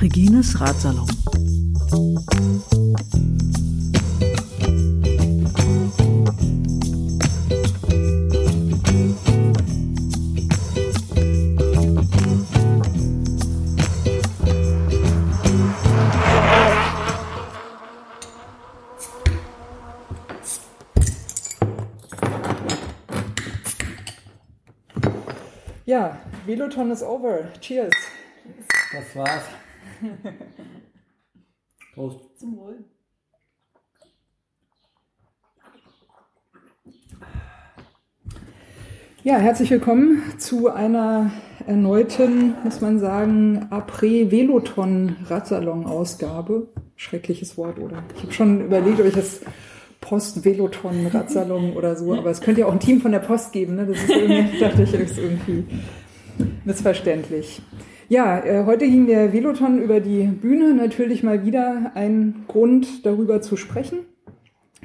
Regines 0.00 0.54
Ratsalon. 0.58 1.06
Veloton 26.50 26.90
is 26.90 27.00
over. 27.00 27.48
Cheers. 27.60 27.94
Das 28.92 29.14
war's. 29.14 29.44
Prost. 31.94 32.40
Zum 32.40 32.56
Wohl. 32.56 32.84
Ja, 39.22 39.36
herzlich 39.36 39.70
willkommen 39.70 40.24
zu 40.38 40.72
einer 40.72 41.30
erneuten, 41.68 42.56
muss 42.64 42.80
man 42.80 42.98
sagen, 42.98 43.68
Après-Veloton-Radsalon-Ausgabe. 43.70 46.66
Schreckliches 46.96 47.56
Wort, 47.58 47.78
oder? 47.78 48.02
Ich 48.16 48.24
habe 48.24 48.32
schon 48.32 48.64
überlegt, 48.64 48.98
ob 48.98 49.06
ich 49.06 49.14
das 49.14 49.42
Post-Veloton-Radsalon 50.00 51.74
oder 51.74 51.94
so, 51.94 52.14
aber 52.14 52.30
es 52.30 52.40
könnte 52.40 52.62
ja 52.62 52.66
auch 52.66 52.72
ein 52.72 52.80
Team 52.80 53.00
von 53.00 53.12
der 53.12 53.20
Post 53.20 53.52
geben, 53.52 53.76
ne? 53.76 53.86
Das 53.86 53.98
ist 53.98 54.10
irgendwie, 54.10 54.58
dachte 54.60 54.82
ich, 54.82 54.92
ist 54.94 55.16
irgendwie 55.16 55.64
missverständlich. 56.64 57.62
Ja, 58.08 58.44
äh, 58.44 58.64
heute 58.66 58.86
ging 58.86 59.06
der 59.06 59.32
Veloton 59.32 59.80
über 59.80 60.00
die 60.00 60.24
Bühne. 60.24 60.74
Natürlich 60.74 61.22
mal 61.22 61.44
wieder 61.44 61.92
ein 61.94 62.44
Grund, 62.48 63.06
darüber 63.06 63.40
zu 63.40 63.56
sprechen. 63.56 64.00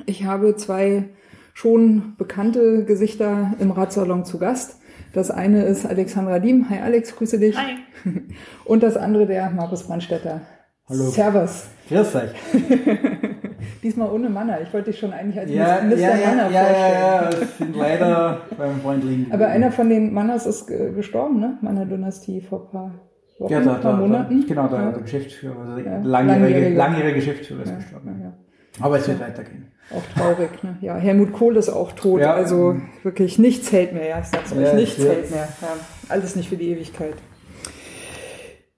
Ich 0.05 0.25
habe 0.25 0.55
zwei 0.55 1.05
schon 1.53 2.15
bekannte 2.17 2.85
Gesichter 2.85 3.53
im 3.59 3.71
Radsalon 3.71 4.25
zu 4.25 4.37
Gast. 4.37 4.79
Das 5.13 5.31
eine 5.31 5.63
ist 5.63 5.85
Alexandra 5.85 6.39
Diem. 6.39 6.69
Hi 6.69 6.79
Alex, 6.79 7.15
grüße 7.15 7.39
dich. 7.39 7.57
Hi. 7.57 7.77
Und 8.65 8.83
das 8.83 8.97
andere 8.97 9.25
der 9.25 9.49
Markus 9.49 9.83
Brandstetter. 9.83 10.41
Hallo. 10.87 11.09
Servus. 11.09 11.67
Grüß 11.89 12.15
euch. 12.15 12.31
Diesmal 13.83 14.11
ohne 14.11 14.29
Manner. 14.29 14.59
Ich 14.61 14.73
wollte 14.73 14.91
dich 14.91 14.99
schon 14.99 15.13
eigentlich 15.13 15.39
als 15.39 15.51
Ja, 15.51 15.79
Mr. 15.83 15.95
ja, 15.95 16.09
ja, 16.17 16.27
Manner 16.27 16.49
ja, 16.51 16.63
vorstellen. 16.63 16.93
ja, 16.93 17.21
ja, 17.23 17.29
es 17.29 17.57
sind 17.57 17.75
leider 17.75 18.41
beim 18.57 18.79
Freund 18.81 19.03
liegen. 19.03 19.27
Aber 19.31 19.47
einer 19.47 19.71
von 19.71 19.89
den 19.89 20.13
Manners 20.13 20.45
ist 20.45 20.67
gestorben, 20.67 21.39
ne? 21.39 21.57
Manner-Dynastie 21.61 22.41
vor 22.41 22.61
ein 22.65 22.71
paar 22.71 22.91
Wochen, 23.39 23.51
ja, 23.53 23.59
da, 23.61 23.73
paar 23.75 23.91
da, 23.93 23.97
Monaten. 23.97 24.41
Da, 24.41 24.47
genau, 24.47 24.67
der, 24.67 24.79
Ja. 24.79 24.91
der 24.91 25.01
Geschäftsführer, 25.01 25.59
also 25.59 25.77
Ja, 25.79 25.97
langjährige, 26.03 26.43
langjährige. 26.43 26.75
langjährige 26.77 27.15
Geschäftsführer 27.15 27.63
ist 27.63 27.69
Ja, 27.69 27.75
gestorben. 27.77 28.15
ja, 28.19 28.25
ja. 28.27 28.33
Aber 28.81 28.97
es 28.97 29.07
wird 29.07 29.19
weitergehen. 29.21 29.71
Auch 29.91 30.19
traurig, 30.19 30.49
ne? 30.63 30.77
Ja, 30.81 30.95
Helmut 30.95 31.31
Kohl 31.31 31.55
ist 31.57 31.69
auch 31.69 31.91
tot. 31.93 32.19
Ja. 32.21 32.33
Also 32.33 32.75
wirklich 33.03 33.37
nichts 33.39 33.71
hält 33.71 33.93
mehr, 33.93 34.07
ja. 34.07 34.19
Ich 34.19 34.27
sag's 34.27 34.51
euch, 34.51 34.61
Ja, 34.67 34.73
nichts 34.73 34.97
hält 34.97 35.31
mehr. 35.31 35.47
Ja, 35.61 35.67
alles 36.09 36.35
nicht 36.35 36.49
für 36.49 36.57
die 36.57 36.71
Ewigkeit. 36.71 37.13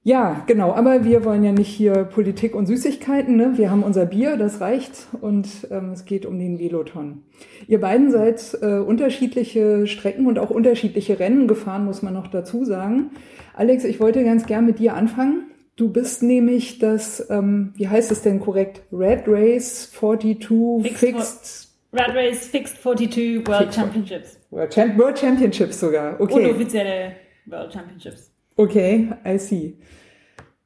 Ja, 0.07 0.41
genau. 0.47 0.71
Aber 0.73 1.03
wir 1.03 1.25
wollen 1.25 1.43
ja 1.43 1.51
nicht 1.51 1.67
hier 1.67 2.05
Politik 2.05 2.55
und 2.55 2.65
Süßigkeiten. 2.65 3.35
Ne? 3.35 3.57
Wir 3.57 3.69
haben 3.69 3.83
unser 3.83 4.05
Bier, 4.05 4.37
das 4.37 4.61
reicht. 4.61 5.07
Und 5.19 5.49
ähm, 5.69 5.91
es 5.91 6.05
geht 6.05 6.25
um 6.25 6.39
den 6.39 6.59
Veloton. 6.59 7.23
Ihr 7.67 7.81
beiden 7.81 8.09
seid 8.09 8.57
äh, 8.61 8.77
unterschiedliche 8.77 9.85
Strecken 9.85 10.25
und 10.25 10.39
auch 10.39 10.49
unterschiedliche 10.49 11.19
Rennen 11.19 11.45
gefahren, 11.49 11.83
muss 11.83 12.03
man 12.03 12.13
noch 12.13 12.27
dazu 12.27 12.63
sagen. 12.63 13.11
Alex, 13.53 13.83
ich 13.83 13.99
wollte 13.99 14.23
ganz 14.23 14.45
gern 14.45 14.65
mit 14.65 14.79
dir 14.79 14.93
anfangen. 14.93 15.51
Du 15.75 15.91
bist 15.91 16.23
nämlich 16.23 16.79
das, 16.79 17.29
ähm, 17.29 17.73
wie 17.75 17.89
heißt 17.89 18.09
es 18.09 18.21
denn 18.21 18.39
korrekt? 18.39 18.83
Red 18.93 19.23
Race 19.27 19.91
42 19.91 20.83
Fixed 20.83 20.99
Fixed 20.99 21.67
Red 21.91 22.15
Race 22.15 22.47
Fixed 22.47 22.81
42 22.81 23.45
World 23.45 23.63
Fixed- 23.65 23.75
Championships. 23.75 24.39
World, 24.51 24.71
Champ 24.73 24.97
World 24.97 25.19
Championships 25.19 25.81
sogar. 25.81 26.17
Okay. 26.21 26.45
Unoffizielle 26.45 27.11
World 27.47 27.73
Championships. 27.73 28.31
Okay, 28.57 29.09
I 29.25 29.37
see. 29.37 29.75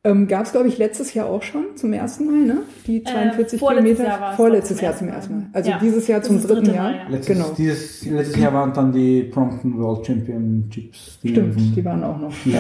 Ähm, 0.04 0.28
Gab 0.28 0.46
es, 0.48 0.52
glaube 0.52 0.68
ich, 0.68 0.80
letztes 0.80 1.14
Jahr 1.14 1.28
auch 1.28 1.44
schon 1.44 1.76
zum 1.78 1.94
ersten 1.94 2.26
Mal, 2.26 2.40
ne? 2.56 2.58
Die 2.88 3.04
42 3.04 3.54
Äh, 3.54 3.60
vorletztes 3.60 3.98
Kilometer. 3.98 4.04
Jahr 4.20 4.34
Vorletztes 4.36 4.78
zum 4.78 4.84
Jahr 4.86 4.98
zum 4.98 5.08
ersten 5.10 5.34
Mal. 5.34 5.40
Mal. 5.42 5.50
Also 5.54 5.70
Ja, 5.70 5.80
dieses 5.80 6.08
Jahr 6.08 6.22
zum 6.24 6.42
dritten 6.42 6.56
dritte 6.56 6.72
Jahr. 6.76 6.90
Mal, 6.92 6.96
ja. 6.98 7.08
Letztes, 7.10 7.38
Genau. 7.38 7.54
dieses, 7.56 8.06
letztes 8.08 8.38
Jahr 8.42 8.54
waren 8.54 8.74
dann 8.74 8.92
die 8.92 9.22
Brompton 9.24 9.78
World 9.78 10.08
Championships. 10.08 11.20
Die, 11.22 11.30
Stimmt, 11.30 11.76
die 11.76 11.86
waren 11.86 12.04
auch 12.04 12.18
noch. 12.18 12.34
Die, 12.44 12.56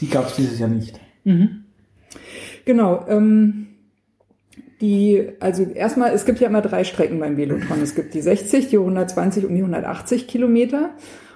die 0.00 0.08
gab 0.08 0.28
es 0.28 0.36
dieses 0.36 0.58
Jahr 0.58 0.70
nicht. 0.70 0.98
Genau. 2.64 3.04
Ähm, 3.08 3.66
die, 4.80 5.28
also 5.40 5.64
erstmal, 5.64 6.12
es 6.12 6.24
gibt 6.24 6.40
ja 6.40 6.48
immer 6.48 6.62
drei 6.62 6.84
Strecken 6.84 7.18
beim 7.20 7.36
Veloton. 7.36 7.82
Es 7.82 7.94
gibt 7.94 8.14
die 8.14 8.22
60, 8.22 8.68
die 8.68 8.78
120 8.78 9.44
und 9.44 9.54
die 9.54 9.60
180 9.60 10.26
Kilometer. 10.28 10.90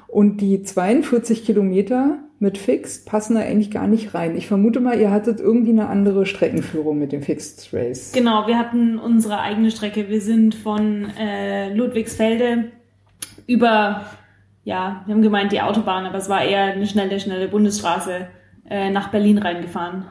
Und 0.08 0.40
die 0.40 0.62
42 0.62 1.44
Kilometer 1.44 2.18
mit 2.40 2.56
Fixed 2.56 3.06
passen 3.06 3.34
da 3.34 3.42
eigentlich 3.42 3.70
gar 3.70 3.86
nicht 3.86 4.14
rein. 4.14 4.34
Ich 4.34 4.48
vermute 4.48 4.80
mal, 4.80 4.98
ihr 4.98 5.10
hattet 5.10 5.40
irgendwie 5.40 5.72
eine 5.72 5.88
andere 5.88 6.24
Streckenführung 6.24 6.98
mit 6.98 7.12
dem 7.12 7.22
Fixed 7.22 7.68
Race. 7.74 8.12
Genau, 8.12 8.46
wir 8.46 8.58
hatten 8.58 8.98
unsere 8.98 9.40
eigene 9.40 9.70
Strecke. 9.70 10.08
Wir 10.08 10.22
sind 10.22 10.54
von 10.54 11.10
äh, 11.18 11.72
Ludwigsfelde 11.74 12.72
über, 13.46 14.06
ja, 14.64 15.02
wir 15.04 15.14
haben 15.14 15.20
gemeint 15.22 15.52
die 15.52 15.60
Autobahn, 15.60 16.06
aber 16.06 16.16
es 16.16 16.30
war 16.30 16.42
eher 16.42 16.64
eine 16.64 16.86
schnelle, 16.86 17.20
schnelle 17.20 17.46
Bundesstraße 17.46 18.28
äh, 18.70 18.88
nach 18.88 19.10
Berlin 19.10 19.36
reingefahren. 19.36 20.06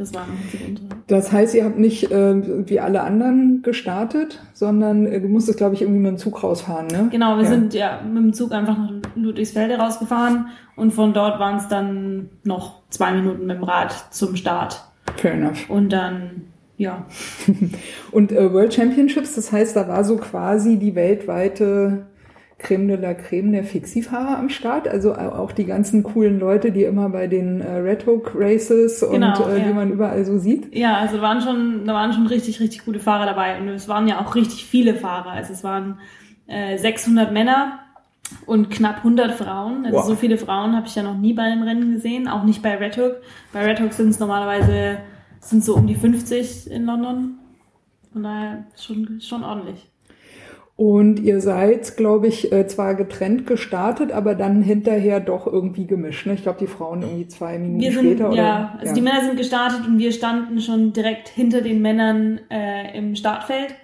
Das 0.00 0.14
war 0.14 0.22
noch. 0.26 0.96
Das 1.08 1.30
heißt, 1.30 1.54
ihr 1.54 1.62
habt 1.66 1.78
nicht 1.78 2.10
äh, 2.10 2.66
wie 2.66 2.80
alle 2.80 3.02
anderen 3.02 3.60
gestartet, 3.62 4.40
sondern 4.54 5.04
äh, 5.04 5.20
du 5.20 5.28
musstest, 5.28 5.58
glaube 5.58 5.74
ich, 5.74 5.82
irgendwie 5.82 6.00
mit 6.00 6.12
dem 6.12 6.16
Zug 6.16 6.42
rausfahren, 6.42 6.86
ne? 6.86 7.08
Genau, 7.10 7.36
wir 7.36 7.44
Ja. 7.44 7.50
sind 7.50 7.74
ja 7.74 8.00
mit 8.02 8.16
dem 8.22 8.32
Zug 8.32 8.52
einfach 8.52 8.78
nach 8.78 8.92
Ludwigsfelde 9.14 9.74
rausgefahren 9.76 10.46
und 10.74 10.92
von 10.94 11.12
dort 11.12 11.38
waren 11.38 11.58
es 11.58 11.68
dann 11.68 12.30
noch 12.44 12.80
zwei 12.88 13.12
Minuten 13.12 13.44
mit 13.44 13.58
dem 13.58 13.64
Rad 13.64 13.92
zum 14.10 14.36
Start. 14.36 14.82
Fair 15.16 15.34
enough. 15.34 15.68
Und 15.68 15.90
dann, 15.92 16.44
ja, 16.78 17.04
Und 18.10 18.32
äh, 18.32 18.50
World 18.54 18.72
Championships, 18.72 19.34
das 19.34 19.52
heißt, 19.52 19.76
da 19.76 19.86
war 19.86 20.02
so 20.04 20.16
quasi 20.16 20.78
die 20.78 20.94
weltweite 20.94 22.06
Creme 22.60 22.88
de 22.88 22.96
la 22.96 23.14
Creme 23.14 23.52
der 23.52 23.64
Fixie-Fahrer 23.64 24.38
am 24.38 24.48
Start. 24.50 24.86
Also 24.86 25.14
au- 25.14 25.30
auch 25.32 25.52
die 25.52 25.64
ganzen 25.64 26.02
coolen 26.02 26.38
Leute, 26.38 26.70
die 26.72 26.84
immer 26.84 27.08
bei 27.08 27.26
den 27.26 27.60
äh, 27.60 27.76
Red 27.78 28.06
Hook 28.06 28.32
Races 28.34 29.02
und 29.02 29.12
Genau, 29.12 29.48
äh, 29.48 29.60
die 29.60 29.68
ja. 29.68 29.74
man 29.74 29.90
überall 29.90 30.24
so 30.24 30.38
sieht. 30.38 30.74
Ja, 30.74 30.98
also 30.98 31.16
da 31.16 31.22
waren 31.22 31.40
schon, 31.40 31.84
da 31.86 31.94
waren 31.94 32.12
schon 32.12 32.26
richtig, 32.26 32.60
richtig 32.60 32.84
gute 32.84 33.00
Fahrer 33.00 33.26
dabei 33.26 33.58
und 33.60 33.68
es 33.68 33.88
waren 33.88 34.06
ja 34.06 34.20
auch 34.24 34.34
richtig 34.34 34.64
viele 34.66 34.94
Fahrer. 34.94 35.30
Also 35.30 35.52
es 35.52 35.64
waren 35.64 35.98
äh, 36.46 36.76
600 36.78 37.32
Männer 37.32 37.78
und 38.46 38.70
knapp 38.70 38.98
100 38.98 39.32
Frauen. 39.32 39.84
Also 39.86 39.98
Wow. 39.98 40.04
so 40.06 40.14
viele 40.14 40.36
Frauen 40.38 40.76
habe 40.76 40.86
ich 40.86 40.94
ja 40.94 41.02
noch 41.02 41.16
nie 41.16 41.32
bei 41.32 41.42
einem 41.42 41.62
Rennen 41.62 41.92
gesehen, 41.92 42.28
auch 42.28 42.44
nicht 42.44 42.62
bei 42.62 42.76
Red 42.76 42.96
Hook. 42.98 43.16
Bei 43.52 43.64
Red 43.64 43.80
Hook 43.80 43.92
sind 43.92 44.10
es 44.10 44.20
normalerweise 44.20 44.98
sind 45.40 45.64
so 45.64 45.74
um 45.76 45.86
die 45.86 45.94
50 45.94 46.70
in 46.70 46.84
London. 46.84 47.38
Von 48.12 48.22
daher 48.24 48.64
schon, 48.76 49.20
schon 49.20 49.42
ordentlich. 49.44 49.88
Und 50.80 51.20
ihr 51.20 51.42
seid, 51.42 51.98
glaube 51.98 52.26
ich, 52.28 52.52
äh, 52.52 52.66
zwar 52.66 52.94
getrennt 52.94 53.46
gestartet, 53.46 54.12
aber 54.12 54.34
dann 54.34 54.62
hinterher 54.62 55.20
doch 55.20 55.46
irgendwie 55.46 55.86
gemischt. 55.86 56.26
Ne? 56.26 56.32
Ich 56.32 56.42
glaube, 56.42 56.58
die 56.58 56.66
Frauen 56.66 57.02
irgendwie 57.02 57.28
zwei 57.28 57.58
Minuten 57.58 57.80
Wir 57.82 57.92
sind, 57.92 58.16
später. 58.16 58.32
ja, 58.32 58.70
oder? 58.72 58.80
also 58.80 58.94
die 58.94 59.02
Männer 59.02 59.20
sind 59.20 59.36
gestartet 59.36 59.86
und 59.86 59.98
wir 59.98 60.10
standen 60.10 60.58
schon 60.62 60.94
direkt 60.94 61.28
hinter 61.28 61.60
den 61.60 61.82
Männern 61.82 62.40
äh, 62.48 62.96
im 62.96 63.14
Startfeld 63.14 63.74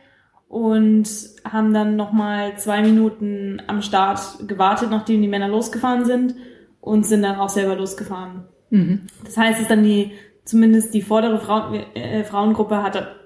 und 0.49 1.07
haben 1.45 1.75
dann 1.75 1.97
nochmal 1.97 2.57
zwei 2.57 2.81
Minuten 2.81 3.61
am 3.67 3.83
Start 3.83 4.49
gewartet, 4.49 4.89
nachdem 4.91 5.21
die 5.21 5.29
Männer 5.29 5.49
losgefahren 5.49 6.07
sind 6.07 6.35
und 6.81 7.05
sind 7.05 7.21
dann 7.21 7.37
auch 7.37 7.51
selber 7.51 7.77
losgefahren. 7.77 8.45
Mhm. 8.71 9.03
Das 9.23 9.37
heißt, 9.37 9.57
es 9.57 9.63
ist 9.65 9.71
dann 9.71 9.85
die, 9.85 10.13
zumindest 10.47 10.95
die 10.95 11.03
vordere 11.03 11.41
Frau, 11.41 11.75
äh, 11.93 12.25
Frauengruppe 12.25 12.83
hat, 12.83 13.17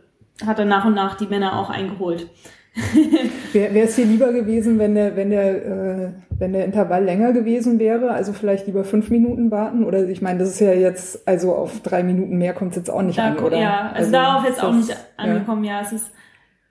hat 0.45 0.59
dann 0.59 0.67
nach 0.67 0.87
und 0.87 0.95
nach 0.95 1.17
die 1.17 1.29
Männer 1.29 1.57
auch 1.57 1.71
eingeholt. 1.71 2.29
Wäre 3.53 3.81
es 3.81 3.97
dir 3.97 4.05
lieber 4.05 4.33
gewesen, 4.33 4.79
wenn 4.79 4.95
der, 4.95 5.17
wenn 5.17 5.31
der, 5.31 5.67
äh, 5.67 6.13
wenn 6.39 6.53
der 6.53 6.65
Intervall 6.65 7.05
länger 7.05 7.33
gewesen 7.33 7.79
wäre? 7.79 8.11
Also 8.13 8.33
vielleicht 8.33 8.67
lieber 8.67 8.85
fünf 8.85 9.11
Minuten 9.11 9.51
warten? 9.51 9.85
Oder 9.85 10.09
ich 10.09 10.23
meine, 10.23 10.39
das 10.39 10.51
ist 10.51 10.61
ja 10.61 10.73
jetzt, 10.73 11.27
also 11.27 11.55
auf 11.55 11.81
drei 11.81 12.03
Minuten 12.03 12.39
mehr 12.39 12.53
kommt 12.55 12.71
es 12.73 12.77
jetzt 12.77 12.91
auch 12.91 13.03
nicht 13.03 13.19
Da, 13.19 13.31
an, 13.31 13.39
oder? 13.39 13.59
Ja, 13.61 13.91
also, 13.93 14.13
darauf 14.13 14.45
jetzt 14.47 14.63
auch 14.63 14.73
nicht 14.75 14.97
angekommen. 15.17 15.65
Ja, 15.65 15.81
es 15.81 15.93
ist, 15.93 16.13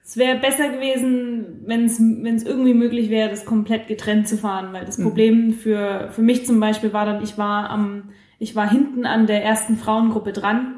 es 0.03 0.17
wäre 0.17 0.39
besser 0.39 0.69
gewesen, 0.69 1.61
wenn 1.65 1.85
es 1.85 1.99
wenn 1.99 2.35
es 2.35 2.43
irgendwie 2.45 2.73
möglich 2.73 3.09
wäre, 3.09 3.29
das 3.29 3.45
komplett 3.45 3.87
getrennt 3.87 4.27
zu 4.27 4.37
fahren, 4.37 4.69
weil 4.71 4.85
das 4.85 4.97
Mhm. 4.97 5.03
Problem 5.03 5.53
für 5.53 6.09
für 6.11 6.21
mich 6.21 6.45
zum 6.45 6.59
Beispiel 6.59 6.93
war 6.93 7.05
dann, 7.05 7.21
ich 7.21 7.37
war 7.37 7.69
am 7.69 8.09
ich 8.39 8.55
war 8.55 8.69
hinten 8.69 9.05
an 9.05 9.27
der 9.27 9.43
ersten 9.43 9.75
Frauengruppe 9.77 10.31
dran, 10.31 10.75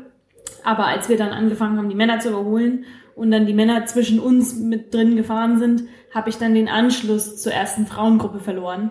aber 0.64 0.88
als 0.88 1.10
wir 1.10 1.18
dann 1.18 1.30
angefangen 1.30 1.78
haben, 1.78 1.90
die 1.90 1.96
Männer 1.96 2.20
zu 2.20 2.30
überholen 2.30 2.86
und 3.22 3.30
dann 3.30 3.46
die 3.46 3.54
Männer 3.54 3.86
zwischen 3.86 4.20
uns 4.20 4.58
mit 4.58 4.92
drin 4.92 5.16
gefahren 5.16 5.60
sind, 5.60 5.84
habe 6.12 6.32
ich 6.32 6.38
dann 6.38 6.56
den 6.56 6.68
Anschluss 6.68 7.40
zur 7.40 7.52
ersten 7.52 7.86
Frauengruppe 7.86 8.40
verloren 8.40 8.90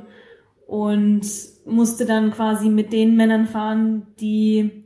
und 0.69 1.23
musste 1.67 2.07
dann 2.07 2.31
quasi 2.31 2.69
mit 2.69 2.93
den 2.93 3.17
Männern 3.17 3.47
fahren, 3.47 4.07
die 4.21 4.85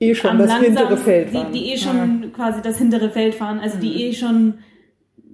eh 0.00 0.14
schon 0.14 0.30
am 0.30 0.38
das 0.38 0.58
hintere 0.58 0.96
Feld 0.96 1.28
die, 1.28 1.34
waren. 1.34 1.52
die 1.52 1.70
eh 1.70 1.76
schon 1.76 2.32
quasi 2.32 2.62
das 2.62 2.78
hintere 2.78 3.10
Feld 3.10 3.34
fahren, 3.34 3.60
also 3.60 3.78
die 3.78 4.04
eh 4.04 4.14
schon 4.14 4.54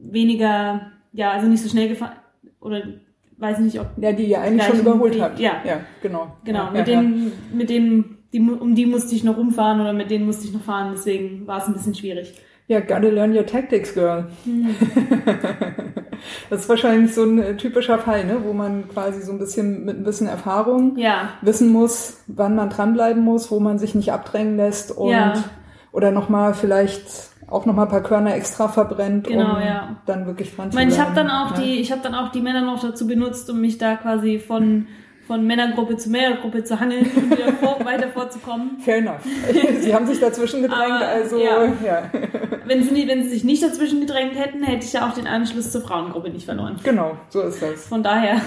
weniger, 0.02 0.90
ja, 1.12 1.30
also 1.30 1.46
nicht 1.46 1.62
so 1.62 1.68
schnell 1.68 1.90
gefahren 1.90 2.16
oder 2.60 2.82
weiß 3.36 3.60
nicht, 3.60 3.78
ob 3.78 3.86
Ja, 3.98 4.10
die 4.10 4.24
ihr 4.24 4.40
eigentlich 4.40 4.64
schon 4.64 4.80
überholt 4.80 5.14
Weg, 5.14 5.22
habt. 5.22 5.38
ja. 5.38 5.62
ja 5.64 5.80
genau. 6.02 6.36
Genau, 6.42 6.64
ja, 6.64 6.70
mit 6.72 6.88
ja, 6.88 7.00
denen, 7.00 7.32
mit 7.52 7.70
denen, 7.70 8.18
die, 8.32 8.40
um 8.40 8.74
die 8.74 8.86
musste 8.86 9.14
ich 9.14 9.22
noch 9.22 9.36
rumfahren 9.36 9.80
oder 9.80 9.92
mit 9.92 10.10
denen 10.10 10.26
musste 10.26 10.44
ich 10.44 10.52
noch 10.52 10.62
fahren, 10.62 10.90
deswegen 10.92 11.46
war 11.46 11.58
es 11.58 11.68
ein 11.68 11.74
bisschen 11.74 11.94
schwierig. 11.94 12.34
Ja, 12.66 12.80
gotta 12.80 13.08
learn 13.08 13.36
your 13.36 13.44
tactics, 13.44 13.92
girl. 13.92 14.26
Hm. 14.44 14.74
das 16.50 16.62
ist 16.62 16.68
wahrscheinlich 16.68 17.14
so 17.14 17.24
ein 17.24 17.38
äh, 17.38 17.56
typischer 17.56 17.98
Fall, 17.98 18.24
ne? 18.24 18.38
wo 18.42 18.52
man 18.52 18.88
quasi 18.88 19.20
so 19.22 19.32
ein 19.32 19.38
bisschen 19.38 19.84
mit 19.84 19.98
ein 19.98 20.04
bisschen 20.04 20.26
Erfahrung 20.26 20.96
Ja, 20.96 21.30
wissen 21.42 21.70
muss, 21.70 22.22
wann 22.26 22.54
man 22.54 22.70
dranbleiben 22.70 23.22
muss, 23.22 23.50
wo 23.50 23.60
man 23.60 23.78
sich 23.78 23.94
nicht 23.94 24.12
abdrängen 24.12 24.56
lässt 24.56 24.92
und 24.92 25.10
Ja. 25.10 25.34
oder 25.92 26.10
nochmal 26.10 26.54
vielleicht 26.54 27.04
auch 27.48 27.66
nochmal 27.66 27.84
ein 27.86 27.90
paar 27.90 28.02
Körner 28.02 28.34
extra 28.34 28.68
verbrennt, 28.68 29.26
Genau, 29.26 29.56
um 29.56 29.62
ja. 29.62 29.96
dann 30.06 30.26
wirklich 30.26 30.54
dran 30.56 30.68
ich 30.68 30.72
zu 30.72 30.78
meine, 30.78 30.90
ich 30.90 30.98
habe 30.98 31.14
dann 31.14 31.28
auch 31.30 31.50
ja. 31.56 31.60
die, 31.62 31.80
ich 31.80 31.92
habe 31.92 32.00
dann 32.02 32.14
auch 32.14 32.30
die 32.32 32.40
Männer 32.40 32.62
noch 32.62 32.80
dazu 32.80 33.06
benutzt, 33.06 33.50
um 33.50 33.60
mich 33.60 33.76
da 33.76 33.96
quasi 33.96 34.38
von 34.38 34.86
von 35.26 35.46
Männergruppe 35.46 35.96
zu 35.96 36.10
Männergruppe 36.10 36.64
zu 36.64 36.78
hangeln 36.80 37.06
und 37.16 37.30
wieder 37.30 37.52
vor, 37.60 37.84
weiter 37.84 38.08
vorzukommen. 38.08 38.78
Fair 38.80 38.98
enough. 38.98 39.20
Sie 39.80 39.94
haben 39.94 40.06
sich 40.06 40.20
dazwischen 40.20 40.62
gedrängt, 40.62 40.82
Aber, 40.90 41.08
also 41.08 41.38
ja. 41.38 41.64
ja. 41.84 42.02
Wenn 42.66 42.82
sie, 42.82 42.92
nicht- 42.92 43.08
wenn 43.08 43.22
sie 43.24 43.28
sich 43.30 43.44
nicht 43.44 43.62
dazwischen 43.62 44.00
gedrängt 44.00 44.38
hätten, 44.38 44.62
hätte 44.62 44.84
ich 44.84 44.92
ja 44.92 45.08
auch 45.08 45.14
den 45.14 45.26
Anschluss 45.26 45.70
zur 45.72 45.82
Frauengruppe 45.82 46.30
nicht 46.30 46.44
verloren. 46.46 46.76
Genau, 46.82 47.16
so 47.28 47.42
ist 47.42 47.60
das. 47.62 47.86
Von 47.86 48.02
daher, 48.02 48.40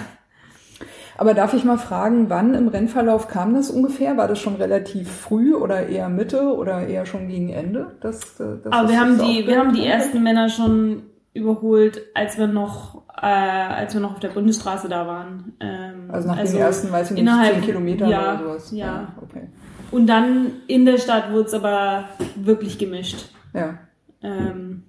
Aber 1.18 1.34
darf 1.34 1.54
ich 1.54 1.64
mal 1.64 1.78
fragen, 1.78 2.30
wann 2.30 2.54
im 2.54 2.68
Rennverlauf 2.68 3.28
kam 3.28 3.54
das 3.56 3.70
ungefähr? 3.72 4.18
War 4.18 4.28
das 4.28 4.40
schon 4.40 4.56
relativ 4.56 5.12
früh 5.12 5.56
oder 5.56 5.88
eher 5.88 6.10
Mitte 6.10 6.54
oder 6.56 6.88
eher 6.88 7.06
schon 7.08 7.28
gegen 7.28 7.50
Ende? 7.50 7.96
Das, 8.02 8.40
äh, 8.40 8.58
das 8.64 8.72
aber 8.72 8.90
wir 8.90 9.00
haben 9.00 9.18
die, 9.20 9.48
wir 9.48 9.58
haben 9.58 9.74
die 9.74 9.86
ersten 9.86 10.22
Männer 10.22 10.50
schon 10.50 11.04
überholt, 11.38 12.02
als 12.14 12.38
wir 12.38 12.48
noch, 12.48 13.04
äh, 13.22 13.26
als 13.26 13.94
wir 13.94 14.02
noch 14.02 14.14
auf 14.14 14.20
der 14.20 14.30
Bundesstraße 14.30 14.90
da 14.90 15.08
waren. 15.08 15.54
Ähm, 15.60 16.10
Also 16.10 16.28
nach 16.28 16.38
den 16.38 16.56
ersten, 16.56 16.92
weiß 16.92 17.12
ich 17.12 17.22
nicht, 17.22 17.34
10 17.54 17.62
Kilometern 17.62 18.10
ja, 18.10 18.36
oder 18.36 18.44
sowas. 18.44 18.72
ja. 18.72 19.14
okay. 19.22 19.48
Und 19.92 20.08
dann 20.08 20.52
in 20.68 20.86
der 20.86 20.98
Stadt 20.98 21.32
wurde 21.32 21.46
es 21.46 21.54
aber 21.54 22.06
wirklich 22.36 22.78
gemischt. 22.78 23.30
Ja. 23.54 23.80
Ähm, 24.22 24.84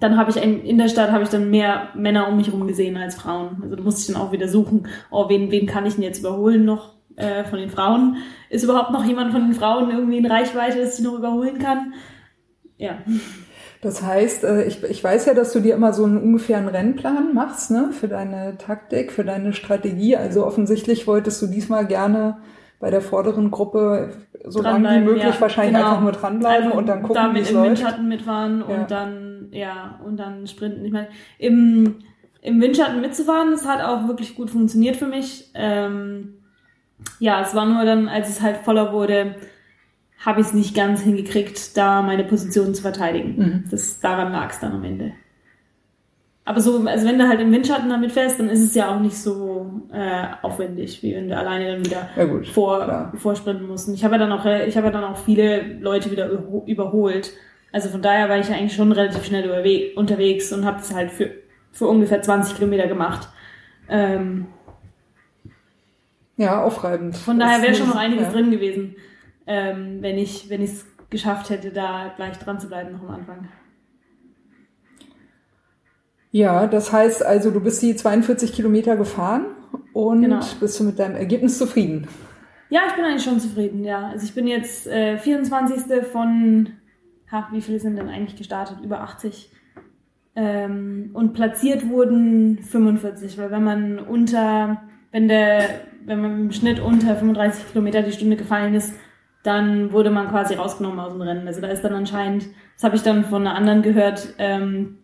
dann 0.00 0.16
habe 0.16 0.30
ich 0.30 0.42
ein, 0.42 0.60
in 0.62 0.78
der 0.78 0.88
Stadt 0.88 1.12
habe 1.12 1.22
ich 1.22 1.28
dann 1.28 1.50
mehr 1.50 1.88
Männer 1.94 2.28
um 2.28 2.36
mich 2.36 2.48
herum 2.48 2.66
gesehen 2.66 2.96
als 2.96 3.14
Frauen. 3.14 3.58
Also 3.62 3.76
da 3.76 3.82
musste 3.82 4.00
ich 4.00 4.06
dann 4.12 4.20
auch 4.20 4.32
wieder 4.32 4.48
suchen, 4.48 4.88
oh, 5.10 5.28
wen, 5.28 5.52
wen 5.52 5.66
kann 5.66 5.86
ich 5.86 5.94
denn 5.94 6.02
jetzt 6.02 6.18
überholen 6.18 6.64
noch 6.64 6.94
äh, 7.14 7.44
von 7.44 7.60
den 7.60 7.70
Frauen? 7.70 8.16
Ist 8.50 8.64
überhaupt 8.64 8.90
noch 8.90 9.04
jemand 9.04 9.32
von 9.32 9.42
den 9.42 9.54
Frauen 9.54 9.90
irgendwie 9.90 10.18
in 10.18 10.26
Reichweite, 10.26 10.80
dass 10.80 10.98
ich 10.98 11.04
noch 11.04 11.14
überholen 11.14 11.58
kann? 11.60 11.94
Ja. 12.78 12.98
Das 13.82 14.00
heißt, 14.00 14.44
äh, 14.44 14.62
ich, 14.64 14.82
ich 14.84 15.02
weiß 15.02 15.26
ja, 15.26 15.34
dass 15.34 15.52
du 15.52 15.60
dir 15.60 15.74
immer 15.74 15.92
so 15.92 16.04
einen 16.04 16.16
ungefähren 16.16 16.68
Rennplan 16.68 17.34
machst, 17.34 17.72
ne, 17.72 17.90
für 17.92 18.06
deine 18.08 18.56
Taktik, 18.56 19.10
für 19.10 19.24
deine 19.24 19.52
Strategie. 19.52 20.16
Also 20.16 20.46
offensichtlich 20.46 21.06
wolltest 21.08 21.42
du 21.42 21.48
diesmal 21.48 21.86
gerne 21.86 22.38
bei 22.78 22.90
der 22.90 23.00
vorderen 23.00 23.50
Gruppe 23.50 24.10
so 24.44 24.62
lange 24.62 24.88
wie 24.88 25.04
möglich 25.04 25.34
ja, 25.34 25.40
wahrscheinlich 25.40 25.74
genau. 25.74 25.88
einfach 25.88 26.00
nur 26.02 26.12
dranbleiben 26.12 26.64
Einfach 26.66 26.78
und 26.78 26.86
dann 26.88 27.02
gucken, 27.02 27.16
wie 27.16 27.26
damit 27.26 27.50
im 27.50 27.54
läuft. 27.56 27.66
Windschatten 27.68 28.08
mitfahren 28.08 28.64
Ja. 28.68 28.74
und 28.74 28.90
dann, 28.90 29.48
ja, 29.50 30.00
und 30.04 30.16
dann 30.16 30.46
sprinten. 30.46 30.84
Ich 30.84 30.92
meine, 30.92 31.08
im, 31.38 31.96
im 32.40 32.60
Windschatten 32.60 33.00
mitzufahren, 33.00 33.50
das 33.50 33.66
hat 33.66 33.82
auch 33.82 34.06
wirklich 34.06 34.36
gut 34.36 34.50
funktioniert 34.50 34.96
für 34.96 35.06
mich. 35.06 35.50
Ähm, 35.54 36.34
ja, 37.18 37.40
es 37.40 37.54
war 37.54 37.66
nur 37.66 37.84
dann, 37.84 38.08
als 38.08 38.28
es 38.28 38.42
halt 38.42 38.58
voller 38.58 38.92
wurde, 38.92 39.34
habe 40.24 40.40
ich 40.40 40.46
es 40.48 40.52
nicht 40.52 40.74
ganz 40.74 41.00
hingekriegt, 41.02 41.76
da 41.76 42.00
meine 42.02 42.24
Position 42.24 42.74
zu 42.74 42.82
verteidigen. 42.82 43.34
Mhm. 43.36 43.64
Das, 43.70 44.00
daran 44.00 44.32
lag 44.32 44.50
es 44.50 44.60
dann 44.60 44.72
am 44.72 44.84
Ende. 44.84 45.12
Aber 46.44 46.60
so, 46.60 46.84
also 46.86 47.06
wenn 47.06 47.18
du 47.18 47.28
halt 47.28 47.40
im 47.40 47.52
Windschatten 47.52 47.88
damit 47.88 48.10
fährst, 48.12 48.40
dann 48.40 48.48
ist 48.48 48.60
es 48.62 48.74
ja 48.74 48.92
auch 48.94 48.98
nicht 49.00 49.16
so 49.16 49.82
äh, 49.92 50.24
aufwendig, 50.42 51.00
wie 51.02 51.14
wenn 51.14 51.28
du 51.28 51.36
alleine 51.36 51.70
dann 51.72 51.84
wieder 51.84 52.08
Ja 52.16 52.24
gut, 52.24 52.48
vor, 52.48 52.82
klar. 52.84 53.12
vorsprinten 53.16 53.66
mussten. 53.68 53.94
Ich 53.94 54.02
habe 54.04 54.14
ja 54.14 54.18
dann 54.18 54.32
auch, 54.32 54.44
ich 54.44 54.76
habe 54.76 54.86
ja 54.88 54.92
dann 54.92 55.04
auch 55.04 55.16
viele 55.18 55.62
Leute 55.78 56.10
wieder 56.10 56.28
überho- 56.28 56.66
überholt. 56.66 57.32
Also 57.70 57.88
von 57.90 58.02
daher 58.02 58.28
war 58.28 58.38
ich 58.38 58.48
ja 58.48 58.56
eigentlich 58.56 58.74
schon 58.74 58.90
relativ 58.90 59.24
schnell 59.24 59.92
unterwegs 59.94 60.52
und 60.52 60.64
habe 60.64 60.78
das 60.78 60.92
halt 60.92 61.12
für, 61.12 61.30
für 61.70 61.86
ungefähr 61.86 62.20
20 62.22 62.56
Kilometer 62.56 62.88
gemacht. 62.88 63.28
Ähm, 63.88 64.46
Ja, 66.36 66.62
aufreibend. 66.64 67.16
von 67.16 67.38
daher 67.38 67.62
wäre 67.62 67.74
schon 67.74 67.88
noch 67.88 67.96
einiges 67.96 68.26
ja. 68.26 68.32
drin 68.32 68.50
gewesen, 68.50 68.96
ähm, 69.46 69.98
wenn 70.00 70.18
ich 70.18 70.48
wenn 70.50 70.62
ich 70.62 70.70
es 70.70 70.86
geschafft 71.10 71.50
hätte, 71.50 71.70
da 71.70 72.12
gleich 72.16 72.38
dran 72.38 72.58
zu 72.60 72.68
bleiben 72.68 72.92
noch 72.92 73.02
am 73.02 73.10
Anfang. 73.10 73.48
Ja, 76.30 76.66
das 76.66 76.92
heißt 76.92 77.24
also, 77.24 77.50
du 77.50 77.60
bist 77.60 77.82
die 77.82 77.94
42 77.94 78.52
Kilometer 78.54 78.96
gefahren 78.96 79.46
und 79.92 80.22
Genau. 80.22 80.40
bist 80.60 80.80
du 80.80 80.84
mit 80.84 80.98
deinem 80.98 81.16
Ergebnis 81.16 81.58
zufrieden? 81.58 82.08
Ja, 82.70 82.80
ich 82.88 82.94
bin 82.94 83.04
eigentlich 83.04 83.22
schon 83.24 83.38
zufrieden, 83.38 83.84
ja. 83.84 84.08
Also 84.08 84.24
ich 84.24 84.34
bin 84.34 84.46
jetzt 84.46 84.86
äh, 84.86 85.18
24. 85.18 86.06
von, 86.10 86.70
ha, 87.30 87.48
wie 87.52 87.60
viele 87.60 87.78
sind 87.78 87.96
denn 87.96 88.08
eigentlich 88.08 88.36
gestartet? 88.36 88.78
Über 88.82 89.00
80. 89.02 89.50
Ähm, 90.34 91.10
und 91.12 91.34
platziert 91.34 91.86
wurden 91.90 92.56
45, 92.62 93.36
weil 93.36 93.50
wenn 93.50 93.64
man 93.64 93.98
unter, 93.98 94.82
wenn 95.10 95.28
der, 95.28 95.68
wenn 96.06 96.22
man 96.22 96.40
im 96.44 96.52
Schnitt 96.52 96.80
unter 96.80 97.14
35 97.14 97.72
Kilometer 97.72 98.00
die 98.00 98.12
Stunde 98.12 98.36
gefallen 98.36 98.72
ist, 98.72 98.94
dann 99.42 99.92
wurde 99.92 100.10
man 100.10 100.28
quasi 100.28 100.54
rausgenommen 100.54 101.00
aus 101.00 101.12
dem 101.12 101.22
Rennen. 101.22 101.46
Also 101.46 101.60
da 101.60 101.68
ist 101.68 101.82
dann 101.82 101.94
anscheinend, 101.94 102.46
das 102.74 102.84
habe 102.84 102.96
ich 102.96 103.02
dann 103.02 103.24
von 103.24 103.46
einer 103.46 103.56
anderen 103.56 103.82
gehört, 103.82 104.34
ähm, 104.38 104.98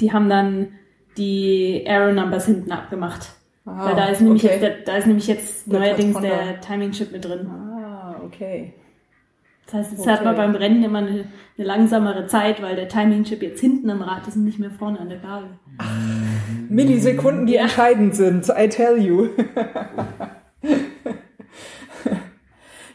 die 0.00 0.12
haben 0.12 0.28
dann 0.28 0.68
die 1.16 1.84
Arrow 1.88 2.12
Numbers 2.12 2.46
hinten 2.46 2.72
abgemacht. 2.72 3.28
Ah, 3.66 3.86
Weil 3.86 3.94
da 3.96 4.06
ist 4.06 4.20
nämlich 4.20 4.44
okay. 4.44 4.54
jetzt, 4.54 4.62
der, 4.62 4.70
da 4.84 4.96
ist 4.96 5.06
nämlich 5.06 5.26
jetzt 5.26 5.70
Der 5.72 5.78
neuerdings 5.80 6.20
der 6.20 6.60
Timing 6.60 6.90
Chip 6.90 7.12
mit 7.12 7.24
drin. 7.24 7.46
Ah, 7.48 8.16
okay. 8.24 8.74
Das 9.66 9.74
heißt, 9.76 9.92
jetzt 9.92 10.00
Okay. 10.00 10.10
hat 10.10 10.24
man 10.24 10.36
beim 10.36 10.54
Rennen 10.54 10.84
immer 10.84 10.98
eine, 10.98 11.24
eine 11.56 11.66
langsamere 11.66 12.26
Zeit, 12.26 12.60
weil 12.60 12.76
der 12.76 12.88
Timing 12.88 13.24
Chip 13.24 13.42
jetzt 13.42 13.60
hinten 13.60 13.88
am 13.88 14.02
Rad 14.02 14.26
ist 14.28 14.36
und 14.36 14.44
nicht 14.44 14.58
mehr 14.58 14.70
vorne 14.70 15.00
an 15.00 15.08
der 15.08 15.18
Gabel. 15.18 15.48
Millisekunden, 16.68 17.46
die 17.46 17.54
Ja. 17.54 17.62
entscheidend 17.62 18.14
sind, 18.14 18.48
I 18.48 18.68
tell 18.68 18.98
you. 18.98 19.28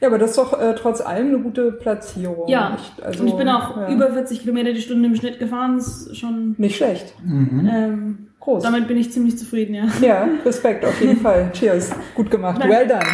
ja, 0.02 0.08
aber 0.08 0.18
das 0.18 0.32
ist 0.32 0.38
doch 0.38 0.60
äh, 0.60 0.74
trotz 0.76 1.02
allem 1.02 1.28
eine 1.28 1.40
gute 1.40 1.72
Platzierung. 1.72 2.48
Ja, 2.48 2.76
Echt, 2.76 3.04
also, 3.04 3.22
und 3.24 3.30
ich 3.30 3.36
bin 3.36 3.50
auch 3.50 3.76
ja. 3.78 3.90
über 3.90 4.12
40 4.12 4.42
Kilometer 4.42 4.74
die 4.74 4.82
Stunde 4.82 5.08
im 5.08 5.16
Schnitt 5.16 5.40
gefahren. 5.40 5.78
Das 5.78 6.08
ist 6.08 6.18
schon, 6.18 6.56
Nicht 6.58 6.78
schlecht. 6.78 7.14
ähm, 7.26 8.30
Groß. 8.40 8.64
damit 8.64 8.88
bin 8.88 8.98
ich 8.98 9.12
ziemlich 9.12 9.38
zufrieden, 9.38 9.76
ja. 9.76 9.88
Ja, 10.02 10.28
Respekt 10.46 10.86
auf 10.86 11.00
jeden 11.02 11.18
Fall. 11.18 11.52
Cheers. 11.54 11.92
Gut 12.16 12.32
gemacht. 12.32 12.62
Danke. 12.62 12.74
Well 12.74 12.88
done. 12.88 13.06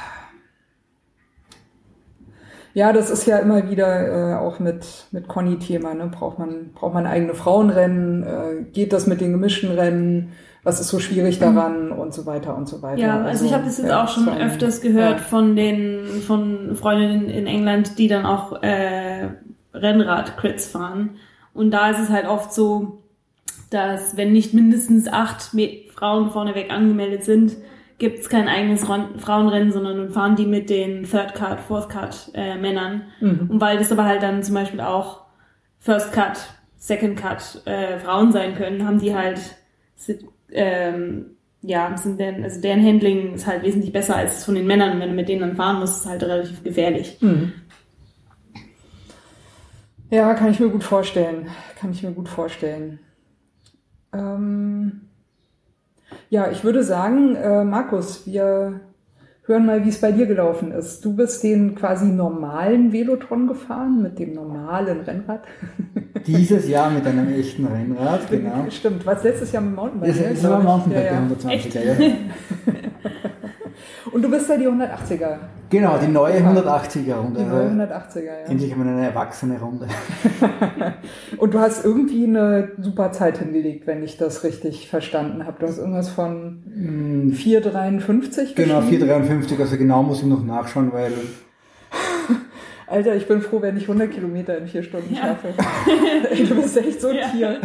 Ja, 2.77 2.93
das 2.93 3.09
ist 3.09 3.25
ja 3.25 3.39
immer 3.39 3.71
wieder 3.71 4.35
äh, 4.35 4.35
auch 4.35 4.59
mit, 4.59 4.85
mit 5.09 5.27
Conny 5.27 5.57
Thema. 5.57 5.95
Ne? 5.95 6.11
Braucht, 6.13 6.37
man, 6.37 6.73
braucht 6.75 6.93
man 6.93 7.07
eigene 7.07 7.33
Frauenrennen? 7.33 8.21
Äh, 8.21 8.63
geht 8.71 8.93
das 8.93 9.07
mit 9.07 9.19
den 9.19 9.31
gemischten 9.31 9.71
Rennen? 9.71 10.33
Was 10.61 10.79
ist 10.79 10.89
so 10.89 10.99
schwierig 10.99 11.39
daran? 11.39 11.91
Und 11.91 12.13
so 12.13 12.27
weiter 12.27 12.55
und 12.55 12.69
so 12.69 12.83
weiter. 12.83 13.01
Ja, 13.01 13.23
also 13.23 13.45
ich 13.45 13.53
habe 13.55 13.63
das 13.63 13.79
jetzt 13.79 13.87
ja, 13.87 14.03
auch 14.03 14.07
schon 14.07 14.29
öfters 14.29 14.81
gehört 14.81 15.17
Ja. 15.17 15.23
von 15.25 15.55
den 15.55 16.21
von 16.27 16.75
Freundinnen 16.75 17.29
in 17.31 17.47
England, 17.47 17.97
die 17.97 18.09
dann 18.09 18.27
auch 18.27 18.61
äh, 18.61 19.29
Rennrad-Crits 19.73 20.67
fahren. 20.67 21.15
Und 21.55 21.71
da 21.71 21.89
ist 21.89 21.99
es 21.99 22.09
halt 22.11 22.27
oft 22.27 22.53
so, 22.53 22.99
dass 23.71 24.17
wenn 24.17 24.31
nicht 24.31 24.53
mindestens 24.53 25.07
acht 25.07 25.49
Frauen 25.95 26.29
vorneweg 26.29 26.71
angemeldet 26.71 27.23
sind, 27.23 27.57
gibt 27.97 28.19
es 28.19 28.29
kein 28.29 28.47
eigenes 28.47 28.85
Frauenrennen, 28.85 29.71
sondern 29.71 29.97
dann 29.97 30.11
fahren 30.11 30.35
die 30.35 30.45
mit 30.45 30.69
den 30.69 31.03
Third 31.03 31.33
Card, 31.33 31.59
Fourth 31.59 31.89
Card 31.89 32.31
äh, 32.33 32.55
Männern. 32.55 33.03
Mhm. 33.19 33.47
Und 33.49 33.61
weil 33.61 33.77
das 33.77 33.91
aber 33.91 34.05
halt 34.05 34.21
dann 34.21 34.43
zum 34.43 34.53
Beispiel 34.53 34.81
auch 34.81 35.25
First 35.79 36.11
Cut, 36.11 36.39
Second 36.77 37.17
Cut 37.17 37.61
äh, 37.65 37.99
Frauen 37.99 38.31
sein 38.31 38.55
können, 38.55 38.85
haben 38.85 38.99
die 38.99 39.15
halt 39.15 39.39
sind, 39.95 40.25
ähm, 40.51 41.37
ja, 41.61 41.97
sind 41.97 42.19
deren, 42.19 42.43
also 42.43 42.61
deren 42.61 42.85
Handling 42.85 43.33
ist 43.33 43.47
halt 43.47 43.63
wesentlich 43.63 43.91
besser 43.91 44.15
als 44.15 44.45
von 44.45 44.55
den 44.55 44.67
Männern. 44.67 44.93
Und 44.93 44.99
wenn 44.99 45.09
du 45.09 45.15
mit 45.15 45.27
denen 45.27 45.41
dann 45.41 45.55
fahren 45.55 45.79
musst, 45.79 45.97
ist 45.97 46.01
es 46.01 46.09
halt 46.09 46.23
relativ 46.23 46.63
gefährlich. 46.63 47.17
Mhm. 47.19 47.53
Ja, 50.09 50.33
kann 50.35 50.51
ich 50.51 50.59
mir 50.59 50.69
gut 50.69 50.83
vorstellen. 50.83 51.47
Kann 51.79 51.91
ich 51.91 52.03
mir 52.03 52.11
gut 52.11 52.29
vorstellen. 52.29 52.99
Ähm, 54.13 55.06
ja, 56.29 56.49
ich 56.51 56.63
würde 56.63 56.83
sagen, 56.83 57.35
äh, 57.35 57.63
Markus, 57.63 58.25
wir 58.25 58.81
hören 59.45 59.65
mal, 59.65 59.85
wie 59.85 59.89
es 59.89 60.01
bei 60.01 60.11
dir 60.11 60.25
gelaufen 60.25 60.71
ist. 60.71 61.03
Du 61.05 61.15
bist 61.15 61.41
den 61.43 61.75
quasi 61.75 62.05
normalen 62.05 62.91
Velotron 62.91 63.47
gefahren 63.47 64.01
mit 64.01 64.19
dem 64.19 64.33
normalen 64.33 65.01
Rennrad. 65.01 65.43
Dieses 66.27 66.67
Jahr 66.67 66.89
mit 66.89 67.05
einem 67.07 67.33
echten 67.33 67.65
Rennrad, 67.65 68.29
genau. 68.29 68.65
Stimmt, 68.69 69.05
was 69.05 69.23
letztes 69.23 69.53
Jahr 69.53 69.61
mit 69.61 69.71
dem 69.71 69.75
Mountainbike? 69.75 70.09
Das 70.09 70.19
ne, 70.19 70.31
ist 70.33 70.45
aber. 70.45 70.63
Mountainbike, 70.63 71.05
Ja, 71.05 71.13
ja. 71.13 71.21
der 71.21 71.37
120er, 71.37 71.83
ja. 71.85 71.95
Und 74.11 74.21
du 74.21 74.29
bist 74.29 74.49
da 74.49 74.55
die 74.57 74.67
180er. 74.67 75.37
Genau, 75.69 75.97
die 75.97 76.07
neue 76.07 76.35
180er 76.39 77.15
Runde. 77.15 77.39
Die 77.39 77.45
neue 77.45 77.67
180er, 77.69 78.23
ja. 78.23 78.33
Endlich 78.47 78.71
einmal 78.71 78.87
eine 78.87 79.05
erwachsene 79.07 79.59
Runde. 79.59 79.87
Und 81.37 81.53
du 81.53 81.59
hast 81.59 81.83
irgendwie 81.83 82.23
eine 82.25 82.71
super 82.81 83.11
Zeit 83.11 83.39
hingelegt, 83.39 83.85
wenn 83.85 84.01
ich 84.03 84.17
das 84.17 84.43
richtig 84.43 84.89
verstanden 84.89 85.45
habe. 85.45 85.57
Du 85.59 85.67
hast 85.67 85.77
irgendwas 85.77 86.09
von 86.09 86.63
4,53 87.35 88.55
Genau, 88.55 88.79
geschrieben. 88.81 89.05
453, 89.05 89.59
also 89.59 89.77
genau 89.77 90.03
muss 90.03 90.19
ich 90.21 90.25
noch 90.27 90.43
nachschauen, 90.43 90.91
weil 90.93 91.11
Alter, 92.87 93.15
ich 93.15 93.27
bin 93.27 93.41
froh, 93.41 93.61
wenn 93.61 93.75
ich 93.75 93.83
100 93.83 94.09
Kilometer 94.11 94.57
in 94.57 94.67
vier 94.67 94.83
Stunden 94.83 95.13
Ja. 95.13 95.21
schaffe. 95.21 95.49
Du 96.47 96.55
bist 96.55 96.77
echt 96.77 97.01
so 97.01 97.09
ein 97.09 97.15
Ja. 97.17 97.27
Tier. 97.29 97.57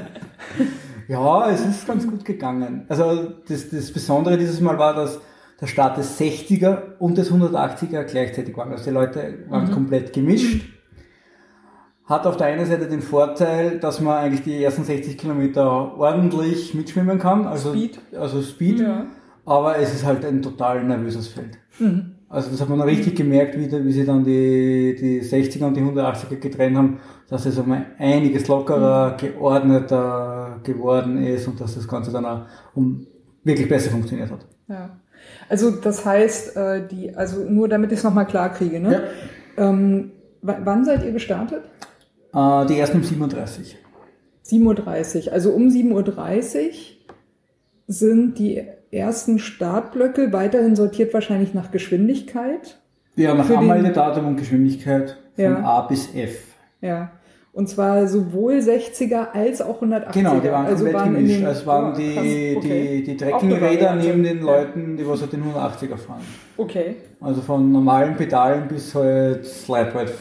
ja, 1.08 1.50
es 1.50 1.64
ist 1.64 1.86
ganz 1.86 2.06
gut 2.08 2.24
gegangen. 2.24 2.84
Also 2.88 3.28
das, 3.48 3.68
das 3.70 3.92
Besondere 3.92 4.36
dieses 4.36 4.60
Mal 4.60 4.78
war, 4.78 4.94
dass 4.94 5.20
der 5.62 5.68
Start 5.68 5.96
des 5.96 6.20
60er 6.20 6.98
und 6.98 7.16
des 7.16 7.32
180er 7.32 8.02
gleichzeitig 8.02 8.56
waren. 8.56 8.72
Also 8.72 8.84
die 8.84 8.90
Leute 8.90 9.44
waren 9.48 9.70
komplett 9.70 10.12
gemischt. 10.12 10.68
Hat 12.04 12.26
auf 12.26 12.36
der 12.36 12.48
einen 12.48 12.66
Seite 12.66 12.88
den 12.88 13.00
Vorteil, 13.00 13.78
dass 13.78 14.00
man 14.00 14.18
eigentlich 14.18 14.42
die 14.42 14.60
ersten 14.60 14.82
60 14.82 15.16
Kilometer 15.16 15.96
ordentlich 15.96 16.74
mitschwimmen 16.74 17.20
kann. 17.20 17.46
Also 17.46 17.70
Speed. 17.70 18.00
Also 18.18 18.42
Speed. 18.42 18.80
Ja. 18.80 19.06
Aber 19.46 19.78
es 19.78 19.94
ist 19.94 20.04
halt 20.04 20.24
ein 20.24 20.42
total 20.42 20.82
nervöses 20.82 21.28
Feld. 21.28 21.56
Also 22.28 22.50
das 22.50 22.60
hat 22.60 22.68
man 22.68 22.80
richtig 22.80 23.14
gemerkt, 23.14 23.56
wie, 23.56 23.70
wie 23.70 23.92
sie 23.92 24.04
dann 24.04 24.24
die, 24.24 24.96
die 24.98 25.22
60er 25.22 25.66
und 25.66 25.76
die 25.76 25.80
180er 25.80 26.36
getrennt 26.40 26.76
haben, 26.76 26.98
dass 27.28 27.46
es 27.46 27.56
um 27.56 27.72
einiges 27.98 28.48
lockerer, 28.48 29.16
geordneter 29.16 30.58
geworden 30.64 31.18
ist 31.18 31.46
und 31.46 31.60
dass 31.60 31.76
das 31.76 31.86
Ganze 31.86 32.10
dann 32.10 32.26
auch 32.26 32.46
um 32.74 33.06
wirklich 33.44 33.68
besser 33.68 33.90
funktioniert 33.90 34.30
hat. 34.30 34.44
Ja. 34.68 34.90
Also 35.48 35.70
das 35.70 36.04
heißt, 36.04 36.56
äh, 36.56 36.86
die, 36.88 37.14
also 37.16 37.44
nur 37.44 37.68
damit 37.68 37.92
ich 37.92 37.98
es 37.98 38.04
nochmal 38.04 38.26
klar 38.26 38.50
kriege, 38.52 38.80
ne? 38.80 39.02
Ähm, 39.56 40.12
w- 40.40 40.54
wann 40.64 40.84
seid 40.84 41.04
ihr 41.04 41.12
gestartet? 41.12 41.62
Äh, 42.34 42.66
die 42.66 42.78
ersten 42.78 42.98
um 42.98 43.02
37. 43.04 43.76
7.30 44.46 45.26
Uhr. 45.28 45.32
Also 45.32 45.50
um 45.50 45.68
7.30 45.68 45.92
Uhr 46.66 46.70
sind 47.86 48.38
die 48.38 48.62
ersten 48.90 49.38
Startblöcke 49.38 50.32
weiterhin 50.32 50.76
sortiert 50.76 51.12
wahrscheinlich 51.14 51.54
nach 51.54 51.70
Geschwindigkeit. 51.70 52.78
Ja, 53.16 53.34
nach 53.34 53.48
Anmeldedatum 53.50 54.26
und 54.26 54.36
Geschwindigkeit 54.36 55.18
von 55.34 55.44
Ja. 55.44 55.62
A 55.62 55.80
bis 55.82 56.14
F. 56.14 56.44
Ja. 56.80 57.10
Und 57.54 57.68
zwar 57.68 58.06
sowohl 58.06 58.54
60er 58.54 59.32
als 59.34 59.60
auch 59.60 59.82
180er. 59.82 60.12
Genau, 60.12 60.40
die 60.40 60.50
waren 60.50 60.66
also 60.66 60.84
komplett 60.84 60.94
waren 60.94 61.14
gemischt. 61.14 61.40
den, 61.40 61.46
Es 61.46 61.66
waren 61.66 61.92
Oh, 61.92 61.96
die, 61.96 62.14
krass, 62.14 62.24
okay. 62.56 62.96
die, 62.96 63.02
die 63.04 63.16
Trekkingräder 63.18 63.60
Variante. 63.60 64.06
neben 64.06 64.22
den. 64.22 64.40
Leuten, 64.40 64.96
die 64.96 65.06
was 65.06 65.20
halt 65.20 65.34
den 65.34 65.42
180er 65.44 65.96
fahren. 65.98 66.22
Okay. 66.56 66.96
Also 67.20 67.42
von 67.42 67.70
normalen 67.70 68.16
Pedalen 68.16 68.68
bis 68.68 68.94
halt 68.94 69.44
Slide-Ride. 69.44 70.12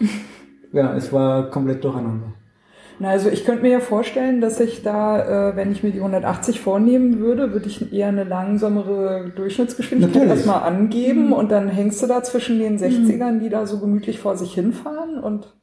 ja, 0.72 0.96
es 0.96 1.12
war 1.12 1.48
komplett 1.50 1.84
durcheinander. 1.84 2.32
Na, 2.98 3.10
also 3.10 3.30
ich 3.30 3.44
könnte 3.44 3.62
mir 3.62 3.70
ja 3.70 3.80
vorstellen, 3.80 4.40
dass 4.40 4.58
ich 4.60 4.82
da, 4.82 5.50
äh, 5.52 5.56
wenn 5.56 5.70
ich 5.72 5.82
mir 5.84 5.90
die 5.92 6.00
180 6.00 6.60
vornehmen 6.60 7.20
würde, 7.20 7.52
würde 7.52 7.66
ich 7.68 7.92
eher 7.94 8.08
eine 8.08 8.24
langsamere 8.24 9.30
Durchschnittsgeschwindigkeit 9.36 10.28
erstmal 10.28 10.64
angeben 10.64 11.32
und 11.32 11.50
dann 11.52 11.68
hängst 11.68 12.02
du 12.02 12.08
da 12.08 12.22
zwischen 12.22 12.58
den 12.58 12.78
60ern, 12.78 13.38
die 13.38 13.48
da 13.48 13.64
so 13.64 13.78
gemütlich 13.78 14.18
vor 14.18 14.36
sich 14.36 14.52
hinfahren 14.52 15.18
und 15.18 15.54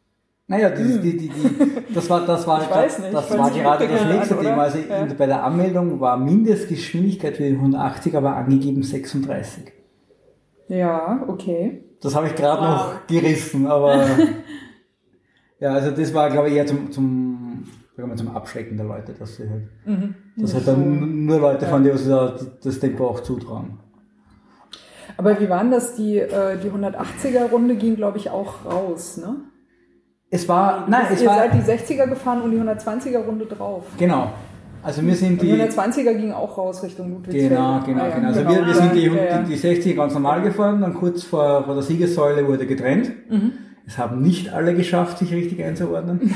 Naja, 0.50 0.70
die, 0.70 1.00
die, 1.00 1.18
die, 1.18 1.30
die, 1.30 1.94
das 1.94 2.10
war, 2.10 2.26
das 2.26 2.48
war, 2.48 2.62
Ich 2.64 2.70
weiß 2.70 3.00
nicht, 3.00 3.14
das 3.14 3.38
war 3.38 3.52
gerade 3.52 3.88
das 3.88 4.06
nächste 4.06 4.38
an, 4.38 4.44
Thema. 4.44 4.62
Also 4.64 4.78
Ja. 4.80 5.06
bei 5.18 5.26
der 5.26 5.44
Anmeldung 5.44 6.00
war 6.00 6.16
Mindestgeschwindigkeit 6.18 7.36
für 7.36 7.44
den 7.44 7.56
180 7.56 8.16
aber 8.16 8.36
angegeben 8.36 8.82
36. 8.84 9.64
ja, 10.70 11.24
okay. 11.28 11.84
Das 12.02 12.16
habe 12.16 12.28
ich 12.28 12.36
gerade 12.36 12.62
Wow. 12.62 12.68
noch 12.70 13.08
gerissen, 13.08 13.66
aber 13.68 14.06
ja, 15.60 15.74
also 15.74 15.92
das 15.92 16.14
war, 16.14 16.30
glaube 16.30 16.50
ich, 16.50 16.56
eher 16.56 16.66
zum, 16.68 16.92
zum, 16.92 17.64
sagen 17.96 18.10
wir 18.10 18.16
zum 18.16 18.30
Abschrecken 18.36 18.78
der 18.78 18.86
Leute, 18.86 19.14
dass 19.14 19.36
sie 19.38 19.50
halt, 19.50 19.64
Mhm. 19.86 20.16
dass 20.38 20.54
halt 20.54 20.68
dann 20.68 21.26
nur 21.26 21.40
Leute 21.40 21.66
fahren, 21.66 21.84
die 21.84 21.90
uns 21.90 22.08
da 22.08 22.36
das 22.64 22.80
Tempo 22.80 23.08
auch 23.08 23.22
zutrauen. 23.22 23.80
Aber 25.18 25.40
wie 25.40 25.50
war 25.50 25.60
denn 25.62 25.72
das? 25.72 25.96
Die, 25.96 26.20
äh, 26.20 26.58
die 26.64 26.70
180er 26.70 27.50
Runde 27.50 27.76
ging, 27.76 27.96
glaube 27.96 28.18
ich, 28.20 28.30
auch 28.30 28.64
raus, 28.66 29.18
ne? 29.18 29.38
Es 30.30 30.48
war, 30.50 30.86
nein, 30.90 31.06
es 31.14 31.22
Ihr 31.22 31.28
war, 31.28 31.38
seid 31.38 31.54
die 31.54 31.94
60er 31.96 32.08
gefahren 32.08 32.42
und 32.42 32.52
die 32.52 32.58
120er 32.58 33.20
Runde 33.20 33.46
drauf. 33.46 33.84
genau. 33.98 34.32
Also 34.84 35.02
wir 35.06 35.16
sind 35.16 35.34
Und 35.34 35.42
die 35.42 35.52
die, 35.54 35.62
120er 35.62 36.14
ging 36.14 36.32
auch 36.32 36.58
raus 36.58 36.82
Richtung 36.84 37.10
Ludwigsfeld. 37.12 37.50
Genau, 37.50 37.82
genau, 37.86 38.04
Ah, 38.04 38.08
ja, 38.08 38.16
genau. 38.16 38.28
Also 38.28 38.48
wir, 38.48 38.66
wir 38.68 38.74
sind 38.76 38.94
die, 38.94 39.10
die, 39.10 39.50
die 39.50 39.58
60 39.58 39.98
ganz 39.98 40.14
normal 40.14 40.42
gefahren, 40.44 40.80
dann 40.82 40.94
kurz 40.94 41.24
vor, 41.24 41.66
vor 41.66 41.74
der 41.74 41.84
Siegessäule 41.84 42.48
wurde 42.48 42.66
getrennt. 42.66 43.12
Mhm. 43.30 43.54
Es 43.86 43.98
haben 43.98 44.22
nicht 44.22 44.54
alle 44.54 44.76
geschafft, 44.76 45.18
sich 45.18 45.34
richtig 45.34 45.62
einzuordnen. 45.64 46.34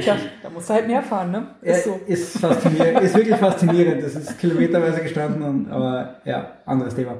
Tja, 0.00 0.16
da 0.42 0.50
musst 0.50 0.70
du 0.70 0.74
halt 0.74 0.86
mehr 0.86 1.02
fahren, 1.02 1.30
ne? 1.32 1.46
Ist 1.62 1.84
so. 1.84 2.00
Ist, 2.06 2.38
faszinierend, 2.38 3.00
ist 3.00 3.16
wirklich 3.16 3.36
faszinierend. 3.36 4.02
Das 4.02 4.14
ist 4.14 4.38
kilometerweise 4.38 5.00
gestanden, 5.00 5.42
und, 5.42 5.70
aber 5.70 6.16
ja, 6.24 6.52
anderes 6.64 6.94
Thema. 6.94 7.14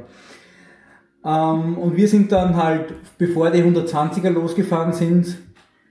Ähm, 1.24 1.78
und 1.78 1.96
wir 1.96 2.08
sind 2.08 2.30
dann 2.32 2.56
halt, 2.56 2.94
bevor 3.18 3.50
die 3.50 3.62
120er 3.62 4.30
losgefahren 4.30 4.92
sind, 4.92 5.36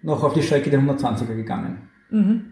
noch 0.01 0.24
auf 0.24 0.34
die 0.34 0.41
Strecke 0.41 0.69
der 0.69 0.79
120er 0.79 1.36
gegangen. 1.36 1.89
Mhm. 2.10 2.46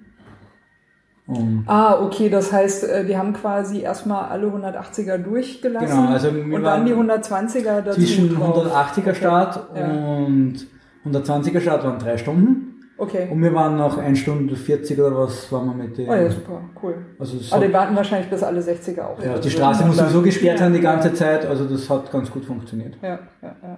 Und 1.28 1.64
Ah, 1.66 2.00
okay, 2.02 2.30
das 2.30 2.54
heißt, 2.54 2.84
äh, 2.84 3.06
die 3.06 3.18
haben 3.18 3.34
quasi 3.34 3.82
erstmal 3.82 4.30
alle 4.30 4.48
180er 4.48 5.18
durchgelassen 5.18 5.88
Genau, 5.88 6.10
also 6.12 6.36
wir 6.36 6.56
und 6.56 6.64
dann 6.64 6.86
die 6.86 6.94
120er 6.94 7.82
dazu 7.82 8.00
zwischen 8.00 8.36
drauf. 8.36 8.68
180er 8.68 9.14
Start 9.16 9.68
Ja. 9.76 9.88
und 9.88 10.68
120er 11.06 11.60
Start 11.62 11.84
waren 11.84 11.98
drei 11.98 12.18
Stunden. 12.18 12.75
Okay. 12.98 13.28
Und 13.30 13.44
wir 13.44 13.54
waren 13.54 13.76
noch 13.76 13.98
1 13.98 14.20
Stunde 14.20 14.56
40 14.56 14.98
oder 15.00 15.18
was 15.18 15.52
waren 15.52 15.66
wir 15.68 15.84
mit 15.86 15.98
dem. 15.98 16.08
Oh 16.10 16.14
ja, 16.14 16.30
super, 16.30 16.62
cool. 16.82 16.96
Also 17.20 17.38
Aber 17.52 17.62
hat, 17.64 17.70
die 17.70 17.74
warten 17.74 17.96
wahrscheinlich 17.96 18.30
bis 18.30 18.42
alle 18.42 18.62
60er 18.62 19.02
auch. 19.02 19.22
ja, 19.22 19.32
Also 19.32 19.42
die 19.44 19.50
Straße 19.50 19.86
muss 19.86 19.98
sowieso 19.98 20.22
gesperrt 20.22 20.60
sein 20.60 20.72
die 20.74 20.80
ganze 20.80 21.14
Zeit, 21.14 21.46
also 21.46 21.66
das 21.66 21.90
hat 21.90 22.10
ganz 22.12 22.32
gut 22.32 22.46
funktioniert. 22.46 22.96
Ja, 23.02 23.20
ja, 23.42 23.56
ja. 23.62 23.78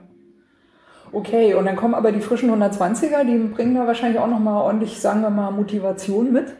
Okay, 1.13 1.53
und 1.55 1.65
dann 1.65 1.77
kommen 1.77 1.95
aber 1.95 2.11
die 2.11 2.19
frischen 2.19 2.51
120er, 2.51 3.23
die 3.23 3.37
bringen 3.53 3.73
da 3.75 3.87
wahrscheinlich 3.87 4.19
auch 4.19 4.27
nochmal 4.27 4.61
ordentlich, 4.61 4.99
sagen 4.99 5.21
wir 5.21 5.29
mal, 5.29 5.51
Motivation 5.51 6.33
mit. 6.33 6.53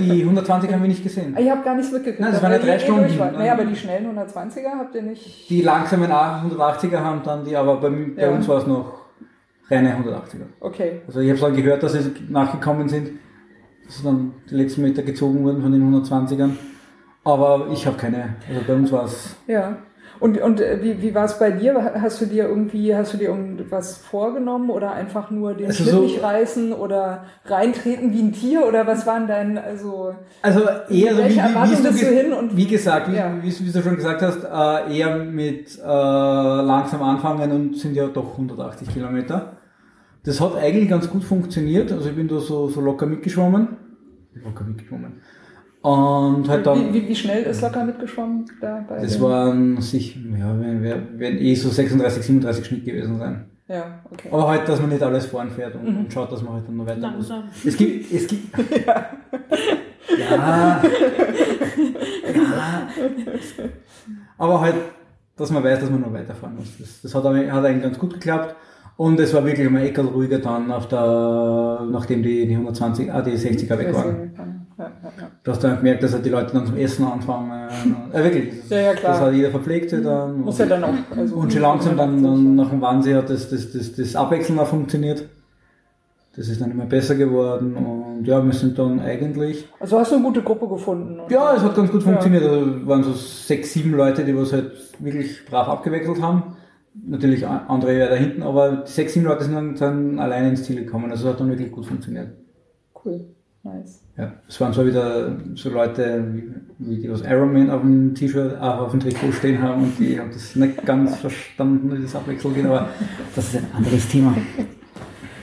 Die 0.00 0.22
120 0.22 0.70
haben 0.72 0.82
wir 0.82 0.88
nicht 0.88 1.02
gesehen. 1.04 1.34
Ah, 1.36 1.40
ihr 1.40 1.52
habt 1.52 1.64
gar 1.64 1.76
nichts 1.76 1.92
mitgekriegt. 1.92 2.20
Nein, 2.20 2.32
das 2.32 2.42
waren 2.42 2.52
ja 2.52 2.58
drei 2.58 2.74
eh 2.74 2.80
Stunden. 2.80 3.02
durch 3.02 3.18
wart. 3.18 3.32
Naja, 3.38 3.52
aber 3.52 3.64
die 3.64 3.76
schnellen 3.76 4.06
120er 4.18 4.76
habt 4.76 4.94
ihr 4.96 5.02
nicht. 5.02 5.48
Die 5.48 5.62
langsamen 5.62 6.10
180er 6.10 6.98
haben 6.98 7.22
dann 7.24 7.44
die, 7.44 7.56
aber 7.56 7.76
bei, 7.76 7.88
bei 7.90 8.22
Ja. 8.22 8.30
uns 8.30 8.46
war 8.48 8.58
es 8.58 8.66
noch 8.66 9.03
reine 9.70 9.96
180er. 9.96 10.46
Okay. 10.60 11.00
Also 11.06 11.20
ich 11.20 11.30
habe 11.30 11.40
dann 11.40 11.56
gehört, 11.56 11.82
dass 11.82 11.92
sie 11.92 12.12
nachgekommen 12.28 12.88
sind, 12.88 13.10
dass 13.86 14.02
dann 14.02 14.32
die 14.50 14.54
letzten 14.54 14.82
Meter 14.82 15.02
gezogen 15.02 15.44
wurden 15.44 15.62
von 15.62 15.72
den 15.72 15.82
120ern. 15.82 16.50
Aber 17.24 17.68
ich 17.72 17.86
habe 17.86 17.96
keine, 17.96 18.36
also 18.48 18.60
bei 18.66 18.74
uns 18.74 18.92
war 18.92 19.04
es 19.04 19.34
Ja. 19.46 19.78
Und, 20.20 20.40
und 20.40 20.60
äh, 20.60 20.78
wie, 20.80 21.02
wie 21.02 21.14
war 21.14 21.24
es 21.24 21.38
bei 21.38 21.50
dir? 21.50 21.92
Hast 22.00 22.20
du 22.20 22.26
dir 22.26 22.44
irgendwie, 22.48 22.94
hast 22.94 23.12
du 23.12 23.16
dir 23.18 23.28
irgendwas 23.28 23.96
vorgenommen 23.98 24.70
oder 24.70 24.92
einfach 24.92 25.30
nur 25.30 25.54
den 25.54 25.66
Also 25.66 25.82
Schnitt 25.84 26.16
so- 26.16 26.20
reißen 26.22 26.72
oder 26.72 27.24
reintreten 27.46 28.12
wie 28.12 28.20
ein 28.22 28.32
Tier 28.32 28.64
oder 28.66 28.86
was 28.86 29.06
waren 29.06 29.26
dein, 29.26 29.58
also 29.58 30.14
Also 30.40 30.60
eher 30.88 31.14
so 31.14 31.18
Welche 31.22 31.30
wie, 31.30 31.34
wie, 31.34 31.38
Erwartung 31.38 31.78
wie, 31.78 31.82
bist 31.88 32.00
ge- 32.00 32.08
du 32.10 32.14
hin 32.22 32.32
und- 32.32 32.56
wie 32.56 32.66
gesagt, 32.66 33.10
wie, 33.12 33.16
Ja. 33.16 33.32
wie, 33.42 33.50
wie 33.66 33.70
du 33.72 33.82
schon 33.82 33.96
gesagt 33.96 34.22
hast, 34.22 34.44
äh, 34.44 34.96
eher 34.98 35.16
mit 35.18 35.78
äh, 35.78 35.82
langsam 35.84 37.02
anfangen 37.02 37.50
und 37.52 37.76
sind 37.76 37.94
ja 37.94 38.06
doch 38.06 38.32
180 38.32 38.88
Kilometer. 38.88 39.56
Das 40.24 40.40
hat 40.40 40.56
eigentlich 40.56 40.88
ganz 40.88 41.10
gut 41.10 41.24
funktioniert. 41.24 41.92
Also 41.92 42.08
ich 42.08 42.16
bin 42.16 42.28
da 42.28 42.38
so, 42.38 42.68
so 42.68 42.80
locker 42.80 43.04
mitgeschwommen. 43.06 43.68
Locker 44.42 44.64
mitgeschwommen. 44.64 45.20
Und 45.84 46.48
halt 46.48 46.64
dann, 46.66 46.94
wie, 46.94 47.02
wie, 47.02 47.08
wie 47.08 47.14
schnell 47.14 47.42
ist 47.42 47.60
locker 47.60 47.84
mitgeschwommen 47.84 48.46
da 48.58 48.82
bei 48.88 49.00
das 49.02 49.20
waren 49.20 49.78
sich, 49.82 50.16
ja, 50.16 50.58
werden, 50.58 50.82
werden, 51.18 51.38
eh 51.38 51.54
so 51.54 51.68
36, 51.68 52.22
37 52.24 52.64
Schnitt 52.64 52.84
gewesen 52.86 53.18
sein. 53.18 53.44
Ja, 53.68 54.00
okay. 54.10 54.28
Aber 54.32 54.48
halt, 54.48 54.66
dass 54.66 54.80
man 54.80 54.88
nicht 54.88 55.02
alles 55.02 55.26
vorn 55.26 55.50
fährt 55.50 55.74
und, 55.74 55.84
Mhm. 55.90 55.98
und 56.00 56.12
schaut, 56.12 56.32
dass 56.32 56.42
man 56.42 56.54
halt 56.54 56.66
dann 56.68 56.76
noch 56.76 56.86
weiter 56.86 57.10
muss. 57.10 57.30
Es 57.66 57.76
gibt, 57.76 58.10
es 58.12 58.26
gibt, 58.26 58.56
ja. 58.86 59.06
ja. 60.30 60.82
Aber 64.38 64.60
halt, 64.60 64.74
dass 65.36 65.50
man 65.50 65.62
weiß, 65.64 65.80
dass 65.80 65.90
man 65.90 66.00
noch 66.00 66.12
weiterfahren 66.12 66.56
muss. 66.56 66.78
Das, 66.78 67.02
das 67.02 67.14
hat, 67.14 67.26
eigentlich- 67.26 67.50
hat 67.52 67.64
eigentlich 67.64 67.82
ganz 67.82 67.98
gut 67.98 68.14
geklappt. 68.14 68.54
Und 68.96 69.18
es 69.18 69.34
war 69.34 69.44
wirklich 69.44 69.68
mal 69.70 69.84
ekel 69.84 70.06
ruhiger 70.06 70.38
dann, 70.38 70.70
auf 70.70 70.86
der, 70.88 71.86
nachdem 71.90 72.22
die, 72.22 72.46
die 72.46 72.54
120, 72.54 73.12
ah, 73.12 73.22
die 73.22 73.32
60er 73.32 73.76
weg 73.78 73.92
waren. 73.92 74.53
Ja, 75.44 75.52
ja, 75.52 75.52
ja. 75.52 75.52
Du 75.52 75.52
hast 75.52 75.62
dann 75.62 75.76
gemerkt, 75.76 76.02
dass 76.02 76.12
halt 76.14 76.24
die 76.24 76.30
Leute 76.30 76.52
dann 76.54 76.66
zum 76.66 76.76
Essen 76.76 77.04
anfangen. 77.06 77.68
Äh, 78.12 78.24
wirklich. 78.24 78.54
Ja, 78.70 78.78
ja, 78.80 78.94
klar. 78.94 79.12
Das 79.12 79.20
hat 79.20 79.34
jeder 79.34 79.50
verpflegt 79.50 79.90
sich 79.90 80.02
dann. 80.02 80.40
Muss 80.40 80.58
ja 80.58 80.66
dann 80.66 80.84
auch. 80.84 80.94
Also 81.16 81.36
Und 81.36 81.52
schon 81.52 81.62
langsam 81.62 81.96
dann, 81.96 82.22
dann 82.22 82.54
nach 82.56 82.70
dem 82.70 82.80
Wahnsinn 82.80 83.16
hat 83.16 83.28
das, 83.30 83.50
das, 83.50 83.72
das, 83.72 83.94
das 83.94 84.16
Abwechseln 84.16 84.58
auch 84.58 84.66
funktioniert. 84.66 85.28
Das 86.36 86.48
ist 86.48 86.60
dann 86.60 86.72
immer 86.72 86.86
besser 86.86 87.14
geworden 87.14 87.76
und 87.76 88.24
ja, 88.26 88.44
wir 88.44 88.52
sind 88.52 88.76
dann 88.76 88.98
eigentlich, 88.98 89.68
Also 89.78 90.00
hast 90.00 90.10
du 90.10 90.16
eine 90.16 90.24
gute 90.24 90.42
Gruppe 90.42 90.66
gefunden. 90.66 91.20
und- 91.20 91.30
ja, 91.30 91.54
es 91.54 91.62
hat 91.62 91.76
ganz 91.76 91.92
gut 91.92 92.02
funktioniert. 92.02 92.42
Also 92.42 92.86
waren 92.88 93.04
so 93.04 93.12
sechs, 93.12 93.72
sieben 93.72 93.92
Leute, 93.92 94.24
die 94.24 94.36
was 94.36 94.52
halt 94.52 94.72
wirklich 94.98 95.44
brav 95.46 95.68
abgewechselt 95.68 96.20
haben. 96.20 96.56
Natürlich 97.06 97.46
andere 97.46 97.92
eher 97.92 98.08
da 98.08 98.16
hinten, 98.16 98.42
aber 98.42 98.82
die 98.86 98.90
sechs, 98.90 99.12
sieben 99.12 99.26
Leute 99.26 99.44
sind 99.44 99.54
dann, 99.54 99.76
dann 99.76 100.18
alleine 100.18 100.48
ins 100.48 100.64
Ziel 100.64 100.76
gekommen. 100.84 101.10
Also 101.10 101.26
es 101.28 101.34
hat 101.34 101.40
dann 101.40 101.50
wirklich 101.50 101.70
gut 101.70 101.86
funktioniert. 101.86 102.30
Cool. 103.04 103.26
Nice. 103.64 104.02
Ja, 104.18 104.30
es 104.46 104.60
waren 104.60 104.74
zwar 104.74 104.84
wieder 104.84 105.36
so 105.54 105.70
Leute, 105.70 106.22
wie, 106.78 107.00
die 107.00 107.10
was 107.10 107.22
Ironman 107.22 107.70
auf 107.70 107.80
dem 107.80 108.14
T-Shirt, 108.14 108.60
auch 108.60 108.80
auf 108.80 108.90
dem 108.90 109.00
Trikot 109.00 109.32
stehen 109.32 109.62
haben 109.62 109.84
und 109.84 109.98
die 109.98 110.20
haben 110.20 110.30
das 110.30 110.54
nicht 110.54 110.84
ganz 110.84 111.16
verstanden, 111.20 111.90
wie 111.96 112.02
das 112.02 112.14
Abwechseln 112.14 112.54
geht, 112.54 112.66
aber 112.66 112.90
das 113.34 113.48
ist 113.48 113.56
ein 113.56 113.66
anderes 113.74 114.06
Thema. 114.06 114.36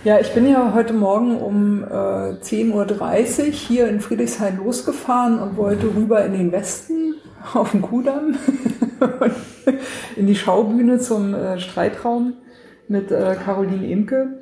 Ja, 0.03 0.19
ich 0.19 0.31
bin 0.33 0.47
ja 0.47 0.71
heute 0.75 0.93
Morgen 0.93 1.37
um 1.37 1.83
äh, 1.83 1.87
10.30 1.87 2.73
Uhr 2.73 3.45
hier 3.51 3.87
in 3.87 3.99
Friedrichshain 3.99 4.57
losgefahren 4.57 5.39
und 5.39 5.57
wollte 5.57 5.87
rüber 5.87 6.23
in 6.23 6.33
den 6.33 6.51
Westen 6.51 7.15
auf 7.53 7.71
den 7.71 7.81
Kudamm 7.81 8.35
in 10.15 10.27
die 10.27 10.35
Schaubühne 10.35 10.99
zum 10.99 11.33
äh, 11.33 11.59
Streitraum 11.59 12.33
mit 12.87 13.11
äh, 13.11 13.35
Caroline 13.43 13.89
Imke. 13.89 14.41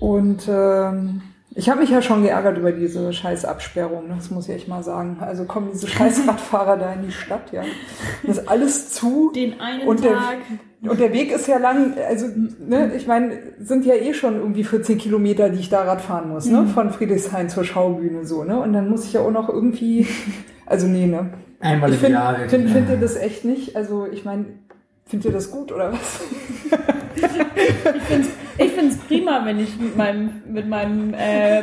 Und 0.00 0.48
ähm, 0.48 1.22
ich 1.58 1.68
habe 1.68 1.80
mich 1.80 1.90
ja 1.90 2.00
schon 2.00 2.22
geärgert 2.22 2.56
über 2.56 2.70
diese 2.70 3.12
scheiß 3.12 3.44
Absperrung, 3.44 4.04
das 4.16 4.30
muss 4.30 4.48
ich 4.48 4.54
echt 4.54 4.68
mal 4.68 4.84
sagen. 4.84 5.16
Also 5.20 5.44
kommen 5.44 5.70
diese 5.72 5.88
scheiß 5.96 6.26
Radfahrer 6.28 6.76
da 6.76 6.92
in 6.92 7.02
die 7.02 7.10
Stadt, 7.12 7.50
ja. 7.52 7.62
Das 8.24 8.38
ist 8.38 8.48
alles 8.48 8.90
zu. 8.90 9.32
Den 9.34 9.60
einen 9.60 9.86
Und 9.88 10.04
der- 10.04 10.12
Tag. 10.14 10.36
Und 10.80 11.00
der 11.00 11.12
Weg 11.12 11.32
ist 11.32 11.48
ja 11.48 11.58
lang, 11.58 11.94
also, 12.08 12.28
ne, 12.64 12.92
ich 12.96 13.08
meine, 13.08 13.36
sind 13.58 13.84
ja 13.84 13.96
eh 13.96 14.14
schon 14.14 14.36
irgendwie 14.36 14.62
14 14.62 14.96
Kilometer, 14.96 15.48
die 15.48 15.58
ich 15.58 15.68
da 15.70 15.82
Rad 15.82 16.00
fahren 16.00 16.28
muss, 16.28 16.46
ne, 16.46 16.68
von 16.68 16.92
Friedrichshain 16.92 17.48
zur 17.48 17.64
Schaubühne, 17.64 18.24
so, 18.24 18.44
ne, 18.44 18.60
und 18.60 18.72
dann 18.72 18.88
muss 18.88 19.04
ich 19.04 19.14
ja 19.14 19.22
auch 19.22 19.32
noch 19.32 19.48
irgendwie, 19.48 20.06
also 20.66 20.86
nee, 20.86 21.06
ne. 21.06 21.30
Einmal 21.58 21.92
im 21.92 22.12
Jahr. 22.12 22.36
find, 22.48 22.70
find 22.70 22.88
ihr 22.88 22.96
das 22.96 23.16
echt 23.16 23.44
nicht? 23.44 23.74
Also, 23.74 24.06
ich 24.06 24.24
meine, 24.24 24.44
findet 25.04 25.26
ihr 25.26 25.32
das 25.32 25.50
gut 25.50 25.72
oder 25.72 25.92
was? 25.92 26.20
Ich 27.22 28.02
finde 28.02 28.28
find's 28.74 28.96
prima, 28.98 29.44
wenn 29.44 29.60
ich 29.60 29.78
mit 29.78 29.96
meinem, 29.96 30.42
mit 30.48 30.68
meinem 30.68 31.14
äh, 31.14 31.62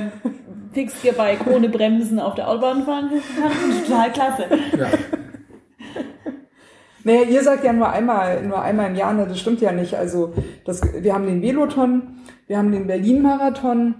Fixgear-Bike 0.73 1.47
ohne 1.47 1.69
Bremsen 1.69 2.19
auf 2.19 2.35
der 2.35 2.49
Autobahn 2.49 2.83
fahren 2.83 3.09
kann. 3.09 3.51
Total 3.85 4.11
klasse. 4.11 4.45
Ja. 4.77 4.87
Naja, 7.03 7.21
ihr 7.21 7.43
sagt 7.43 7.63
ja 7.63 7.71
nur 7.71 7.89
einmal, 7.89 8.41
nur 8.41 8.59
einmal 8.61 8.89
im 8.89 8.95
Jahr, 8.95 9.13
ne, 9.13 9.27
das 9.27 9.39
stimmt 9.39 9.61
ja 9.61 9.71
nicht. 9.71 9.93
Also, 9.93 10.33
das, 10.65 10.81
wir 10.81 11.13
haben 11.13 11.27
den 11.27 11.41
Veloton, 11.41 12.17
wir 12.47 12.57
haben 12.57 12.71
den 12.71 12.87
Berlin-Marathon, 12.87 13.93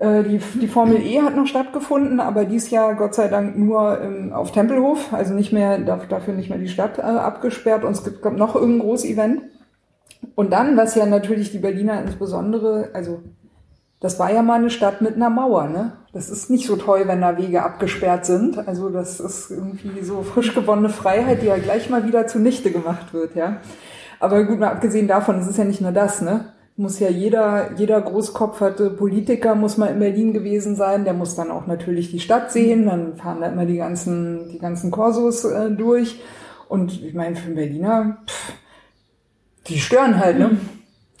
äh, 0.00 0.24
die, 0.24 0.40
die 0.60 0.66
Formel 0.66 1.00
E 1.00 1.22
hat 1.22 1.36
noch 1.36 1.46
stattgefunden, 1.46 2.18
aber 2.18 2.46
dies 2.46 2.70
Jahr 2.70 2.96
Gott 2.96 3.14
sei 3.14 3.28
Dank 3.28 3.56
nur 3.56 4.00
ähm, 4.00 4.32
auf 4.32 4.50
Tempelhof, 4.50 5.12
also 5.12 5.34
nicht 5.34 5.52
mehr, 5.52 5.78
dafür 5.78 6.34
nicht 6.34 6.50
mehr 6.50 6.58
die 6.58 6.68
Stadt 6.68 6.98
äh, 6.98 7.02
abgesperrt 7.02 7.84
und 7.84 7.92
es 7.92 8.02
gibt 8.02 8.24
noch 8.36 8.56
irgendein 8.56 8.88
großes 8.88 9.08
Event. 9.08 9.42
Und 10.34 10.52
dann, 10.52 10.76
was 10.76 10.94
ja 10.94 11.06
natürlich 11.06 11.52
die 11.52 11.58
Berliner 11.58 12.02
insbesondere, 12.02 12.90
also 12.92 13.22
das 14.00 14.18
war 14.18 14.30
ja 14.30 14.42
mal 14.42 14.58
eine 14.58 14.68
Stadt 14.68 15.00
mit 15.00 15.14
einer 15.16 15.30
Mauer, 15.30 15.68
ne? 15.68 15.92
Das 16.12 16.28
ist 16.28 16.50
nicht 16.50 16.66
so 16.66 16.76
toll, 16.76 17.04
wenn 17.06 17.22
da 17.22 17.38
Wege 17.38 17.62
abgesperrt 17.62 18.26
sind. 18.26 18.68
Also 18.68 18.90
das 18.90 19.18
ist 19.18 19.50
irgendwie 19.50 20.02
so 20.02 20.22
frisch 20.22 20.54
gewonnene 20.54 20.90
Freiheit, 20.90 21.40
die 21.40 21.46
ja 21.46 21.56
gleich 21.56 21.88
mal 21.88 22.06
wieder 22.06 22.26
zunichte 22.26 22.70
gemacht 22.70 23.14
wird, 23.14 23.34
ja. 23.34 23.62
Aber 24.20 24.44
gut, 24.44 24.58
mal 24.58 24.68
abgesehen 24.68 25.08
davon, 25.08 25.38
es 25.38 25.48
ist 25.48 25.56
ja 25.58 25.64
nicht 25.64 25.80
nur 25.80 25.92
das, 25.92 26.20
ne? 26.20 26.52
Muss 26.76 26.98
ja 26.98 27.08
jeder, 27.08 27.72
jeder 27.76 28.00
großkopferte 28.00 28.90
Politiker 28.90 29.54
muss 29.54 29.78
mal 29.78 29.86
in 29.86 30.00
Berlin 30.00 30.32
gewesen 30.32 30.76
sein, 30.76 31.04
der 31.04 31.14
muss 31.14 31.34
dann 31.34 31.50
auch 31.50 31.66
natürlich 31.66 32.10
die 32.10 32.20
Stadt 32.20 32.52
sehen, 32.52 32.86
dann 32.86 33.16
fahren 33.16 33.40
da 33.40 33.46
immer 33.46 33.64
die 33.64 33.76
ganzen, 33.76 34.50
die 34.50 34.58
ganzen 34.58 34.90
Korsos 34.90 35.44
äh, 35.44 35.70
durch. 35.70 36.20
Und 36.68 37.02
ich 37.02 37.14
meine, 37.14 37.36
für 37.36 37.46
einen 37.46 37.54
Berliner, 37.54 38.18
pff, 38.26 38.52
die 39.68 39.78
stören 39.78 40.18
halt, 40.18 40.38
ne? 40.38 40.56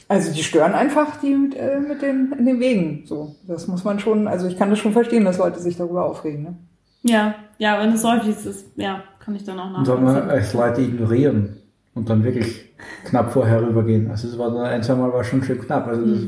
Also 0.08 0.32
die 0.32 0.42
stören 0.42 0.74
einfach 0.74 1.16
die 1.20 1.34
mit, 1.34 1.56
äh, 1.56 1.80
mit 1.80 2.02
den, 2.02 2.32
in 2.38 2.44
den 2.46 2.60
Wegen. 2.60 3.04
So, 3.06 3.34
das 3.46 3.66
muss 3.68 3.84
man 3.84 3.98
schon, 3.98 4.28
also 4.28 4.46
ich 4.46 4.58
kann 4.58 4.70
das 4.70 4.78
schon 4.78 4.92
verstehen, 4.92 5.24
dass 5.24 5.38
Leute 5.38 5.60
sich 5.60 5.76
darüber 5.76 6.04
aufregen. 6.04 6.42
Ne? 6.42 6.56
Ja, 7.02 7.34
ja, 7.58 7.80
wenn 7.80 7.92
es 7.92 8.04
häufig 8.04 8.30
ist, 8.30 8.44
ist, 8.46 8.66
ja, 8.76 9.02
kann 9.18 9.34
ich 9.34 9.44
dann 9.44 9.58
auch 9.58 9.78
Und 9.78 9.84
sagen 9.86 10.04
wir, 10.04 10.12
nachvollziehen. 10.12 10.30
als 10.30 10.52
Leute 10.52 10.80
ignorieren 10.82 11.56
und 11.94 12.10
dann 12.10 12.22
wirklich 12.22 12.74
knapp 13.06 13.32
vorher 13.32 13.62
rübergehen. 13.62 14.10
Also 14.10 14.28
es 14.28 14.36
war 14.38 14.50
dann 14.50 14.64
ein, 14.66 14.82
zwei 14.82 14.94
Mal 14.94 15.12
war 15.12 15.24
schon 15.24 15.42
schön 15.42 15.58
knapp. 15.60 15.86
Also 15.86 16.04
das, 16.04 16.20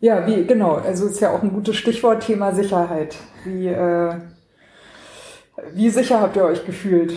Ja, 0.00 0.26
wie, 0.26 0.44
genau, 0.44 0.74
also 0.74 1.06
ist 1.06 1.20
ja 1.20 1.30
auch 1.30 1.42
ein 1.42 1.52
gutes 1.52 1.76
Stichwort 1.76 2.24
Thema 2.26 2.52
Sicherheit. 2.52 3.16
Wie, 3.44 3.68
äh, 3.68 4.14
wie 5.72 5.90
sicher 5.90 6.20
habt 6.20 6.34
ihr 6.36 6.44
euch 6.44 6.66
gefühlt? 6.66 7.14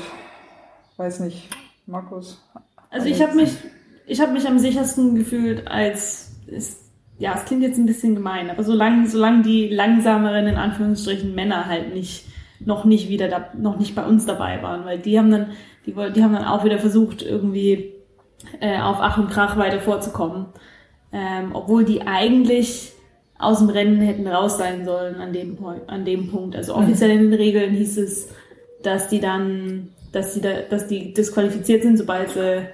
Weiß 0.97 1.19
nicht, 1.21 1.49
Markus. 1.87 2.43
Also 2.89 3.07
ich 3.07 3.21
habe 3.21 3.35
mich, 3.35 3.57
ich 4.07 4.21
habe 4.21 4.31
mich 4.31 4.47
am 4.47 4.57
sichersten 4.57 5.15
gefühlt, 5.15 5.67
als 5.67 6.31
es, 6.47 6.89
ja, 7.19 7.33
es 7.35 7.45
klingt 7.45 7.61
jetzt 7.61 7.77
ein 7.77 7.85
bisschen 7.85 8.15
gemein, 8.15 8.49
aber 8.49 8.63
solange, 8.63 9.07
solange 9.07 9.43
die 9.43 9.67
langsameren 9.67 10.47
in 10.47 10.55
Anführungsstrichen 10.55 11.35
Männer 11.35 11.65
halt 11.65 11.93
nicht, 11.93 12.25
noch 12.59 12.85
nicht 12.85 13.09
wieder 13.09 13.27
da, 13.27 13.49
noch 13.57 13.77
nicht 13.77 13.95
bei 13.95 14.05
uns 14.05 14.25
dabei 14.25 14.63
waren, 14.63 14.85
weil 14.85 14.97
die 14.97 15.19
haben 15.19 15.29
dann, 15.29 15.47
die, 15.85 15.91
die 15.91 16.23
haben 16.23 16.33
dann 16.33 16.45
auch 16.45 16.63
wieder 16.63 16.79
versucht 16.79 17.21
irgendwie 17.21 17.93
äh, 18.61 18.79
auf 18.79 18.97
Ach 19.01 19.17
und 19.17 19.29
Krach 19.29 19.57
weiter 19.57 19.81
vorzukommen, 19.81 20.47
ähm, 21.11 21.51
obwohl 21.53 21.83
die 21.83 22.03
eigentlich 22.07 22.93
aus 23.37 23.59
dem 23.59 23.69
Rennen 23.69 24.01
hätten 24.01 24.25
raus 24.25 24.57
sein 24.57 24.85
sollen 24.85 25.15
an 25.15 25.33
dem, 25.33 25.57
an 25.87 26.05
dem 26.05 26.27
Punkt. 26.27 26.55
Also 26.55 26.75
offiziell 26.75 27.11
in 27.11 27.29
den 27.29 27.33
Regeln 27.33 27.73
hieß 27.73 27.97
es, 27.97 28.29
dass 28.83 29.09
die 29.09 29.19
dann, 29.19 29.89
dass 30.13 30.33
die 30.33 30.41
da, 30.41 30.61
dass 30.61 30.87
die 30.87 31.13
disqualifiziert 31.13 31.83
sind, 31.83 31.97
sobald 31.97 32.29
sie 32.29 32.67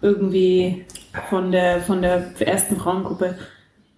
irgendwie 0.00 0.84
von 1.28 1.50
der 1.52 1.80
von 1.80 2.02
der 2.02 2.24
ersten 2.40 2.76
Frauengruppe 2.76 3.34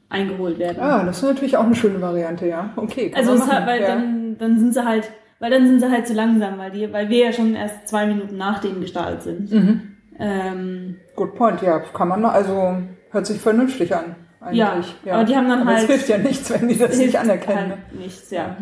eingeholt 0.09 0.59
werden. 0.59 0.79
Ah, 0.81 1.05
das 1.05 1.19
ist 1.19 1.23
natürlich 1.23 1.57
auch 1.57 1.65
eine 1.65 1.75
schöne 1.75 2.01
Variante, 2.01 2.47
ja. 2.47 2.71
Okay. 2.77 3.13
also 3.15 3.33
hat, 3.47 3.67
weil 3.67 3.81
ja. 3.83 3.89
dann 3.89 4.37
dann 4.39 4.59
sind 4.59 4.75
sie 4.75 4.85
halt, 4.85 5.11
weil 5.39 5.51
dann 5.51 5.67
sind 5.67 5.81
sie 5.81 5.91
halt 5.91 6.07
zu 6.07 6.15
langsam, 6.15 6.59
weil 6.59 6.71
die, 6.71 6.93
weil 6.93 7.09
wir 7.09 7.27
ja 7.27 7.33
schon 7.33 7.55
erst 7.55 7.89
zwei 7.89 8.07
Minuten 8.07 8.37
nach 8.37 8.59
denen 8.61 8.81
gestartet 8.81 9.23
sind. 9.23 9.53
Mhm. 9.53 9.81
Ähm, 10.19 10.97
Good 11.17 11.35
point, 11.35 11.63
ja, 11.63 11.79
kann 11.79 12.09
man, 12.09 12.21
noch- 12.21 12.33
also 12.33 12.77
hört 13.11 13.27
sich 13.27 13.41
vernünftig 13.41 13.95
an. 13.95 14.17
Eigentlich. 14.41 14.95
Ja, 15.05 15.15
aber 15.17 15.25
die 15.25 15.37
haben 15.37 15.49
dann 15.49 15.61
aber 15.63 15.73
halt- 15.75 15.83
Es 15.85 15.87
hilft 15.91 16.09
ja 16.09 16.19
nichts, 16.19 16.51
wenn 16.51 16.69
die 16.69 16.79
das 16.79 16.97
nicht 16.97 17.19
anerkennen. 17.19 17.69
ne? 17.69 17.77
Halt 17.91 18.01
nichts, 18.01 18.31
ja. 18.31 18.57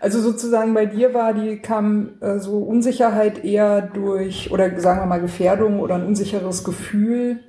Also 0.00 0.20
sozusagen 0.20 0.74
bei 0.74 0.86
dir 0.86 1.14
war 1.14 1.34
die 1.34 1.58
kam 1.58 2.10
äh, 2.20 2.38
so 2.38 2.58
Unsicherheit 2.58 3.44
eher 3.44 3.82
durch 3.82 4.50
oder 4.50 4.78
sagen 4.80 5.00
wir 5.00 5.06
mal 5.06 5.20
Gefährdung 5.20 5.80
oder 5.80 5.96
ein 5.96 6.06
unsicheres 6.06 6.64
Gefühl 6.64 7.40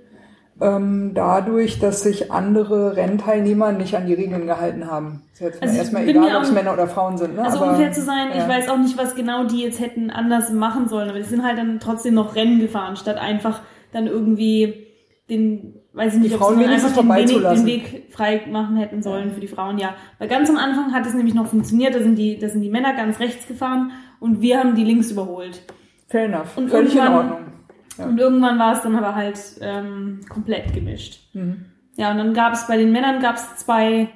ähm, 0.59 1.11
dadurch, 1.13 1.79
dass 1.79 2.01
sich 2.01 2.31
andere 2.31 2.95
Rennteilnehmer 2.95 3.71
nicht 3.71 3.95
an 3.95 4.07
die 4.07 4.13
Regeln 4.13 4.47
gehalten 4.47 4.89
haben. 4.89 5.21
Ist 5.33 5.41
jetzt 5.41 5.61
Also 5.61 5.73
ich 5.73 5.79
erstmal 5.79 6.07
egal, 6.07 6.35
ob 6.35 6.43
es 6.43 6.51
Männer 6.51 6.73
oder 6.73 6.87
Frauen 6.87 7.17
sind. 7.17 7.35
Ne? 7.35 7.43
Also 7.43 7.59
aber, 7.59 7.71
um 7.71 7.77
fair 7.77 7.91
zu 7.91 8.01
sein, 8.01 8.29
ich 8.31 8.37
ja. 8.37 8.49
weiß 8.49 8.69
auch 8.69 8.77
nicht, 8.77 8.97
was 8.97 9.15
genau 9.15 9.45
die 9.45 9.61
jetzt 9.61 9.79
hätten 9.79 10.09
anders 10.09 10.51
machen 10.51 10.87
sollen, 10.87 11.09
aber 11.09 11.19
die 11.19 11.25
sind 11.25 11.43
halt 11.43 11.59
dann 11.59 11.79
trotzdem 11.79 12.15
noch 12.15 12.35
Rennen 12.35 12.59
gefahren, 12.59 12.95
statt 12.95 13.17
einfach 13.17 13.61
dann 13.91 14.07
irgendwie 14.07 14.87
den, 15.29 15.76
weiß 15.97 16.13
ich 16.13 16.19
nicht, 16.19 16.33
ob 16.35 16.41
Frauen 16.41 16.59
sie 16.59 16.65
einfach 16.65 16.95
den, 16.95 17.09
Weg, 17.09 17.27
den 17.27 17.65
Weg 17.65 18.03
frei 18.11 18.43
machen 18.49 18.77
hätten 18.77 19.01
sollen 19.01 19.31
für 19.31 19.39
die 19.39 19.47
Frauen, 19.47 19.77
ja. 19.79 19.95
Weil 20.19 20.27
ganz 20.27 20.49
am 20.49 20.57
Anfang 20.57 20.93
hat 20.93 21.05
es 21.05 21.13
nämlich 21.13 21.33
noch 21.33 21.47
funktioniert, 21.47 21.95
da 21.95 21.99
sind 21.99 22.15
die, 22.15 22.37
da 22.37 22.47
sind 22.49 22.61
die 22.61 22.69
Männer 22.69 22.93
ganz 22.93 23.19
rechts 23.19 23.47
gefahren 23.47 23.91
und 24.19 24.41
wir 24.41 24.59
haben 24.59 24.75
die 24.75 24.83
links 24.83 25.11
überholt. 25.11 25.61
Fair 26.07 26.25
enough. 26.25 26.55
Und 26.55 26.69
Völlig 26.69 26.95
in 26.95 27.01
Ordnung. 27.01 27.39
Ja. 27.97 28.05
Und 28.05 28.19
irgendwann 28.19 28.59
war 28.59 28.73
es 28.73 28.81
dann 28.81 28.95
aber 28.95 29.15
halt 29.15 29.39
ähm, 29.61 30.21
komplett 30.29 30.73
gemischt. 30.73 31.33
Mhm. 31.33 31.65
Ja, 31.95 32.11
und 32.11 32.17
dann 32.19 32.33
gab 32.33 32.53
es 32.53 32.67
bei 32.67 32.77
den 32.77 32.91
Männern 32.91 33.19
gab 33.19 33.37
es 33.37 33.57
zwei, 33.57 34.09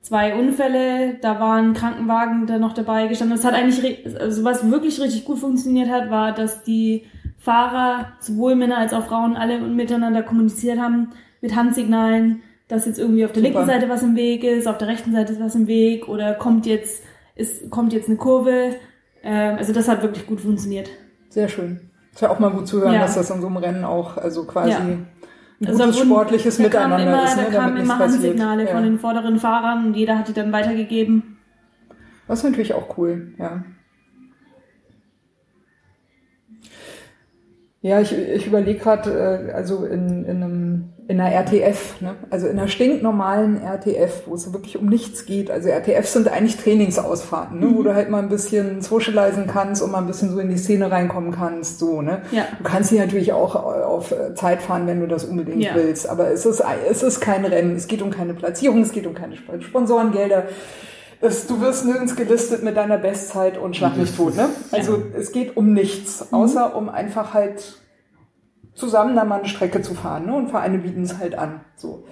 zwei 0.00 0.36
Unfälle, 0.36 1.18
da 1.20 1.40
war 1.40 1.56
ein 1.56 1.74
Krankenwagen 1.74 2.46
da 2.46 2.58
noch 2.58 2.72
dabei 2.72 3.08
gestanden. 3.08 3.36
Das 3.36 3.44
hat 3.44 3.54
eigentlich, 3.54 4.06
also 4.20 4.44
was 4.44 4.70
wirklich 4.70 5.00
richtig 5.00 5.24
gut 5.24 5.40
funktioniert 5.40 5.90
hat, 5.90 6.08
war, 6.08 6.32
dass 6.32 6.62
die 6.62 7.06
Fahrer, 7.46 8.12
sowohl 8.20 8.56
Männer 8.56 8.78
als 8.78 8.92
auch 8.92 9.06
Frauen, 9.06 9.36
alle 9.36 9.60
miteinander 9.60 10.22
kommuniziert 10.22 10.78
haben 10.78 11.10
mit 11.40 11.54
Handsignalen, 11.56 12.42
dass 12.68 12.86
jetzt 12.86 12.98
irgendwie 12.98 13.24
auf 13.24 13.32
der 13.32 13.42
Super. 13.42 13.60
linken 13.60 13.70
Seite 13.72 13.88
was 13.88 14.02
im 14.02 14.16
Weg 14.16 14.42
ist, 14.44 14.66
auf 14.66 14.78
der 14.78 14.88
rechten 14.88 15.12
Seite 15.12 15.32
ist 15.32 15.40
was 15.40 15.54
im 15.54 15.66
Weg 15.68 16.08
oder 16.08 16.34
kommt 16.34 16.66
jetzt, 16.66 17.04
ist, 17.36 17.70
kommt 17.70 17.92
jetzt 17.92 18.08
eine 18.08 18.16
Kurve. 18.18 18.74
Ähm, 19.22 19.56
also 19.56 19.72
das 19.72 19.88
hat 19.88 20.02
wirklich 20.02 20.26
gut 20.26 20.40
funktioniert. 20.40 20.90
Sehr 21.28 21.48
schön. 21.48 21.80
Ist 22.12 22.20
ja 22.22 22.30
auch 22.30 22.38
mal 22.40 22.50
gut 22.50 22.66
zu 22.66 22.80
hören, 22.80 22.94
Ja. 22.94 23.00
dass 23.02 23.14
das 23.14 23.30
in 23.30 23.40
so 23.40 23.46
einem 23.46 23.58
Rennen 23.58 23.84
auch 23.84 24.16
also 24.16 24.44
quasi 24.44 24.70
Ja. 24.72 24.78
ein 24.78 25.06
Also 25.64 25.78
gutes 25.84 25.96
wurden- 25.98 26.06
sportliches 26.10 26.58
Miteinander 26.58 26.98
immer, 27.02 27.24
ist, 27.24 27.36
ne, 27.36 27.46
Da 27.52 27.58
kamen 27.60 27.76
immer. 27.76 27.98
Handsignale 27.98 28.64
Ja. 28.64 28.70
von 28.72 28.82
den 28.82 28.98
vorderen 28.98 29.38
Fahrern 29.38 29.86
und 29.86 29.94
jeder 29.94 30.18
hat 30.18 30.26
die 30.28 30.32
dann 30.32 30.50
weitergegeben. 30.52 31.36
Das 32.26 32.40
ist 32.40 32.44
natürlich 32.50 32.74
auch 32.74 32.98
cool, 32.98 33.34
ja. 33.38 33.62
Ja, 37.86 38.00
ich, 38.00 38.12
ich 38.16 38.46
überlege 38.48 38.80
gerade, 38.80 39.48
äh, 39.48 39.52
also 39.52 39.84
in, 39.84 40.24
in, 40.24 40.42
einem, 40.42 40.84
in 41.06 41.20
einer 41.20 41.32
RTF, 41.32 42.00
ne? 42.00 42.16
also 42.30 42.48
in 42.48 42.58
einer 42.58 42.66
stinknormalen 42.66 43.60
RTF, 43.62 44.22
wo 44.26 44.34
es 44.34 44.52
wirklich 44.52 44.76
um 44.76 44.86
nichts 44.86 45.24
geht. 45.24 45.52
Also 45.52 45.68
RTFs 45.68 46.12
sind 46.14 46.26
eigentlich 46.26 46.56
Trainingsausfahrten, 46.56 47.60
ne? 47.60 47.68
wo 47.72 47.84
du 47.84 47.94
halt 47.94 48.10
mal 48.10 48.20
ein 48.22 48.28
bisschen 48.28 48.80
socialisen 48.80 49.46
kannst 49.46 49.82
und 49.82 49.92
mal 49.92 49.98
ein 49.98 50.08
bisschen 50.08 50.30
so 50.32 50.40
in 50.40 50.48
die 50.48 50.56
Szene 50.58 50.90
reinkommen 50.90 51.30
kannst. 51.30 51.78
So, 51.78 52.02
ne? 52.02 52.22
Ja. 52.32 52.46
Du 52.58 52.64
kannst 52.64 52.90
hier 52.90 52.98
natürlich 53.00 53.32
auch 53.32 53.54
auf 53.54 54.12
Zeit 54.34 54.62
fahren, 54.62 54.88
wenn 54.88 54.98
du 54.98 55.06
das 55.06 55.24
unbedingt 55.24 55.62
Ja. 55.62 55.76
willst. 55.76 56.08
Aber 56.08 56.28
es 56.32 56.44
ist, 56.44 56.64
es 56.90 57.04
ist 57.04 57.20
kein 57.20 57.44
Rennen, 57.44 57.76
es 57.76 57.86
geht 57.86 58.02
um 58.02 58.10
keine 58.10 58.34
Platzierung, 58.34 58.82
es 58.82 58.90
geht 58.90 59.06
um 59.06 59.14
keine 59.14 59.34
Sp- 59.38 59.60
Sponsorengelder. 59.60 60.44
Es, 61.20 61.46
du 61.46 61.60
wirst 61.60 61.84
nirgends 61.86 62.14
gelistet 62.14 62.62
mit 62.62 62.76
deiner 62.76 62.98
Bestzeit 62.98 63.58
und 63.58 63.76
schlag 63.76 63.96
mich 63.96 64.14
tot. 64.14 64.36
Ne? 64.36 64.48
Also 64.72 65.02
es 65.16 65.32
geht 65.32 65.56
um 65.56 65.72
nichts, 65.72 66.32
außer 66.32 66.76
um 66.76 66.88
einfach 66.88 67.34
halt 67.34 67.80
zusammen 68.74 69.16
da 69.16 69.24
mal 69.24 69.40
eine 69.40 69.48
Strecke 69.48 69.80
zu 69.80 69.94
fahren. 69.94 70.26
Ne? 70.26 70.34
Und 70.34 70.50
Vereine 70.50 70.78
bieten 70.78 71.02
es 71.02 71.18
halt 71.18 71.38
an. 71.38 71.60
So. 71.76 72.04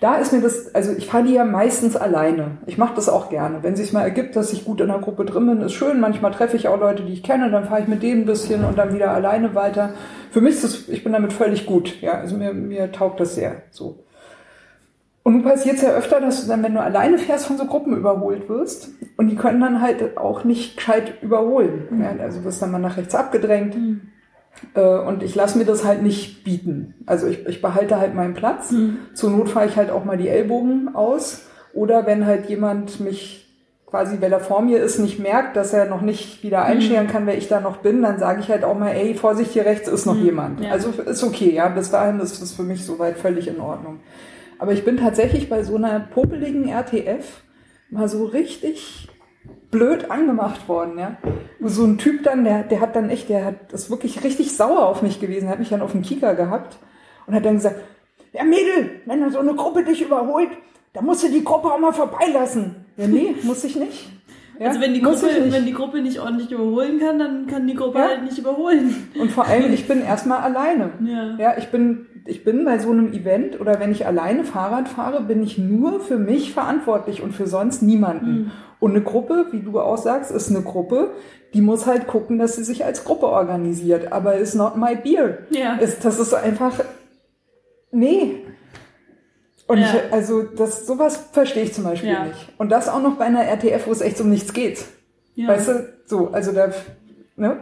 Da 0.00 0.14
ist 0.16 0.32
mir 0.32 0.40
das, 0.40 0.74
also 0.74 0.92
ich 0.92 1.06
fahre 1.06 1.24
die 1.24 1.34
ja 1.34 1.44
meistens 1.44 1.94
alleine. 1.94 2.58
Ich 2.66 2.78
mache 2.78 2.94
das 2.94 3.10
auch 3.10 3.28
gerne. 3.28 3.62
Wenn 3.62 3.74
es 3.74 3.80
sich 3.80 3.92
mal 3.92 4.02
ergibt, 4.02 4.34
dass 4.34 4.52
ich 4.52 4.64
gut 4.64 4.80
in 4.80 4.90
einer 4.90 5.00
Gruppe 5.00 5.26
drin 5.26 5.46
bin, 5.46 5.60
ist 5.60 5.74
schön. 5.74 6.00
Manchmal 6.00 6.32
treffe 6.32 6.56
ich 6.56 6.68
auch 6.68 6.80
Leute, 6.80 7.04
die 7.04 7.12
ich 7.12 7.22
kenne, 7.22 7.50
dann 7.50 7.66
fahre 7.66 7.82
ich 7.82 7.86
mit 7.88 8.02
denen 8.02 8.22
ein 8.22 8.26
bisschen 8.26 8.64
und 8.64 8.78
dann 8.78 8.94
wieder 8.94 9.10
alleine 9.10 9.54
weiter. 9.54 9.92
Für 10.30 10.40
mich 10.40 10.54
ist 10.54 10.64
das, 10.64 10.88
ich 10.88 11.04
bin 11.04 11.12
damit 11.12 11.34
völlig 11.34 11.66
gut. 11.66 12.00
Ja, 12.00 12.12
also 12.12 12.36
mir, 12.36 12.54
mir 12.54 12.90
taugt 12.90 13.20
das 13.20 13.34
sehr. 13.34 13.62
So. 13.70 14.04
Und 15.22 15.34
nun 15.34 15.42
passiert 15.42 15.76
es 15.76 15.82
ja 15.82 15.90
öfter, 15.90 16.20
dass 16.20 16.42
du 16.42 16.48
dann, 16.48 16.62
wenn 16.62 16.74
du 16.74 16.80
alleine 16.80 17.18
fährst, 17.18 17.46
von 17.46 17.58
so 17.58 17.66
Gruppen 17.66 17.94
überholt 17.96 18.48
wirst. 18.48 18.88
Und 19.18 19.28
die 19.28 19.36
können 19.36 19.60
dann 19.60 19.80
halt 19.82 20.16
auch 20.16 20.44
nicht 20.44 20.76
gescheit 20.78 21.22
überholen. 21.22 21.88
Ja, 22.00 22.22
also 22.24 22.42
wirst 22.44 22.62
dann 22.62 22.70
mal 22.70 22.78
nach 22.78 22.96
rechts 22.96 23.14
abgedrängt. 23.14 23.76
Äh, 24.74 24.80
Und 24.98 25.22
ich 25.22 25.34
lasse 25.34 25.58
mir 25.58 25.64
das 25.66 25.84
halt 25.84 26.02
nicht 26.02 26.42
bieten. 26.44 26.94
Also 27.06 27.26
ich, 27.26 27.46
ich 27.46 27.60
behalte 27.62 27.98
halt 28.00 28.14
meinen 28.14 28.34
Platz. 28.34 28.72
Zur 29.14 29.30
Not 29.30 29.48
fahre 29.50 29.66
ich 29.66 29.76
halt 29.76 29.90
auch 29.90 30.04
mal 30.04 30.16
die 30.16 30.28
Ellbogen 30.28 30.94
aus. 30.94 31.42
Oder 31.74 32.06
wenn 32.06 32.24
halt 32.26 32.46
jemand 32.48 32.98
mich 33.00 33.46
quasi, 33.86 34.18
weil 34.20 34.32
er 34.32 34.40
vor 34.40 34.62
mir 34.62 34.80
ist, 34.82 34.98
nicht 35.00 35.18
merkt, 35.18 35.56
dass 35.56 35.72
er 35.72 35.84
noch 35.86 36.00
nicht 36.00 36.42
wieder 36.44 36.64
einscheren 36.64 37.08
kann, 37.08 37.26
wer 37.26 37.36
ich 37.36 37.48
da 37.48 37.60
noch 37.60 37.78
bin, 37.78 38.02
dann 38.02 38.18
sage 38.20 38.40
ich 38.40 38.48
halt 38.48 38.62
auch 38.64 38.78
mal, 38.78 38.90
ey, 38.92 39.14
Vorsicht, 39.14 39.50
hier 39.50 39.66
rechts 39.66 39.88
ist 39.88 40.06
noch 40.06 40.16
jemand. 40.16 40.60
ja. 40.60 40.70
Also 40.72 40.90
ist 40.90 41.22
okay, 41.24 41.52
ja. 41.52 41.68
Bis 41.68 41.90
dahin 41.90 42.20
ist 42.20 42.40
das 42.40 42.52
für 42.52 42.62
mich 42.62 42.84
soweit 42.86 43.18
völlig 43.18 43.48
in 43.48 43.60
Ordnung. 43.60 43.98
Aber 44.60 44.72
ich 44.72 44.84
bin 44.84 44.98
tatsächlich 44.98 45.48
bei 45.48 45.62
so 45.62 45.76
einer 45.76 45.98
popeligen 46.00 46.68
RTF 46.68 47.42
mal 47.88 48.08
so 48.08 48.26
richtig 48.26 49.08
blöd 49.70 50.10
angemacht 50.10 50.68
worden, 50.68 50.98
ja. 50.98 51.16
So 51.60 51.84
ein 51.84 51.96
Typ 51.96 52.22
dann, 52.24 52.44
der, 52.44 52.64
der 52.64 52.80
hat 52.80 52.94
dann 52.94 53.08
echt, 53.08 53.30
der 53.30 53.44
hat 53.46 53.72
das 53.72 53.90
wirklich 53.90 54.22
richtig 54.22 54.54
sauer 54.54 54.86
auf 54.86 55.00
mich 55.02 55.18
gewesen, 55.18 55.48
hat 55.48 55.58
mich 55.60 55.70
dann 55.70 55.80
auf 55.80 55.92
den 55.92 56.02
Kieker 56.02 56.34
gehabt 56.34 56.76
und 57.26 57.34
hat 57.34 57.44
dann 57.44 57.54
gesagt, 57.54 57.76
ja 58.32 58.44
Mädel, 58.44 59.00
wenn 59.06 59.20
da 59.22 59.30
so 59.30 59.38
eine 59.38 59.54
Gruppe 59.54 59.82
dich 59.82 60.02
überholt, 60.02 60.50
dann 60.92 61.06
musst 61.06 61.22
du 61.24 61.28
die 61.28 61.42
Gruppe 61.42 61.68
auch 61.72 61.78
mal 61.78 61.92
vorbeilassen. 61.92 62.84
Ja, 62.98 63.06
nee, 63.06 63.34
muss 63.44 63.64
ich 63.64 63.76
nicht. 63.76 64.10
Ja, 64.58 64.68
Also 64.68 64.80
wenn 64.82 64.92
die, 64.92 65.00
Gruppe, 65.00 65.26
wenn 65.48 65.64
die 65.64 65.72
Gruppe 65.72 66.02
nicht 66.02 66.20
ordentlich 66.20 66.50
überholen 66.52 66.98
kann, 67.00 67.18
dann 67.18 67.46
kann 67.46 67.66
die 67.66 67.74
Gruppe 67.74 67.98
Ja. 67.98 68.08
halt 68.08 68.24
nicht 68.24 68.36
überholen. 68.36 69.10
Und 69.18 69.32
vor 69.32 69.46
allem, 69.46 69.72
ich 69.72 69.88
bin 69.88 70.02
erstmal 70.02 70.40
alleine. 70.40 70.90
Ja. 71.02 71.36
Ja, 71.38 71.54
ich 71.56 71.68
bin, 71.68 72.06
ich 72.26 72.44
bin 72.44 72.64
bei 72.64 72.78
so 72.78 72.90
einem 72.90 73.12
Event 73.12 73.60
oder 73.60 73.80
wenn 73.80 73.92
ich 73.92 74.06
alleine 74.06 74.44
Fahrrad 74.44 74.88
fahre, 74.88 75.22
bin 75.22 75.42
ich 75.42 75.58
nur 75.58 76.00
für 76.00 76.18
mich 76.18 76.52
verantwortlich 76.52 77.22
und 77.22 77.32
für 77.32 77.46
sonst 77.46 77.82
niemanden. 77.82 78.30
Mhm. 78.32 78.50
Und 78.78 78.92
eine 78.92 79.02
Gruppe, 79.02 79.46
wie 79.52 79.60
du 79.60 79.78
auch 79.80 79.98
sagst, 79.98 80.30
ist 80.30 80.48
eine 80.50 80.62
Gruppe, 80.62 81.10
die 81.52 81.60
muss 81.60 81.86
halt 81.86 82.06
gucken, 82.06 82.38
dass 82.38 82.56
sie 82.56 82.64
sich 82.64 82.84
als 82.84 83.04
Gruppe 83.04 83.26
organisiert. 83.26 84.12
Aber 84.12 84.36
ist 84.36 84.54
not 84.54 84.76
my 84.76 84.96
beer. 84.96 85.38
Ja. 85.50 85.76
Ist, 85.76 86.04
das 86.04 86.18
ist 86.18 86.32
einfach, 86.34 86.80
nee. 87.90 88.44
Und 89.66 89.78
Ja. 89.78 89.84
ich, 89.86 90.12
also 90.12 90.42
das, 90.42 90.86
sowas 90.86 91.28
verstehe 91.32 91.64
ich 91.64 91.74
zum 91.74 91.84
Beispiel 91.84 92.10
Ja. 92.10 92.24
nicht. 92.24 92.52
Und 92.58 92.70
das 92.70 92.88
auch 92.88 93.02
noch 93.02 93.16
bei 93.16 93.24
einer 93.26 93.44
RTF, 93.44 93.86
wo 93.86 93.92
es 93.92 94.00
echt 94.00 94.20
um 94.20 94.30
nichts 94.30 94.52
geht. 94.52 94.84
Ja. 95.34 95.48
Weißt 95.48 95.68
du, 95.68 95.88
so, 96.06 96.28
also 96.32 96.52
da, 96.52 96.70
ne? 97.36 97.58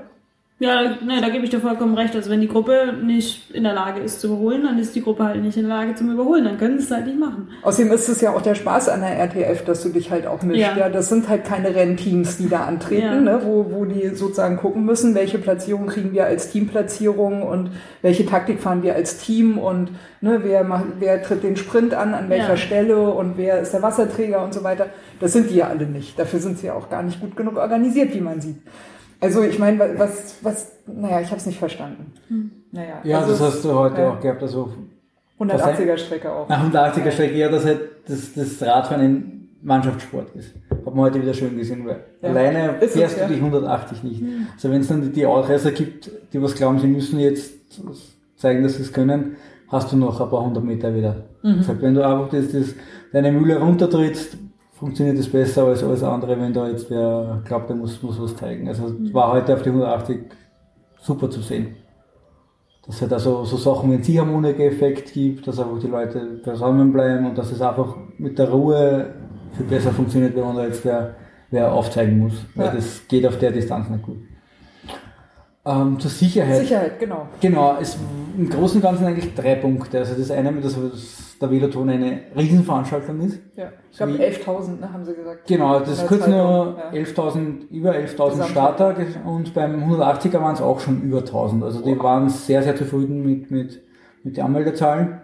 Ja, 0.60 0.82
ne, 1.04 1.20
da 1.20 1.28
gebe 1.28 1.44
ich 1.44 1.50
dir 1.50 1.60
vollkommen 1.60 1.94
recht. 1.94 2.16
Also 2.16 2.30
wenn 2.30 2.40
die 2.40 2.48
Gruppe 2.48 2.92
nicht 3.00 3.54
in 3.54 3.62
der 3.62 3.74
Lage 3.74 4.00
ist 4.00 4.20
zu 4.20 4.26
überholen, 4.26 4.64
dann 4.64 4.76
ist 4.80 4.92
die 4.96 5.02
Gruppe 5.02 5.22
halt 5.22 5.40
nicht 5.40 5.56
in 5.56 5.68
der 5.68 5.76
Lage 5.76 5.94
zum 5.94 6.10
Überholen. 6.10 6.44
Dann 6.44 6.58
können 6.58 6.78
sie 6.80 6.84
es 6.84 6.90
halt 6.90 7.06
nicht 7.06 7.16
machen. 7.20 7.48
Außerdem 7.62 7.92
ist 7.92 8.08
es 8.08 8.20
ja 8.20 8.32
auch 8.34 8.42
der 8.42 8.56
Spaß 8.56 8.88
an 8.88 9.02
der 9.02 9.16
RTF, 9.20 9.64
dass 9.64 9.84
du 9.84 9.90
dich 9.90 10.10
halt 10.10 10.26
auch 10.26 10.42
mischst. 10.42 10.60
Ja. 10.60 10.76
Ja. 10.76 10.88
das 10.88 11.08
sind 11.10 11.28
halt 11.28 11.44
keine 11.44 11.72
Rennteams, 11.76 12.38
die 12.38 12.48
da 12.48 12.64
antreten, 12.64 13.02
Ja. 13.04 13.20
ne? 13.20 13.40
wo, 13.44 13.66
wo 13.70 13.84
die 13.84 14.08
sozusagen 14.16 14.56
gucken 14.56 14.84
müssen, 14.84 15.14
welche 15.14 15.38
Platzierung 15.38 15.86
kriegen 15.86 16.12
wir 16.12 16.24
als 16.24 16.50
Teamplatzierung 16.50 17.42
und 17.42 17.70
welche 18.02 18.26
Taktik 18.26 18.58
fahren 18.60 18.82
wir 18.82 18.96
als 18.96 19.18
Team 19.18 19.58
und 19.58 19.90
ne, 20.20 20.40
wer, 20.42 20.64
macht, 20.64 20.86
wer 20.98 21.22
tritt 21.22 21.44
den 21.44 21.56
Sprint 21.56 21.94
an, 21.94 22.14
an 22.14 22.28
welcher 22.30 22.48
Ja. 22.50 22.56
Stelle 22.56 22.98
und 23.10 23.36
wer 23.36 23.60
ist 23.60 23.74
der 23.74 23.82
Wasserträger 23.82 24.42
und 24.42 24.52
so 24.54 24.64
weiter. 24.64 24.86
Das 25.20 25.32
sind 25.34 25.50
die 25.50 25.56
ja 25.56 25.68
alle 25.68 25.86
nicht. 25.86 26.18
Dafür 26.18 26.40
sind 26.40 26.58
sie 26.58 26.66
ja 26.66 26.74
auch 26.74 26.90
gar 26.90 27.04
nicht 27.04 27.20
gut 27.20 27.36
genug 27.36 27.58
organisiert, 27.58 28.12
wie 28.12 28.20
man 28.20 28.40
sieht. 28.40 28.56
Also 29.20 29.42
ich 29.42 29.58
meine, 29.58 29.78
was, 29.98 30.36
was, 30.42 30.72
naja, 30.86 31.20
ich 31.20 31.26
habe 31.28 31.36
es 31.38 31.46
nicht 31.46 31.58
verstanden. 31.58 32.12
Naja, 32.70 33.00
Ja, 33.04 33.18
also 33.20 33.32
das 33.32 33.40
hast 33.40 33.64
du 33.64 33.72
heute 33.74 34.00
ja. 34.00 34.10
auch 34.12 34.20
gehabt, 34.20 34.42
also 34.42 34.72
180er 35.40 35.96
Strecke 35.96 36.30
auch. 36.32 36.48
nach 36.48 36.64
180er 36.72 37.10
Strecke, 37.10 37.36
ja, 37.36 37.48
dass 37.50 37.64
halt 37.64 37.80
das, 38.06 38.34
das 38.34 38.62
Radfahren 38.62 39.02
ein 39.02 39.48
Mannschaftssport 39.62 40.34
ist. 40.36 40.54
Hat 40.70 40.84
man 40.94 40.96
heute 41.06 41.20
wieder 41.20 41.34
schön 41.34 41.56
gesehen, 41.56 41.84
weil 41.86 42.04
Ja. 42.22 42.28
alleine 42.28 42.76
Ist 42.80 42.90
es, 42.90 42.92
fährst 42.96 43.18
ja. 43.18 43.26
du 43.26 43.34
die 43.34 43.40
180 43.40 44.02
nicht. 44.04 44.22
Also 44.54 44.70
wenn 44.70 44.80
es 44.80 44.88
dann 44.88 45.02
die, 45.02 45.10
die 45.10 45.26
Ausreißer 45.26 45.72
gibt, 45.72 46.10
die 46.32 46.40
was 46.42 46.54
glauben, 46.54 46.78
sie 46.78 46.86
müssen 46.86 47.18
jetzt 47.18 47.52
zeigen, 48.36 48.62
dass 48.62 48.76
sie 48.76 48.82
es 48.82 48.92
können, 48.92 49.36
hast 49.68 49.92
du 49.92 49.96
noch 49.96 50.20
ein 50.20 50.30
paar 50.30 50.44
hundert 50.44 50.64
Meter 50.64 50.94
wieder. 50.94 51.24
Mhm. 51.42 51.58
Das 51.58 51.68
heißt, 51.68 51.82
wenn 51.82 51.94
du 51.94 52.02
einfach 52.06 52.28
das, 52.30 52.52
das, 52.52 52.74
deine 53.12 53.32
Mühle 53.32 53.58
runtertrittst, 53.58 54.36
funktioniert 54.78 55.18
das 55.18 55.28
besser 55.28 55.64
als 55.64 55.82
alles 55.82 56.02
andere, 56.02 56.38
wenn 56.40 56.52
da 56.52 56.68
jetzt 56.68 56.88
wer 56.90 57.42
glaubt, 57.44 57.68
der 57.68 57.76
muss, 57.76 58.02
muss 58.02 58.20
was 58.20 58.36
zeigen. 58.36 58.68
Also 58.68 58.84
Mhm. 58.88 59.06
es 59.06 59.14
war 59.14 59.32
heute 59.32 59.54
auf 59.54 59.62
die 59.62 59.70
180 59.70 60.18
super 61.00 61.28
zu 61.30 61.40
sehen. 61.40 61.76
Dass 62.86 62.96
es 62.96 63.02
halt 63.02 63.12
also 63.12 63.44
so 63.44 63.56
Sachen 63.56 63.90
wie 63.90 63.94
einen 63.94 64.02
Ziehharmonik-Effekt 64.02 65.12
gibt, 65.12 65.46
dass 65.46 65.58
einfach 65.58 65.78
die 65.78 65.88
Leute 65.88 66.40
zusammenbleiben 66.42 67.26
und 67.26 67.36
dass 67.36 67.52
es 67.52 67.60
einfach 67.60 67.96
mit 68.16 68.38
der 68.38 68.48
Ruhe 68.50 69.14
viel 69.56 69.66
besser 69.66 69.90
funktioniert, 69.90 70.34
wenn 70.36 70.44
man 70.44 70.56
da 70.56 70.64
jetzt 70.64 70.84
wer, 70.84 71.14
wer 71.50 71.72
aufzeigen 71.72 72.18
muss. 72.18 72.34
Weil 72.54 72.66
Ja. 72.66 72.74
das 72.74 73.06
geht 73.08 73.26
auf 73.26 73.38
der 73.38 73.50
Distanz 73.50 73.90
nicht 73.90 74.02
gut. 74.04 74.16
Ähm, 75.68 76.00
zur 76.00 76.10
Sicherheit. 76.10 76.60
Sicherheit, 76.60 76.98
genau. 76.98 77.28
Genau, 77.40 77.76
es 77.80 77.98
im 78.38 78.48
Großen 78.48 78.76
und 78.76 78.82
Ganzen 78.82 79.04
eigentlich 79.04 79.34
drei 79.34 79.56
Punkte. 79.56 79.98
Also 79.98 80.14
das 80.14 80.30
eine, 80.30 80.52
dass 80.60 80.76
der 81.40 81.50
Veloton 81.50 81.90
eine 81.90 82.20
Riesenveranstaltung 82.36 83.20
ist. 83.20 83.38
Ja, 83.56 83.70
ich 83.90 83.96
glaube 83.98 84.14
Wie- 84.14 84.22
11.000, 84.22 84.80
ne, 84.80 84.92
haben 84.92 85.04
sie 85.04 85.14
gesagt. 85.14 85.46
Genau, 85.46 85.78
das 85.80 85.90
ist 85.90 86.06
kurz 86.06 86.26
nur 86.26 86.76
ja. 86.78 86.90
11.000, 86.92 87.68
über 87.70 87.92
11.000 87.94 88.30
Gesamtheit. 88.30 88.48
Starter 88.50 88.96
und 89.26 89.52
beim 89.54 89.82
180er 89.84 90.40
waren 90.40 90.54
es 90.54 90.60
auch 90.62 90.80
schon 90.80 91.02
über 91.02 91.18
1.000. 91.18 91.62
Also 91.62 91.84
die 91.84 91.98
waren 91.98 92.28
sehr, 92.28 92.62
sehr 92.62 92.74
zufrieden 92.76 93.24
mit, 93.24 93.50
mit, 93.50 93.82
mit 94.24 94.36
den 94.36 94.44
Anmeldezahlen. 94.44 95.20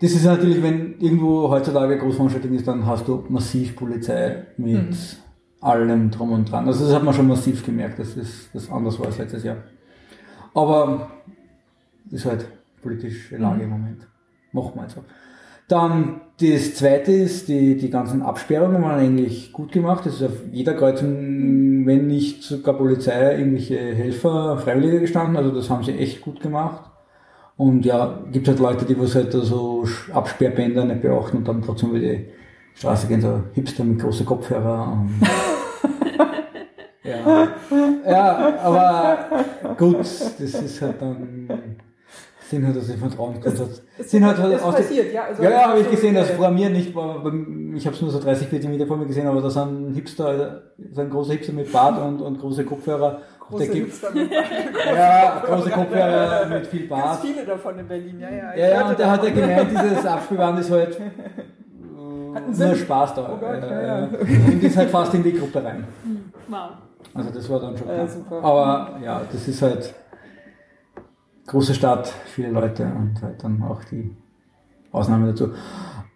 Das 0.00 0.12
ist 0.12 0.24
natürlich, 0.24 0.62
wenn 0.62 0.94
irgendwo 1.00 1.48
heutzutage 1.48 1.98
Großveranstaltung 1.98 2.52
ist, 2.54 2.68
dann 2.68 2.86
hast 2.86 3.08
du 3.08 3.24
massiv 3.28 3.74
Polizei 3.74 4.44
mit 4.56 4.90
Mhm. 4.90 4.96
Allem 5.60 6.10
drum 6.10 6.32
und 6.32 6.50
dran. 6.50 6.66
Also 6.66 6.86
das 6.86 6.94
hat 6.94 7.02
man 7.02 7.14
schon 7.14 7.28
massiv 7.28 7.64
gemerkt, 7.64 7.98
dass 7.98 8.14
das, 8.14 8.48
das 8.52 8.70
anders 8.70 8.98
war 8.98 9.06
als 9.06 9.18
letztes 9.18 9.44
Jahr. 9.44 9.56
Aber 10.54 11.10
ist 12.10 12.24
halt 12.24 12.46
politische 12.82 13.36
Lage 13.36 13.64
im 13.64 13.70
Moment. 13.70 14.06
Machen 14.52 14.72
wir 14.74 14.82
halt 14.82 14.90
so. 14.90 15.04
Dann 15.68 16.22
das 16.40 16.76
zweite 16.76 17.12
ist, 17.12 17.48
die, 17.48 17.76
die 17.76 17.90
ganzen 17.90 18.22
Absperrungen 18.22 18.82
waren 18.82 19.00
eigentlich 19.00 19.52
gut 19.52 19.72
gemacht. 19.72 20.06
Es 20.06 20.14
ist 20.14 20.22
auf 20.22 20.36
jeder 20.52 20.74
Kreuzung, 20.74 21.84
wenn 21.84 22.06
nicht 22.06 22.42
sogar 22.42 22.74
Polizei, 22.74 23.38
irgendwelche 23.38 23.76
Helfer, 23.76 24.56
Freiwillige 24.58 25.00
gestanden. 25.00 25.36
Also 25.36 25.50
das 25.50 25.68
haben 25.68 25.84
sie 25.84 25.92
echt 25.92 26.22
gut 26.22 26.40
gemacht. 26.40 26.90
Und 27.56 27.84
ja, 27.84 28.20
gibt 28.30 28.46
halt 28.46 28.60
Leute, 28.60 28.84
die 28.84 28.98
was 28.98 29.16
halt 29.16 29.32
so 29.32 29.84
Absperrbänder 30.12 30.84
nicht 30.84 31.02
beachten 31.02 31.38
und 31.38 31.48
dann 31.48 31.60
trotzdem 31.60 31.92
die 31.92 32.26
Straße 32.78 33.08
gehen, 33.08 33.20
so 33.20 33.42
Hipster 33.54 33.82
mit 33.82 33.98
großen 33.98 34.24
Kopfhörer. 34.24 34.92
Und 34.92 35.20
ja. 37.02 37.48
ja, 38.08 38.54
aber 38.62 39.18
gut, 39.76 39.98
das 39.98 40.38
ist 40.38 40.80
halt 40.82 41.02
dann, 41.02 41.48
sind 42.48 42.64
halt 42.64 42.76
also 42.76 42.92
Vertrauensgrundsatz. 42.94 43.82
Sind 43.98 44.24
halt 44.24 44.38
ist 44.38 44.62
aus 44.62 44.76
der- 44.76 44.82
passiert, 44.82 45.12
ja. 45.12 45.24
Also 45.24 45.42
ja, 45.42 45.50
ja, 45.50 45.68
habe 45.70 45.80
ich 45.80 45.90
gesehen, 45.90 46.14
dass 46.14 46.28
ja, 46.28 46.36
vor 46.36 46.50
mir 46.50 46.70
nicht 46.70 46.90
ich 46.90 47.86
habe 47.86 47.96
es 47.96 48.02
nur 48.02 48.10
so 48.10 48.20
30, 48.20 48.46
40 48.46 48.70
Meter 48.70 48.86
vor 48.86 48.96
mir 48.96 49.06
gesehen, 49.06 49.26
aber 49.26 49.40
da 49.40 49.50
sind 49.50 49.94
Hipster, 49.94 50.62
so 50.92 51.00
ein 51.00 51.10
großer 51.10 51.32
Hipster 51.32 51.52
mit 51.52 51.72
Bart 51.72 52.00
und, 52.00 52.20
und 52.20 52.38
große 52.38 52.64
Kopfhörer. 52.64 53.22
Große 53.40 53.64
der 53.64 53.74
gibt, 53.74 53.86
Hipster 53.88 54.10
mit 54.12 54.30
ja, 54.94 55.42
große 55.44 55.70
Kopfhörer 55.70 56.46
mit 56.46 56.66
viel 56.68 56.86
Ganz 56.86 57.02
Bart. 57.02 57.20
viele 57.22 57.44
davon 57.44 57.78
in 57.78 57.88
Berlin, 57.88 58.20
ja, 58.20 58.30
ja. 58.30 58.54
Ja, 58.56 58.68
ja, 58.68 58.88
und 58.88 58.98
der 58.98 59.10
hat 59.10 59.24
ja 59.24 59.30
gemeint, 59.30 59.70
dieses 59.70 60.06
Abspielband 60.06 60.60
ist 60.60 60.70
halt, 60.70 61.00
Nur 62.46 62.74
Spaß 62.74 63.14
da. 63.14 63.30
Oh 63.32 63.36
Gott, 63.38 63.62
äh, 63.62 63.86
ja, 63.86 63.98
ja. 64.00 64.08
Und 64.46 64.62
ist 64.62 64.76
halt 64.76 64.90
fast 64.90 65.14
in 65.14 65.22
die 65.22 65.32
Gruppe 65.32 65.62
rein. 65.64 65.84
Wow. 66.48 66.70
Also 67.14 67.30
das 67.30 67.48
war 67.50 67.60
dann 67.60 67.76
schon 67.76 67.88
Ja, 67.88 67.94
klar. 67.94 68.08
super. 68.08 68.42
Aber 68.42 68.98
ja, 69.02 69.22
das 69.30 69.48
ist 69.48 69.62
halt 69.62 69.94
große 71.46 71.74
Stadt, 71.74 72.12
viele 72.26 72.50
Leute 72.50 72.84
und 72.84 73.20
halt 73.22 73.42
dann 73.42 73.62
auch 73.62 73.82
die 73.84 74.14
Ausnahme 74.92 75.28
dazu. 75.28 75.46
Äh, 75.46 75.50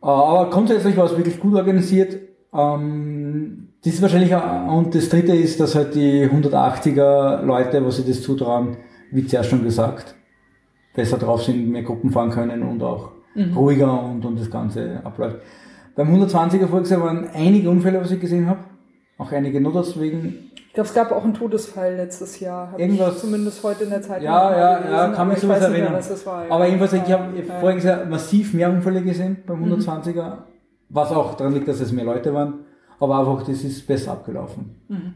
Aber 0.03 0.51
grundsätzlich 0.51 0.97
war 0.97 1.07
es 1.07 1.17
wirklich 1.17 1.41
gut 1.41 1.55
organisiert. 1.55 2.19
Ähm, 2.53 3.69
das 3.85 3.95
ist 3.95 4.03
wahrscheinlich 4.03 4.35
auch, 4.35 4.77
und 4.77 4.95
das 4.95 5.09
dritte 5.09 5.35
ist, 5.35 5.59
dass 5.59 5.75
halt 5.75 5.95
die 5.95 6.29
180er 6.29 7.43
Leute, 7.43 7.85
was 7.85 7.97
sie 7.97 8.05
das 8.07 8.23
zutrauen, 8.23 8.77
wie 9.11 9.27
zuerst 9.27 9.51
schon 9.51 9.65
gesagt, 9.65 10.15
besser 10.95 11.17
drauf 11.19 11.43
sind, 11.43 11.71
mehr 11.71 11.83
Gruppen 11.83 12.11
fahren 12.11 12.31
können 12.31 12.63
und 12.63 12.83
auch 12.83 13.11
ruhiger 13.57 14.03
und, 14.05 14.25
und 14.27 14.39
das 14.39 14.51
Ganze 14.51 15.01
abläuft. 15.05 15.39
Beim 15.95 16.09
120er 16.15 16.67
Volksjahr 16.69 17.01
waren 17.03 17.29
einige 17.35 17.69
Unfälle, 17.71 18.01
was 18.01 18.11
ich 18.11 18.21
gesehen 18.21 18.47
habe. 18.47 18.61
Auch 19.19 19.31
einige 19.33 19.61
Notarzt 19.61 20.01
wegen 20.01 20.51
Ich 20.69 20.73
glaube, 20.75 20.89
es 20.89 20.95
gab 20.95 21.13
auch 21.13 21.23
einen 21.23 21.35
Todesfall 21.35 21.97
letztes 21.97 22.41
Jahr. 22.41 22.73
Irgendwas- 22.79 23.21
zumindest 23.21 23.63
heute 23.63 23.85
in 23.85 23.91
der 23.91 24.01
Zeitung. 24.03 24.25
Ja, 24.25 24.57
ja, 24.57 24.75
gelesen, 24.79 24.93
ja, 24.95 25.09
kann 25.13 25.29
mich 25.29 25.37
ich 25.37 25.43
sowas 25.43 25.61
mehr, 25.61 25.69
erinnern. 25.69 26.03
ja. 26.03 26.45
Aber 26.49 26.67
jedenfalls, 26.67 26.93
ich 26.95 27.01
habe 27.13 27.37
Ja, 27.37 27.43
Mhm. 27.57 27.61
voriges 27.61 27.85
Jahr 27.85 28.05
massiv 28.07 28.55
mehr 28.55 28.71
Unfälle 28.71 29.03
gesehen 29.03 29.37
beim 29.47 29.61
120er, 29.63 30.39
was 30.89 31.11
auch 31.11 31.35
daran 31.35 31.53
liegt, 31.53 31.69
dass 31.69 31.81
es 31.81 31.93
mehr 31.93 32.05
Leute 32.05 32.33
waren, 32.33 32.55
aber 32.99 33.19
einfach, 33.19 33.43
das 33.47 33.63
ist 33.63 33.87
besser 33.87 34.13
abgelaufen. 34.13 34.77
Mhm. 34.89 35.15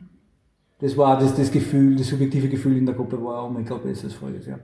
Das 0.78 0.94
war 0.98 1.18
das, 1.18 1.34
das 1.34 1.50
Gefühl, 1.50 1.96
das 1.96 2.08
subjektive 2.08 2.48
Gefühl 2.48 2.76
in 2.76 2.84
der 2.84 2.94
Gruppe 2.94 3.16
war, 3.24 3.46
oh 3.46 3.48
mein 3.48 3.64
Gott, 3.64 3.82
besser 3.82 4.04
als 4.04 4.12
voriges 4.12 4.46
Jahr. 4.46 4.58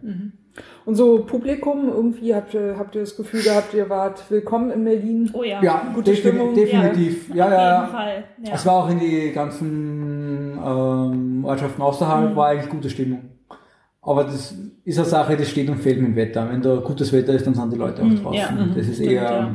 Und 0.85 0.95
so 0.95 1.21
Publikum, 1.25 1.89
irgendwie 1.89 2.35
habt 2.35 2.53
ihr, 2.53 2.75
habt 2.79 2.95
ihr 2.95 3.01
das 3.01 3.17
Gefühl 3.17 3.43
gehabt, 3.43 3.73
ihr 3.73 3.89
wart 3.89 4.31
willkommen 4.31 4.71
in 4.71 4.85
Berlin? 4.85 5.31
Oh 5.33 5.43
ja. 5.43 5.63
Ja, 5.63 5.91
Gute 5.95 6.11
defini- 6.13 6.17
Stimmung, 6.17 6.55
definitiv. 6.55 7.35
Ja, 7.35 7.47
Auf 7.47 7.53
ja, 7.53 7.81
jeden 7.81 7.93
Fall. 7.93 8.25
Ja. 8.45 8.53
Es 8.55 8.67
war 8.67 8.75
auch 8.85 8.91
in 8.91 8.99
die 8.99 9.33
ganzen 9.33 10.59
ähm, 10.63 11.45
Ortschaften 11.47 11.81
außerhalb, 11.81 12.31
Mhm. 12.33 12.37
war 12.37 12.49
eigentlich 12.49 12.69
gute 12.71 12.91
Stimmung. 12.91 13.21
Aber 14.03 14.25
das 14.25 14.55
ist 14.85 14.99
eine 14.99 15.07
Sache, 15.07 15.37
das 15.37 15.49
steht 15.49 15.71
und 15.71 15.79
fällt 15.79 15.99
mit 15.99 16.09
dem 16.09 16.17
Wetter. 16.17 16.47
Wenn 16.51 16.61
da 16.61 16.77
gutes 16.77 17.11
Wetter 17.15 17.33
ist, 17.33 17.47
dann 17.47 17.55
sind 17.55 17.73
die 17.73 17.79
Leute 17.79 18.03
auch 18.03 18.07
Mhm, 18.07 18.17
draußen. 18.23 18.39
ja, 18.39 18.51
mhm, 18.51 18.75
das 18.77 18.87
ist 18.89 18.97
stimmt, 18.97 19.13
eher. 19.13 19.23
ja. 19.23 19.55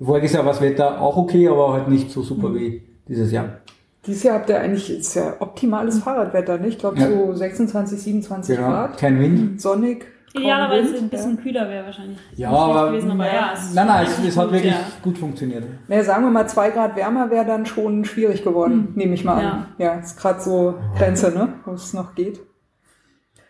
Voriges 0.00 0.32
Jahr 0.32 0.44
war 0.46 0.52
das 0.52 0.62
Wetter 0.62 1.00
auch 1.02 1.16
okay, 1.18 1.46
aber 1.48 1.72
halt 1.74 1.88
nicht 1.88 2.10
so 2.10 2.20
Mhm. 2.20 2.24
super 2.24 2.54
wie 2.54 2.82
dieses 3.08 3.30
Jahr. 3.30 3.58
Dieses 4.06 4.22
Jahr 4.22 4.36
habt 4.36 4.48
ihr 4.50 4.60
eigentlich, 4.60 4.90
ist 4.98 5.14
ja 5.14 5.34
optimales 5.40 5.98
Fahrradwetter, 5.98 6.58
nicht? 6.58 6.74
Ich 6.74 6.78
glaube 6.78 6.98
Ja. 6.98 7.08
so 7.08 7.32
26, 7.34 8.00
27 8.00 8.56
Genau. 8.56 8.68
Grad. 8.68 8.98
Kein 8.98 9.18
Wind. 9.20 9.60
Sonnig. 9.60 10.06
kaum 10.32 10.42
Idealerweise 10.42 10.92
Wind, 10.92 11.02
ein 11.04 11.08
bisschen 11.08 11.36
kühler 11.42 11.68
wäre 11.68 11.86
wahrscheinlich. 11.86 12.18
Ja, 12.36 12.50
aber, 12.50 12.90
gewesen, 12.90 13.10
aber 13.10 13.26
ja, 13.26 13.52
es 13.54 13.72
nein, 13.74 13.86
nein, 13.86 14.06
es, 14.06 14.18
es 14.28 14.36
hat 14.36 14.52
wirklich 14.52 14.72
ja. 14.72 14.80
gut 15.02 15.16
funktioniert. 15.18 15.64
Ja. 15.88 16.02
sagen 16.04 16.24
wir 16.24 16.30
mal, 16.30 16.46
zwei 16.46 16.70
Grad 16.70 16.94
wärmer 16.94 17.30
wäre 17.30 17.46
dann 17.46 17.64
schon 17.64 18.04
schwierig 18.04 18.44
geworden, 18.44 18.88
nehme 18.96 19.14
ich 19.14 19.24
mal 19.24 19.42
Ja. 19.42 19.50
an. 19.50 19.66
Ja, 19.78 19.94
ist 19.94 20.18
gerade 20.18 20.40
so 20.40 20.74
Grenze, 20.98 21.30
ne? 21.30 21.48
Wo 21.64 21.72
es 21.72 21.94
noch 21.94 22.14
geht. 22.14 22.40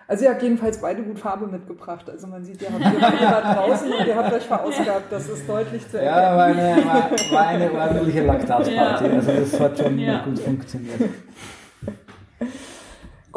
Also 0.08 0.24
ihr 0.24 0.30
habt 0.30 0.42
jedenfalls 0.42 0.80
beide 0.80 1.02
gut 1.02 1.18
Farbe 1.18 1.48
mitgebracht. 1.48 2.08
Also 2.08 2.28
man 2.28 2.44
sieht, 2.44 2.62
ihr 2.62 2.68
habt 2.72 2.80
ihr 2.94 3.00
beide 3.00 3.18
da 3.18 3.54
draußen 3.54 3.92
und 3.92 4.06
ihr 4.06 4.14
habt 4.14 4.32
euch 4.32 4.44
verausgabt. 4.44 5.10
Das 5.10 5.28
ist 5.28 5.48
deutlich 5.48 5.88
zu 5.90 5.98
erkennen. 6.00 6.16
Ja, 6.16 6.36
war 6.36 6.44
eine, 6.44 6.84
war, 6.84 7.10
war 7.32 7.46
eine 7.48 7.72
ordentliche 7.72 8.24
Laktatparty. 8.24 8.74
Ja. 8.74 8.94
Also 8.94 9.32
das 9.32 9.60
hat 9.60 9.78
schon 9.78 9.98
Ja. 9.98 10.22
gut 10.24 10.38
funktioniert. 10.38 11.00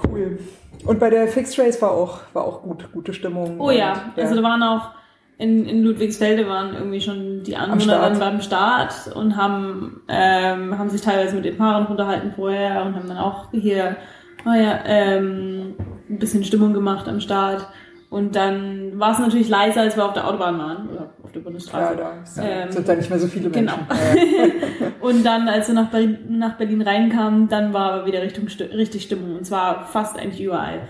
Cool. 0.01 0.39
Und 0.85 0.99
bei 0.99 1.09
der 1.09 1.27
Fixed 1.27 1.57
Race 1.59 1.81
war 1.81 1.91
auch, 1.91 2.19
war 2.33 2.45
auch 2.45 2.61
gut, 2.61 2.91
gute 2.93 3.13
Stimmung. 3.13 3.59
Oh 3.59 3.71
ja, 3.71 4.11
Und, 4.15 4.21
also 4.21 4.35
da 4.35 4.43
waren 4.43 4.63
auch 4.63 4.91
in, 5.37 5.65
in 5.65 5.83
Ludwigsfelde 5.83 6.47
waren 6.47 6.73
irgendwie 6.73 7.01
schon 7.01 7.43
die 7.43 7.55
Anwohner 7.55 7.99
dann 7.99 8.19
beim 8.19 8.41
Start 8.41 9.07
und 9.15 9.35
haben, 9.37 10.01
ähm, 10.07 10.77
haben 10.77 10.89
sich 10.89 11.01
teilweise 11.01 11.35
mit 11.35 11.45
den 11.45 11.55
Fahrern 11.55 11.87
unterhalten 11.87 12.33
vorher 12.35 12.85
und 12.85 12.95
haben 12.95 13.07
dann 13.07 13.17
auch 13.17 13.49
hier 13.51 13.95
oh 14.45 14.53
ja, 14.53 14.79
ähm, 14.85 15.58
ein 16.09 16.19
bisschen 16.19 16.43
Stimmung 16.43 16.73
gemacht 16.73 17.07
am 17.07 17.19
Start. 17.19 17.67
Und 18.09 18.35
dann 18.35 18.97
war 18.99 19.11
es 19.13 19.19
natürlich 19.19 19.49
leiser, 19.49 19.81
als 19.81 19.95
wir 19.95 20.03
auf 20.03 20.13
der 20.13 20.27
Autobahn 20.27 20.57
waren 20.57 20.89
oder 20.89 21.13
auf 21.21 21.31
der 21.31 21.41
ja, 21.41 21.45
Bundesstraße. 21.45 21.95
da 21.95 22.13
ist- 22.23 22.39
Ähm, 22.43 22.71
sind 22.71 22.89
da 22.89 22.95
nicht 22.95 23.09
mehr 23.09 23.19
so 23.19 23.27
viele 23.27 23.49
genau. 23.51 23.73
Menschen. 23.77 23.87
Ja. 24.79 24.87
Und 25.01 25.23
dann, 25.25 25.47
als 25.47 25.67
wir 25.67 25.75
nach 25.75 25.89
Berlin, 25.91 26.17
nach 26.39 26.57
Berlin 26.57 26.81
reinkamen, 26.81 27.47
dann 27.49 27.73
war 27.73 27.91
aber 27.93 28.05
wieder 28.05 28.21
Richtung, 28.21 28.47
richtig 28.47 29.03
Stimmung. 29.03 29.35
Und 29.37 29.45
zwar 29.45 29.85
fast 29.85 30.17
eigentlich 30.19 30.41
überall. 30.43 30.81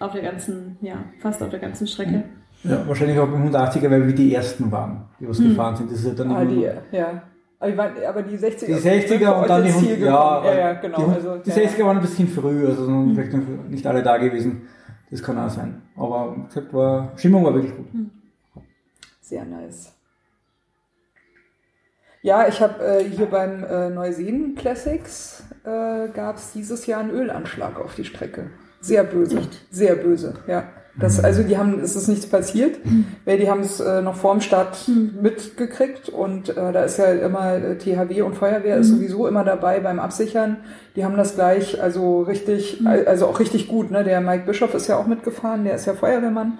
Auf 0.00 0.12
der 0.12 0.22
ganzen, 0.22 0.76
ja, 0.80 0.96
fast 1.20 1.42
auf 1.42 1.50
der 1.50 1.60
ganzen 1.60 1.86
Strecke. 1.86 2.24
Ja, 2.64 2.86
wahrscheinlich 2.86 3.18
auch 3.18 3.28
beim 3.28 3.48
180er, 3.48 3.90
weil 3.90 4.06
wir 4.06 4.14
die 4.14 4.34
ersten 4.34 4.70
waren, 4.72 5.04
die 5.20 5.28
was 5.28 5.38
gefahren 5.38 5.76
sind. 5.76 5.90
Das 5.90 6.00
ist 6.00 6.06
ja 6.06 6.14
dann 6.14 6.32
Ah, 6.32 6.42
immer 6.42 6.50
die, 6.50 6.96
ja. 6.96 7.22
Aber 7.64 7.70
die, 7.70 7.78
waren, 7.78 7.92
aber 8.06 8.22
die 8.22 8.36
60er. 8.36 8.66
Die 8.66 8.74
sind 8.74 9.04
60er 9.04 9.18
für 9.18 9.34
und 9.34 9.48
dann 9.48 9.62
die 9.62 9.68
ins 9.68 9.78
Ziel 9.78 9.94
100 9.94 10.08
Ja, 10.08 10.44
ja, 10.44 10.58
ja, 10.58 10.72
genau. 10.74 10.98
Die, 10.98 11.14
also, 11.14 11.36
die 11.38 11.50
ja, 11.50 11.56
60er 11.56 11.84
waren 11.84 11.96
ein 11.96 12.02
bisschen 12.02 12.28
früh, 12.28 12.66
also 12.66 12.84
sind 12.84 13.14
vielleicht 13.14 13.32
noch 13.32 13.68
nicht 13.68 13.86
alle 13.86 14.02
da 14.02 14.18
gewesen. 14.18 14.68
Das 15.10 15.22
kann 15.22 15.38
auch 15.38 15.50
sein. 15.50 15.82
Aber 15.96 16.36
gesagt, 16.48 16.72
war, 16.74 17.12
Stimmung 17.16 17.44
war 17.44 17.54
wirklich 17.54 17.74
gut. 17.76 17.86
Sehr 19.20 19.44
nice. 19.44 19.92
Ja, 22.22 22.48
ich 22.48 22.60
habe 22.60 22.82
äh, 22.84 23.04
hier 23.04 23.26
beim 23.26 23.64
äh, 23.64 23.90
Neuseen 23.90 24.54
Classics 24.54 25.44
äh, 25.64 26.08
gab 26.08 26.36
es 26.36 26.52
dieses 26.52 26.86
Jahr 26.86 27.00
einen 27.00 27.10
Ölanschlag 27.10 27.78
auf 27.78 27.94
die 27.94 28.04
Strecke. 28.04 28.50
Sehr 28.80 29.04
böse. 29.04 29.42
Sehr 29.70 29.96
böse, 29.96 30.34
ja. 30.46 30.64
Das, 30.96 31.22
also 31.22 31.42
die 31.42 31.58
haben, 31.58 31.80
es 31.80 31.96
ist 31.96 32.06
nichts 32.06 32.26
passiert, 32.26 32.76
weil 33.24 33.38
die 33.38 33.50
haben 33.50 33.60
es 33.62 33.80
äh, 33.80 34.00
noch 34.00 34.14
vorm 34.14 34.40
Start 34.40 34.88
mitgekriegt 35.20 36.08
und 36.08 36.50
äh, 36.50 36.72
da 36.72 36.84
ist 36.84 36.98
ja 36.98 37.06
immer 37.06 37.54
äh, 37.54 37.76
THW 37.76 38.22
und 38.22 38.36
Feuerwehr 38.36 38.76
ist 38.76 38.88
sowieso 38.90 39.26
immer 39.26 39.42
dabei 39.44 39.80
beim 39.80 39.98
Absichern. 39.98 40.58
Die 40.94 41.04
haben 41.04 41.16
das 41.16 41.34
gleich, 41.34 41.82
also 41.82 42.22
richtig, 42.22 42.80
also 42.86 43.26
auch 43.26 43.40
richtig 43.40 43.66
gut. 43.66 43.90
Ne? 43.90 44.04
Der 44.04 44.20
Mike 44.20 44.44
Bischoff 44.46 44.74
ist 44.74 44.86
ja 44.86 44.96
auch 44.96 45.06
mitgefahren, 45.08 45.64
der 45.64 45.74
ist 45.74 45.86
ja 45.86 45.94
Feuerwehrmann. 45.94 46.58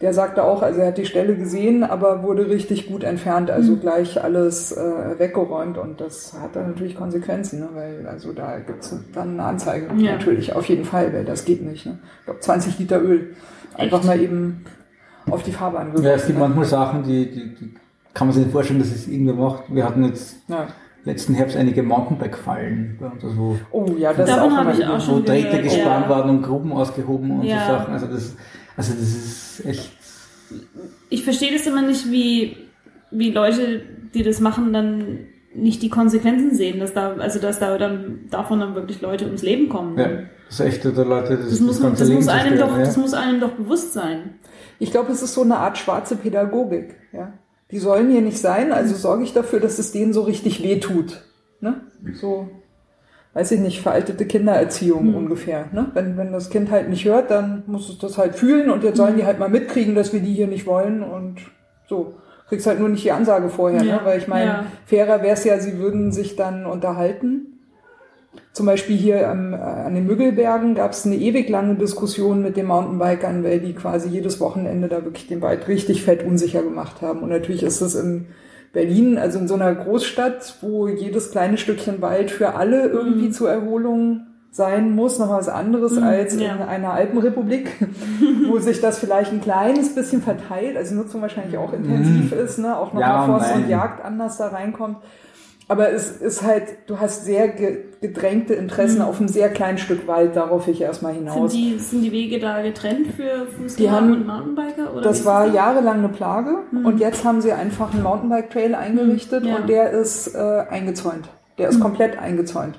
Der 0.00 0.12
sagte 0.12 0.42
auch, 0.42 0.62
also 0.62 0.80
er 0.80 0.88
hat 0.88 0.98
die 0.98 1.06
Stelle 1.06 1.36
gesehen, 1.36 1.84
aber 1.84 2.22
wurde 2.22 2.48
richtig 2.48 2.88
gut 2.88 3.04
entfernt, 3.04 3.50
also 3.50 3.76
gleich 3.76 4.22
alles 4.22 4.72
äh, 4.72 5.18
weggeräumt 5.18 5.78
und 5.78 6.00
das 6.00 6.34
hat 6.42 6.56
dann 6.56 6.68
natürlich 6.68 6.96
Konsequenzen, 6.96 7.60
ne? 7.60 7.68
weil 7.74 8.06
also 8.06 8.32
da 8.32 8.58
gibt's 8.58 8.94
dann 9.14 9.34
eine 9.34 9.44
Anzeige 9.44 9.86
Ja. 9.96 10.12
natürlich, 10.12 10.54
auf 10.54 10.66
jeden 10.66 10.84
Fall, 10.84 11.12
weil 11.12 11.24
das 11.24 11.44
geht 11.44 11.62
nicht. 11.62 11.86
Ne? 11.86 11.98
Ich 12.20 12.24
glaube 12.24 12.40
20 12.40 12.78
Liter 12.78 13.00
Öl 13.00 13.34
einfach 13.74 13.98
Echt? 13.98 14.06
mal 14.06 14.20
eben 14.20 14.64
auf 15.30 15.42
die 15.42 15.52
Fahrbahn 15.52 15.88
geworfen. 15.88 16.04
Ja, 16.04 16.14
es 16.14 16.26
gibt 16.26 16.38
ne? 16.38 16.44
manchmal 16.44 16.64
Sachen, 16.64 17.02
die, 17.02 17.30
die, 17.30 17.54
die 17.54 17.74
kann 18.12 18.28
man 18.28 18.34
sich 18.34 18.44
nicht 18.44 18.52
vorstellen, 18.52 18.78
dass 18.78 18.88
es 18.90 19.08
irgendwer 19.08 19.34
macht. 19.34 19.64
Wir 19.68 19.84
hatten 19.84 20.04
jetzt 20.04 20.36
ja. 20.48 20.68
letzten 21.04 21.34
Herbst 21.34 21.56
einige 21.56 21.82
Mountainbike-Fallen 21.82 22.96
bei 23.00 23.06
uns, 23.06 23.24
also 23.24 23.36
wo, 23.36 23.58
Oh 23.70 23.86
ja, 23.98 24.12
das 24.12 24.28
ist 24.28 24.38
auch 24.38 24.46
immer 24.46 24.72
ich 24.72 24.84
auch 24.86 24.96
wo 24.96 25.00
schon 25.00 25.24
Drähte 25.24 25.48
gehört, 25.48 25.64
gespannt 25.64 26.06
ja. 26.06 26.10
waren 26.10 26.30
und 26.30 26.42
Gruben 26.42 26.72
ausgehoben 26.72 27.30
und 27.40 27.44
Ja. 27.44 27.66
so 27.66 27.72
Sachen. 27.72 27.92
Also 27.94 28.06
das, 28.06 28.36
also 28.76 28.92
das 28.92 29.02
ist 29.02 29.66
echt 29.66 29.90
Ich 31.10 31.24
verstehe 31.24 31.52
das 31.52 31.66
immer 31.66 31.82
nicht, 31.82 32.10
wie, 32.10 32.56
wie 33.10 33.30
Leute, 33.30 33.82
die 34.14 34.22
das 34.22 34.40
machen, 34.40 34.72
dann 34.72 35.18
nicht 35.54 35.82
die 35.82 35.88
Konsequenzen 35.88 36.54
sehen, 36.54 36.80
dass 36.80 36.92
da, 36.94 37.14
also 37.14 37.38
dass 37.38 37.60
da 37.60 37.78
dann 37.78 38.20
davon 38.30 38.60
dann 38.60 38.74
wirklich 38.74 39.00
Leute 39.00 39.26
ums 39.26 39.42
Leben 39.42 39.68
kommen. 39.68 39.98
Ja, 39.98 40.08
das 40.48 40.60
ist 40.60 40.66
echt, 40.66 40.84
da 40.84 41.02
Leute, 41.02 41.36
das, 41.36 41.50
Das, 41.50 41.60
muss, 41.60 41.80
das, 41.80 42.00
Leben 42.00 42.14
muss 42.14 42.28
einem 42.28 42.58
doch, 42.58 42.72
ja. 42.76 42.84
das 42.84 42.96
muss 42.96 43.14
einem 43.14 43.40
doch 43.40 43.52
bewusst 43.52 43.92
sein. 43.92 44.34
Ich 44.78 44.90
glaube, 44.90 45.12
es 45.12 45.22
ist 45.22 45.34
so 45.34 45.42
eine 45.42 45.58
Art 45.58 45.78
schwarze 45.78 46.16
Pädagogik. 46.16 46.96
Ja? 47.12 47.32
Die 47.70 47.78
sollen 47.78 48.10
hier 48.10 48.20
nicht 48.20 48.38
sein, 48.38 48.72
also 48.72 48.94
sorge 48.94 49.24
ich 49.24 49.32
dafür, 49.32 49.60
dass 49.60 49.78
es 49.78 49.92
denen 49.92 50.12
so 50.12 50.22
richtig 50.22 50.62
weh 50.62 50.78
tut. 50.80 51.22
Ne? 51.60 51.80
So, 52.20 52.48
weiß 53.32 53.52
ich 53.52 53.60
nicht, 53.60 53.80
veraltete 53.80 54.26
Kindererziehung 54.26 55.14
ungefähr. 55.14 55.68
Ne? 55.72 55.90
Wenn, 55.94 56.16
wenn 56.16 56.32
das 56.32 56.50
Kind 56.50 56.70
halt 56.70 56.88
nicht 56.88 57.04
hört, 57.04 57.30
dann 57.30 57.64
muss 57.66 57.88
es 57.88 57.98
das 57.98 58.18
halt 58.18 58.36
fühlen 58.36 58.70
und 58.70 58.84
jetzt 58.84 58.96
sollen 58.96 59.16
die 59.16 59.24
halt 59.24 59.38
mal 59.38 59.48
mitkriegen, 59.48 59.94
dass 59.94 60.12
wir 60.12 60.20
die 60.20 60.34
hier 60.34 60.46
nicht 60.46 60.66
wollen 60.66 61.02
und 61.02 61.38
so. 61.88 62.14
Kriegst 62.48 62.66
halt 62.66 62.78
nur 62.78 62.90
nicht 62.90 63.04
die 63.04 63.12
Ansage 63.12 63.48
vorher, 63.48 63.82
Ja, 63.82 63.96
ne? 63.96 64.00
weil 64.04 64.18
ich 64.18 64.28
meine, 64.28 64.44
ja. 64.44 64.66
fairer 64.84 65.22
wäre 65.22 65.32
es 65.34 65.44
ja, 65.44 65.58
sie 65.58 65.78
würden 65.78 66.12
sich 66.12 66.36
dann 66.36 66.66
unterhalten. 66.66 67.53
Zum 68.52 68.66
Beispiel 68.66 68.96
hier 68.96 69.28
am, 69.28 69.52
äh, 69.52 69.56
an 69.56 69.94
den 69.94 70.06
Müggelbergen 70.06 70.74
gab 70.74 70.92
es 70.92 71.04
eine 71.04 71.16
ewig 71.16 71.48
lange 71.48 71.74
Diskussion 71.74 72.42
mit 72.42 72.56
den 72.56 72.66
Mountainbikern, 72.66 73.42
weil 73.42 73.60
die 73.60 73.74
quasi 73.74 74.08
jedes 74.08 74.40
Wochenende 74.40 74.88
da 74.88 75.04
wirklich 75.04 75.26
den 75.26 75.42
Wald 75.42 75.66
richtig 75.68 76.04
fett 76.04 76.24
unsicher 76.24 76.62
gemacht 76.62 77.02
haben. 77.02 77.20
Und 77.22 77.30
natürlich 77.30 77.62
ist 77.62 77.80
es 77.80 77.94
in 77.94 78.26
Berlin, 78.72 79.18
also 79.18 79.38
in 79.38 79.48
so 79.48 79.54
einer 79.54 79.74
Großstadt, 79.74 80.58
wo 80.60 80.88
jedes 80.88 81.30
kleine 81.30 81.58
Stückchen 81.58 82.02
Wald 82.02 82.30
für 82.30 82.54
alle 82.54 82.86
irgendwie 82.86 83.30
zur 83.30 83.50
Erholung 83.50 84.26
sein 84.54 84.94
muss, 84.94 85.18
noch 85.18 85.30
was 85.30 85.48
anderes 85.48 85.98
als 85.98 86.38
ja. 86.38 86.54
in 86.54 86.62
einer 86.62 86.92
Alpenrepublik, 86.92 87.72
wo 88.48 88.60
sich 88.60 88.80
das 88.80 88.98
vielleicht 88.98 89.32
ein 89.32 89.40
kleines 89.40 89.96
bisschen 89.96 90.22
verteilt, 90.22 90.76
also 90.76 90.94
Nutzung 90.94 91.22
wahrscheinlich 91.22 91.58
auch 91.58 91.72
intensiv 91.72 92.30
ist, 92.32 92.58
ne? 92.58 92.78
auch 92.78 92.94
Ja, 92.94 93.20
nochmal 93.20 93.26
Forst 93.26 93.50
nein. 93.52 93.64
und 93.64 93.68
Jagd 93.68 94.04
anders 94.04 94.36
da 94.36 94.48
reinkommt. 94.48 94.98
Aber 95.66 95.90
es 95.90 96.10
ist 96.10 96.42
halt, 96.42 96.64
du 96.86 97.00
hast 97.00 97.24
sehr 97.24 97.48
gedrängte 98.04 98.52
Interessen 98.52 98.98
mhm. 98.98 99.04
auf 99.06 99.18
einem 99.18 99.28
sehr 99.28 99.48
kleinen 99.48 99.78
Stück 99.78 100.06
Wald, 100.06 100.36
darauf 100.36 100.68
ich 100.68 100.82
erstmal 100.82 101.14
hinaus. 101.14 101.52
Sind 101.52 101.62
die, 101.62 101.78
sind 101.78 102.02
die 102.02 102.12
Wege 102.12 102.38
da 102.38 102.60
getrennt 102.60 103.06
für 103.16 103.46
Fußgänger 103.46 103.98
und 104.02 104.26
Mountainbiker? 104.26 104.92
Oder 104.92 105.00
das 105.00 105.24
war 105.24 105.46
das 105.46 105.54
jahrelang 105.54 106.00
eine 106.00 106.10
Plage 106.10 106.58
mhm. 106.70 106.84
und 106.84 107.00
jetzt 107.00 107.24
haben 107.24 107.40
sie 107.40 107.52
einfach 107.52 107.94
einen 107.94 108.02
Mountainbike-Trail 108.02 108.74
eingerichtet 108.74 109.44
mhm. 109.44 109.48
ja. 109.48 109.56
und 109.56 109.68
der 109.70 109.90
ist 109.92 110.34
äh, 110.34 110.64
eingezäunt. 110.68 111.30
Der 111.56 111.70
ist 111.70 111.78
mhm. 111.78 111.82
komplett 111.82 112.18
eingezäunt. 112.18 112.78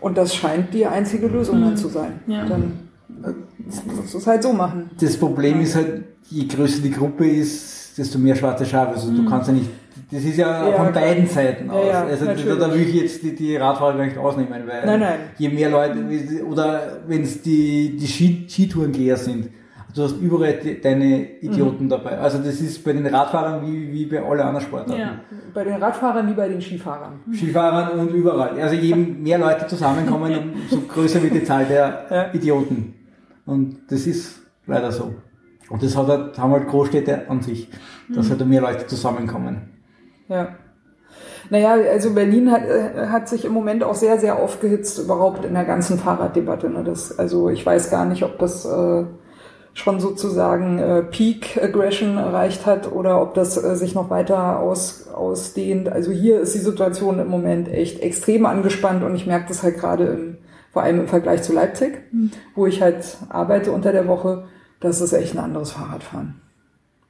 Und 0.00 0.16
das 0.16 0.34
scheint 0.34 0.72
die 0.72 0.86
einzige 0.86 1.26
Lösung 1.26 1.60
dann 1.60 1.72
mhm. 1.72 1.76
zu 1.76 1.88
sein. 1.88 2.20
Ja. 2.26 2.46
Dann 2.46 2.88
äh, 3.22 3.32
es 4.02 4.26
halt 4.26 4.42
so 4.42 4.54
machen. 4.54 4.90
Das 4.98 5.18
Problem 5.18 5.60
ist 5.60 5.76
halt, 5.76 6.04
je 6.30 6.46
größer 6.46 6.80
die 6.80 6.92
Gruppe 6.92 7.28
ist, 7.28 7.98
desto 7.98 8.18
mehr 8.18 8.36
schwarze 8.36 8.64
Schafe. 8.64 8.94
Also 8.94 9.12
du 9.12 9.26
kannst 9.26 9.48
ja 9.48 9.54
nicht 9.54 9.68
das 10.10 10.24
ist 10.24 10.36
ja, 10.36 10.68
ja 10.68 10.76
von 10.76 10.92
beiden 10.92 11.26
Seiten 11.26 11.70
aus. 11.70 11.86
Ja, 11.86 11.92
ja, 11.92 12.04
also 12.04 12.26
da, 12.26 12.34
da, 12.34 12.74
will 12.74 12.82
ich 12.82 12.94
jetzt 12.94 13.22
die, 13.22 13.34
die 13.34 13.56
Radfahrer 13.56 13.96
gar 13.96 14.04
nicht 14.04 14.18
ausnehmen, 14.18 14.62
weil 14.66 14.86
nein, 14.86 15.00
nein. 15.00 15.18
je 15.38 15.48
mehr 15.48 15.70
Leute, 15.70 15.98
oder 16.44 16.98
wenn 17.06 17.22
es 17.22 17.42
die, 17.42 17.96
die 17.96 18.06
Ski, 18.06 18.46
Skitourengeher 18.48 19.16
sind, 19.16 19.48
du 19.94 20.02
hast 20.02 20.16
überall 20.20 20.54
die, 20.54 20.80
deine 20.80 21.40
Idioten 21.40 21.84
mhm. 21.84 21.88
dabei. 21.88 22.18
Also 22.18 22.38
das 22.38 22.60
ist 22.60 22.82
bei 22.84 22.92
den 22.92 23.06
Radfahrern 23.06 23.66
wie, 23.66 23.92
wie 23.92 24.06
bei 24.06 24.22
allen 24.22 24.40
anderen 24.40 24.66
Sportarten. 24.66 25.00
Ja. 25.00 25.20
Bei 25.52 25.64
den 25.64 25.82
Radfahrern 25.82 26.28
wie 26.28 26.34
bei 26.34 26.48
den 26.48 26.60
Skifahrern. 26.60 27.20
Skifahrern 27.32 27.98
und 27.98 28.14
überall. 28.14 28.60
Also 28.60 28.74
je 28.74 28.94
mehr 28.94 29.38
Leute 29.38 29.66
zusammenkommen, 29.66 30.52
umso 30.54 30.86
größer 30.86 31.22
wird 31.22 31.34
die 31.34 31.44
Zahl 31.44 31.66
der 31.66 32.34
Idioten. 32.34 32.94
Und 33.44 33.78
das 33.88 34.06
ist 34.06 34.40
leider 34.66 34.92
so. 34.92 35.14
Und 35.68 35.82
das 35.82 35.96
hat 35.96 36.06
halt, 36.06 36.38
haben 36.38 36.52
halt 36.52 36.68
Großstädte 36.68 37.30
an 37.30 37.40
sich, 37.40 37.68
dass 38.14 38.26
mhm. 38.26 38.30
halt 38.30 38.46
mehr 38.46 38.60
Leute 38.60 38.86
zusammenkommen. 38.86 39.71
Ja. 40.32 40.48
Naja, 41.50 41.76
also 41.90 42.14
Berlin 42.14 42.50
hat, 42.50 42.64
äh, 42.64 43.08
hat 43.08 43.28
sich 43.28 43.44
im 43.44 43.52
Moment 43.52 43.84
auch 43.84 43.94
sehr, 43.94 44.18
sehr 44.18 44.38
aufgehitzt 44.38 44.98
überhaupt 44.98 45.44
in 45.44 45.52
der 45.52 45.64
ganzen 45.64 45.98
Fahrraddebatte. 45.98 46.70
Ne? 46.70 46.82
Das, 46.84 47.18
also 47.18 47.50
ich 47.50 47.64
weiß 47.64 47.90
gar 47.90 48.06
nicht, 48.06 48.22
ob 48.22 48.38
das 48.38 48.64
äh, 48.64 49.04
schon 49.74 50.00
sozusagen 50.00 50.78
äh, 50.78 51.02
Peak 51.02 51.62
Aggression 51.62 52.16
erreicht 52.16 52.64
hat 52.64 52.90
oder 52.90 53.20
ob 53.20 53.34
das 53.34 53.62
äh, 53.62 53.76
sich 53.76 53.94
noch 53.94 54.08
weiter 54.08 54.60
aus, 54.60 55.08
ausdehnt. 55.08 55.90
Also 55.90 56.10
hier 56.10 56.40
ist 56.40 56.54
die 56.54 56.58
Situation 56.58 57.18
im 57.18 57.28
Moment 57.28 57.68
echt 57.68 58.00
extrem 58.00 58.46
angespannt 58.46 59.02
und 59.02 59.14
ich 59.14 59.26
merke 59.26 59.48
das 59.48 59.62
halt 59.62 59.76
gerade 59.76 60.06
im, 60.06 60.38
vor 60.72 60.82
allem 60.82 61.00
im 61.00 61.08
Vergleich 61.08 61.42
zu 61.42 61.52
Leipzig, 61.52 62.00
mhm. 62.12 62.30
wo 62.54 62.66
ich 62.66 62.80
halt 62.80 63.18
arbeite 63.28 63.72
unter 63.72 63.92
der 63.92 64.08
Woche. 64.08 64.44
Das 64.80 65.02
ist 65.02 65.12
echt 65.12 65.34
ein 65.34 65.44
anderes 65.44 65.72
Fahrradfahren. 65.72 66.40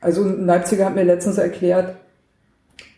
Also 0.01 0.25
ein 0.25 0.47
Leipziger 0.47 0.87
hat 0.87 0.97
mir 0.97 1.05
letztens 1.05 1.39
erklärt, 1.39 1.97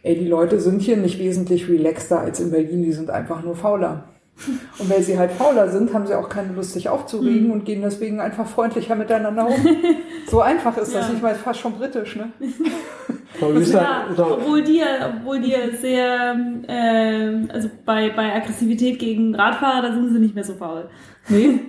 ey, 0.04 0.16
die 0.16 0.28
Leute 0.28 0.60
sind 0.60 0.82
hier 0.82 0.96
nicht 0.96 1.18
wesentlich 1.18 1.68
relaxter 1.68 2.20
als 2.20 2.38
in 2.38 2.50
Berlin, 2.50 2.82
die 2.82 2.92
sind 2.92 3.10
einfach 3.10 3.42
nur 3.42 3.56
fauler. 3.56 4.04
Und 4.78 4.90
weil 4.90 5.02
sie 5.02 5.18
halt 5.18 5.30
fauler 5.32 5.68
sind, 5.68 5.94
haben 5.94 6.06
sie 6.06 6.14
auch 6.14 6.28
keine 6.28 6.52
Lust, 6.52 6.72
sich 6.72 6.88
aufzuregen 6.88 7.46
mhm. 7.46 7.52
und 7.52 7.64
gehen 7.64 7.82
deswegen 7.82 8.20
einfach 8.20 8.48
freundlicher 8.48 8.96
miteinander 8.96 9.46
um. 9.46 9.54
so 10.26 10.40
einfach 10.40 10.76
ist 10.76 10.92
das. 10.92 11.06
Ja. 11.08 11.14
Ich 11.14 11.22
meine, 11.22 11.36
fast 11.36 11.60
schon 11.60 11.74
britisch, 11.74 12.16
ne? 12.16 12.32
ja, 13.40 14.08
obwohl 14.18 14.64
die, 14.64 14.82
obwohl 14.82 15.40
die 15.40 15.54
sehr, 15.80 16.36
äh, 16.66 17.48
also 17.48 17.70
bei, 17.84 18.10
bei 18.10 18.34
Aggressivität 18.34 18.98
gegen 18.98 19.36
Radfahrer, 19.36 19.82
da 19.82 19.94
sind 19.94 20.12
sie 20.12 20.18
nicht 20.18 20.34
mehr 20.34 20.44
so 20.44 20.54
faul. 20.54 20.88
Nee. 21.28 21.60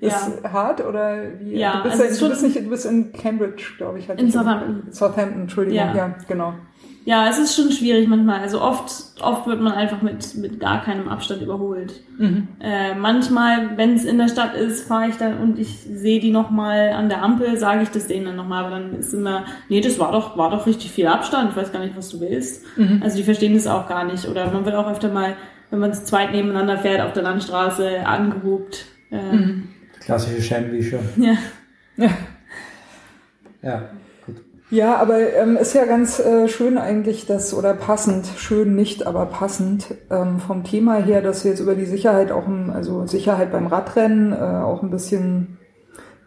Ist 0.00 0.30
ja. 0.42 0.50
hart 0.50 0.84
oder 0.84 1.18
wie? 1.40 1.58
Ja, 1.58 1.82
du, 1.82 1.90
bist 1.90 2.00
also 2.00 2.14
ja, 2.14 2.20
du, 2.20 2.28
bist 2.30 2.42
nicht, 2.42 2.56
du 2.56 2.70
bist 2.70 2.86
in 2.86 3.12
Cambridge, 3.12 3.64
glaube 3.76 3.98
ich. 3.98 4.08
In 4.08 4.30
Southampton. 4.30 4.82
Southampton, 4.90 5.42
Entschuldigung. 5.42 5.76
Ja, 5.76 5.94
ja 5.94 6.14
genau. 6.26 6.54
Ja, 7.06 7.28
es 7.28 7.38
ist 7.38 7.54
schon 7.54 7.70
schwierig 7.70 8.08
manchmal. 8.08 8.40
Also 8.40 8.62
oft, 8.62 8.90
oft 9.20 9.46
wird 9.46 9.60
man 9.60 9.72
einfach 9.72 10.00
mit, 10.00 10.34
mit 10.36 10.58
gar 10.58 10.82
keinem 10.82 11.08
Abstand 11.08 11.42
überholt. 11.42 12.00
Mhm. 12.18 12.48
Äh, 12.60 12.94
manchmal, 12.94 13.76
wenn 13.76 13.94
es 13.94 14.06
in 14.06 14.16
der 14.16 14.28
Stadt 14.28 14.54
ist, 14.54 14.88
fahre 14.88 15.08
ich 15.08 15.16
dann 15.16 15.38
und 15.38 15.58
ich 15.58 15.68
sehe 15.80 16.18
die 16.18 16.30
nochmal 16.30 16.92
an 16.92 17.10
der 17.10 17.22
Ampel, 17.22 17.58
sage 17.58 17.82
ich 17.82 17.90
das 17.90 18.06
denen 18.06 18.24
dann 18.24 18.36
nochmal, 18.36 18.64
aber 18.64 18.76
dann 18.76 18.98
ist 18.98 19.12
immer, 19.12 19.44
nee, 19.68 19.82
das 19.82 19.98
war 19.98 20.12
doch, 20.12 20.38
war 20.38 20.50
doch 20.50 20.66
richtig 20.66 20.92
viel 20.92 21.06
Abstand, 21.06 21.50
ich 21.50 21.56
weiß 21.56 21.72
gar 21.72 21.80
nicht, 21.80 21.96
was 21.96 22.08
du 22.08 22.20
willst. 22.20 22.64
Mhm. 22.78 23.00
Also 23.02 23.18
die 23.18 23.24
verstehen 23.24 23.52
das 23.52 23.66
auch 23.66 23.86
gar 23.86 24.04
nicht. 24.04 24.26
Oder 24.26 24.50
man 24.50 24.64
wird 24.64 24.74
auch 24.74 24.90
öfter 24.90 25.10
mal, 25.10 25.36
wenn 25.70 25.80
man 25.80 25.92
zu 25.92 26.04
zweit 26.04 26.32
nebeneinander 26.32 26.78
fährt, 26.78 27.02
auf 27.02 27.12
der 27.12 27.22
Landstraße 27.22 28.06
angehupt. 28.06 28.86
Ähm, 29.10 29.30
mhm. 29.30 29.68
Klassische 30.00 30.40
Scheinwischer. 30.40 31.00
Ja. 31.16 31.36
Ja. 31.96 32.10
ja. 33.62 33.90
Ja, 34.70 34.96
aber 34.96 35.18
ähm, 35.34 35.56
ist 35.56 35.74
ja 35.74 35.84
ganz 35.84 36.18
äh, 36.18 36.48
schön 36.48 36.78
eigentlich, 36.78 37.26
dass, 37.26 37.52
oder 37.52 37.74
passend, 37.74 38.26
schön 38.36 38.74
nicht, 38.74 39.06
aber 39.06 39.26
passend 39.26 39.94
ähm, 40.10 40.38
vom 40.38 40.64
Thema 40.64 40.94
her, 40.96 41.20
dass 41.20 41.44
wir 41.44 41.50
jetzt 41.50 41.60
über 41.60 41.74
die 41.74 41.84
Sicherheit 41.84 42.32
auch, 42.32 42.46
im, 42.46 42.70
also 42.70 43.06
Sicherheit 43.06 43.52
beim 43.52 43.66
Radrennen, 43.66 44.32
äh, 44.32 44.36
auch 44.36 44.82
ein 44.82 44.90
bisschen 44.90 45.58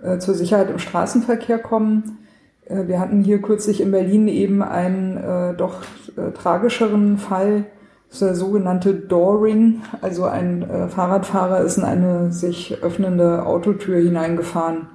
äh, 0.04 0.19
zur 0.19 0.36
Sicherheit 0.36 0.69
im 0.69 0.78
Straßenverkehr 0.78 1.58
kommen. 1.60 2.19
Äh, 2.65 2.88
wir 2.88 3.00
hatten 3.00 3.23
hier 3.23 3.41
kürzlich 3.41 3.82
in 3.82 3.91
Berlin 3.91 4.28
eben 4.28 4.62
einen 4.62 5.17
äh, 5.17 5.56
doch 5.56 5.82
äh, 6.15 6.32
tragischeren 6.32 7.17
Fall, 7.17 7.65
das 8.08 8.21
ist 8.21 8.21
der 8.21 8.36
sogenannte 8.36 8.93
Dooring, 8.93 9.82
also 10.02 10.26
ein 10.26 10.62
äh, 10.62 10.88
Fahrradfahrer 10.88 11.62
ist 11.62 11.78
in 11.78 11.84
eine 11.84 12.32
sich 12.32 12.82
öffnende 12.82 13.45
Autotür 13.45 13.97
hineingefahren. 13.97 14.88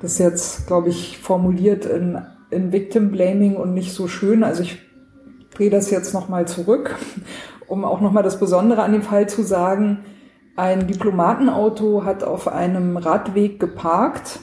Das 0.00 0.12
ist 0.12 0.18
jetzt, 0.18 0.66
glaube 0.66 0.88
ich, 0.88 1.18
formuliert 1.18 1.84
in 1.84 2.22
in 2.50 2.72
Victim 2.72 3.10
Blaming 3.10 3.56
und 3.56 3.74
nicht 3.74 3.92
so 3.92 4.08
schön. 4.08 4.44
Also 4.44 4.62
ich 4.62 4.78
drehe 5.54 5.70
das 5.70 5.90
jetzt 5.90 6.14
nochmal 6.14 6.46
zurück, 6.46 6.96
um 7.66 7.84
auch 7.84 8.00
nochmal 8.00 8.22
das 8.22 8.38
Besondere 8.38 8.82
an 8.82 8.92
dem 8.92 9.02
Fall 9.02 9.28
zu 9.28 9.42
sagen. 9.42 10.04
Ein 10.56 10.86
Diplomatenauto 10.86 12.04
hat 12.04 12.24
auf 12.24 12.48
einem 12.48 12.96
Radweg 12.96 13.60
geparkt 13.60 14.40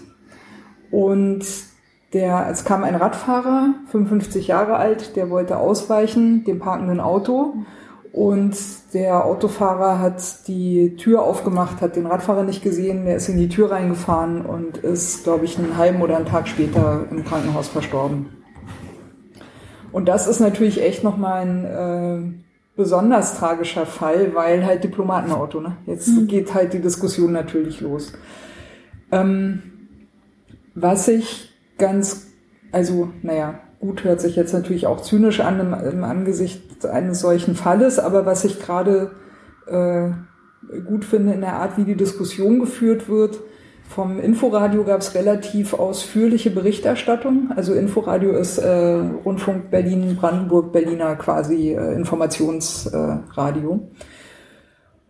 und 0.90 1.46
der, 2.14 2.48
es 2.50 2.64
kam 2.64 2.84
ein 2.84 2.96
Radfahrer, 2.96 3.74
55 3.92 4.48
Jahre 4.48 4.78
alt, 4.78 5.16
der 5.16 5.30
wollte 5.30 5.58
ausweichen, 5.58 6.46
dem 6.46 6.60
parkenden 6.60 7.02
Auto. 7.02 7.56
Und 8.18 8.58
der 8.96 9.26
Autofahrer 9.26 10.00
hat 10.00 10.48
die 10.48 10.96
Tür 10.96 11.22
aufgemacht, 11.22 11.82
hat 11.82 11.96
den 11.96 12.08
Radfahrer 12.08 12.42
nicht 12.42 12.64
gesehen, 12.64 13.06
der 13.06 13.18
ist 13.18 13.30
in 13.30 13.38
die 13.38 13.48
Tür 13.48 13.70
reingefahren 13.70 14.44
und 14.44 14.78
ist, 14.78 15.24
glaube 15.24 15.46
ich, 15.46 15.60
einen 15.60 15.78
halben 15.78 16.02
oder 16.02 16.18
einen 16.18 16.26
Tag 16.26 16.48
später 16.48 17.06
im 17.12 17.24
Krankenhaus 17.24 17.68
verstorben. 17.68 18.30
Und 19.92 20.08
das 20.08 20.26
ist 20.26 20.40
natürlich 20.40 20.82
echt 20.82 21.04
nochmal 21.04 21.46
ein 21.46 21.66
äh, 21.66 22.44
besonders 22.76 23.38
tragischer 23.38 23.86
Fall, 23.86 24.34
weil 24.34 24.66
halt 24.66 24.84
Diplomatenauto, 24.84 25.62
ne? 25.62 25.78
Jetzt 25.86 26.08
mhm. 26.08 26.26
geht 26.26 26.56
halt 26.56 26.74
die 26.74 26.82
Diskussion 26.82 27.32
natürlich 27.32 27.82
los. 27.82 28.14
Ähm, 29.12 29.62
was 30.74 31.08
ich 31.08 31.54
ganz, 31.78 32.32
also, 32.72 33.10
naja, 33.22 33.60
gut 33.80 34.04
hört 34.04 34.22
sich 34.22 34.36
jetzt 34.36 34.54
natürlich 34.54 34.88
auch 34.88 35.02
zynisch 35.02 35.40
an 35.40 35.60
im, 35.60 35.74
im 35.74 36.04
Angesicht 36.04 36.86
eines 36.86 37.20
solchen 37.20 37.56
Falles, 37.56 38.00
aber 38.00 38.26
was 38.26 38.44
ich 38.46 38.60
gerade 38.60 39.12
äh, 39.68 40.10
gut 40.82 41.06
finde 41.06 41.34
in 41.34 41.42
der 41.42 41.54
Art, 41.54 41.78
wie 41.78 41.84
die 41.84 41.96
Diskussion 41.96 42.60
geführt 42.60 43.10
wird, 43.10 43.40
vom 43.88 44.20
Inforadio 44.20 44.84
gab 44.84 45.00
es 45.00 45.16
relativ 45.16 45.74
ausführliche 45.74 46.52
Berichterstattung. 46.52 47.52
Also 47.56 47.74
Inforadio 47.74 48.34
ist 48.34 48.58
äh, 48.58 49.00
Rundfunk 49.24 49.72
Berlin, 49.72 50.18
Brandenburg, 50.20 50.74
Berliner 50.74 51.16
quasi 51.16 51.72
äh, 51.72 51.94
Informationsradio. 51.94 53.90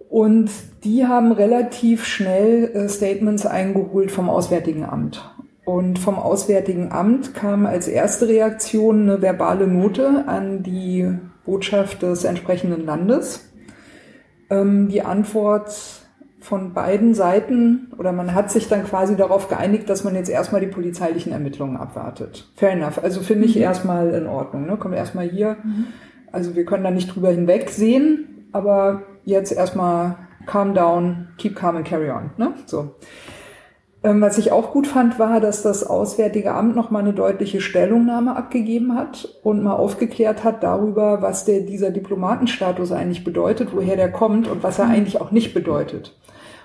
Und 0.10 0.52
die 0.84 1.06
haben 1.06 1.32
relativ 1.32 2.06
schnell 2.06 2.66
äh, 2.66 2.88
Statements 2.88 3.48
eingeholt 3.48 4.12
vom 4.12 4.30
Auswärtigen 4.30 4.86
Amt. 4.86 5.28
Und 5.68 6.00
vom 6.00 6.18
Auswärtigen 6.18 6.94
Amt 6.94 7.34
kam 7.34 7.66
als 7.66 7.90
erste 7.90 8.30
Reaktion 8.30 9.02
eine 9.02 9.22
verbale 9.22 9.68
Note 9.68 10.24
an 10.26 10.64
die 10.64 11.12
Botschaft 11.46 12.04
des 12.04 12.24
entsprechenden 12.24 12.86
Landes. 12.86 13.52
Ähm, 14.50 14.88
die 14.88 15.02
Antwort 15.02 15.76
von 16.40 16.74
beiden 16.74 17.14
Seiten 17.14 17.92
oder 17.98 18.14
man 18.14 18.34
hat 18.34 18.50
sich 18.50 18.70
dann 18.70 18.86
quasi 18.86 19.18
darauf 19.18 19.50
geeinigt, 19.50 19.90
dass 19.90 20.06
man 20.06 20.16
jetzt 20.16 20.30
erstmal 20.30 20.62
die 20.62 20.68
polizeilichen 20.68 21.34
Ermittlungen 21.34 21.76
abwartet. 21.76 22.50
Fair 22.56 22.72
enough. 22.72 23.04
Also 23.04 23.20
finde 23.20 23.44
ich 23.44 23.58
mhm. 23.58 23.64
erstmal 23.64 24.12
in 24.12 24.26
Ordnung. 24.26 24.68
Ne? 24.68 24.78
Kommt 24.78 24.96
erstmal 24.96 25.28
hier. 25.28 25.58
Mhm. 25.62 25.88
Also 26.32 26.56
wir 26.56 26.64
können 26.64 26.86
da 26.86 26.92
nicht 26.92 27.14
drüber 27.14 27.32
hinwegsehen, 27.32 28.48
aber 28.54 29.02
jetzt 29.26 29.52
erstmal 29.52 30.16
calm 30.46 30.74
down, 30.74 31.28
keep 31.38 31.58
calm 31.58 31.76
and 31.76 31.86
carry 31.86 32.10
on. 32.10 32.30
Ne? 32.38 32.54
So. 32.68 32.96
Ähm, 34.08 34.22
was 34.22 34.38
ich 34.38 34.54
auch 34.54 34.72
gut 34.72 34.88
fand, 34.88 35.20
war, 35.20 35.42
dass 35.42 35.64
das 35.64 35.84
Auswärtige 35.84 36.54
Amt 36.54 36.78
nochmal 36.78 37.02
eine 37.02 37.12
deutliche 37.12 37.60
Stellungnahme 37.60 38.38
abgegeben 38.38 38.96
hat 38.96 39.28
und 39.44 39.62
mal 39.62 39.74
aufgeklärt 39.74 40.46
hat 40.46 40.64
darüber, 40.64 41.22
was 41.22 41.44
der, 41.44 41.60
dieser 41.60 41.92
Diplomatenstatus 41.92 42.94
eigentlich 42.94 43.26
bedeutet, 43.26 43.70
woher 43.74 43.98
der 43.98 44.10
kommt 44.10 44.48
und 44.48 44.64
was 44.64 44.80
er 44.80 44.88
eigentlich 44.88 45.20
auch 45.20 45.32
nicht 45.32 45.54
bedeutet. 45.54 46.18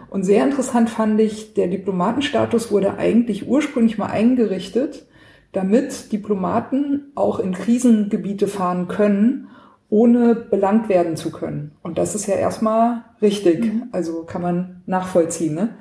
Und 0.08 0.22
sehr 0.22 0.44
interessant 0.44 0.88
fand 0.88 1.20
ich, 1.20 1.54
der 1.54 1.66
Diplomatenstatus 1.66 2.70
wurde 2.70 2.96
eigentlich 2.96 3.48
ursprünglich 3.48 3.98
mal 3.98 4.06
eingerichtet, 4.06 5.06
damit 5.50 6.12
Diplomaten 6.12 7.10
auch 7.16 7.40
in 7.40 7.54
Krisengebiete 7.54 8.46
fahren 8.46 8.86
können 8.86 9.48
ohne 9.88 10.34
belangt 10.34 10.88
werden 10.88 11.16
zu 11.16 11.30
können. 11.30 11.72
Und 11.82 11.98
das 11.98 12.14
ist 12.14 12.26
ja 12.26 12.36
erstmal 12.36 13.04
richtig, 13.20 13.70
also 13.92 14.22
kann 14.22 14.40
man 14.40 14.82
nachvollziehen. 14.86 15.54
Ne? 15.54 15.74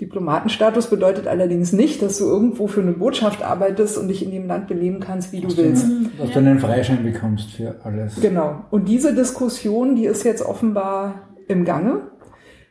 Diplomatenstatus 0.00 0.88
bedeutet 0.88 1.26
allerdings 1.26 1.72
nicht, 1.72 2.00
dass 2.00 2.18
du 2.18 2.24
irgendwo 2.24 2.66
für 2.66 2.80
eine 2.80 2.92
Botschaft 2.92 3.42
arbeitest 3.42 3.98
und 3.98 4.08
dich 4.08 4.24
in 4.24 4.30
dem 4.30 4.46
Land 4.46 4.66
beleben 4.66 5.00
kannst, 5.00 5.32
wie 5.32 5.42
du 5.42 5.54
willst. 5.56 5.86
Dass 6.18 6.30
du 6.30 6.38
einen 6.38 6.58
Freischein 6.58 7.02
bekommst 7.02 7.50
für 7.52 7.76
alles. 7.84 8.18
Genau. 8.20 8.64
Und 8.70 8.88
diese 8.88 9.14
Diskussion, 9.14 9.96
die 9.96 10.06
ist 10.06 10.24
jetzt 10.24 10.42
offenbar 10.42 11.28
im 11.48 11.66
Gange. 11.66 12.02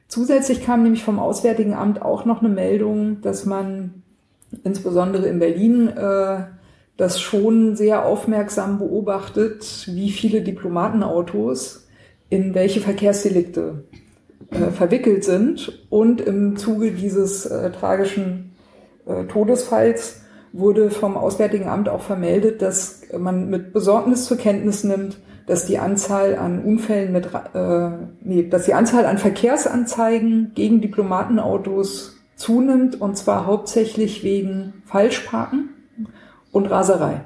Zusätzlich 0.07 0.65
kam 0.65 0.81
nämlich 0.81 1.03
vom 1.03 1.19
Auswärtigen 1.19 1.75
Amt 1.75 2.01
auch 2.01 2.25
noch 2.25 2.39
eine 2.39 2.49
Meldung, 2.49 3.21
dass 3.21 3.45
man 3.45 4.01
insbesondere 4.63 5.27
in 5.27 5.37
Berlin 5.37 5.87
äh, 5.89 6.45
das 6.97 7.21
schon 7.21 7.75
sehr 7.75 8.05
aufmerksam 8.05 8.79
beobachtet, 8.79 9.87
wie 9.87 10.09
viele 10.09 10.41
Diplomatenautos 10.41 11.87
in 12.29 12.55
welche 12.55 12.81
Verkehrsdelikte 12.81 13.83
äh, 14.51 14.71
verwickelt 14.71 15.23
sind. 15.23 15.85
Und 15.89 16.21
im 16.21 16.57
Zuge 16.57 16.91
dieses 16.91 17.45
äh, 17.45 17.71
tragischen 17.71 18.55
äh, 19.05 19.25
Todesfalls 19.25 20.21
wurde 20.51 20.89
vom 20.89 21.17
Auswärtigen 21.17 21.67
Amt 21.67 21.89
auch 21.89 22.01
vermeldet, 22.01 22.61
dass 22.61 23.01
man 23.17 23.49
mit 23.49 23.73
Besorgnis 23.73 24.25
zur 24.25 24.37
Kenntnis 24.37 24.83
nimmt, 24.83 25.19
dass 25.45 25.65
die 25.65 25.79
Anzahl 25.79 26.35
an 26.35 26.63
Unfällen 26.63 27.11
mit, 27.11 27.27
äh, 27.53 27.89
nee, 28.21 28.47
dass 28.47 28.65
die 28.65 28.73
Anzahl 28.73 29.05
an 29.05 29.17
Verkehrsanzeigen 29.17 30.51
gegen 30.55 30.81
Diplomatenautos 30.81 32.17
zunimmt 32.35 32.99
und 32.99 33.17
zwar 33.17 33.45
hauptsächlich 33.45 34.23
wegen 34.23 34.81
Falschparken 34.85 35.69
und 36.51 36.67
Raserei. 36.67 37.25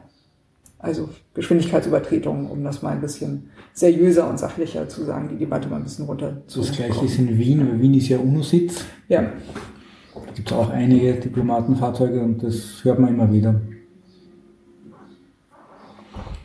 Also 0.80 1.10
Geschwindigkeitsübertretungen, 1.34 2.50
um 2.50 2.64
das 2.64 2.82
mal 2.82 2.92
ein 2.92 3.02
bisschen 3.02 3.52
seriöser 3.74 4.30
und 4.30 4.38
sachlicher 4.40 4.88
zu 4.88 5.04
sagen, 5.04 5.30
die 5.30 5.38
Debatte 5.38 5.68
mal 5.68 5.78
ein 5.78 5.84
bisschen 5.84 6.06
runter 6.06 6.42
zu 6.48 6.60
Das 6.60 6.72
gleiche 6.72 7.06
ist 7.06 7.18
in 7.20 7.38
Wien, 7.38 7.68
weil 7.68 7.82
Wien 7.82 7.96
ist 7.96 8.08
ja 8.08 8.20
UNO-Sitz. 8.20 8.86
Ja, 9.10 9.22
Da 10.14 10.32
gibt 10.36 10.52
es 10.52 10.58
auch 10.58 10.70
einige 10.70 11.14
Diplomatenfahrzeuge 11.16 12.22
und 12.22 12.44
das 12.44 12.84
hört 12.84 13.00
man 13.00 13.10
immer 13.10 13.32
wieder. 13.32 13.60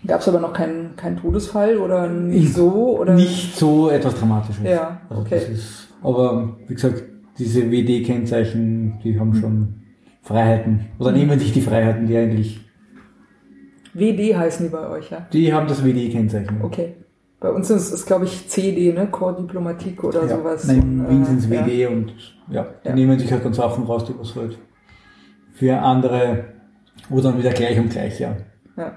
gab 0.06 0.20
es 0.22 0.28
aber 0.28 0.40
noch 0.40 0.54
keinen 0.54 0.96
keinen 0.96 1.18
Todesfall 1.18 1.76
oder 1.76 2.08
nicht 2.08 2.54
so 2.54 2.98
oder 2.98 3.14
Nicht 3.14 3.54
so 3.56 3.90
etwas 3.90 4.14
Dramatisches. 4.14 4.64
Ja, 4.64 5.02
Also 5.10 5.22
okay. 5.22 5.34
das 5.34 5.48
ist, 5.50 5.88
aber 6.02 6.56
wie 6.66 6.74
gesagt, 6.74 7.02
diese 7.38 7.70
WD-Kennzeichen, 7.70 9.00
die 9.04 9.20
haben 9.20 9.34
schon 9.34 9.74
Freiheiten. 10.22 10.86
Oder 10.98 11.12
nehmen 11.12 11.38
sich 11.38 11.52
die 11.52 11.60
Freiheiten, 11.60 12.06
die 12.06 12.16
eigentlich, 12.16 12.60
WD 13.94 14.36
heißen 14.36 14.66
die 14.66 14.72
bei 14.72 14.88
euch, 14.88 15.10
ja? 15.10 15.26
die 15.32 15.52
haben 15.52 15.66
das 15.66 15.84
WD-Kennzeichen. 15.84 16.62
Okay. 16.62 16.94
Bei 17.40 17.50
uns 17.50 17.70
ist 17.70 17.92
es, 17.92 18.04
glaube 18.04 18.24
ich, 18.24 18.48
CD, 18.48 18.92
ne? 18.92 19.06
Corps 19.06 19.36
Diplomatique 19.36 20.02
oder 20.04 20.22
Ja. 20.26 20.36
sowas. 20.38 20.64
Nein, 20.66 20.78
in 20.78 21.08
Wien 21.08 21.24
sind 21.24 21.38
es 21.38 21.46
äh, 21.46 21.50
WD 21.50 21.86
und 21.86 22.12
ja, 22.50 22.66
die 22.84 22.88
Ja. 22.88 22.94
nehmen 22.94 23.18
sich 23.18 23.30
halt 23.30 23.44
dann 23.44 23.54
Sachen 23.54 23.84
raus, 23.84 24.04
die 24.06 24.18
was 24.18 24.34
halt 24.34 24.58
für 25.52 25.78
andere, 25.78 26.44
wo 27.08 27.20
dann 27.20 27.38
wieder 27.38 27.50
gleich 27.50 27.78
und 27.78 27.90
gleich, 27.90 28.18
ja. 28.18 28.36
Ja. 28.76 28.82
ja. 28.82 28.92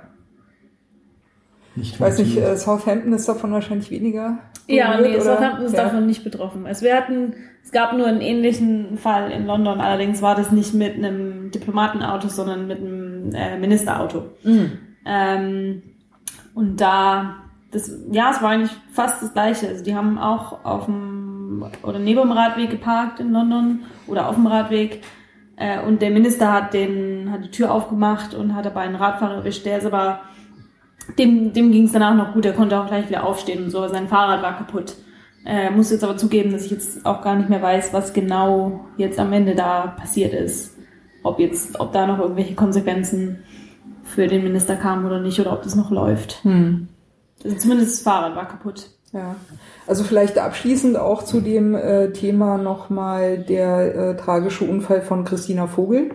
Nicht 1.75 1.93
Ich 1.93 2.01
weiß 2.01 2.17
nicht, 2.19 2.37
äh, 2.37 2.57
Southampton 2.57 3.13
ist 3.13 3.29
davon 3.29 3.51
wahrscheinlich 3.53 3.91
weniger. 3.91 4.39
Ja, 4.67 4.99
nee, 4.99 5.15
oder? 5.15 5.21
Southampton 5.21 5.65
ist 5.65 5.75
ja. 5.75 5.83
davon 5.83 6.05
nicht 6.05 6.23
betroffen. 6.23 6.65
Also 6.65 6.83
wir 6.85 6.95
hatten, 6.95 7.33
es 7.63 7.71
gab 7.71 7.93
nur 7.93 8.07
einen 8.07 8.21
ähnlichen 8.21 8.97
Fall 8.97 9.31
in 9.31 9.45
London, 9.45 9.79
allerdings 9.79 10.21
war 10.21 10.35
das 10.35 10.51
nicht 10.51 10.73
mit 10.73 10.95
einem 10.95 11.51
Diplomatenauto, 11.51 12.27
sondern 12.27 12.67
mit 12.67 12.79
einem 12.79 13.33
äh, 13.33 13.57
Ministerauto. 13.57 14.23
Mhm. 14.43 14.71
Ähm, 15.05 15.83
und 16.53 16.81
da, 16.81 17.35
das, 17.71 17.91
ja, 18.11 18.31
es 18.31 18.41
war 18.41 18.51
eigentlich 18.51 18.71
fast 18.91 19.21
das 19.21 19.33
Gleiche. 19.33 19.67
Also 19.67 19.83
die 19.83 19.95
haben 19.95 20.17
auch 20.17 20.63
auf 20.65 20.85
dem 20.85 21.65
oder 21.83 21.99
neben 21.99 22.21
dem 22.21 22.31
Radweg 22.31 22.69
geparkt 22.69 23.19
in 23.19 23.31
London 23.31 23.81
oder 24.07 24.29
auf 24.29 24.35
dem 24.35 24.47
Radweg. 24.47 25.01
Äh, 25.55 25.81
und 25.81 26.01
der 26.01 26.11
Minister 26.11 26.51
hat 26.51 26.73
den, 26.73 27.31
hat 27.31 27.43
die 27.43 27.51
Tür 27.51 27.71
aufgemacht 27.71 28.33
und 28.33 28.55
hat 28.55 28.65
dabei 28.65 28.81
einen 28.81 28.95
Radfahrer 28.95 29.35
erwischt. 29.35 29.65
Der 29.65 29.77
ist 29.77 29.85
aber, 29.85 30.21
dem, 31.17 31.53
dem 31.53 31.71
ging 31.71 31.85
es 31.85 31.91
danach 31.91 32.15
noch 32.15 32.33
gut. 32.33 32.45
Er 32.45 32.53
konnte 32.53 32.79
auch 32.79 32.87
gleich 32.87 33.09
wieder 33.09 33.25
aufstehen 33.25 33.63
und 33.63 33.69
so. 33.69 33.79
aber 33.79 33.89
Sein 33.89 34.07
Fahrrad 34.07 34.41
war 34.41 34.57
kaputt. 34.57 34.95
Äh, 35.45 35.71
muss 35.71 35.91
jetzt 35.91 36.03
aber 36.03 36.17
zugeben, 36.17 36.51
dass 36.51 36.65
ich 36.65 36.71
jetzt 36.71 37.05
auch 37.05 37.21
gar 37.21 37.35
nicht 37.35 37.49
mehr 37.49 37.61
weiß, 37.61 37.93
was 37.93 38.13
genau 38.13 38.85
jetzt 38.97 39.19
am 39.19 39.33
Ende 39.33 39.55
da 39.55 39.87
passiert 39.87 40.33
ist. 40.33 40.77
Ob 41.23 41.39
jetzt, 41.39 41.79
ob 41.79 41.91
da 41.93 42.07
noch 42.07 42.19
irgendwelche 42.19 42.55
Konsequenzen 42.55 43.43
für 44.03 44.27
den 44.27 44.43
Minister 44.43 44.75
kamen 44.75 45.05
oder 45.05 45.19
nicht 45.19 45.39
oder 45.39 45.53
ob 45.53 45.63
das 45.63 45.75
noch 45.75 45.91
läuft. 45.91 46.43
Hm. 46.43 46.87
Also 47.43 47.57
zumindest 47.57 47.93
das 47.95 48.01
Fahrrad 48.01 48.35
war 48.35 48.47
kaputt. 48.47 48.89
Ja, 49.13 49.35
also 49.87 50.03
vielleicht 50.05 50.37
abschließend 50.39 50.97
auch 50.97 51.23
zu 51.23 51.41
dem 51.41 51.75
äh, 51.75 52.11
Thema 52.13 52.57
nochmal 52.57 53.39
der 53.39 53.95
äh, 53.95 54.15
tragische 54.15 54.63
Unfall 54.63 55.01
von 55.01 55.25
Christina 55.25 55.67
Vogel, 55.67 56.11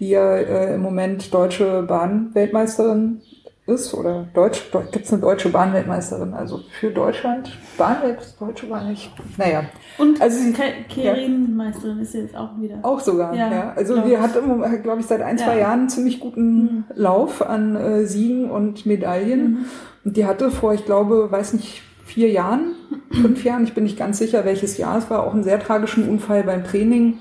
die 0.00 0.08
ja 0.10 0.36
äh, 0.36 0.74
im 0.74 0.82
Moment 0.82 1.32
deutsche 1.32 1.82
Bahnweltmeisterin 1.84 3.20
ist 3.66 3.94
oder 3.94 4.26
Deutsch, 4.34 4.70
Deu 4.72 4.80
gibt 4.90 5.04
es 5.04 5.12
eine 5.12 5.22
deutsche 5.22 5.50
Bahnweltmeisterin, 5.50 6.34
also 6.34 6.58
für 6.80 6.90
Deutschland 6.90 7.56
Bahnwelt, 7.78 8.18
deutsche 8.40 8.66
Bahn 8.66 8.88
nicht, 8.88 9.12
naja, 9.38 9.62
Und 9.98 10.20
Also 10.20 10.40
sie- 10.40 10.52
Ke- 10.52 10.82
Kerin-Meisterin 10.88 12.00
ist 12.00 12.12
jetzt 12.14 12.34
auch 12.36 12.50
wieder. 12.60 12.80
auch 12.82 12.98
sogar, 12.98 13.32
ja. 13.36 13.52
Ja, 13.52 13.72
Also 13.76 13.94
glaub 13.94 14.06
die 14.06 14.14
ich. 14.14 14.18
hat 14.18 14.34
im 14.34 14.48
Moment, 14.48 14.82
glaube 14.82 15.00
ich, 15.00 15.06
seit 15.06 15.22
ein, 15.22 15.38
zwei 15.38 15.54
Ja. 15.54 15.60
Jahren 15.60 15.80
einen 15.80 15.88
ziemlich 15.90 16.18
guten 16.18 16.86
Lauf 16.96 17.40
an 17.40 17.76
äh, 17.76 18.04
Siegen 18.04 18.50
und 18.50 18.84
Medaillen. 18.84 19.66
Und 20.04 20.16
die 20.16 20.26
hatte 20.26 20.50
vor, 20.50 20.74
ich 20.74 20.84
glaube, 20.84 21.30
weiß 21.30 21.54
nicht, 21.54 21.82
vier 22.04 22.30
Jahren, 22.30 22.74
fünf 23.10 23.44
Jahren, 23.44 23.64
ich 23.64 23.74
bin 23.74 23.84
nicht 23.84 23.98
ganz 23.98 24.18
sicher, 24.18 24.44
welches 24.44 24.76
Jahr 24.78 24.98
es 24.98 25.10
war, 25.10 25.24
auch 25.26 25.34
einen 25.34 25.44
sehr 25.44 25.60
tragischen 25.60 26.08
Unfall 26.08 26.42
beim 26.44 26.64
Training, 26.64 27.18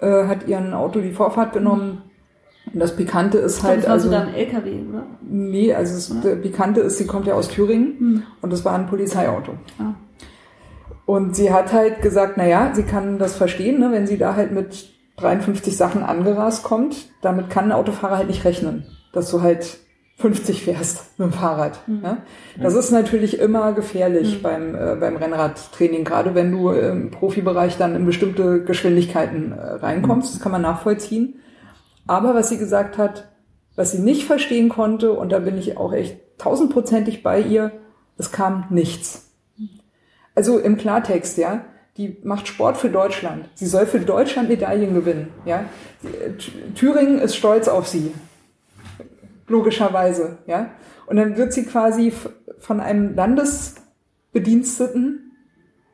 äh, 0.00 0.26
hat 0.26 0.48
ihren 0.48 0.74
Auto 0.74 1.00
die 1.00 1.12
Vorfahrt 1.12 1.52
genommen. 1.52 2.02
Und 2.72 2.80
das 2.80 2.96
Pikante 2.96 3.38
ist 3.38 3.62
halt, 3.62 3.80
das 3.80 3.86
war 3.86 3.92
also, 3.92 4.06
sogar 4.08 4.26
ein 4.26 4.34
LKW, 4.34 4.70
oder? 4.88 5.06
nee, 5.22 5.72
also 5.72 5.94
es, 5.94 6.20
der 6.22 6.36
Pikante 6.36 6.80
ist, 6.80 6.98
sie 6.98 7.06
kommt 7.06 7.26
ja 7.26 7.34
aus 7.34 7.48
Thüringen 7.48 7.98
Hm. 7.98 8.22
und 8.40 8.52
das 8.52 8.64
war 8.64 8.74
ein 8.74 8.86
Polizeiauto. 8.86 9.52
Ah. 9.78 9.94
Und 11.06 11.36
sie 11.36 11.52
hat 11.52 11.72
halt 11.72 12.00
gesagt, 12.00 12.34
na 12.36 12.46
ja, 12.46 12.72
sie 12.74 12.84
kann 12.84 13.18
das 13.18 13.36
verstehen, 13.36 13.78
ne, 13.78 13.92
wenn 13.92 14.06
sie 14.06 14.16
da 14.16 14.34
halt 14.34 14.52
mit 14.52 14.88
53 15.18 15.76
Sachen 15.76 16.02
angerast 16.02 16.64
kommt, 16.64 17.10
damit 17.20 17.50
kann 17.50 17.66
ein 17.66 17.72
Autofahrer 17.72 18.16
halt 18.16 18.28
nicht 18.28 18.44
rechnen, 18.44 18.86
dass 19.12 19.30
du 19.30 19.42
halt 19.42 19.78
50 20.16 20.64
fährst 20.64 21.04
mit 21.18 21.28
dem 21.28 21.32
Fahrrad. 21.32 21.80
Ne? 21.88 22.18
Das 22.60 22.74
ist 22.74 22.90
natürlich 22.90 23.38
immer 23.38 23.72
gefährlich 23.72 24.42
beim, 24.42 24.74
äh, 24.74 24.96
beim 24.98 25.16
Rennradtraining, 25.16 26.04
gerade 26.04 26.34
wenn 26.34 26.52
du 26.52 26.70
im 26.70 27.10
Profibereich 27.10 27.76
dann 27.76 27.96
in 27.96 28.06
bestimmte 28.06 28.62
Geschwindigkeiten 28.62 29.52
äh, 29.52 29.60
reinkommst, 29.60 30.34
das 30.34 30.40
kann 30.40 30.52
man 30.52 30.62
nachvollziehen. 30.62 31.40
Aber 32.06 32.34
was 32.34 32.48
sie 32.48 32.58
gesagt 32.58 32.98
hat, 32.98 33.28
was 33.76 33.92
sie 33.92 33.98
nicht 33.98 34.24
verstehen 34.24 34.68
konnte, 34.68 35.12
und 35.12 35.32
da 35.32 35.40
bin 35.40 35.58
ich 35.58 35.76
auch 35.76 35.92
echt 35.92 36.18
tausendprozentig 36.38 37.22
bei 37.22 37.40
ihr, 37.40 37.72
es 38.16 38.30
kam 38.30 38.66
nichts. 38.70 39.32
Also 40.34 40.58
im 40.58 40.76
Klartext, 40.76 41.38
ja, 41.38 41.64
die 41.96 42.18
macht 42.24 42.48
Sport 42.48 42.76
für 42.76 42.90
Deutschland. 42.90 43.48
Sie 43.54 43.66
soll 43.66 43.86
für 43.86 44.00
Deutschland 44.00 44.48
Medaillen 44.48 44.94
gewinnen, 44.94 45.28
ja. 45.44 45.64
Thüringen 46.74 47.20
ist 47.20 47.36
stolz 47.36 47.68
auf 47.68 47.88
sie. 47.88 48.12
Logischerweise, 49.46 50.38
ja. 50.46 50.70
Und 51.06 51.16
dann 51.16 51.36
wird 51.36 51.52
sie 51.52 51.64
quasi 51.64 52.12
von 52.58 52.80
einem 52.80 53.14
Landesbediensteten 53.14 55.32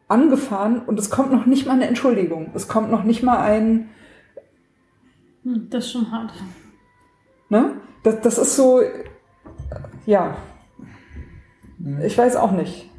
angefahren 0.08 0.82
und 0.86 0.98
es 0.98 1.10
kommt 1.10 1.32
noch 1.32 1.44
nicht 1.46 1.66
mal 1.66 1.74
eine 1.74 1.88
Entschuldigung. 1.88 2.52
Es 2.54 2.68
kommt 2.68 2.90
noch 2.90 3.04
nicht 3.04 3.22
mal 3.22 3.38
ein, 3.38 3.90
Hm, 5.44 5.68
das 5.70 5.86
ist 5.86 5.92
schon 5.92 6.10
hart. 6.10 6.32
Ne? 7.48 7.76
Das, 8.02 8.20
das 8.20 8.38
ist 8.38 8.56
so, 8.56 8.80
äh, 8.80 9.04
ja. 10.06 10.36
Ich 12.04 12.16
weiß 12.16 12.36
auch 12.36 12.52
nicht. 12.52 12.90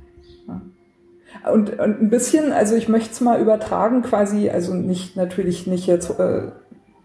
Und, 1.51 1.79
und 1.79 2.01
ein 2.01 2.09
bisschen, 2.09 2.51
also 2.51 2.75
ich 2.75 2.89
möchte 2.89 3.11
es 3.11 3.21
mal 3.21 3.41
übertragen, 3.41 4.01
quasi, 4.01 4.49
also 4.49 4.75
nicht 4.75 5.15
natürlich 5.15 5.65
nicht 5.65 5.87
jetzt 5.87 6.19
äh, 6.19 6.51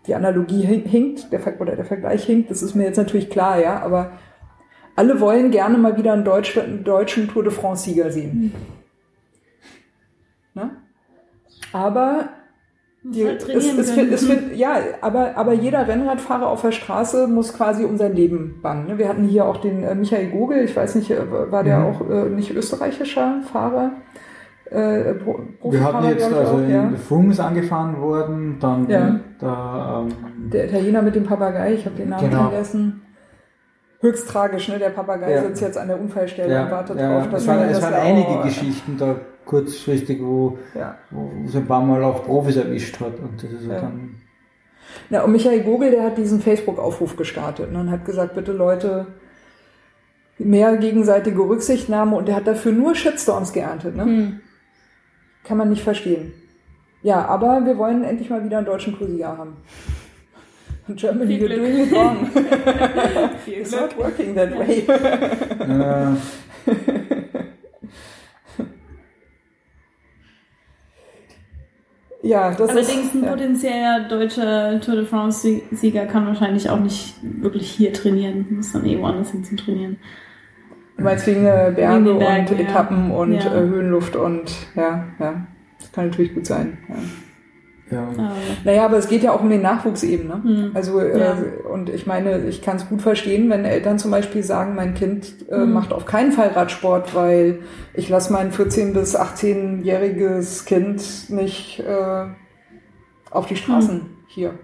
die 0.07 0.15
Analogie 0.15 0.63
hin- 0.63 0.85
hinkt, 0.85 1.33
der 1.33 1.41
Ver 1.41 1.61
oder 1.61 1.77
der 1.77 1.85
Vergleich 1.85 2.25
hinkt, 2.25 2.51
das 2.51 2.63
ist 2.63 2.75
mir 2.75 2.85
jetzt 2.85 2.97
natürlich 2.97 3.31
klar, 3.31 3.59
ja, 3.61 3.81
aber 3.83 4.13
alle 4.95 5.21
wollen 5.21 5.51
gerne 5.51 5.77
mal 5.79 5.97
wieder 5.97 6.13
einen, 6.13 6.25
Deutsch, 6.25 6.57
einen 6.57 6.85
deutschen 6.85 7.29
Tour 7.29 7.43
de 7.43 7.53
France-Sieger 7.53 8.11
sehen. 8.11 8.53
Ne? 10.55 10.71
Aber 11.73 12.31
die, 13.03 13.25
halt 13.27 13.47
es, 13.49 13.73
es, 13.79 13.95
können. 13.95 14.13
es, 14.13 14.23
es, 14.23 14.39
ja, 14.59 14.77
aber, 15.01 15.37
aber 15.37 15.53
jeder 15.53 15.87
Rennradfahrer 15.87 16.49
auf 16.49 16.63
der 16.63 16.73
Straße 16.73 17.27
muss 17.29 17.53
quasi 17.53 17.85
um 17.85 17.99
sein 17.99 18.15
Leben 18.17 18.61
bangen. 18.63 18.87
ne? 18.87 18.99
Wir 18.99 19.09
hatten 19.09 19.25
hier 19.25 19.45
auch 19.47 19.59
den 19.59 19.83
äh, 19.85 19.95
Michael 19.95 20.31
Gogel, 20.31 20.65
ich 20.65 20.75
weiß 20.75 20.95
nicht, 20.97 21.11
äh, 21.11 21.31
war 21.53 21.63
der 21.63 21.79
Mhm. 21.81 21.85
auch 21.87 22.09
äh, 22.11 22.29
nicht 22.31 22.51
österreichischer 22.55 23.43
Fahrer? 23.53 23.93
Äh, 24.71 25.15
Wir 25.63 25.85
hatten 25.85 26.09
jetzt, 26.09 26.25
also 26.25 26.55
auch, 26.55 26.69
ja. 26.69 26.91
in 27.11 27.31
ist 27.31 27.41
angefahren 27.41 28.01
worden, 28.01 28.57
dann 28.61 28.89
Ja. 28.89 29.21
der, 29.41 30.07
ähm, 30.09 30.51
Der 30.51 30.67
Italiener 30.67 31.03
mit 31.03 31.15
dem 31.15 31.25
Papagei, 31.25 31.75
ich 31.75 31.87
habe 31.87 31.97
den 31.97 32.09
Namen 32.09 32.31
Genau. 32.31 32.49
vergessen. 32.49 33.03
höchst 34.03 34.29
tragisch, 34.29 34.69
ne? 34.69 34.79
Der 34.79 34.91
Papagei 34.91 35.33
Ja. 35.33 35.43
sitzt 35.43 35.63
jetzt 35.63 35.79
an 35.79 35.89
der 35.89 35.99
Unfallstelle 36.01 36.53
Ja, 36.53 36.65
und 36.65 36.71
wartet 36.71 37.01
ja, 37.01 37.15
drauf, 37.15 37.31
dass 37.31 37.43
es 37.43 37.49
waren, 37.49 37.69
es 37.69 37.81
das 37.81 37.83
waren 37.83 37.95
einige 37.95 38.39
oh, 38.39 38.43
Geschichten 38.43 38.97
da 38.99 39.17
kurzfristig, 39.47 40.21
wo, 40.23 40.59
Ja. 40.75 40.97
wo 41.11 41.31
es 41.47 41.57
ein 41.57 41.67
paar 41.67 41.83
Mal 41.83 42.05
auch 42.05 42.23
Profis 42.25 42.57
erwischt 42.57 43.01
hat. 43.01 43.19
Und 43.19 43.43
das 43.43 43.51
ist 43.51 43.67
Ja. 43.67 43.81
dann. 43.81 44.17
Ja, 45.11 45.23
und 45.25 45.33
Michael 45.33 45.61
Gogel, 45.61 45.91
der 45.91 46.03
hat 46.05 46.19
diesen 46.19 46.41
Facebook-Aufruf 46.41 47.17
gestartet 47.17 47.73
ne, 47.73 47.81
und 47.81 47.91
hat 47.91 48.05
gesagt, 48.05 48.35
bitte 48.35 48.53
Leute, 48.53 49.07
mehr 50.39 50.77
gegenseitige 50.77 51.41
Rücksichtnahme 51.41 52.17
und 52.17 52.29
der 52.29 52.37
hat 52.37 52.47
dafür 52.47 52.73
nur 52.73 52.95
Shitstorms 52.95 53.53
geerntet. 53.53 53.97
Ne? 53.97 54.05
Hm. 54.05 54.41
Kann 55.47 55.59
man 55.59 55.69
nicht 55.71 55.83
verstehen. 55.83 56.33
Ja, 57.03 57.25
aber 57.27 57.65
wir 57.65 57.79
wollen 57.79 58.03
endlich 58.03 58.29
mal 58.31 58.45
wieder 58.45 58.59
einen 58.59 58.67
deutschen 58.67 58.99
Kursier 58.99 59.29
haben. 59.29 59.59
Germany, 60.89 61.39
Viel 61.39 61.43
you're 61.43 61.49
Glück. 61.49 61.61
doing 61.61 61.79
it 61.87 61.93
wrong. 61.93 62.31
It's 63.47 63.71
Glück. 63.71 63.81
not 63.81 63.97
working 63.97 64.35
that 64.35 64.57
way. 64.57 64.85
Äh, 65.59 66.15
ja, 72.29 72.51
das 72.53 72.71
Allerdings 72.71 73.07
ist... 73.07 73.15
ein 73.15 73.25
ja. 73.25 73.31
potenzieller 73.31 74.09
deutscher 74.09 74.81
Tour 74.81 74.97
de 74.97 75.05
France-Sieger 75.07 76.07
kann 76.07 76.27
wahrscheinlich 76.27 76.71
auch 76.71 76.81
nicht 76.81 77.15
wirklich 77.23 77.71
hier 77.71 77.93
trainieren. 77.93 78.47
Muss 78.51 78.73
dann 78.73 78.87
eh 78.87 78.99
woanders 78.99 79.31
hin 79.31 79.45
zum 79.45 79.57
Trainieren. 79.57 79.99
Du 80.97 81.05
meinst 81.05 81.27
wegen 81.27 81.45
äh, 81.45 81.73
Berge 81.75 82.05
Wegen 82.07 82.19
Bergen, 82.19 82.49
und 82.49 82.59
ja. 82.59 82.65
Etappen 82.67 83.11
und 83.11 83.33
Ja. 83.35 83.55
äh, 83.55 83.61
Höhenluft 83.61 84.17
und 84.17 84.51
ja, 84.75 85.05
ja. 85.19 85.47
Das 85.79 85.93
kann 85.93 86.07
natürlich 86.09 86.35
gut 86.35 86.47
sein. 86.47 86.79
Ja. 87.91 87.99
ja. 88.17 88.33
Naja, 88.65 88.85
aber 88.87 88.97
es 88.97 89.07
geht 89.09 89.23
ja 89.23 89.33
auch 89.33 89.43
um 89.43 89.51
den 89.51 89.61
Nachwuchs 89.63 90.03
eben. 90.03 90.27
Ne? 90.29 90.41
Hm. 90.43 90.71
Also, 90.75 90.99
äh, 91.01 91.19
Ja. 91.21 91.37
und 91.71 91.91
ich 91.91 92.07
meine, 92.07 92.39
ich 92.47 92.63
kann 92.63 92.77
es 92.77 92.89
gut 92.89 93.03
verstehen, 93.03 93.51
wenn 93.51 93.65
Eltern 93.67 93.99
zum 93.99 94.11
Beispiel 94.11 94.43
sagen, 94.43 94.75
mein 94.75 94.95
Kind 94.95 95.35
äh, 95.51 95.59
Mhm. 95.59 95.73
macht 95.75 95.93
auf 95.93 96.07
keinen 96.07 96.33
Fall 96.33 96.49
Radsport, 96.49 97.15
weil 97.15 97.61
ich 97.95 98.09
lasse 98.09 98.33
mein 98.33 98.51
14- 98.53 98.93
bis 98.95 99.15
18-jähriges 99.15 100.65
Kind 100.65 101.29
nicht 101.31 101.81
äh, 101.81 102.25
auf 103.31 103.47
die 103.47 103.57
Straßen 103.57 104.01
hier. 104.29 104.55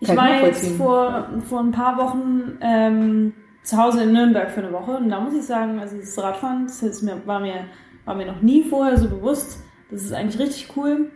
Ich 0.00 0.08
Kann 0.08 0.16
ich 0.16 0.22
war 0.22 0.46
jetzt 0.46 0.68
vor, 0.76 1.28
vor 1.48 1.60
ein 1.60 1.72
paar 1.72 1.96
Wochen 1.98 2.58
ähm, 2.60 3.32
zu 3.64 3.76
Hause 3.78 4.02
in 4.04 4.12
Nürnberg 4.12 4.50
für 4.50 4.60
eine 4.62 4.72
Woche 4.72 4.92
und 4.92 5.08
da 5.08 5.20
muss 5.20 5.34
ich 5.34 5.44
sagen, 5.44 5.80
also 5.80 5.96
das 5.96 6.16
Radfahren, 6.22 6.66
das 6.66 7.02
mir, 7.02 7.20
war, 7.26 7.40
mir, 7.40 7.64
war 8.04 8.14
mir 8.14 8.26
noch 8.26 8.40
nie 8.42 8.62
vorher 8.62 8.96
so 8.98 9.08
bewusst. 9.08 9.58
Das 9.90 10.02
ist 10.02 10.12
eigentlich 10.12 10.38
richtig 10.40 10.76
cool. 10.76 11.10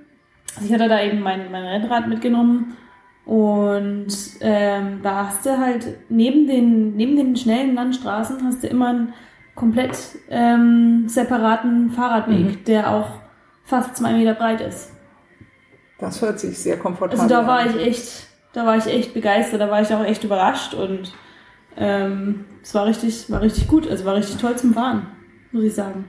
Also 0.57 0.67
ich 0.67 0.73
hatte 0.73 0.89
da 0.89 1.01
eben 1.03 1.21
mein, 1.21 1.51
mein 1.53 1.65
Rennrad 1.65 2.09
mitgenommen 2.09 2.77
und 3.27 4.09
ähm, 4.41 5.01
da 5.03 5.27
hast 5.27 5.45
du 5.45 5.59
halt 5.59 5.87
neben 6.09 6.47
den, 6.47 6.97
neben 6.97 7.17
den 7.17 7.37
schnellen 7.37 7.75
Landstraßen 7.75 8.43
hast 8.45 8.63
du 8.63 8.67
immer 8.69 8.89
einen 8.89 9.13
komplett 9.55 9.99
ähm, 10.31 11.05
separaten 11.09 11.91
Fahrradweg, 11.91 12.39
Mhm. 12.61 12.65
der 12.65 12.91
auch 12.91 13.11
fast 13.65 13.97
zwei 13.97 14.13
Meter 14.15 14.35
breit 14.35 14.61
ist. 14.63 14.93
Das 15.99 16.23
hört 16.23 16.39
sich 16.41 16.57
sehr 16.59 16.79
komfortabel 16.79 17.21
Also 17.21 17.35
da 17.35 17.41
an. 17.41 17.47
war 17.47 17.67
ich 17.67 17.77
echt, 17.77 18.27
da 18.55 18.65
war 18.65 18.77
ich 18.79 18.87
echt 18.87 19.13
begeistert, 19.13 19.61
da 19.61 19.71
war 19.71 19.83
ich 19.83 19.93
auch 19.93 20.05
echt 20.05 20.25
überrascht 20.25 20.73
und 20.75 21.13
ähm, 21.79 22.45
es 22.63 22.75
war 22.75 22.87
richtig, 22.87 23.31
war 23.31 23.41
richtig 23.41 23.69
gut, 23.69 23.89
also 23.91 24.05
war 24.05 24.15
richtig 24.17 24.37
toll 24.39 24.57
zum 24.57 24.75
Fahren, 24.75 25.07
muss 25.53 25.65
ich 25.65 25.75
sagen. 25.75 26.07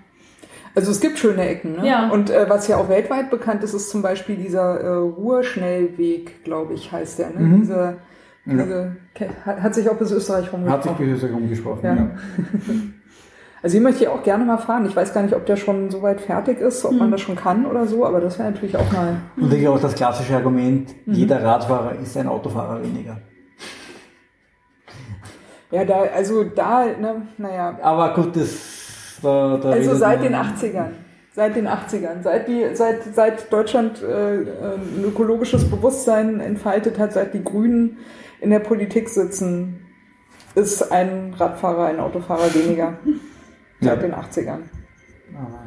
Also 0.76 0.91
es 0.91 0.99
gibt 0.99 1.17
schöne 1.17 1.47
Ecken. 1.47 1.78
Ne? 1.78 1.88
Ja. 1.88 2.09
Und 2.09 2.30
äh, 2.30 2.45
was 2.49 2.67
ja 2.67 2.78
auch 2.78 2.89
weltweit 2.89 3.30
bekannt 3.32 3.63
ist, 3.63 3.74
ist 3.74 3.89
zum 3.89 4.01
Beispiel 4.01 4.36
dieser 4.36 4.80
äh, 4.80 4.88
Ruhrschnellweg, 4.88 6.43
glaube 6.43 6.74
ich, 6.74 6.91
heißt 6.91 7.20
der. 7.20 7.32
Ne? 7.32 7.39
Mhm. 7.39 7.59
Diese, 7.61 7.97
Ja. 8.45 8.53
diese, 8.53 8.95
hat, 9.45 9.61
hat 9.63 9.76
sich 9.76 9.89
auch 9.89 9.97
bis 9.97 10.11
Österreich 10.11 10.51
Hat 10.51 10.84
sich 10.84 10.91
rumgesprochen. 10.91 11.11
bis 11.13 11.22
jetzt 11.22 11.34
rumgesprochen. 11.34 11.84
Ja. 11.86 11.95
Ja. 11.95 12.09
Also 13.61 13.74
hier 13.74 13.82
möchte 13.82 14.05
ich 14.05 14.09
auch 14.09 14.24
gerne 14.24 14.45
mal 14.45 14.57
fahren. 14.57 14.86
Ich 14.86 14.95
weiß 14.95 15.13
gar 15.13 15.22
nicht, 15.22 15.36
ob 15.36 15.45
der 15.45 15.57
schon 15.57 15.89
so 15.91 16.01
weit 16.01 16.22
fertig 16.22 16.61
ist, 16.61 16.86
ob 16.86 16.93
Mhm. 16.93 16.97
man 16.99 17.11
das 17.11 17.20
schon 17.20 17.36
kann 17.36 17.65
oder 17.65 17.88
so, 17.88 18.05
aber 18.05 18.22
das 18.22 18.39
wäre 18.39 18.49
natürlich 18.49 18.78
auch 18.78 18.89
mal. 18.93 19.17
Und 19.36 19.51
ich 19.53 19.67
auch 19.67 19.78
das 19.82 19.95
klassische 19.95 20.34
Argument, 20.34 20.89
Mhm. 21.05 21.13
jeder 21.13 21.43
Radfahrer 21.43 21.95
ist 22.01 22.15
ein 22.15 22.28
Autofahrer 22.30 22.82
weniger. 22.82 23.17
Ja, 25.72 25.86
da, 25.86 26.01
also 26.15 26.43
da, 26.43 26.86
ne, 26.86 27.22
naja. 27.38 27.78
Aber 27.82 28.13
gut, 28.15 28.36
das 28.36 29.17
da, 29.22 29.57
da 29.57 29.70
Also 29.72 29.95
seit 29.95 30.24
den 30.24 30.34
80ern. 30.36 30.89
Seit 31.36 31.55
den 31.55 31.67
80ern. 31.67 32.24
Seit, 32.24 32.47
die, 32.47 32.65
seit, 32.74 33.03
seit 33.13 33.51
Deutschland 33.53 34.01
äh, 34.01 34.39
ein 34.39 35.03
ökologisches 35.05 35.70
Bewusstsein 35.70 36.39
entfaltet 36.39 36.97
hat, 36.97 37.13
seit 37.13 37.34
die 37.34 37.43
Grünen 37.43 37.97
in 38.41 38.49
der 38.49 38.59
Politik 38.59 39.09
sitzen, 39.09 39.86
ist 40.55 40.91
ein 40.91 41.36
Radfahrer, 41.38 41.86
ein 41.86 41.99
Autofahrer 41.99 42.53
weniger. 42.53 42.97
Ja. 43.82 43.91
Seit 43.91 44.01
den 44.03 44.13
80ern. 44.13 44.57
Aber- 45.34 45.63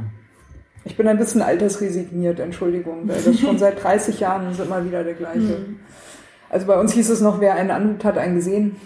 Ich 0.84 0.98
bin 0.98 1.09
ein 1.09 1.16
bisschen 1.16 1.40
altersresigniert, 1.40 2.40
Entschuldigung, 2.40 3.09
weil 3.09 3.22
das 3.22 3.40
schon 3.40 3.57
seit 3.57 3.82
30 3.82 4.20
Jahren 4.20 4.50
ist 4.50 4.61
immer 4.61 4.84
wieder 4.84 5.03
der 5.03 5.14
gleiche. 5.14 5.38
Mhm. 5.38 5.80
Also 6.50 6.66
bei 6.66 6.78
uns 6.78 6.92
hieß 6.92 7.09
es 7.09 7.22
noch, 7.22 7.40
wer 7.40 7.55
einen 7.55 7.70
anruft, 7.70 8.05
hat 8.05 8.18
einen 8.18 8.34
gesehen. 8.34 8.76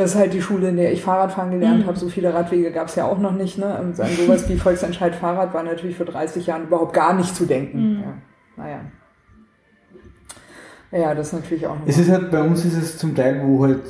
Das 0.00 0.12
ist 0.12 0.16
halt 0.18 0.32
die 0.32 0.40
Schule, 0.42 0.68
in 0.70 0.76
der 0.76 0.92
ich 0.92 1.02
Fahrradfahren 1.02 1.50
gelernt 1.50 1.80
Mhm. 1.82 1.86
habe. 1.86 1.98
So 1.98 2.08
viele 2.08 2.32
Radwege 2.32 2.70
gab 2.72 2.88
es 2.88 2.94
ja 2.94 3.04
auch 3.04 3.18
noch 3.18 3.32
nicht. 3.32 3.58
Ne? 3.58 3.66
Und 3.80 4.00
an 4.00 4.08
sowas 4.10 4.48
wie 4.48 4.56
Volksentscheid 4.56 5.14
Fahrrad 5.14 5.52
war 5.52 5.62
natürlich 5.62 5.96
vor 5.96 6.06
30 6.06 6.46
Jahren 6.46 6.64
überhaupt 6.64 6.92
gar 6.94 7.12
nicht 7.14 7.34
zu 7.36 7.44
denken. 7.46 7.96
Mhm. 7.96 8.00
Ja. 8.00 8.14
Naja. 8.56 8.80
Ja, 10.92 11.14
das 11.14 11.28
ist 11.28 11.32
natürlich 11.34 11.66
auch 11.66 11.74
noch. 11.78 11.86
Es 11.86 11.98
ist 11.98 12.10
halt, 12.10 12.30
bei 12.30 12.42
uns 12.42 12.64
ist 12.64 12.76
es 12.76 12.98
zum 12.98 13.14
Teil, 13.14 13.42
wo 13.44 13.62
halt, 13.64 13.80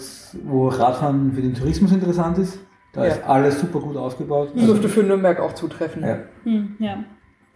wo 0.44 0.68
Radfahren 0.68 1.32
für 1.32 1.40
den 1.40 1.54
Tourismus 1.54 1.92
interessant 1.92 2.36
ist. 2.38 2.58
Da 2.92 3.06
Ja. 3.06 3.12
ist 3.12 3.24
alles 3.24 3.60
super 3.60 3.80
gut 3.80 3.96
ausgebaut. 3.96 4.50
das 4.54 4.64
dürfte 4.66 4.88
für 4.88 5.02
Nürnberg 5.02 5.40
auch 5.40 5.54
zutreffen. 5.54 6.02
Ja. 6.02 6.18
Hm, 6.44 6.76
ja. 6.80 7.04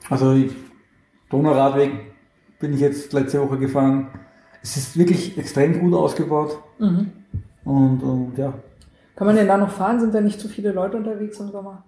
Also 0.09 0.35
Donauradweg 1.29 1.91
bin 2.61 2.73
ich 2.73 2.81
jetzt 2.81 3.13
letzte 3.13 3.41
Woche 3.43 3.59
gefahren. 3.59 4.09
Es 4.63 4.77
ist 4.77 4.97
wirklich 4.97 5.37
extrem 5.37 5.79
gut 5.81 5.93
ausgebaut. 5.93 6.59
Mhm. 6.79 7.11
Und, 7.65 8.03
und 8.03 8.39
ja, 8.39 8.53
Kann 9.17 9.27
man 9.27 9.37
denn 9.37 9.47
da 9.49 9.57
noch 9.57 9.71
fahren? 9.71 10.01
Sind 10.01 10.15
da 10.15 10.21
nicht 10.21 10.41
zu 10.41 10.49
viele 10.49 10.73
Leute 10.73 10.97
unterwegs 10.97 11.39
im 11.41 11.51
Sommer? 11.51 11.85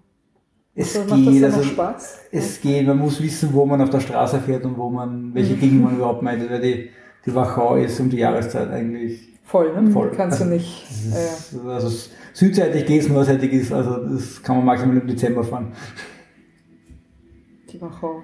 es 0.75 0.95
Macht 0.99 1.11
das 1.11 1.19
geht. 1.19 1.45
Also, 1.45 1.63
Spaß? 1.63 2.19
es 2.33 2.61
geht. 2.61 2.87
Man 2.87 2.99
muss 2.99 3.23
wissen, 3.23 3.51
wo 3.53 3.65
man 3.67 3.81
auf 3.81 3.91
der 3.91 4.01
Straße 4.01 4.41
fährt 4.41 4.65
und 4.65 4.77
wo 4.77 4.91
man, 4.91 5.35
welche 5.35 5.55
Gegend 5.57 5.83
man 5.83 5.97
überhaupt 5.97 6.23
meint. 6.23 6.49
Weil 6.51 6.61
die, 6.61 6.91
die 7.25 7.35
Wachau 7.35 7.77
ist 7.77 7.99
um 8.01 8.11
die 8.11 8.19
Jahreszeit 8.19 8.71
eigentlich 8.71 9.33
Voll, 9.45 9.81
ne? 9.81 9.91
Voll. 9.93 10.11
Kannst 10.11 10.41
Also, 10.41 10.51
du 10.51 10.57
nicht. 10.57 10.85
Das 10.89 11.15
Äh, 11.15 11.57
ist, 11.57 11.67
also 11.67 12.09
südseitig 12.33 12.85
geht 12.85 13.03
es, 13.03 13.09
nordseitig 13.09 13.53
ist, 13.53 13.73
also 13.73 14.05
das 14.05 14.43
kann 14.43 14.57
man 14.57 14.67
maximal 14.67 14.97
im 14.97 15.07
Dezember 15.07 15.45
fahren. 15.45 15.73
Die 17.71 17.81
Wachau. 17.81 18.23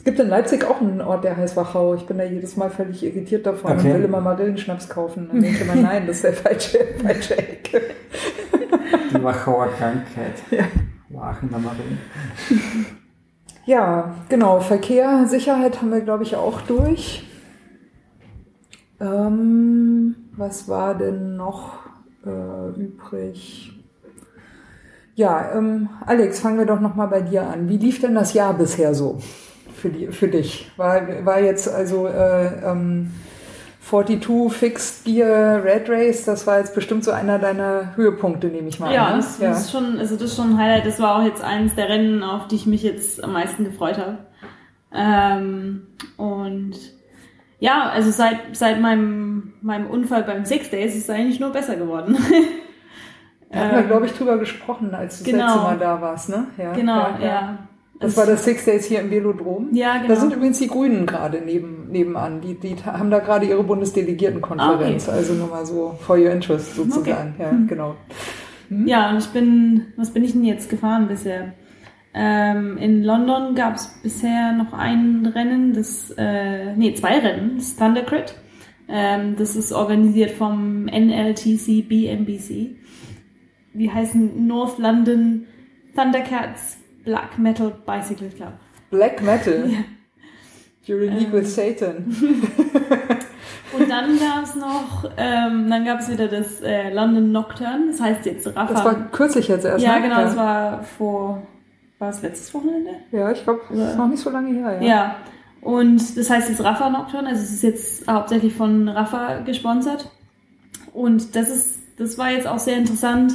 Es 0.00 0.04
gibt 0.04 0.18
in 0.18 0.28
Leipzig 0.30 0.64
auch 0.64 0.80
einen 0.80 1.02
Ort, 1.02 1.24
der 1.24 1.36
heißt 1.36 1.58
Wachau. 1.58 1.94
Ich 1.94 2.06
bin 2.06 2.16
da 2.16 2.24
jedes 2.24 2.56
Mal 2.56 2.70
völlig 2.70 3.04
irritiert 3.04 3.44
davon 3.44 3.72
Okay. 3.72 3.88
und 3.88 3.98
will 3.98 4.04
immer 4.04 4.22
Marillenschnaps 4.22 4.88
kaufen. 4.88 5.28
Dann 5.30 5.42
denke 5.42 5.58
ich 5.58 5.60
immer, 5.60 5.74
nein, 5.74 6.06
das 6.06 6.16
ist 6.16 6.24
der 6.24 6.32
falsche, 6.32 6.78
falsche 7.02 7.36
Ecke. 7.36 7.82
Die 9.12 9.22
Wachauer 9.22 9.68
Krankheit. 9.78 10.36
Ja. 10.50 10.64
Wachen 11.10 11.54
am 11.54 11.64
Marin. 11.64 11.98
Ja, 13.66 14.14
genau. 14.30 14.60
Verkehr, 14.60 15.26
Sicherheit 15.26 15.82
haben 15.82 15.92
wir, 15.92 16.00
glaube 16.00 16.22
ich, 16.22 16.34
auch 16.34 16.62
durch. 16.62 17.28
Ähm, 19.02 20.14
was 20.34 20.66
war 20.66 20.94
denn 20.94 21.36
noch 21.36 21.74
äh, 22.24 22.70
übrig? 22.80 23.78
Ja, 25.14 25.52
ähm, 25.54 25.90
Alex, 26.06 26.40
fangen 26.40 26.56
wir 26.56 26.64
doch 26.64 26.80
noch 26.80 26.94
mal 26.94 27.08
bei 27.08 27.20
dir 27.20 27.46
an. 27.46 27.68
Wie 27.68 27.76
lief 27.76 28.00
denn 28.00 28.14
das 28.14 28.32
Jahr 28.32 28.54
bisher 28.54 28.94
so 28.94 29.18
für, 29.80 29.88
die, 29.90 30.08
für 30.08 30.28
dich? 30.28 30.70
War, 30.76 31.24
war 31.24 31.40
jetzt 31.40 31.68
also 31.68 32.06
äh, 32.06 32.46
ähm, 32.64 33.10
42 33.88 34.52
Fixed 34.52 35.04
Gear 35.04 35.64
Red 35.64 35.88
Race, 35.88 36.24
das 36.24 36.46
war 36.46 36.58
jetzt 36.58 36.74
bestimmt 36.74 37.02
so 37.02 37.10
einer 37.10 37.38
deiner 37.38 37.96
Höhepunkte, 37.96 38.46
nehme 38.48 38.68
ich 38.68 38.78
mal 38.78 38.92
Ja, 38.94 39.06
an. 39.06 39.10
ne? 39.12 39.16
das, 39.16 39.38
das 39.38 39.60
ist 39.62 39.72
schon, 39.72 39.98
also 39.98 40.14
das 40.14 40.24
ist 40.26 40.36
schon 40.36 40.50
ein 40.54 40.58
Highlight. 40.58 40.86
Das 40.86 41.00
war 41.00 41.16
auch 41.18 41.24
jetzt 41.24 41.42
eines 41.42 41.74
der 41.74 41.88
Rennen, 41.88 42.22
auf 42.22 42.46
die 42.48 42.56
ich 42.56 42.66
mich 42.66 42.82
jetzt 42.82 43.22
am 43.24 43.32
meisten 43.32 43.64
gefreut 43.64 43.98
habe. 43.98 44.18
Ähm, 44.94 45.86
und 46.16 46.72
ja, 47.58 47.88
also 47.90 48.10
seit, 48.10 48.38
seit 48.56 48.80
meinem, 48.80 49.54
meinem 49.62 49.86
Unfall 49.86 50.22
beim 50.24 50.44
Six 50.44 50.70
Days 50.70 50.94
ist 50.94 51.04
es 51.04 51.10
eigentlich 51.10 51.40
nur 51.40 51.50
besser 51.50 51.76
geworden. 51.76 52.16
Da 53.52 53.58
hatten 53.58 53.70
wir, 53.72 53.78
Ähm, 53.80 53.86
glaube 53.88 54.06
ich, 54.06 54.12
drüber 54.12 54.38
gesprochen, 54.38 54.94
als 54.94 55.18
du 55.18 55.24
das 55.24 55.32
genau. 55.32 55.46
letzte 55.46 55.60
Mal 55.62 55.78
da 55.78 56.00
warst, 56.00 56.28
ne? 56.28 56.46
Ja, 56.56 56.72
Genau, 56.72 57.08
ja. 57.20 57.58
Das 58.00 58.16
war 58.16 58.24
das 58.26 58.44
Six 58.44 58.64
Days 58.64 58.86
hier 58.86 59.00
im 59.00 59.10
Velodrom. 59.10 59.68
Ja, 59.72 59.98
Da 59.98 60.06
genau. 60.06 60.20
sind 60.20 60.32
übrigens 60.32 60.58
die 60.58 60.68
Grünen 60.68 61.04
gerade 61.06 61.42
neben, 61.44 61.88
nebenan. 61.90 62.40
Die, 62.40 62.54
die 62.54 62.74
haben 62.84 63.10
da 63.10 63.18
gerade 63.18 63.46
ihre 63.46 63.62
Bundesdelegiertenkonferenz. 63.62 65.06
Ah, 65.06 65.12
okay. 65.12 65.18
Also 65.18 65.34
nur 65.34 65.48
mal 65.48 65.66
so 65.66 65.94
for 66.00 66.16
your 66.16 66.30
interest 66.30 66.74
sozusagen. 66.76 67.34
Ja, 67.38 67.50
genau. 67.68 67.96
Ja, 68.86 69.10
und 69.10 69.18
ich 69.18 69.26
bin, 69.28 69.86
was 69.96 70.10
bin 70.12 70.24
ich 70.24 70.32
denn 70.32 70.44
jetzt 70.44 70.70
gefahren 70.70 71.08
bisher? 71.08 71.52
Ähm, 72.14 72.76
in 72.78 73.04
London 73.04 73.54
gab 73.54 73.76
es 73.76 73.86
bisher 74.02 74.52
noch 74.52 74.72
ein 74.72 75.26
Rennen, 75.34 75.74
das, 75.74 76.12
äh, 76.16 76.74
nee, 76.76 76.94
zwei 76.94 77.18
Rennen, 77.18 77.56
das 77.56 77.76
Thundercrit. 77.76 78.34
Ähm, 78.88 79.36
das 79.38 79.54
ist 79.56 79.72
organisiert 79.72 80.30
vom 80.32 80.86
NLTC 80.86 81.82
BMBC. 81.88 82.76
wie 83.74 83.90
heißen 83.90 84.46
North 84.46 84.78
London 84.78 85.46
Thundercats 85.94 86.78
Black 87.04 87.38
Metal 87.38 87.72
Bicycle 87.86 88.30
Club. 88.30 88.52
Black 88.90 89.22
Metal. 89.22 89.68
Ja. 90.86 90.94
You're 90.96 91.02
in 91.02 91.14
league 91.18 91.28
Ähm. 91.28 91.32
with 91.32 91.54
Satan. 91.54 92.06
Und 93.78 93.88
dann 93.88 94.18
gab 94.18 94.42
es 94.42 94.54
noch, 94.56 95.04
ähm, 95.16 95.68
dann 95.70 95.84
gab 95.84 96.00
es 96.00 96.10
wieder 96.10 96.26
das 96.26 96.60
äh, 96.62 96.92
London 96.92 97.30
Nocturne, 97.32 97.88
das 97.88 98.00
heißt 98.00 98.26
jetzt 98.26 98.46
Rafa. 98.48 98.72
Das 98.72 98.84
war 98.84 98.94
kürzlich 99.10 99.46
jetzt 99.48 99.64
erst. 99.64 99.84
ja, 99.84 99.96
ne? 99.96 100.02
genau, 100.02 100.22
das 100.22 100.36
war 100.36 100.82
vor, 100.82 101.42
war 101.98 102.10
es 102.10 102.22
letztes 102.22 102.52
Wochenende? 102.54 102.90
Ja, 103.12 103.30
ich 103.30 103.42
glaube, 103.44 103.60
das 103.70 103.90
ist 103.90 103.96
noch 103.98 104.08
nicht 104.08 104.20
so 104.20 104.30
lange 104.30 104.52
her. 104.54 104.78
Ja. 104.80 104.88
Ja. 104.88 105.16
Und 105.60 106.16
das 106.16 106.30
heißt 106.30 106.48
jetzt 106.48 106.64
Rafa 106.64 106.88
Nocturne, 106.88 107.28
also 107.28 107.42
es 107.42 107.52
ist 107.52 107.62
jetzt 107.62 108.08
hauptsächlich 108.10 108.54
von 108.54 108.88
Rafa 108.88 109.40
gesponsert. 109.40 110.10
Und 110.92 111.36
das 111.36 111.50
ist, 111.50 111.78
das 111.98 112.16
war 112.18 112.30
jetzt 112.30 112.46
auch 112.48 112.58
sehr 112.58 112.78
interessant, 112.78 113.34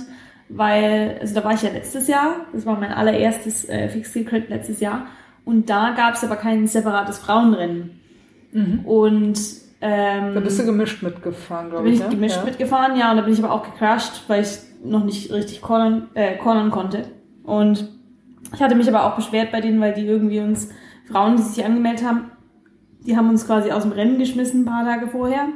weil, 0.50 1.18
also 1.20 1.36
da 1.36 1.44
war 1.44 1.54
ich 1.54 1.62
ja 1.62 1.72
letztes 1.72 2.08
Jahr, 2.08 2.46
das 2.54 2.66
war 2.66 2.80
mein 2.80 2.92
allererstes 2.92 3.68
äh, 3.68 3.90
Fixed 3.90 4.28
Credit 4.28 4.50
letztes 4.50 4.80
Jahr. 4.80 5.08
Und 5.44 5.70
da 5.70 5.94
gab 5.96 6.16
es 6.16 6.24
aber 6.24 6.38
kein 6.38 6.68
separates 6.68 7.20
Frauenrennen. 7.20 8.00
Und 8.86 9.40
ähm, 9.82 10.30
Mhm. 10.30 10.34
Da 10.34 10.40
bist 10.40 10.60
du 10.60 10.66
gemischt 10.66 11.04
mitgefahren, 11.04 11.66
da 11.66 11.72
glaube 11.72 11.84
bin 11.84 11.94
ich. 11.94 12.00
ich 12.00 12.06
ne? 12.06 12.12
gemischt 12.16 12.38
ja. 12.38 12.44
mitgefahren, 12.44 12.98
ja, 12.98 13.12
und 13.12 13.18
da 13.18 13.24
bin 13.24 13.34
ich 13.34 13.44
aber 13.44 13.54
auch 13.54 13.64
gecrashed, 13.64 14.24
weil 14.28 14.42
ich 14.42 14.58
noch 14.84 15.04
nicht 15.04 15.32
richtig 15.32 15.62
cornern, 15.62 16.10
äh, 16.14 16.38
cornern 16.38 16.72
konnte. 16.72 17.06
Und 17.44 17.90
ich 18.54 18.62
hatte 18.62 18.76
mich 18.76 18.88
aber 18.88 19.06
auch 19.06 19.16
beschwert 19.16 19.52
bei 19.52 19.62
denen, 19.62 19.80
weil 19.82 19.94
die 19.94 20.06
irgendwie 20.06 20.40
uns, 20.40 20.70
Frauen, 21.12 21.36
die 21.36 21.44
sich 21.44 21.64
angemeldet 21.64 22.06
haben, 22.06 22.32
die 23.02 23.16
haben 23.16 23.30
uns 23.30 23.46
quasi 23.46 23.72
aus 23.72 23.84
dem 23.84 23.92
Rennen 23.92 24.18
geschmissen 24.18 24.62
ein 24.62 24.66
paar 24.66 24.86
Tage 24.86 25.08
vorher. 25.08 25.50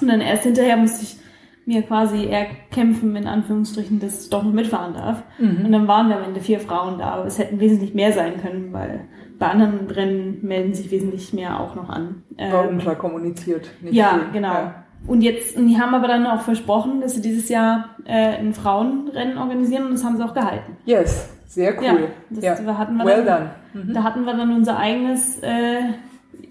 Und 0.00 0.08
dann 0.08 0.20
erst 0.20 0.44
hinterher 0.44 0.76
musste 0.76 1.02
ich 1.02 1.16
mir 1.64 1.82
quasi 1.82 2.26
erkämpfen, 2.26 3.14
in 3.16 3.26
Anführungsstrichen, 3.26 4.00
dass 4.00 4.24
ich 4.24 4.30
doch 4.30 4.42
noch 4.42 4.52
mitfahren 4.52 4.94
darf. 4.94 5.22
Mhm. 5.38 5.64
Und 5.66 5.72
dann 5.72 5.86
waren 5.88 6.08
wir 6.08 6.16
am 6.16 6.24
Ende 6.24 6.40
vier 6.40 6.58
Frauen 6.60 6.98
da, 6.98 7.10
aber 7.12 7.26
es 7.26 7.38
hätten 7.38 7.60
wesentlich 7.60 7.94
mehr 7.94 8.12
sein 8.12 8.40
können, 8.40 8.72
weil 8.72 9.00
bei 9.38 9.48
anderen 9.48 9.88
Rennen 9.90 10.38
melden 10.42 10.74
sich 10.74 10.90
wesentlich 10.90 11.32
mehr 11.32 11.58
auch 11.60 11.74
noch 11.74 11.88
an. 11.88 12.22
War 12.36 12.64
Ähm, 12.64 12.70
unklar 12.76 12.96
kommuniziert. 12.96 13.70
Nicht 13.80 13.94
ja, 13.94 14.10
viel. 14.10 14.22
genau. 14.32 14.52
Ja. 14.52 14.74
Und 15.06 15.20
jetzt, 15.22 15.56
und 15.56 15.66
die 15.66 15.78
haben 15.80 15.94
aber 15.94 16.06
dann 16.06 16.26
auch 16.26 16.42
versprochen, 16.42 17.00
dass 17.00 17.14
sie 17.14 17.22
dieses 17.22 17.48
Jahr 17.48 17.90
äh, 18.04 18.36
ein 18.38 18.54
Frauenrennen 18.54 19.36
organisieren 19.38 19.86
und 19.86 19.92
das 19.92 20.04
haben 20.04 20.16
sie 20.16 20.22
auch 20.24 20.34
gehalten. 20.34 20.76
Yes, 20.84 21.28
sehr 21.46 21.74
Ja, 21.82 21.92
cool. 21.92 22.08
das 22.30 22.44
Ja, 22.44 22.58
wir 22.64 22.78
hatten 22.78 22.96
wir 22.96 23.04
well 23.04 23.24
dann, 23.24 23.50
done. 23.74 23.84
Mhm. 23.86 23.94
Da 23.94 24.02
hatten 24.04 24.24
wir 24.24 24.34
dann 24.34 24.54
unser 24.54 24.78
eigenes 24.78 25.40
äh, 25.42 25.80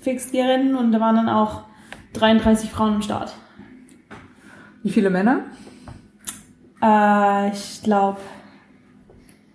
Fixed-Gear-Rennen 0.01 0.75
und 0.75 0.91
da 0.91 0.99
waren 0.99 1.15
dann 1.15 1.29
auch 1.29 1.61
33 2.13 2.69
Frauen 2.71 2.95
im 2.95 3.01
Start. 3.01 3.33
Wie 4.83 4.89
viele 4.89 5.09
Männer? 5.09 5.41
Äh, 6.81 7.51
ich 7.51 7.81
glaube, 7.83 8.19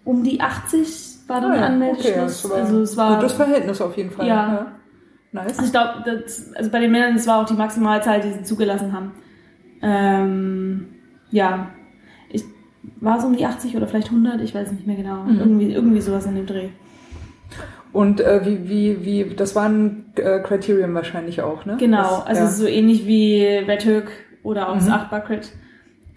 um 0.05 0.23
die 0.23 0.41
80 0.41 1.17
war 1.27 1.41
dann 1.41 1.53
Ah 1.53 1.57
ja, 1.57 1.67
Anmeldeschluss. 1.67 2.13
okay, 2.13 2.21
das 2.21 2.51
war 2.51 2.57
also 2.59 2.81
es 2.81 2.97
war 2.97 3.17
gutes 3.17 3.33
Verhältnis 3.33 3.81
auf 3.81 3.97
jeden 3.97 4.11
Fall. 4.11 4.27
Ja. 4.27 4.73
Nice. 5.33 5.59
Also 5.59 5.65
ich 5.65 5.71
glaube, 5.73 6.25
also 6.55 6.71
bei 6.71 6.81
den 6.81 6.93
Männern, 6.93 7.15
das 7.15 7.27
war 7.27 7.43
auch 7.43 7.47
die 7.47 7.55
Maximalzahl, 7.55 8.21
die 8.21 8.33
sie 8.33 8.43
zugelassen 8.43 8.93
haben. 8.93 9.13
Ähm, 9.83 10.87
ja, 11.31 11.71
ich 12.31 12.45
war 13.01 13.19
es 13.19 13.25
um 13.25 13.37
die 13.37 13.45
80 13.45 13.77
oder 13.77 13.87
vielleicht 13.87 14.09
100, 14.09 14.41
ich 14.41 14.55
weiß 14.55 14.73
nicht 14.73 14.87
mehr 14.87 14.97
genau. 14.97 15.25
Mhm. 15.25 15.39
Irgendwie, 15.39 15.73
irgendwie 15.73 16.01
sowas 16.01 16.27
in 16.27 16.37
dem 16.37 16.47
Dreh. 16.47 16.69
Und 17.93 18.21
äh, 18.21 18.43
wie, 18.45 18.69
wie, 18.69 19.05
wie, 19.05 19.35
das 19.35 19.55
war 19.57 19.69
ein 19.69 20.13
äh, 20.17 20.41
Kriterium 20.41 20.95
wahrscheinlich 20.95 21.43
auch, 21.43 21.65
ne? 21.65 21.77
Genau, 21.79 22.19
das, 22.19 22.27
also 22.27 22.43
ja. 22.43 22.49
so 22.49 22.67
ähnlich 22.67 23.07
wie 23.07 23.45
Red 23.45 23.87
Hook 23.87 24.09
oder 24.47 24.69
auch 24.71 24.75
das 24.75 24.87
Mhm. 24.87 24.93
8 24.93 25.11
Bar 25.11 25.21
Crit. 25.21 25.53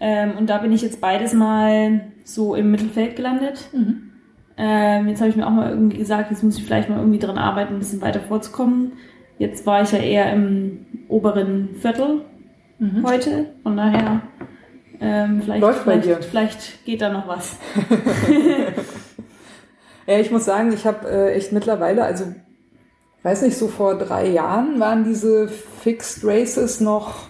Ähm, 0.00 0.32
und 0.38 0.48
da 0.48 0.58
bin 0.58 0.72
ich 0.72 0.80
jetzt 0.82 1.00
beides 1.00 1.34
mal 1.34 2.00
so 2.24 2.54
im 2.54 2.70
Mittelfeld 2.70 3.16
gelandet. 3.16 3.68
Mhm. 3.72 4.10
Ähm, 4.56 5.08
jetzt 5.08 5.20
habe 5.20 5.30
ich 5.30 5.36
mir 5.36 5.46
auch 5.46 5.50
mal 5.50 5.70
irgendwie 5.70 5.98
gesagt, 5.98 6.30
jetzt 6.30 6.42
muss 6.42 6.56
ich 6.58 6.64
vielleicht 6.64 6.88
mal 6.88 6.98
irgendwie 6.98 7.18
dran 7.18 7.38
arbeiten, 7.38 7.74
ein 7.74 7.78
bisschen 7.78 8.00
weiter 8.00 8.20
vorzukommen. 8.20 8.92
Jetzt 9.38 9.66
war 9.66 9.82
ich 9.82 9.92
ja 9.92 9.98
eher 9.98 10.32
im 10.32 10.86
oberen 11.08 11.70
Viertel 11.80 12.22
Mhm. 12.78 13.06
heute, 13.06 13.46
von 13.62 13.76
daher 13.76 14.22
ähm, 15.02 15.42
vielleicht, 15.42 15.60
Läuft 15.60 15.84
bei 15.84 16.00
vielleicht, 16.00 16.08
dir. 16.08 16.22
vielleicht 16.26 16.84
geht 16.86 17.00
da 17.02 17.10
noch 17.12 17.26
was. 17.28 17.56
Ja, 20.06 20.18
ich 20.18 20.30
muss 20.30 20.44
sagen, 20.44 20.72
ich 20.72 20.86
habe 20.86 21.08
äh, 21.08 21.34
echt 21.34 21.52
mittlerweile, 21.52 22.02
also 22.04 22.24
weiß 23.22 23.42
nicht, 23.42 23.56
so 23.56 23.68
vor 23.68 23.96
drei 23.96 24.26
Jahren 24.28 24.80
waren 24.80 25.04
diese 25.04 25.46
Fixed 25.48 26.24
Races 26.24 26.80
noch, 26.80 27.28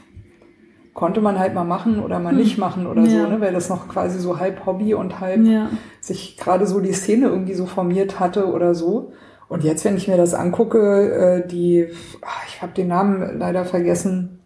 konnte 1.00 1.22
man 1.22 1.38
halt 1.38 1.54
mal 1.54 1.64
machen 1.64 1.98
oder 1.98 2.18
mal 2.18 2.34
nicht 2.34 2.58
machen 2.58 2.86
oder 2.86 3.06
so, 3.06 3.16
Ja. 3.16 3.26
ne? 3.26 3.40
weil 3.40 3.54
das 3.54 3.70
noch 3.70 3.88
quasi 3.88 4.18
so 4.18 4.38
halb 4.38 4.66
Hobby 4.66 4.92
und 4.92 5.18
halb 5.18 5.42
Ja. 5.46 5.70
sich 5.98 6.36
gerade 6.36 6.66
so 6.66 6.78
die 6.80 6.92
Szene 6.92 7.28
irgendwie 7.28 7.54
so 7.54 7.64
formiert 7.64 8.20
hatte 8.20 8.44
oder 8.52 8.74
so. 8.74 9.12
Und 9.48 9.64
jetzt, 9.64 9.82
wenn 9.86 9.96
ich 9.96 10.08
mir 10.08 10.18
das 10.18 10.34
angucke, 10.34 11.40
äh, 11.42 11.48
die, 11.48 11.88
ach, 12.20 12.44
ich 12.46 12.60
habe 12.60 12.72
den 12.74 12.88
Namen 12.88 13.38
leider 13.38 13.64
vergessen. 13.64 14.40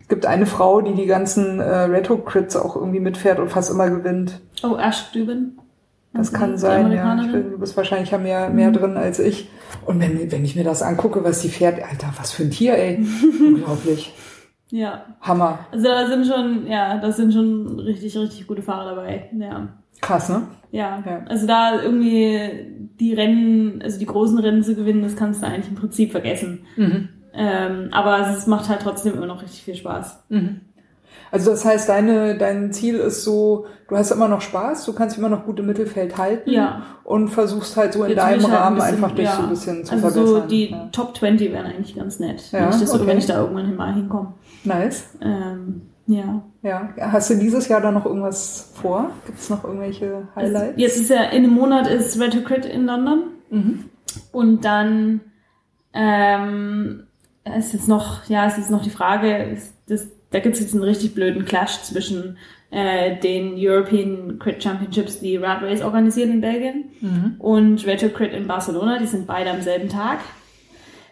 Es 0.00 0.08
gibt 0.08 0.24
eine 0.24 0.46
Frau, 0.46 0.80
die 0.80 0.94
die 0.94 1.04
ganzen 1.04 1.60
äh, 1.60 1.80
Red 1.80 2.08
Hook 2.08 2.24
Crits 2.24 2.56
auch 2.56 2.74
irgendwie 2.74 3.00
mitfährt 3.00 3.38
und 3.38 3.50
fast 3.50 3.70
immer 3.70 3.90
gewinnt. 3.90 4.40
Oh, 4.64 4.76
Ash 4.76 5.12
Düben. 5.12 5.58
Das 6.14 6.32
kann 6.32 6.56
sein, 6.56 6.90
ja. 6.90 7.20
Ich 7.22 7.30
bin, 7.30 7.50
du 7.50 7.58
bist 7.58 7.76
wahrscheinlich 7.76 8.10
ja 8.12 8.18
mehr, 8.18 8.48
mehr 8.48 8.70
drin 8.70 8.96
als 8.96 9.18
ich. 9.18 9.50
Und 9.84 10.00
wenn, 10.00 10.32
wenn 10.32 10.42
ich 10.46 10.56
mir 10.56 10.64
das 10.64 10.80
angucke, 10.80 11.22
was 11.22 11.40
die 11.42 11.50
fährt, 11.50 11.82
Alter, 11.82 12.08
was 12.18 12.32
für 12.32 12.44
ein 12.44 12.50
Tier, 12.50 12.76
ey. 12.78 13.06
Unglaublich. 13.46 14.14
Ja. 14.70 15.04
Hammer. 15.20 15.60
Also 15.72 15.84
da 15.88 16.06
sind 16.06 16.26
schon, 16.26 16.66
ja, 16.66 16.98
da 16.98 17.10
sind 17.12 17.32
schon 17.32 17.78
richtig, 17.80 18.16
richtig 18.16 18.46
gute 18.46 18.62
Fahrer 18.62 18.94
dabei. 18.94 19.30
Ja. 19.38 19.68
Krass, 20.00 20.28
ne? 20.28 20.42
Ja. 20.70 21.02
Ja. 21.06 21.24
Also 21.28 21.46
da 21.46 21.80
irgendwie 21.82 22.88
die 23.00 23.14
Rennen, 23.14 23.80
also 23.82 23.98
die 23.98 24.06
großen 24.06 24.38
Rennen 24.38 24.62
zu 24.62 24.74
gewinnen, 24.74 25.02
das 25.02 25.16
kannst 25.16 25.42
du 25.42 25.46
eigentlich 25.46 25.68
im 25.68 25.74
Prinzip 25.74 26.12
vergessen. 26.12 26.60
Mhm. 26.76 27.08
Ähm, 27.32 27.88
aber 27.92 28.28
es 28.30 28.46
macht 28.46 28.68
halt 28.68 28.80
trotzdem 28.82 29.14
immer 29.14 29.26
noch 29.26 29.42
richtig 29.42 29.62
viel 29.62 29.74
Spaß. 29.74 30.24
Mhm. 30.28 30.60
Also 31.30 31.50
das 31.50 31.64
heißt, 31.64 31.88
deine, 31.88 32.38
dein 32.38 32.72
Ziel 32.72 32.94
ist 32.96 33.22
so, 33.24 33.66
du 33.88 33.96
hast 33.96 34.10
immer 34.12 34.28
noch 34.28 34.40
Spaß, 34.40 34.84
du 34.86 34.94
kannst 34.94 35.18
immer 35.18 35.28
noch 35.28 35.44
gut 35.44 35.58
im 35.58 35.66
Mittelfeld 35.66 36.16
halten 36.16 36.50
Ja. 36.50 36.82
und 37.04 37.28
versuchst 37.28 37.76
halt 37.76 37.92
so 37.92 38.02
in 38.04 38.10
Jetzt 38.10 38.18
deinem 38.18 38.42
halt 38.42 38.52
ein 38.52 38.56
Rahmen 38.58 38.76
bisschen- 38.76 38.94
einfach 38.94 39.14
dich 39.14 39.24
ja. 39.26 39.36
so 39.36 39.42
ein 39.42 39.48
bisschen 39.50 39.84
zu 39.84 39.92
also 39.94 40.08
verbessern. 40.10 40.42
so 40.42 40.48
die 40.48 40.70
ja. 40.70 40.88
Top 40.90 41.16
20 41.16 41.52
wären 41.52 41.66
eigentlich 41.66 41.94
ganz 41.96 42.18
nett, 42.18 42.42
Ja, 42.52 42.60
wenn, 42.60 42.68
ich 42.70 42.80
das, 42.80 42.94
okay. 42.94 43.06
wenn 43.06 43.18
ich 43.18 43.26
da 43.26 43.40
irgendwann 43.42 43.76
mal 43.76 43.92
hinkomme. 43.94 44.32
Nice. 44.68 45.04
Ähm, 45.20 45.82
ja. 46.06 46.42
Ja. 46.62 46.88
Hast 46.98 47.30
du 47.30 47.34
dieses 47.36 47.68
Jahr 47.68 47.80
da 47.80 47.90
noch 47.90 48.06
irgendwas 48.06 48.72
vor? 48.74 49.10
Gibt 49.26 49.38
es 49.38 49.50
noch 49.50 49.64
irgendwelche 49.64 50.28
Highlights? 50.34 50.74
Jetzt 50.76 50.96
ist 51.00 51.10
ja, 51.10 51.24
in 51.24 51.44
einem 51.44 51.54
Monat 51.54 51.86
ist 51.88 52.20
Red 52.20 52.32
to 52.32 52.40
Crit 52.42 52.64
in 52.64 52.86
London. 52.86 53.24
Mhm. 53.50 53.84
Und 54.32 54.64
dann 54.64 55.20
ähm, 55.92 57.04
ist 57.58 57.72
jetzt 57.72 57.88
noch, 57.88 58.24
ja, 58.28 58.46
ist 58.46 58.58
jetzt 58.58 58.70
noch 58.70 58.82
die 58.82 58.90
Frage, 58.90 59.56
das, 59.88 60.08
da 60.30 60.40
gibt 60.40 60.54
es 60.56 60.60
jetzt 60.60 60.74
einen 60.74 60.82
richtig 60.84 61.14
blöden 61.14 61.44
Clash 61.44 61.82
zwischen 61.82 62.36
äh, 62.70 63.16
den 63.20 63.54
European 63.56 64.38
Crit 64.38 64.62
Championships, 64.62 65.20
die 65.20 65.36
Rad 65.36 65.62
Race 65.62 65.82
organisieren 65.82 66.30
in 66.32 66.40
Belgien, 66.40 66.84
Mhm. 67.00 67.36
und 67.38 67.86
Retro 67.86 68.08
Crit 68.08 68.32
in 68.32 68.46
Barcelona. 68.46 68.98
Die 68.98 69.06
sind 69.06 69.26
beide 69.26 69.50
am 69.50 69.62
selben 69.62 69.88
Tag. 69.88 70.18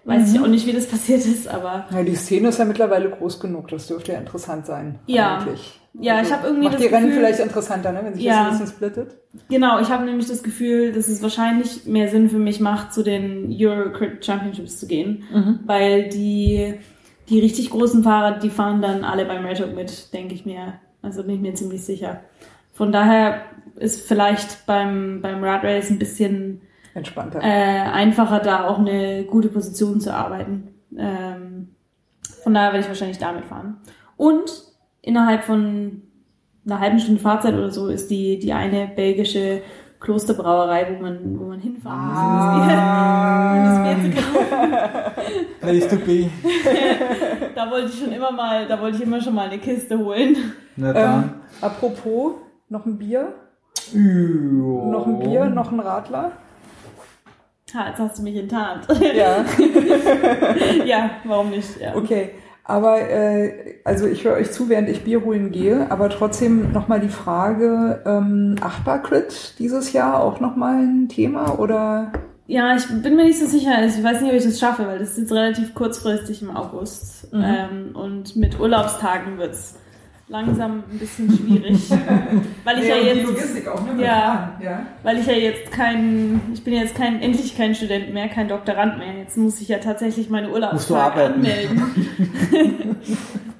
Weiß 0.06 0.28
Mhm. 0.30 0.34
ich 0.36 0.40
auch 0.40 0.46
nicht, 0.46 0.66
wie 0.66 0.72
das 0.72 0.86
passiert 0.86 1.24
ist, 1.26 1.48
aber 1.48 1.86
Ja, 1.92 2.02
die 2.02 2.14
Szene 2.14 2.48
ist 2.48 2.58
ja 2.58 2.64
mittlerweile 2.64 3.10
groß 3.10 3.40
genug, 3.40 3.68
das 3.68 3.88
dürfte 3.88 4.12
ja 4.12 4.18
interessant 4.18 4.64
sein. 4.64 4.98
Ja. 5.06 5.38
Eigentlich. 5.38 5.80
Ja, 5.98 6.20
ich 6.20 6.30
hab 6.32 6.44
irgendwie 6.44 6.64
Macht 6.64 6.74
das 6.74 6.82
die 6.82 6.88
Rennen 6.88 7.06
Gefühl- 7.06 7.20
vielleicht 7.24 7.40
interessanter, 7.40 7.90
ne, 7.90 8.00
wenn 8.04 8.14
sich 8.14 8.22
Ja. 8.24 8.44
das 8.44 8.44
ein 8.44 8.50
bisschen 8.60 8.66
splittet. 8.76 9.16
Genau, 9.48 9.80
ich 9.80 9.88
habe 9.90 10.04
nämlich 10.04 10.28
das 10.28 10.42
Gefühl, 10.42 10.92
dass 10.92 11.08
es 11.08 11.22
wahrscheinlich 11.22 11.86
mehr 11.86 12.08
Sinn 12.08 12.28
für 12.30 12.38
mich 12.38 12.60
macht, 12.60 12.92
zu 12.92 13.02
den 13.02 13.48
Eurocrit 13.58 14.24
Championships 14.24 14.78
zu 14.78 14.86
gehen, 14.86 15.24
weil 15.64 16.08
die, 16.10 16.74
die 17.28 17.40
richtig 17.40 17.70
großen 17.70 18.02
Fahrer, 18.04 18.38
die 18.38 18.50
fahren 18.50 18.82
dann 18.82 19.04
alle 19.04 19.24
beim 19.24 19.44
Red 19.44 19.74
mit, 19.74 20.12
denke 20.12 20.34
ich 20.34 20.44
mir. 20.46 20.74
Also 21.02 21.22
bin 21.24 21.36
ich 21.36 21.40
mir 21.40 21.54
ziemlich 21.54 21.82
sicher. 21.84 22.20
Von 22.74 22.92
daher 22.92 23.40
ist 23.76 24.06
vielleicht 24.06 24.66
beim, 24.66 25.20
beim 25.22 25.42
Rad 25.42 25.64
Race 25.64 25.90
ein 25.90 25.98
bisschen 25.98 26.60
Entspannter. 26.96 27.40
äh, 27.42 27.44
einfacher, 27.92 28.40
da 28.40 28.66
auch 28.66 28.78
eine 28.78 29.24
gute 29.24 29.48
Position 29.48 30.00
zu 30.00 30.12
arbeiten. 30.14 30.68
Ähm, 30.96 31.68
von 32.42 32.54
daher 32.54 32.68
werde 32.72 32.80
ich 32.80 32.88
wahrscheinlich 32.88 33.18
damit 33.18 33.44
fahren. 33.44 33.76
Und 34.16 34.50
innerhalb 35.02 35.44
von 35.44 36.02
einer 36.64 36.80
halben 36.80 36.98
Stunde 36.98 37.20
Fahrzeit 37.20 37.54
oder 37.54 37.70
so 37.70 37.88
ist 37.88 38.10
die, 38.10 38.38
die 38.38 38.52
eine 38.52 38.88
belgische 38.88 39.60
Klosterbrauerei, 40.00 40.86
wo 40.96 41.02
man, 41.02 41.38
wo 41.38 41.44
man 41.44 41.60
hinfahren 41.60 42.06
muss, 42.08 42.18
um 42.18 42.68
das 42.68 42.68
Bier- 42.68 42.80
um 43.52 43.64
das 43.64 43.78
Bier 43.82 43.96
zu 44.04 44.32
kaufen. 44.32 44.72
Place 45.60 45.88
to 45.88 45.96
be. 45.96 46.30
Da 47.54 47.70
wollte 47.70 47.88
ich 47.88 47.98
schon 47.98 48.12
immer 48.12 48.30
mal, 48.30 48.66
da 48.66 48.80
wollte 48.80 48.96
ich 48.98 49.02
immer 49.02 49.20
schon 49.20 49.34
mal 49.34 49.48
eine 49.48 49.58
Kiste 49.58 49.98
holen. 49.98 50.36
Na 50.76 50.88
ähm, 50.88 50.94
dann. 50.94 51.34
apropos, 51.60 52.34
noch 52.68 52.84
ein 52.86 52.98
Bier? 52.98 53.32
Ja. 53.92 54.00
Noch 54.00 55.06
ein 55.06 55.18
Bier, 55.20 55.46
noch 55.46 55.70
ein 55.72 55.80
Radler? 55.80 56.32
Ha, 57.76 57.88
jetzt 57.88 57.98
hast 57.98 58.18
du 58.18 58.22
mich 58.22 58.36
enttarnt. 58.36 58.86
Ja. 59.14 59.44
ja, 60.84 61.10
warum 61.24 61.50
nicht? 61.50 61.78
Ja. 61.78 61.94
Okay. 61.94 62.30
Aber 62.64 63.00
äh, 63.00 63.76
also 63.84 64.06
ich 64.06 64.24
höre 64.24 64.34
euch 64.34 64.50
zu, 64.50 64.68
während 64.68 64.88
ich 64.88 65.04
Bier 65.04 65.24
holen 65.24 65.52
gehe, 65.52 65.90
aber 65.90 66.08
trotzdem 66.08 66.72
nochmal 66.72 67.00
die 67.00 67.08
Frage, 67.08 68.02
ähm, 68.04 68.56
Achtbar-Crit 68.60 69.58
dieses 69.58 69.92
Jahr 69.92 70.20
auch 70.20 70.40
nochmal 70.40 70.82
ein 70.82 71.08
Thema 71.08 71.58
oder? 71.60 72.12
Ja, 72.48 72.74
ich 72.74 72.86
bin 73.02 73.14
mir 73.14 73.24
nicht 73.24 73.38
so 73.38 73.46
sicher. 73.46 73.76
Also 73.76 73.98
ich 73.98 74.04
weiß 74.04 74.20
nicht, 74.20 74.30
ob 74.32 74.38
ich 74.38 74.44
das 74.44 74.58
schaffe, 74.58 74.86
weil 74.86 74.98
das 74.98 75.10
ist 75.10 75.18
jetzt 75.18 75.32
relativ 75.32 75.74
kurzfristig 75.74 76.42
im 76.42 76.56
August. 76.56 77.32
Mhm. 77.32 77.44
Ähm, 77.44 77.90
und 77.94 78.36
mit 78.36 78.58
Urlaubstagen 78.58 79.38
wird's 79.38 79.76
langsam 80.28 80.84
ein 80.90 80.98
bisschen 80.98 81.30
schwierig. 81.30 81.90
weil 82.64 82.78
ich 82.78 82.88
ja, 82.88 82.96
die 82.96 83.06
jetzt. 83.06 83.26
Logistik 83.26 83.68
auch, 83.68 83.82
ne? 83.82 84.02
Ja. 84.02 84.58
ja. 84.60 84.86
Weil 85.02 85.18
ich 85.18 85.26
ja 85.26 85.34
jetzt 85.34 85.70
kein, 85.70 86.40
ich 86.52 86.64
bin 86.64 86.74
jetzt 86.74 86.94
kein, 86.94 87.20
endlich 87.20 87.56
kein 87.56 87.74
Student 87.74 88.12
mehr, 88.12 88.28
kein 88.28 88.48
Doktorand 88.48 88.98
mehr. 88.98 89.18
Jetzt 89.18 89.36
muss 89.36 89.60
ich 89.60 89.68
ja 89.68 89.78
tatsächlich 89.78 90.28
meine 90.30 90.50
Urlaubstage 90.50 91.24
anmelden. 91.24 91.82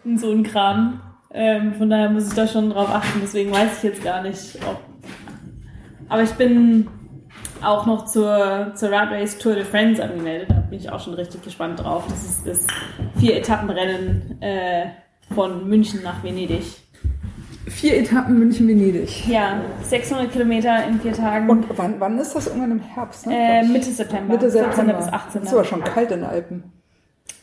Und 0.04 0.20
so 0.20 0.30
ein 0.30 0.42
Kram. 0.42 1.00
Ähm, 1.32 1.74
von 1.74 1.90
daher 1.90 2.10
muss 2.10 2.28
ich 2.28 2.34
da 2.34 2.46
schon 2.46 2.70
drauf 2.70 2.88
achten. 2.88 3.20
Deswegen 3.22 3.52
weiß 3.52 3.78
ich 3.78 3.82
jetzt 3.82 4.02
gar 4.02 4.22
nicht, 4.22 4.58
ob. 4.68 4.80
Aber 6.08 6.22
ich 6.22 6.32
bin 6.32 6.88
auch 7.62 7.86
noch 7.86 8.04
zur, 8.04 8.72
zur 8.74 8.90
Rad 8.90 9.10
Race 9.10 9.38
Tour 9.38 9.54
de 9.54 9.64
France 9.64 10.02
angemeldet. 10.02 10.50
Da 10.50 10.54
bin 10.54 10.78
ich 10.78 10.90
auch 10.90 11.00
schon 11.00 11.14
richtig 11.14 11.42
gespannt 11.42 11.80
drauf. 11.80 12.04
Das 12.08 12.24
ist 12.24 12.46
das 12.46 12.66
Vier-Etappenrennen 13.18 14.40
äh, 14.40 14.86
von 15.34 15.68
München 15.68 16.02
nach 16.02 16.22
Venedig. 16.22 16.62
Vier 17.68 17.98
Etappen 17.98 18.38
München-Venedig. 18.38 19.26
Ja, 19.28 19.60
600 19.82 20.30
Kilometer 20.30 20.86
in 20.86 21.00
vier 21.00 21.12
Tagen. 21.12 21.50
Und 21.50 21.66
wann, 21.76 21.96
wann 21.98 22.16
ist 22.18 22.34
das? 22.34 22.46
Irgendwann 22.46 22.70
im 22.70 22.80
Herbst, 22.80 23.26
ne? 23.26 23.34
äh. 23.36 23.62
Mitte 23.64 23.90
September. 23.90 24.34
Mitte 24.34 24.50
14. 24.50 24.70
September. 24.70 24.92
bis 24.94 25.08
18. 25.08 25.42
Ist 25.42 25.52
aber 25.52 25.64
schon 25.64 25.82
kalt 25.82 26.10
in 26.12 26.20
den 26.20 26.28
Alpen. 26.28 26.62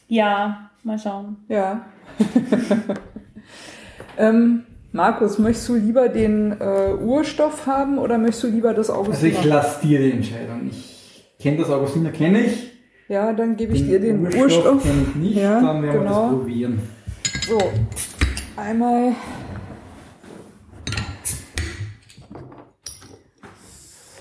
Ja, 0.08 0.70
mal 0.84 0.98
schauen. 0.98 1.38
Ja. 1.50 1.82
ähm, 4.18 4.64
Markus, 4.92 5.40
möchtest 5.40 5.70
du 5.70 5.76
lieber 5.76 6.10
den 6.10 6.52
äh, 6.60 6.94
Urstoff 7.02 7.66
haben 7.66 7.98
oder 7.98 8.18
möchtest 8.18 8.44
du 8.44 8.48
lieber 8.48 8.74
das 8.74 8.90
Also 8.90 9.02
Augustiner? 9.02 9.32
ich 9.40 9.44
lasse 9.44 9.86
dir 9.86 10.00
die 10.00 10.12
Entscheidung. 10.12 10.70
Ich 10.72 11.24
kenne 11.40 11.58
das 11.58 11.70
Augustiner, 11.70 12.12
kenne 12.12 12.42
ich. 12.46 12.72
ja, 13.10 13.34
dann 13.34 13.56
gebe 13.58 13.74
ich 13.74 13.86
dir 13.86 14.00
den 14.00 14.26
Urstoff. 14.26 14.84
kenne 14.84 15.06
ich 15.10 15.16
nicht, 15.16 15.36
Ja, 15.38 15.60
dann 15.60 15.82
werden 15.82 15.94
wir 15.94 16.00
genau. 16.00 16.30
das 16.30 16.40
probieren. 16.40 16.80
So, 17.46 17.60
einmal. 18.56 19.14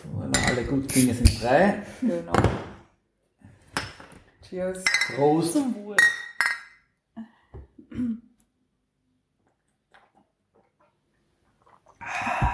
So, 0.03 0.41
alle 0.49 0.65
guten 0.65 0.89
Dinge 0.89 1.15
sind 1.15 1.41
drei. 1.41 1.85
Genau. 2.01 2.33
Cheers. 4.49 4.83
Prost. 5.15 5.53
Zum 5.53 5.75
Wohl. 5.77 5.97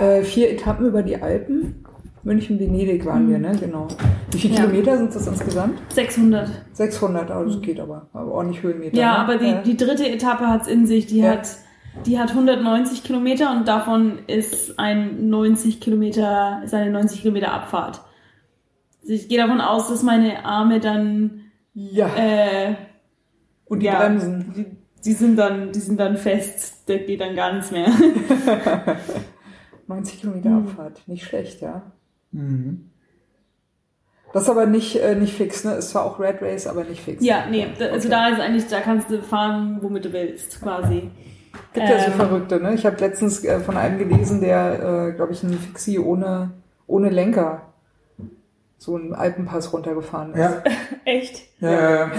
Äh, 0.01 0.23
vier 0.23 0.51
Etappen 0.51 0.87
über 0.87 1.03
die 1.03 1.17
Alpen. 1.21 1.88
München, 2.29 2.61
Venedig 2.61 3.05
waren 3.07 3.29
wir, 3.29 3.39
ne? 3.39 3.57
Genau. 3.59 3.89
Wie 4.31 4.39
viele 4.39 4.55
Ja. 4.55 4.61
Kilometer 4.61 4.99
sind 4.99 5.15
das 5.15 5.27
insgesamt? 5.27 5.81
600. 5.93 6.49
600, 6.75 7.31
also 7.31 7.55
das 7.55 7.63
geht 7.63 7.81
aber. 7.81 8.09
aber 8.13 8.31
ordentlich 8.31 8.63
Höhenmeter. 8.63 8.97
Ja, 8.97 9.13
ne? 9.15 9.19
aber 9.19 9.37
die, 9.39 9.47
Äh, 9.47 9.63
die 9.65 9.77
dritte 9.77 10.09
Etappe 10.09 10.47
hat's 10.47 10.69
in 10.69 10.87
sich. 10.87 11.07
Die 11.07 11.21
Ja. 11.21 11.31
hat, 11.33 11.49
die 12.07 12.19
hat 12.19 12.31
190 12.35 13.03
Kilometer 13.03 13.51
und 13.51 13.67
davon 13.67 14.19
ist 14.29 14.79
ein 14.79 15.29
90 15.31 15.81
Kilometer, 15.81 16.61
ist 16.65 16.75
eine 16.75 16.91
90 16.93 17.23
Kilometer 17.23 17.53
Abfahrt. 17.53 18.03
Also 19.03 19.15
ich 19.15 19.29
gehe 19.29 19.39
davon 19.39 19.61
aus, 19.61 19.89
dass 19.89 20.03
meine 20.03 20.45
Arme 20.45 20.81
dann, 20.81 21.41
ja. 21.75 22.09
äh, 22.17 22.75
Und 23.65 23.81
die 23.81 23.87
ja, 23.87 23.99
Bremsen. 24.01 24.53
Die, 24.55 24.67
die 25.05 25.13
sind 25.15 25.37
dann, 25.37 25.73
die 25.73 25.81
sind 25.81 25.99
dann 25.99 26.17
fest. 26.19 26.83
Da 26.91 26.99
geht 26.99 27.21
dann 27.23 27.35
gar 27.35 27.55
nichts 27.55 27.71
mehr. 27.71 27.87
90 29.87 30.21
Kilometer 30.21 30.51
Mhm. 30.51 30.69
Abfahrt. 30.69 31.01
Nicht 31.07 31.25
schlecht, 31.25 31.63
ja. 31.63 31.91
Mhm. 32.33 32.91
Das 34.33 34.43
ist 34.43 34.51
aber 34.51 34.67
nicht, 34.67 34.97
äh, 34.97 35.15
nicht 35.15 35.35
fix, 35.35 35.65
ne? 35.65 35.75
Ist 35.75 35.91
zwar 35.91 36.05
auch 36.05 36.21
Red 36.21 36.43
Race, 36.43 36.67
aber 36.67 36.85
nicht 36.85 37.03
fix. 37.03 37.25
ja, 37.25 37.47
nee, 37.51 37.67
da, 37.79 37.87
also 37.87 38.09
Okay. 38.09 38.09
da 38.11 38.29
ist 38.29 38.41
eigentlich, 38.41 38.67
da 38.67 38.81
kannst 38.81 39.11
du 39.11 39.23
fahren, 39.23 39.79
womit 39.81 40.05
du 40.05 40.13
willst, 40.13 40.61
quasi. 40.61 41.11
Gibt 41.73 41.89
ja 41.89 41.99
so 41.99 42.07
Ähm, 42.07 42.13
Verrückte, 42.13 42.61
ne? 42.61 42.75
Ich 42.75 42.85
habe 42.85 42.97
letztens 42.99 43.43
äh, 43.45 43.59
von 43.61 43.77
einem 43.79 43.99
gelesen, 43.99 44.41
der, 44.43 45.09
äh, 45.09 45.13
glaube 45.13 45.33
ich, 45.33 45.43
einen 45.43 45.55
Fixie 45.59 45.99
ohne, 45.99 46.51
ohne 46.87 47.09
Lenker 47.09 47.63
so 48.77 48.95
einen 48.97 49.15
Alpenpass 49.15 49.73
runtergefahren 49.73 50.33
ist. 50.35 50.39
Ja, 50.39 50.63
Echt? 51.05 51.43
ja, 51.61 51.71
ja. 51.73 51.91
ja. 51.91 52.11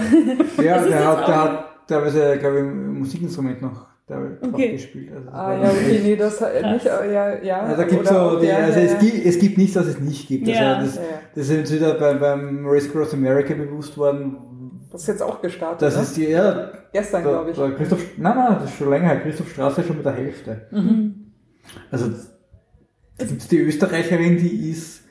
ja 0.62 0.84
der, 0.84 1.06
hat, 1.06 1.28
der 1.28 1.42
hat 1.42 1.64
teilweise, 1.86 2.38
glaube 2.38 2.56
ich, 2.58 2.62
ein 2.64 2.98
Musikinstrument 2.98 3.62
noch 3.62 3.86
da 4.10 4.48
Okay. 4.48 4.72
gespielt. 4.72 5.10
Also, 5.14 5.30
Ah, 5.30 5.54
ja, 5.54 5.70
okay, 5.70 6.00
nee, 6.02 6.16
das 6.16 6.40
nicht, 6.40 6.84
ja, 7.12 7.42
ja. 7.42 7.60
Also 7.62 7.82
Oder 7.96 8.32
so 8.32 8.40
die, 8.40 8.50
also 8.50 8.80
es 8.80 8.98
gibt, 8.98 9.24
es 9.26 9.38
gibt 9.38 9.58
nichts, 9.58 9.76
was 9.76 9.86
es 9.86 10.00
nicht 10.00 10.28
gibt. 10.28 10.46
Ja. 10.48 10.74
Also 10.74 10.86
das, 10.86 10.96
Ja, 10.96 11.02
das 11.34 11.48
ist 11.48 11.58
uns 11.58 11.72
wieder 11.72 11.94
beim, 11.94 12.18
beim 12.20 12.66
Race 12.66 12.90
Cross 12.90 13.14
America 13.14 13.54
bewusst 13.54 13.96
worden. 13.96 14.36
Das 14.92 15.02
ist 15.02 15.06
jetzt 15.06 15.22
auch 15.22 15.40
gestartet, 15.40 15.82
Das 15.82 15.96
ne? 15.96 16.02
ist 16.02 16.16
die, 16.16 16.24
ja, 16.24 16.72
Gestern, 16.92 17.22
glaube 17.22 17.50
ich. 17.52 17.76
Christoph, 17.76 18.04
nein, 18.16 18.36
nein, 18.36 18.56
das 18.60 18.70
ist 18.70 18.76
schon 18.76 18.90
länger, 18.90 19.06
her. 19.08 19.20
Christoph 19.20 19.50
Straße 19.52 19.84
schon 19.84 19.96
mit 19.96 20.04
der 20.04 20.14
Hälfte. 20.14 20.66
Mhm. 20.72 21.32
Also 21.92 22.10
da 23.16 23.24
gibt's 23.24 23.46
die 23.48 23.58
Österreicherin, 23.60 24.36
die 24.38 24.70
ist 24.70 25.02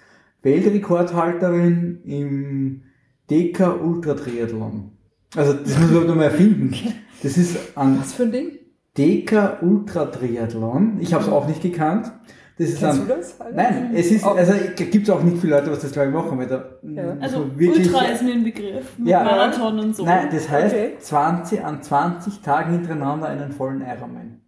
Weltrekordhalterin 0.42 2.02
im 2.04 2.82
DK 3.30 3.82
Ultra 3.82 4.16
Triathlon. 4.16 4.92
Also 5.36 5.54
das 5.54 5.78
muss 5.80 5.92
man 5.92 6.08
nur 6.08 6.16
mal 6.16 6.24
erfinden. 6.26 6.74
Das 7.22 7.38
ist 7.38 7.58
ein 7.76 8.00
Was 8.00 8.14
für 8.14 8.24
ein 8.24 8.32
Ding? 8.32 8.59
DK 9.00 9.58
Ultra 9.62 10.06
Triathlon. 10.08 10.98
Ich 11.00 11.14
habe 11.14 11.24
es 11.24 11.30
auch 11.30 11.48
nicht 11.48 11.62
gekannt. 11.62 12.12
Das 12.58 12.68
ist 12.68 12.80
Kennst 12.82 13.00
ein, 13.04 13.08
du 13.08 13.14
das? 13.16 13.40
Alter? 13.40 13.56
Nein, 13.56 13.92
es 13.96 14.12
ist, 14.12 14.26
Auch- 14.26 14.36
also 14.36 14.52
gibt 14.76 15.08
es 15.08 15.10
auch 15.10 15.24
nicht 15.24 15.38
viele 15.38 15.56
Leute, 15.56 15.72
was 15.72 15.80
das 15.80 15.94
glaube 15.94 16.10
ich 16.10 16.14
machen, 16.14 16.38
weil 16.38 16.48
da 16.48 16.66
Ja. 16.84 17.16
Also 17.22 17.40
man 17.40 17.58
wirklich, 17.58 17.88
Ultra 17.88 18.06
ist 18.08 18.22
mir 18.22 18.34
ein 18.34 18.44
Begriff. 18.44 18.98
Mit 18.98 19.08
Ja. 19.08 19.24
Marathon 19.24 19.80
und 19.80 19.96
so. 19.96 20.04
Nein, 20.04 20.28
das 20.30 20.50
heißt 20.50 20.76
Okay. 20.76 20.92
20 21.00 21.64
an 21.64 21.82
20 21.82 22.42
Tagen 22.42 22.74
hintereinander 22.74 23.28
einen 23.30 23.54
vollen 23.54 23.82
Ironman. 23.82 24.42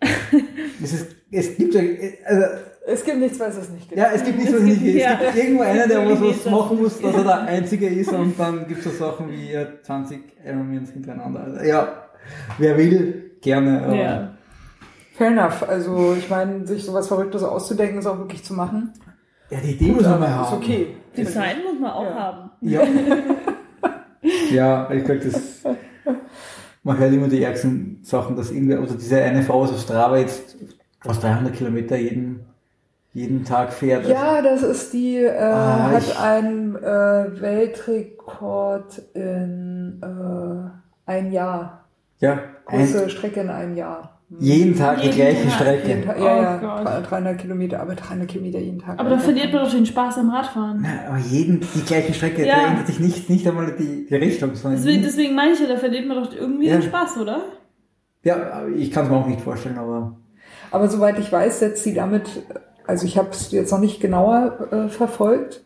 es 0.82 0.92
ist, 0.92 1.08
es 1.32 1.56
gibt, 1.56 1.74
also, 1.74 2.44
Es 2.86 3.04
gibt 3.04 3.18
nichts, 3.18 3.40
was 3.40 3.56
es 3.56 3.70
nicht 3.70 3.88
gibt. 3.88 3.98
ja, 4.00 4.10
es 4.14 4.22
gibt 4.22 4.38
nichts, 4.38 4.54
was 4.54 4.62
nicht 4.62 4.82
geht. 4.82 5.02
Ja. 5.02 5.18
Es 5.20 5.34
gibt 5.34 5.44
irgendwo 5.44 5.62
einen, 5.64 5.88
der 5.88 6.08
was, 6.08 6.20
was 6.20 6.44
machen 6.52 6.78
muss, 6.80 7.00
dass 7.00 7.14
er 7.16 7.24
der 7.24 7.40
Einzige 7.42 7.88
ist 7.88 8.12
und 8.12 8.38
dann 8.38 8.68
gibt 8.68 8.86
es 8.86 8.96
so 8.96 9.04
Sachen 9.04 9.28
wie 9.30 9.52
äh, 9.52 9.66
20 9.82 10.20
Ironmans 10.44 10.90
hintereinander. 10.92 11.40
Also, 11.42 11.64
ja, 11.64 11.88
wer 12.58 12.78
will, 12.78 13.32
gerne. 13.46 13.82
aber- 13.82 13.94
Ja. 13.94 14.28
Fair 15.16 15.28
enough. 15.28 15.66
Also, 15.66 16.14
ich 16.18 16.28
meine, 16.28 16.66
sich 16.66 16.84
sowas 16.84 17.08
Verrücktes 17.08 17.42
auszudenken, 17.42 17.98
ist 17.98 18.06
auch 18.06 18.18
wirklich 18.18 18.44
zu 18.44 18.52
machen. 18.52 18.92
ja, 19.50 19.58
die 19.60 19.70
Idee 19.72 19.92
muss 19.92 20.02
man 20.02 20.20
mal 20.20 20.26
Ist 20.26 20.32
haben. 20.50 20.56
okay. 20.58 20.88
Die 21.16 21.24
Zeit 21.24 21.56
muss 21.64 21.80
man 21.80 21.90
auch 21.92 22.04
Ja. 22.04 22.14
haben. 22.14 22.50
Ja. 22.60 22.80
ja, 24.50 24.90
ich 24.90 25.04
glaube, 25.04 25.20
das. 25.20 25.62
Man 26.82 26.98
hört 26.98 27.12
immer 27.12 27.28
die 27.28 27.42
ärgsten 27.42 27.98
Sachen, 28.02 28.36
dass 28.36 28.50
irgendwer, 28.52 28.80
oder 28.82 28.92
diese 28.94 29.20
eine 29.22 29.42
Frau 29.42 29.62
aus 29.62 29.82
Strava 29.82 30.18
jetzt 30.18 30.56
aus 31.04 31.18
300 31.20 31.52
Kilometer 31.54 31.96
jeden, 31.96 32.40
jeden 33.12 33.44
Tag 33.44 33.72
fährt. 33.72 34.06
Ja, 34.06 34.40
das 34.42 34.62
ist 34.62 34.92
die, 34.92 35.16
äh, 35.16 35.36
Ah, 35.36 35.90
hat 35.92 36.20
einen 36.22 36.76
äh, 36.76 37.40
Weltrekord 37.40 39.02
in 39.14 40.00
äh, 40.02 41.10
ein 41.10 41.32
Jahr. 41.32 41.85
Ja 42.20 42.38
Große 42.66 43.04
ein, 43.04 43.10
Strecke 43.10 43.40
in 43.40 43.50
einem 43.50 43.76
Jahr. 43.76 44.12
Hm. 44.28 44.36
jeden 44.40 44.76
Tag 44.76 44.96
die 45.00 45.04
Jeden 45.06 45.16
gleiche 45.16 45.44
Tag, 45.44 45.52
Strecke. 45.52 45.88
Jeden 45.88 46.04
Tag, 46.04 46.16
Oh 46.18 46.24
ja, 46.24 46.42
ja, 46.42 46.82
Gott. 46.82 47.10
300 47.10 47.38
Kilometer, 47.38 47.80
aber 47.80 47.94
300 47.94 48.26
Kilometer 48.28 48.58
jeden 48.58 48.80
Tag. 48.80 48.98
Aber 48.98 49.10
da 49.10 49.18
verliert 49.18 49.52
man 49.52 49.64
doch 49.64 49.70
den 49.70 49.86
Spaß 49.86 50.18
am 50.18 50.30
Radfahren. 50.30 50.82
Nein, 50.82 51.00
aber 51.08 51.18
jeden 51.18 51.60
die 51.60 51.82
gleiche 51.82 52.12
Strecke, 52.12 52.44
Ja. 52.44 52.56
da 52.56 52.66
ändert 52.68 52.86
sich 52.88 52.98
nicht, 52.98 53.30
nicht 53.30 53.46
einmal 53.46 53.72
die, 53.78 54.06
die 54.06 54.14
Richtung, 54.16 54.50
Deswegen, 54.52 55.02
deswegen 55.02 55.34
meine 55.36 55.52
ich 55.52 55.60
ja, 55.60 55.68
da 55.68 55.76
verliert 55.76 56.06
man 56.08 56.22
doch 56.24 56.32
irgendwie 56.34 56.66
Ja. 56.66 56.72
den 56.78 56.82
Spaß, 56.82 57.18
oder? 57.18 57.40
ja, 58.24 58.66
ich 58.76 58.90
kann 58.90 59.04
es 59.04 59.10
mir 59.10 59.16
auch 59.16 59.26
nicht 59.28 59.40
vorstellen, 59.42 59.78
aber 59.78 60.16
Aber 60.72 60.88
soweit 60.88 61.18
ich 61.20 61.30
weiß, 61.30 61.60
setzt 61.60 61.84
sie 61.84 61.94
damit, 61.94 62.28
also 62.84 63.06
ich 63.06 63.16
habe 63.16 63.28
es 63.30 63.52
jetzt 63.52 63.70
noch 63.70 63.78
nicht 63.78 64.00
genauer 64.00 64.72
äh, 64.72 64.88
verfolgt, 64.88 65.62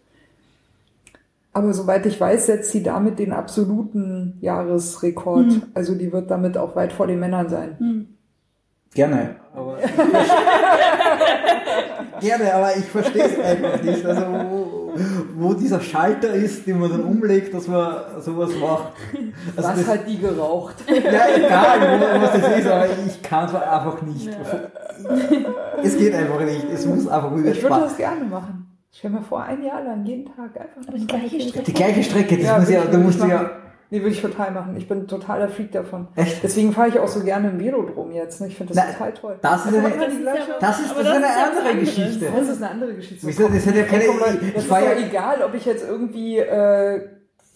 aber 1.53 1.73
soweit 1.73 2.07
ich 2.07 2.21
weiß, 2.21 2.47
setzt 2.47 2.71
sie 2.73 2.83
damit 2.83 3.19
den 3.19 3.33
absoluten 3.33 4.39
Jahresrekord. 4.41 5.53
Hm. 5.53 5.63
Also 5.75 5.95
die 5.95 6.13
wird 6.13 6.31
damit 6.31 6.57
auch 6.57 6.77
weit 6.77 6.93
vor 6.93 7.07
den 7.07 7.21
Männern 7.21 7.49
sein. 7.49 8.09
gerne. 8.95 9.37
Aber 9.55 9.79
gerne, 12.21 12.55
aber 12.55 12.77
ich 12.77 12.85
verstehe 12.85 13.25
es 13.25 13.39
einfach 13.39 13.83
nicht. 13.83 14.05
Also 14.07 14.23
wo, 14.23 14.93
wo 15.37 15.55
dieser 15.55 15.81
Schalter 15.81 16.33
ist, 16.33 16.67
den 16.67 16.79
man 16.79 16.91
dann 16.91 17.03
umlegt, 17.05 17.53
dass 17.55 17.67
man 17.67 17.95
sowas 18.21 18.51
macht. 18.61 18.93
Also 19.57 19.69
Was 19.69 19.77
das, 19.79 19.89
hat 19.89 20.09
die 20.09 20.19
geraucht? 20.19 20.77
Ja, 20.89 21.27
egal, 21.37 21.81
wo- 21.81 22.23
was 22.23 22.33
das 22.41 22.59
ist, 22.59 22.67
aber 22.69 22.87
ich 23.07 23.23
kann 23.23 23.47
es 23.47 23.55
einfach 23.55 24.03
nicht. 24.03 24.31
Es 25.83 25.97
geht 25.97 26.15
einfach 26.15 26.41
nicht. 26.45 26.67
Es 26.73 26.87
muss 26.87 27.09
einfach 27.09 27.35
wieder 27.37 27.51
Ich 27.51 27.63
würde 27.63 27.81
das 27.81 27.97
gerne 27.97 28.25
machen. 28.25 28.67
Stell 28.93 29.11
mir 29.11 29.23
vor, 29.23 29.43
ein 29.43 29.63
Jahr 29.63 29.83
lang, 29.83 30.05
jeden 30.05 30.27
Tag 30.27 30.59
einfach 30.61 30.83
Aber 30.89 30.99
die 30.99 31.07
gleiche 31.07 31.41
Strecke. 31.41 31.65
Die 31.65 31.73
gleiche 31.73 32.03
Strecke, 32.03 32.37
das 32.37 32.45
Ja, 32.47 32.59
muss 32.59 32.69
ja, 32.71 32.85
da 32.85 32.99
musst 32.99 33.23
du 33.23 33.27
ja, 33.27 33.51
Nee, 33.93 34.01
würde 34.03 34.11
ich 34.15 34.23
total 34.23 34.53
machen. 34.53 34.77
Ich 34.77 34.87
bin 34.87 35.09
totaler 35.09 35.49
Freak 35.49 35.73
davon. 35.73 36.07
Echt? 36.15 36.45
Deswegen 36.45 36.73
fahre 36.73 36.89
ich 36.91 36.99
auch 37.01 37.09
so 37.09 37.25
gerne 37.25 37.51
im 37.51 37.59
Velodrom 37.59 38.13
jetzt. 38.13 38.41
ne? 38.41 38.47
Ich 38.47 38.57
finde 38.57 38.73
das 38.73 38.85
Na, 38.87 38.93
total 38.93 39.13
toll. 39.15 39.39
das 39.43 39.67
ist 39.67 39.67
Also 39.67 39.79
eine- 39.79 39.97
Das 39.97 40.13
ist 40.15 40.25
ja- 40.25 40.35
Das 40.61 40.81
ist, 40.81 40.91
das 40.91 40.99
ist 40.99 41.07
das 41.07 41.19
ist 41.19 41.59
andere. 41.59 41.81
Geschichte. 41.81 42.27
Das 42.37 42.49
ist 42.49 42.63
eine 42.63 42.71
andere 42.71 42.95
Geschichte. 42.95 43.27
Wieso? 43.27 43.49
Das 43.49 43.67
hat 43.67 43.75
ja 43.75 43.83
keine, 43.83 44.05
ich 44.05 44.55
das 44.55 44.65
ist 44.65 44.71
ja, 44.71 44.93
egal, 45.09 45.43
ob 45.43 45.55
ich 45.55 45.65
jetzt 45.65 45.85
irgendwie 45.89 46.39
äh, 46.39 47.01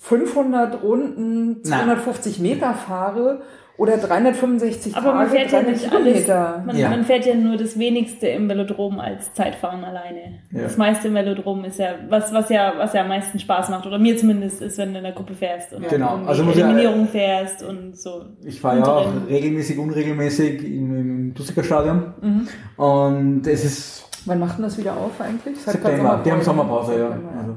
500 0.00 0.82
Runden, 0.82 1.60
Na. 1.64 1.76
250 1.84 2.40
Meter 2.40 2.74
fahre 2.74 3.42
oder 3.76 3.96
365 3.96 4.96
Aber 4.96 5.14
man 5.14 5.26
Tage, 5.26 5.30
fährt 5.38 5.52
ja 5.52 5.58
300 5.62 5.72
nicht 5.82 5.92
alles. 5.92 6.04
Kilometer. 6.04 6.62
Man, 6.66 6.76
Ja. 6.76 6.90
man 6.90 7.04
fährt 7.04 7.26
ja 7.26 7.34
nur 7.34 7.56
das 7.56 7.76
wenigste 7.78 8.28
im 8.28 8.48
Velodrom 8.48 9.00
als 9.00 9.32
Zeitfahren 9.34 9.82
alleine. 9.84 10.38
Ja. 10.52 10.62
Das 10.62 10.76
meiste 10.76 11.08
im 11.08 11.14
Velodrom 11.14 11.64
ist 11.64 11.78
ja 11.80 11.94
was, 12.08 12.32
was 12.32 12.48
ja, 12.50 12.74
was 12.76 12.92
ja 12.92 13.02
am 13.02 13.08
meisten 13.08 13.38
Spaß 13.38 13.70
macht. 13.70 13.84
Oder 13.86 13.98
mir 13.98 14.16
zumindest 14.16 14.62
ist, 14.62 14.78
wenn 14.78 14.92
du 14.92 14.98
in 14.98 15.04
der 15.04 15.12
Gruppe 15.12 15.34
fährst 15.34 15.72
und 15.72 15.88
Genau. 15.88 16.12
irgendwie 16.12 16.28
Also 16.28 16.42
ja- 16.44 16.50
Eliminierung 16.52 17.08
fährst 17.08 17.62
und 17.64 17.96
so. 17.98 18.24
ich 18.44 18.60
fahre 18.60 18.78
ja 18.78 18.84
auch 18.86 19.10
regelmäßig, 19.28 19.78
unregelmäßig 19.78 20.64
im, 20.64 20.96
im 21.00 21.34
Dussiker 21.34 21.64
Stadion. 21.64 22.14
Mhm. 22.20 22.48
Und 22.76 23.46
es 23.46 23.64
ist 23.64 24.00
Wann 24.26 24.38
macht 24.38 24.56
denn 24.56 24.62
das 24.64 24.78
wieder 24.78 24.96
auf 24.96 25.20
eigentlich? 25.20 25.62
Grad 25.64 25.74
September, 25.74 26.22
die 26.24 26.32
haben 26.32 26.40
Sommerpause. 26.42 26.92
Ja. 26.98 27.08
September, 27.08 27.30
Also, 27.40 27.56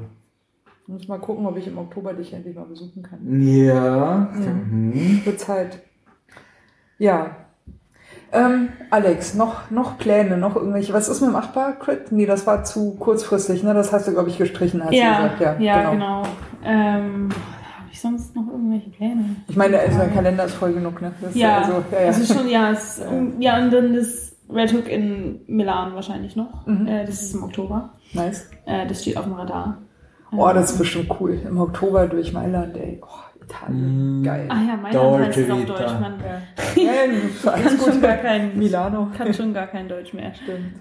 Ich 0.82 0.88
muss 0.88 1.08
mal 1.08 1.18
gucken, 1.18 1.46
ob 1.46 1.56
ich 1.56 1.66
im 1.66 1.78
Oktober 1.78 2.12
dich 2.12 2.32
endlich 2.32 2.56
mal 2.56 2.64
besuchen 2.66 3.02
kann. 3.02 3.18
ja. 3.40 4.28
Mhm. 4.34 5.20
Wird 5.24 5.38
Zeit. 5.40 5.78
Ja. 6.98 7.36
Ähm, 8.30 8.68
Alex, 8.90 9.34
noch, 9.34 9.70
noch 9.70 9.96
Pläne, 9.98 10.36
noch 10.36 10.54
irgendwelche. 10.56 10.92
Was 10.92 11.08
ist 11.08 11.20
mit 11.22 11.30
dem 11.30 11.36
Achtbar-Crit? 11.36 12.12
Nee, 12.12 12.26
das 12.26 12.46
war 12.46 12.64
zu 12.64 12.94
kurzfristig, 12.96 13.62
ne? 13.62 13.72
Das 13.72 13.90
hast 13.92 14.06
du, 14.06 14.12
glaube 14.12 14.28
ich, 14.28 14.36
gestrichen, 14.36 14.82
hast 14.82 14.92
du 14.92 14.96
Ja, 14.96 15.22
gesagt. 15.22 15.40
Ja, 15.40 15.56
ja, 15.58 15.90
genau. 15.90 16.22
Ähm, 16.62 17.30
Habe 17.30 17.88
ich 17.90 18.00
sonst 18.00 18.36
noch 18.36 18.46
irgendwelche 18.48 18.90
Pläne? 18.90 19.24
Ich 19.48 19.56
meine, 19.56 19.78
also 19.78 19.98
dein 19.98 20.12
Kalender 20.12 20.44
ist 20.44 20.54
voll 20.56 20.74
genug, 20.74 21.00
ne? 21.00 21.12
Das 21.22 21.30
ist 21.30 21.36
Ja, 21.36 21.58
also, 21.58 21.82
ja, 21.90 22.00
ja. 22.00 22.06
das 22.08 22.18
ist 22.18 22.34
schon, 22.36 22.48
ja, 22.50 22.70
es, 22.70 23.00
ja, 23.38 23.58
und 23.62 23.70
dann 23.72 23.94
das 23.94 24.36
Red 24.52 24.74
Hook 24.74 24.88
in 24.88 25.40
Milan 25.46 25.94
wahrscheinlich 25.94 26.36
noch. 26.36 26.66
Mhm. 26.66 26.86
Äh, 26.86 27.06
das 27.06 27.22
ist 27.22 27.34
im 27.34 27.44
Oktober. 27.44 27.94
nice. 28.12 28.50
Äh, 28.66 28.86
das 28.86 29.00
steht 29.02 29.16
auf 29.16 29.24
dem 29.24 29.34
Radar. 29.34 29.78
Oh, 30.36 30.50
das 30.52 30.72
ist 30.72 30.78
bestimmt 30.78 31.10
cool. 31.18 31.40
Im 31.48 31.58
Oktober 31.58 32.06
durch 32.06 32.34
Mailand, 32.34 32.76
ey. 32.76 33.00
Oh, 33.02 33.06
Italien. 33.48 34.20
Mm. 34.20 34.24
Geil. 34.24 34.46
Ah 34.48 34.54
ja, 34.56 34.76
Mailand 34.76 34.94
Dolce 34.94 35.24
heißt 35.26 35.38
es 35.38 35.50
auf. 35.50 35.64
Deutsch. 35.64 36.00
Man 36.00 36.14
Ja, 36.76 36.82
ja 36.82 37.50
kann 37.52 37.78
schon 37.78 38.00
gar 38.00 38.16
kein, 38.16 38.58
Milano. 38.58 39.08
kann 39.16 39.32
schon 39.34 39.54
gar 39.54 39.66
kein 39.66 39.88
Deutsch 39.88 40.12
mehr. 40.12 40.32
Stimmt. 40.34 40.74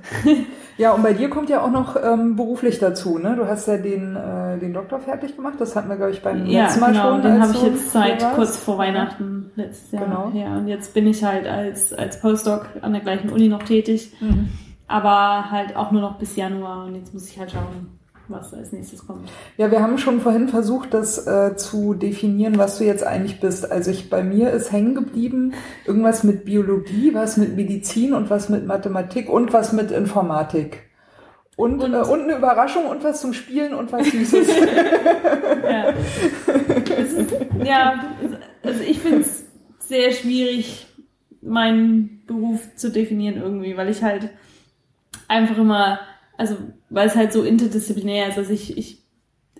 Ja, 0.77 0.91
und 0.91 1.01
bei 1.03 1.13
dir 1.13 1.29
kommt 1.29 1.49
ja 1.49 1.61
auch 1.63 1.71
noch 1.71 1.95
ähm, 2.03 2.35
beruflich 2.35 2.77
dazu, 2.79 3.17
ne? 3.17 3.35
Du 3.35 3.47
hast 3.47 3.67
ja 3.67 3.77
den, 3.77 4.15
äh, 4.15 4.57
den 4.59 4.73
Doktor 4.73 4.99
fertig 4.99 5.35
gemacht. 5.35 5.55
Das 5.59 5.75
hatten 5.75 5.89
wir, 5.89 5.95
glaube 5.95 6.11
ich, 6.11 6.21
beim 6.21 6.45
Ja, 6.45 6.63
letzten 6.63 6.81
Mal 6.81 6.91
genau, 6.91 7.11
schon. 7.13 7.21
den 7.23 7.31
als 7.41 7.41
habe 7.47 7.53
ich 7.57 7.63
jetzt 7.63 7.91
seit 7.91 8.21
warst. 8.21 8.35
kurz 8.35 8.57
vor 8.57 8.77
Weihnachten 8.77 9.51
letztes 9.55 9.91
Jahr. 9.93 10.05
Genau. 10.05 10.31
Ja, 10.35 10.57
und 10.57 10.67
jetzt 10.67 10.93
bin 10.93 11.07
ich 11.07 11.23
halt 11.23 11.47
als, 11.47 11.93
als 11.93 12.19
Postdoc 12.21 12.67
an 12.81 12.91
der 12.93 13.01
gleichen 13.01 13.29
Uni 13.29 13.47
noch 13.47 13.63
tätig, 13.63 14.13
Mhm. 14.19 14.49
aber 14.87 15.49
halt 15.51 15.75
auch 15.75 15.91
nur 15.91 16.01
noch 16.01 16.19
bis 16.19 16.35
Januar 16.35 16.85
und 16.85 16.95
jetzt 16.95 17.13
muss 17.13 17.27
ich 17.29 17.39
halt 17.39 17.51
schauen, 17.51 17.97
was 18.29 18.53
als 18.53 18.71
nächstes 18.71 19.05
kommt. 19.05 19.29
Ja, 19.57 19.71
wir 19.71 19.81
haben 19.81 19.97
schon 19.97 20.21
vorhin 20.21 20.47
versucht, 20.49 20.93
das 20.93 21.25
äh, 21.27 21.55
zu 21.55 21.93
definieren, 21.93 22.57
was 22.57 22.77
du 22.77 22.83
jetzt 22.85 23.03
eigentlich 23.05 23.39
bist. 23.39 23.71
Also 23.71 23.91
ich, 23.91 24.09
bei 24.09 24.23
mir 24.23 24.51
ist 24.51 24.71
hängen 24.71 24.95
geblieben 24.95 25.53
irgendwas 25.85 26.23
mit 26.23 26.45
Biologie, 26.45 27.13
was 27.13 27.37
mit 27.37 27.55
Medizin 27.55 28.13
und 28.13 28.29
was 28.29 28.49
mit 28.49 28.65
Mathematik 28.65 29.29
und 29.29 29.53
was 29.53 29.73
mit 29.73 29.91
Informatik. 29.91 30.83
Und, 31.55 31.83
Und- 31.83 31.93
äh, 31.93 31.97
und 31.97 32.21
eine 32.23 32.35
Überraschung 32.37 32.85
und 32.85 33.03
was 33.03 33.21
zum 33.21 33.33
Spielen 33.33 33.73
und 33.73 33.91
was 33.91 34.05
Süßes. 34.07 34.47
Ja, 35.69 35.89
ist, 36.95 37.35
ja 37.63 38.03
also 38.63 38.81
ich 38.83 38.99
finde 38.99 39.21
es 39.21 39.45
sehr 39.79 40.11
schwierig, 40.11 40.87
meinen 41.41 42.23
Beruf 42.25 42.61
zu 42.75 42.89
definieren 42.91 43.37
irgendwie, 43.41 43.75
weil 43.77 43.89
ich 43.89 44.03
halt 44.03 44.29
einfach 45.27 45.57
immer, 45.57 45.99
also 46.37 46.55
weil 46.89 47.07
es 47.07 47.15
halt 47.15 47.33
so 47.33 47.43
interdisziplinär 47.43 48.29
ist, 48.29 48.37
also 48.37 48.51
ich, 48.53 48.77
ich 48.77 49.03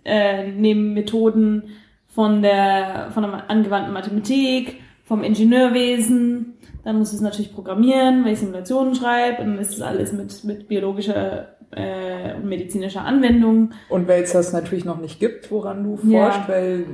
äh, 0.06 0.48
nehme 0.52 0.82
Methoden 0.82 1.64
von 2.08 2.42
der, 2.42 3.10
von 3.12 3.24
der 3.24 3.50
angewandten 3.50 3.94
Mathematik, 3.94 4.82
vom 5.04 5.24
Ingenieurwesen, 5.24 6.54
dann 6.84 6.98
muss 6.98 7.10
ich 7.10 7.16
es 7.16 7.22
natürlich 7.22 7.54
programmieren, 7.54 8.24
weil 8.26 8.34
ich 8.34 8.40
Simulationen 8.40 8.96
schreibe, 8.96 9.42
und 9.42 9.50
dann 9.52 9.60
ist 9.60 9.74
es 9.74 9.82
alles 9.82 10.14
mit, 10.14 10.44
mit 10.44 10.68
biologischer 10.68 11.56
äh, 11.72 12.36
und 12.36 12.46
medizinischer 12.46 13.04
Anwendung. 13.04 13.72
und 13.90 14.08
weil 14.08 14.24
es 14.24 14.32
das 14.34 14.54
natürlich 14.54 14.86
noch 14.86 15.00
nicht 15.00 15.20
gibt, 15.20 15.52
woran 15.52 15.84
du 15.84 16.00
Ja. 16.10 16.32
forscht, 16.32 16.48
weil 16.50 16.86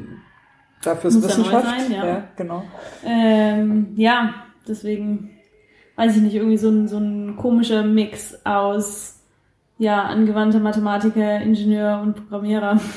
dafür 0.83 1.09
ist 1.09 1.15
Muss 1.15 1.23
ja 1.25 1.29
Wissenschaft. 1.29 1.65
sein, 1.65 1.91
ja. 1.91 2.23
genau. 2.35 2.63
Ähm, 3.05 3.93
ja, 3.95 4.33
deswegen 4.67 5.29
weiß 5.95 6.15
ich 6.17 6.23
nicht, 6.23 6.35
irgendwie 6.35 6.57
so 6.57 6.69
ein, 6.69 6.87
so 6.87 6.97
ein 6.97 7.35
komischer 7.37 7.83
Mix 7.83 8.41
aus 8.45 9.12
ja, 9.77 10.03
angewandter 10.03 10.59
Mathematiker, 10.59 11.41
Ingenieur 11.41 11.99
und 12.01 12.15
Programmierer. 12.15 12.79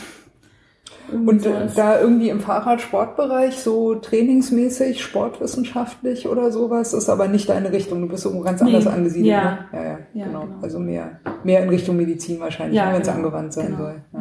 Und 1.12 1.36
äh, 1.46 1.50
sowas. 1.50 1.74
da 1.76 2.00
irgendwie 2.00 2.30
im 2.30 2.40
Fahrradsportbereich 2.40 3.60
so 3.60 3.94
trainingsmäßig, 3.94 5.00
sportwissenschaftlich 5.04 6.26
oder 6.26 6.50
sowas, 6.50 6.92
ist 6.94 7.08
aber 7.08 7.28
nicht 7.28 7.48
deine 7.48 7.70
Richtung. 7.70 8.00
Du 8.02 8.08
bist 8.08 8.24
irgendwo 8.24 8.42
ganz 8.44 8.60
Nee, 8.60 8.70
anders 8.74 8.88
angesiedelt. 8.88 9.30
ja. 9.30 9.42
Ne? 9.44 9.58
Ja, 9.72 9.82
ja, 9.84 9.98
Ja, 10.14 10.24
genau. 10.26 10.40
genau. 10.40 10.54
Also 10.62 10.80
mehr, 10.80 11.20
mehr 11.44 11.62
in 11.62 11.68
Richtung 11.68 11.96
Medizin 11.96 12.40
wahrscheinlich, 12.40 12.76
Ja, 12.76 12.86
ne, 12.86 12.94
wenn 12.94 13.02
es 13.02 13.06
genau. 13.06 13.18
angewandt 13.18 13.52
sein 13.52 13.66
Genau. 13.66 13.78
soll. 13.78 13.94
Ja. 14.14 14.20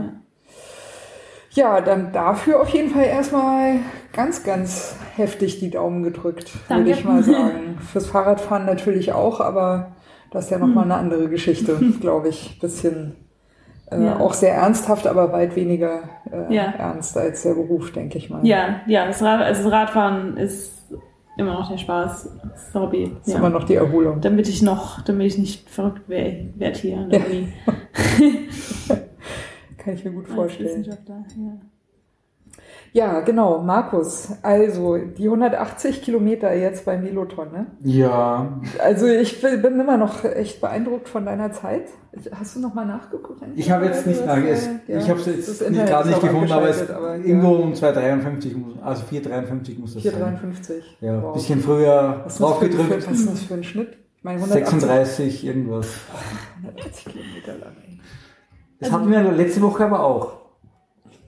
Ja. 1.53 1.82
dann 1.82 2.12
dafür 2.12 2.62
auf 2.62 2.70
jeden 2.70 2.91
Fall 2.91 3.06
erstmal 3.06 3.78
ganz, 4.14 4.43
ganz 4.43 4.95
heftig 5.16 5.60
die 5.60 5.72
Daumen 5.72 6.03
gedrückt, 6.03 6.51
würde 6.70 6.91
ich 6.91 7.03
mal 7.03 7.24
sagen. 7.24 7.80
Fürs 7.91 8.06
Fahrradfahren 8.06 8.68
natürlich 8.68 9.12
auch, 9.12 9.41
aber 9.41 9.94
das 10.36 10.45
ist 10.45 10.51
ja 10.51 10.57
nochmal 10.59 10.83
Hm. 10.86 10.91
eine 10.91 10.99
andere 11.01 11.29
Geschichte, 11.29 11.75
glaube 12.01 12.29
ich. 12.29 12.59
Bisschen 12.59 13.15
äh, 13.91 14.03
Ja. 14.03 14.19
auch 14.19 14.33
sehr 14.33 14.55
ernsthaft, 14.55 15.07
aber 15.07 15.31
weit 15.31 15.55
weniger 15.55 16.01
äh, 16.31 16.53
Ja. 16.53 16.63
ernst 16.77 17.17
als 17.17 17.43
der 17.43 17.53
Beruf, 17.55 17.91
denke 17.91 18.17
ich 18.17 18.29
mal. 18.29 18.45
ja, 18.45 18.81
ja, 18.88 19.05
das, 19.07 19.21
Rad, 19.21 19.41
also 19.41 19.63
das 19.63 19.71
Radfahren 19.71 20.38
ist 20.38 20.71
immer 21.38 21.53
noch 21.53 21.69
der 21.69 21.77
Spaß, 21.77 22.29
das 22.43 22.73
Hobby. 22.73 23.11
Das 23.19 23.27
ist 23.27 23.33
Ja. 23.33 23.39
immer 23.39 23.49
noch 23.49 23.65
die 23.65 23.75
Erholung. 23.75 24.21
Damit 24.21 24.47
ich 24.47 24.61
noch, 24.61 25.01
damit 25.01 25.27
ich 25.27 25.38
nicht 25.38 25.69
verrückt 25.69 26.07
werde 26.07 26.47
werd 26.55 26.77
hier 26.77 27.07
Ja. 27.11 27.19
Kann 29.77 29.93
ich 29.93 30.03
mir 30.05 30.11
gut 30.11 30.25
als 30.25 30.33
vorstellen. 30.33 30.69
Wissenschaftler. 30.69 31.23
Ja. 31.38 31.51
Ja, 32.95 33.19
genau, 33.19 33.59
Markus. 33.59 34.29
Also 34.41 34.95
die 34.95 35.25
180 35.25 36.01
Kilometer 36.01 36.53
jetzt 36.55 36.85
beim 36.85 37.03
Veloton, 37.03 37.51
ne? 37.51 37.65
Ja, 37.83 38.57
Also 38.81 39.05
ich 39.05 39.41
bin 39.41 39.81
immer 39.81 39.97
noch 39.97 40.23
echt 40.23 40.61
beeindruckt 40.61 41.09
von 41.09 41.25
deiner 41.25 41.51
Zeit. 41.51 41.89
Hast 42.39 42.55
du 42.55 42.61
noch 42.61 42.73
mal 42.73 42.85
nachgeguckt? 42.85 43.41
ich 43.57 43.69
habe 43.69 43.87
jetzt 43.87 44.07
nicht 44.07 44.21
Du 44.21 44.25
nach, 44.25 44.37
hast, 44.37 44.45
es, 44.47 44.67
äh, 44.67 44.69
ja, 44.87 44.97
ich 44.99 45.09
habe 45.09 45.19
es 45.19 45.25
jetzt 45.25 45.47
nicht, 45.49 45.61
Internet 45.61 45.87
gerade 45.89 46.07
nicht 46.07 46.21
gefunden, 46.21 46.51
aber 46.53 46.69
es 46.69 46.89
aber, 46.89 47.17
irgendwo 47.17 47.55
ja. 47.55 47.63
um 47.63 47.73
2,53 47.73 48.57
muss, 48.57 48.73
also 48.81 49.03
4,53 49.11 49.79
muss 49.79 49.93
das 49.95 50.03
sein. 50.03 50.39
4,53. 50.41 50.73
Ja, 51.01 51.21
Wow. 51.21 51.33
bisschen 51.33 51.59
früher 51.59 52.21
Was 52.23 52.37
draufgedrückt. 52.37 53.07
was 53.09 53.19
ist 53.19 53.29
das 53.29 53.43
für 53.43 53.55
ein 53.55 53.63
Schnitt? 53.65 53.97
Meine 54.23 54.37
180, 54.39 54.69
36 54.79 55.45
irgendwas. 55.45 55.87
180 56.63 57.05
Kilometer 57.11 57.57
lang. 57.61 57.75
Ey. 57.85 57.99
Das 58.79 58.89
hatten 58.93 59.11
wir 59.11 59.21
letzte 59.33 59.61
Woche 59.61 59.83
aber 59.83 59.99
auch. 60.01 60.44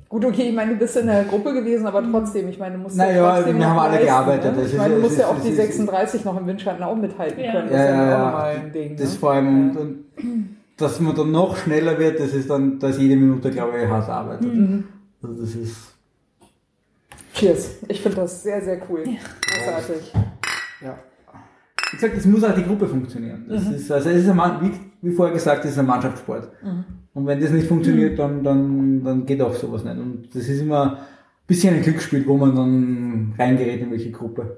Gut, 0.10 0.24
okay, 0.24 0.44
ich 0.50 0.56
meine, 0.56 0.72
du 0.74 0.78
bist 0.80 0.96
in 0.96 1.08
der 1.08 1.26
Gruppe 1.26 1.54
gewesen, 1.54 1.86
aber 1.86 2.02
trotzdem, 2.10 2.48
ich 2.48 2.58
meine, 2.58 2.76
du 2.78 2.82
musst 2.82 2.96
Naja, 2.96 3.18
ja 3.18 3.36
trotzdem 3.36 3.56
wir 3.58 3.66
noch 3.66 3.70
haben 3.72 3.80
alle 3.80 3.90
leisten, 3.92 4.06
gearbeitet, 4.08 4.56
Ne? 4.56 4.64
Ich 4.64 4.78
meine, 4.78 4.96
du 4.96 5.02
musst 5.02 5.18
ja 5.20 5.28
auch 5.28 5.40
die 5.42 5.50
ist- 5.50 5.58
36 5.58 6.24
noch 6.26 6.38
im 6.40 6.48
Windschatten 6.48 6.84
auch 6.84 6.96
mithalten 6.96 7.40
Ja. 7.44 7.52
können. 7.52 7.68
Ja, 7.72 7.78
Das 7.78 7.82
ist 7.82 7.90
ja, 7.90 7.96
ja 8.06 8.10
ja. 8.12 8.26
nochmal 8.26 8.56
ein 8.56 8.72
Ding. 8.72 8.96
Das 8.96 9.14
ne? 9.14 9.20
vor 9.20 9.32
allem, 9.34 9.74
Ja. 9.74 9.80
und, 9.82 10.06
dass 10.78 11.00
man 11.02 11.16
dann 11.16 11.32
noch 11.32 11.58
schneller 11.58 12.00
wird, 12.00 12.20
das 12.22 12.34
ist 12.34 12.50
dann, 12.50 12.80
dass 12.80 12.98
jede 12.98 13.16
Minute, 13.18 13.52
glaube 13.52 13.78
ich, 13.82 13.88
hart 13.90 14.08
arbeitet. 14.10 14.54
Mhm. 14.54 14.86
Also 15.22 15.42
das 15.42 15.56
ist, 15.56 15.76
Cheers. 17.34 17.70
Ich 17.88 18.02
finde 18.02 18.18
das 18.22 18.42
sehr, 18.44 18.62
sehr 18.64 18.80
cool. 18.90 19.04
Großartig. 19.04 20.14
ja. 20.82 20.98
Wie 21.92 21.96
gesagt, 21.98 22.18
es 22.18 22.26
muss 22.26 22.44
auch 22.44 22.54
die 22.56 22.64
Gruppe 22.64 22.88
funktionieren. 22.88 23.46
Das 23.48 23.64
Mhm. 23.66 23.74
ist, 23.76 23.92
also 23.92 24.10
es 24.10 24.24
ist 24.24 24.30
ein, 24.30 24.36
Mann- 24.36 24.60
wie, 24.62 25.08
wie 25.10 25.14
vorher 25.14 25.34
gesagt, 25.34 25.64
es 25.66 25.72
ist 25.72 25.80
ein 25.80 25.86
Mannschaftssport. 25.86 26.50
Mhm. 26.64 26.84
Und 27.18 27.26
wenn 27.26 27.40
das 27.42 27.50
nicht 27.50 27.68
funktioniert, 27.68 28.20
dann, 28.20 28.44
dann, 28.44 29.04
dann 29.04 29.26
geht 29.26 29.42
auch 29.42 29.56
sowas 29.56 29.84
nicht. 29.84 29.98
Und 29.98 30.28
das 30.36 30.48
ist 30.48 30.62
immer 30.62 30.92
ein 30.92 30.98
bisschen 31.48 31.74
ein 31.74 31.82
Glücksspiel, 31.82 32.28
wo 32.28 32.38
man 32.38 32.56
dann 32.56 33.34
reingerät 33.40 33.82
in 33.82 33.90
welche 33.90 34.12
Gruppe. 34.12 34.58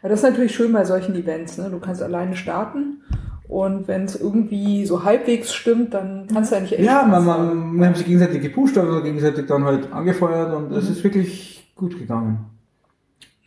Aber 0.00 0.08
das 0.10 0.20
ist 0.22 0.30
natürlich 0.30 0.54
schön 0.54 0.72
bei 0.72 0.84
solchen 0.84 1.16
Events. 1.16 1.58
Ne? 1.58 1.70
Du 1.70 1.80
kannst 1.80 2.00
alleine 2.00 2.36
starten 2.36 3.02
und 3.48 3.88
wenn 3.88 4.04
es 4.04 4.14
irgendwie 4.20 4.86
so 4.86 5.02
halbwegs 5.02 5.52
stimmt, 5.52 5.92
dann 5.92 6.28
kannst 6.32 6.52
du 6.52 6.56
ja 6.56 6.60
nicht 6.62 6.72
echt 6.74 6.84
Ja, 6.84 7.04
man, 7.04 7.24
man, 7.26 7.76
wir 7.80 7.86
haben 7.86 7.94
sich 7.96 8.06
gegenseitig 8.06 8.42
gepusht, 8.42 8.78
also 8.78 9.02
gegenseitig 9.02 9.46
dann 9.46 9.64
halt 9.64 9.92
angefeuert 9.92 10.54
und 10.54 10.70
Mhm. 10.70 10.76
es 10.76 10.88
ist 10.88 11.02
wirklich 11.02 11.72
gut 11.74 11.98
gegangen. 11.98 12.44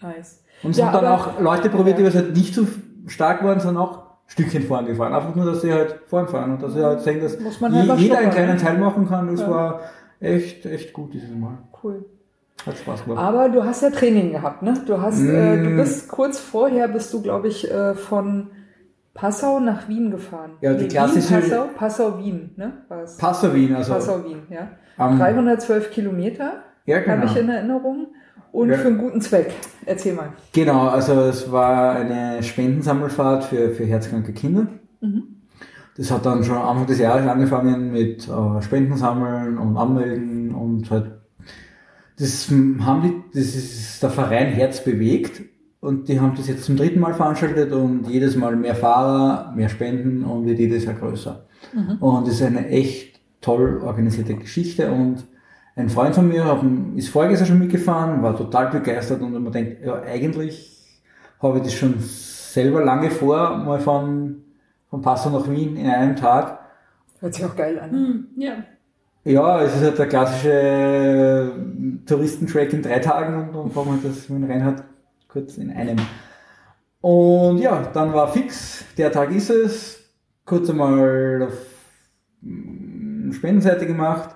Nice. 0.01 0.43
Und 0.63 0.71
es 0.71 0.77
Ja, 0.77 0.87
haben 0.91 1.03
dann 1.05 1.13
auch 1.13 1.39
Leute 1.39 1.69
probiert, 1.69 1.97
die 1.99 2.01
Ja. 2.01 2.09
was 2.09 2.15
halt 2.15 2.35
nicht 2.35 2.53
so 2.53 2.67
stark 3.07 3.43
waren, 3.45 3.61
sondern 3.61 3.83
auch 3.83 4.10
Stückchen 4.31 4.63
vorn 4.63 4.85
gefahren. 4.85 5.13
Einfach 5.13 5.35
nur, 5.35 5.45
dass 5.45 5.61
sie 5.61 5.73
halt 5.73 5.99
vorn 6.07 6.27
fahren 6.27 6.51
und 6.53 6.63
dass 6.63 6.73
sie 6.73 6.83
halt 6.83 7.01
sehen, 7.01 7.19
dass 7.21 7.37
je, 7.37 7.93
jeder 7.97 8.17
einen 8.19 8.31
kleinen 8.31 8.55
ne? 8.55 8.57
Teil 8.57 8.77
machen 8.77 9.07
kann. 9.07 9.27
Das 9.27 9.41
Ja. 9.41 9.49
war 9.49 9.79
echt, 10.21 10.65
echt 10.65 10.93
gut 10.93 11.13
dieses 11.13 11.35
Mal. 11.35 11.57
Cool. 11.83 12.05
Hat 12.65 12.77
Spaß 12.77 13.03
gemacht. 13.05 13.19
Aber 13.19 13.49
du 13.49 13.63
hast 13.63 13.81
ja 13.81 13.89
Training 13.89 14.31
gehabt, 14.31 14.61
ne? 14.61 14.73
Du 14.85 15.01
hast, 15.01 15.19
äh, 15.21 15.61
du 15.63 15.69
Mm. 15.71 15.77
bist 15.77 16.07
kurz 16.07 16.39
vorher 16.39 16.87
bist 16.87 17.11
du, 17.13 17.21
glaube 17.21 17.47
ich, 17.49 17.69
äh, 17.69 17.93
von 17.95 18.51
Passau 19.13 19.59
nach 19.59 19.89
Wien 19.89 20.11
gefahren. 20.11 20.51
Ja, 20.61 20.73
die 20.73 20.83
Nee, 20.83 20.87
klassische- 20.89 21.41
Wien, 21.41 21.49
Passau, 21.49 21.65
Passau, 21.75 22.19
Wien, 22.19 22.51
ne? 22.55 22.71
War's? 22.87 23.17
Passau 23.17 23.53
Wien, 23.53 23.75
also. 23.75 23.93
Passau, 23.93 24.23
Wien, 24.23 24.43
ja. 24.49 24.69
am- 24.97 25.17
312 25.19 25.91
Kilometer 25.91 26.63
ja, 26.85 26.97
habe 26.97 27.05
genau. 27.05 27.25
ich 27.25 27.35
in 27.37 27.49
Erinnerung. 27.49 28.07
Und 28.51 28.69
Ja. 28.69 28.77
für 28.77 28.87
einen 28.87 28.97
guten 28.97 29.21
Zweck. 29.21 29.53
Erzähl 29.85 30.13
mal. 30.13 30.29
Genau, 30.53 30.87
also 30.89 31.13
es 31.21 31.51
war 31.51 31.95
eine 31.95 32.43
Spendensammelfahrt 32.43 33.45
für, 33.45 33.71
für 33.71 33.85
herzkranke 33.85 34.33
Kinder. 34.33 34.67
Das 35.97 36.11
hat 36.11 36.25
dann 36.25 36.43
schon 36.43 36.57
Anfang 36.57 36.85
des 36.87 36.99
Jahres 36.99 37.27
angefangen 37.27 37.91
mit 37.91 38.27
äh, 38.27 38.61
Spenden 38.61 38.95
sammeln 38.97 39.57
und 39.57 39.77
anmelden 39.77 40.53
und 40.53 40.89
halt 40.91 41.11
das 42.19 42.49
haben 42.81 43.01
die, 43.01 43.37
das 43.39 43.55
ist 43.55 44.03
der 44.03 44.11
Verein 44.11 44.47
Herz 44.53 44.83
bewegt 44.83 45.41
und 45.79 46.07
die 46.07 46.19
haben 46.19 46.33
das 46.35 46.47
jetzt 46.47 46.65
zum 46.65 46.77
dritten 46.77 46.99
Mal 46.99 47.15
veranstaltet 47.15 47.71
und 47.73 48.07
jedes 48.07 48.35
Mal 48.35 48.55
mehr 48.55 48.75
Fahrer, 48.75 49.51
mehr 49.55 49.69
Spenden 49.69 50.23
und 50.23 50.45
wird 50.45 50.59
jedes 50.59 50.85
Jahr 50.85 50.93
größer. 50.93 51.47
Und 51.99 52.27
es 52.27 52.35
ist 52.35 52.43
eine 52.43 52.67
echt 52.67 53.19
toll 53.41 53.81
organisierte 53.83 54.35
Geschichte 54.35 54.91
und 54.91 55.23
ein 55.75 55.89
Freund 55.89 56.15
von 56.15 56.27
mir 56.27 56.45
hat, 56.45 56.61
ist 56.95 57.09
voriges 57.09 57.39
Jahr 57.39 57.47
schon 57.47 57.59
mitgefahren, 57.59 58.21
war 58.21 58.35
total 58.35 58.69
begeistert 58.69 59.21
und 59.21 59.31
man 59.31 59.51
denkt, 59.51 59.83
ja, 59.85 60.01
eigentlich 60.01 60.77
habe 61.39 61.57
ich 61.57 61.63
das 61.63 61.73
schon 61.73 61.95
selber 61.99 62.83
lange 62.83 63.09
vor, 63.09 63.57
mal 63.57 63.79
von, 63.79 64.43
von 64.89 65.01
Passau 65.01 65.29
nach 65.29 65.49
Wien 65.49 65.77
in 65.77 65.87
einem 65.87 66.15
Tag. 66.15 66.59
Hört 67.19 67.33
sich 67.33 67.45
auch 67.45 67.55
geil 67.55 67.79
an. 67.79 67.91
Hm, 67.91 68.27
ja. 68.37 68.53
Ja, 69.23 69.61
es 69.61 69.75
ist 69.75 69.83
halt 69.83 69.99
der 69.99 70.07
klassische 70.07 71.51
Touristentrack 72.07 72.73
in 72.73 72.81
drei 72.81 72.99
Tagen 72.99 73.49
und 73.49 73.55
dann 73.55 73.71
fahren 73.71 74.01
wir 74.01 74.09
das 74.09 74.27
mit 74.29 74.41
dem 74.41 74.49
Reinhard 74.49 74.83
kurz 75.27 75.57
in 75.57 75.71
einem. 75.71 75.97
Und 77.01 77.59
ja, 77.59 77.83
dann 77.93 78.13
war 78.13 78.31
fix, 78.31 78.83
der 78.97 79.11
Tag 79.11 79.31
ist 79.31 79.49
es, 79.49 79.99
kurz 80.45 80.69
einmal 80.69 81.47
auf 81.47 81.53
mm, 82.41 83.31
Spendenseite 83.31 83.85
gemacht, 83.85 84.35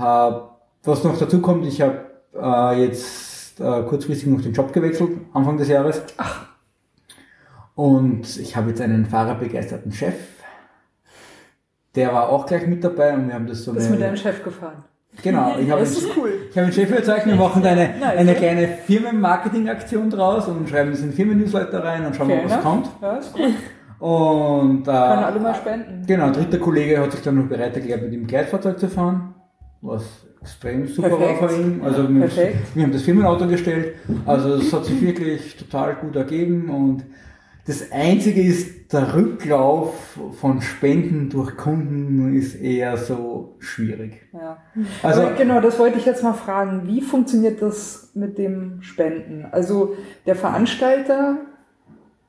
was 0.00 1.04
noch 1.04 1.18
dazu 1.18 1.40
kommt, 1.40 1.66
ich 1.66 1.80
habe 1.80 1.98
äh, 2.34 2.82
jetzt 2.84 3.60
äh, 3.60 3.82
kurzfristig 3.82 4.28
noch 4.28 4.40
den 4.40 4.52
Job 4.52 4.72
gewechselt, 4.72 5.10
Anfang 5.32 5.56
des 5.56 5.68
Jahres. 5.68 6.02
Und 7.74 8.36
ich 8.38 8.56
habe 8.56 8.70
jetzt 8.70 8.80
einen 8.80 9.06
fahrerbegeisterten 9.06 9.92
Chef. 9.92 10.14
Der 11.94 12.12
war 12.12 12.28
auch 12.28 12.46
gleich 12.46 12.66
mit 12.66 12.84
dabei 12.84 13.14
und 13.14 13.26
wir 13.28 13.34
haben 13.34 13.46
das 13.46 13.64
so 13.64 13.72
Bist 13.72 13.86
eine- 13.86 13.96
mit 13.96 14.04
deinem 14.06 14.16
Chef 14.16 14.42
gefahren. 14.44 14.84
Genau, 15.22 15.56
ich 15.58 15.68
habe 15.68 15.80
Das 15.80 15.96
cool. 16.16 16.32
ich 16.50 16.56
habe 16.56 16.68
den 16.68 16.72
Chef 16.72 16.88
überzeugt, 16.88 17.26
wir 17.26 17.34
machen 17.34 17.62
da 17.64 17.70
eine, 17.70 17.90
ja. 18.26 18.34
kleine 18.34 18.68
Firmenmarketing-Aktion 18.86 20.08
draus 20.08 20.46
und 20.46 20.68
schreiben 20.68 20.92
das 20.92 21.00
in 21.00 21.12
Firmen-Newsletter 21.12 21.82
rein 21.82 22.06
und 22.06 22.14
schauen 22.14 22.28
mal, 22.28 22.44
was 22.44 22.60
kommt. 22.62 22.88
Ja, 23.02 23.16
ist 23.16 23.34
cool. 23.36 23.48
Und 24.08 24.82
äh, 24.82 24.84
Können 24.84 25.24
alle 25.24 25.40
mal 25.40 25.54
spenden. 25.54 26.04
genau, 26.06 26.26
ein 26.26 26.32
dritter 26.32 26.58
Kollege 26.58 27.00
hat 27.00 27.10
sich 27.12 27.22
dann 27.22 27.34
noch 27.34 27.48
bereit 27.48 27.74
erklärt, 27.74 28.02
mit 28.02 28.12
dem 28.12 28.26
Gleitfahrzeug 28.26 28.78
zu 28.78 28.88
fahren, 28.88 29.34
was 29.82 30.04
extrem 30.42 30.86
super 30.86 31.08
Perfekt. 31.08 31.42
war 31.42 31.48
von 31.48 31.60
ihm. 31.60 31.82
Also 31.82 32.08
wir, 32.08 32.30
wir 32.74 32.82
haben 32.82 32.92
das 32.92 33.02
Firmenauto 33.02 33.46
gestellt, 33.46 33.94
also 34.26 34.54
es 34.54 34.72
hat 34.72 34.84
sich 34.84 35.00
wirklich 35.00 35.56
total 35.56 35.96
gut 35.96 36.16
ergeben 36.16 36.70
und 36.70 37.04
das 37.66 37.92
Einzige 37.92 38.42
ist, 38.42 38.92
der 38.92 39.14
Rücklauf 39.14 40.18
von 40.40 40.60
Spenden 40.60 41.28
durch 41.28 41.56
Kunden 41.56 42.34
ist 42.34 42.56
eher 42.56 42.96
so 42.96 43.54
schwierig. 43.60 44.22
Ja. 44.32 44.58
Also 45.02 45.22
Aber 45.22 45.34
genau, 45.34 45.60
das 45.60 45.78
wollte 45.78 45.98
ich 45.98 46.06
jetzt 46.06 46.24
mal 46.24 46.32
fragen. 46.32 46.88
Wie 46.88 47.00
funktioniert 47.00 47.62
das 47.62 48.10
mit 48.14 48.38
dem 48.38 48.82
Spenden? 48.82 49.46
Also 49.52 49.94
der 50.26 50.34
Veranstalter 50.34 51.36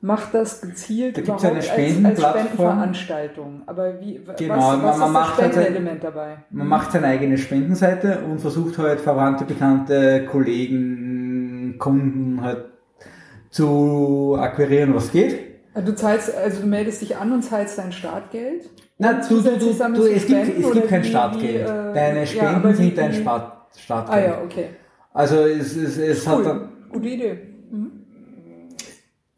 macht 0.01 0.33
das 0.33 0.61
gezielt 0.61 1.17
Da 1.17 1.21
überhaupt 1.21 1.45
eine 1.45 1.55
als, 1.57 1.69
als. 1.69 2.19
Spendenveranstaltung. 2.21 3.61
Aber 3.67 3.99
wie, 4.01 4.19
Genau, 4.37 4.55
was, 4.55 4.65
man- 4.77 4.83
was 4.83 4.97
man 4.97 5.07
ist 5.07 5.13
macht 5.13 5.31
das 5.37 5.41
halt- 5.43 5.53
Spendenelement 5.53 6.03
dabei? 6.03 6.37
Man 6.49 6.67
macht 6.67 6.91
seine 6.91 7.07
eigene 7.07 7.37
Spendenseite 7.37 8.19
und 8.29 8.39
versucht 8.39 8.77
halt 8.77 8.99
Verwandte, 8.99 9.45
Bekannte, 9.45 10.25
Kollegen, 10.25 11.75
Kunden 11.77 12.41
halt 12.41 12.65
zu 13.49 14.37
akquirieren, 14.39 14.95
was 14.95 15.11
geht. 15.11 15.39
Du 15.75 15.95
zahlst, 15.95 16.35
also 16.35 16.61
du 16.61 16.67
meldest 16.67 17.01
dich 17.01 17.15
an 17.15 17.31
und 17.31 17.43
zahlst 17.43 17.77
dein 17.77 17.91
Startgeld? 17.91 18.69
Na, 18.97 19.11
Und 19.19 19.29
du, 19.29 19.41
du, 19.41 19.57
du, 19.57 19.73
du, 19.95 20.05
es 20.07 20.25
gibt, 20.27 20.59
es 20.59 20.71
gibt 20.71 20.87
kein 20.89 21.03
Startgeld. 21.03 21.61
äh, 21.67 21.93
Deine 21.93 22.19
ja, 22.19 22.25
Spenden 22.25 22.69
wie- 22.69 22.75
sind 22.75 22.97
dein 22.97 23.11
wie- 23.11 23.15
Spart, 23.15 23.43
Ah 23.51 23.77
Startgeld. 23.77 24.27
ja, 24.27 24.41
okay. 24.43 24.65
Also 25.13 25.37
es, 25.45 25.75
es, 25.75 25.97
es 25.97 26.27
hat 26.27 26.45
dann, 26.45 26.59
Cool. 26.59 26.67
Gute 26.99 27.07
Idee. 27.07 27.39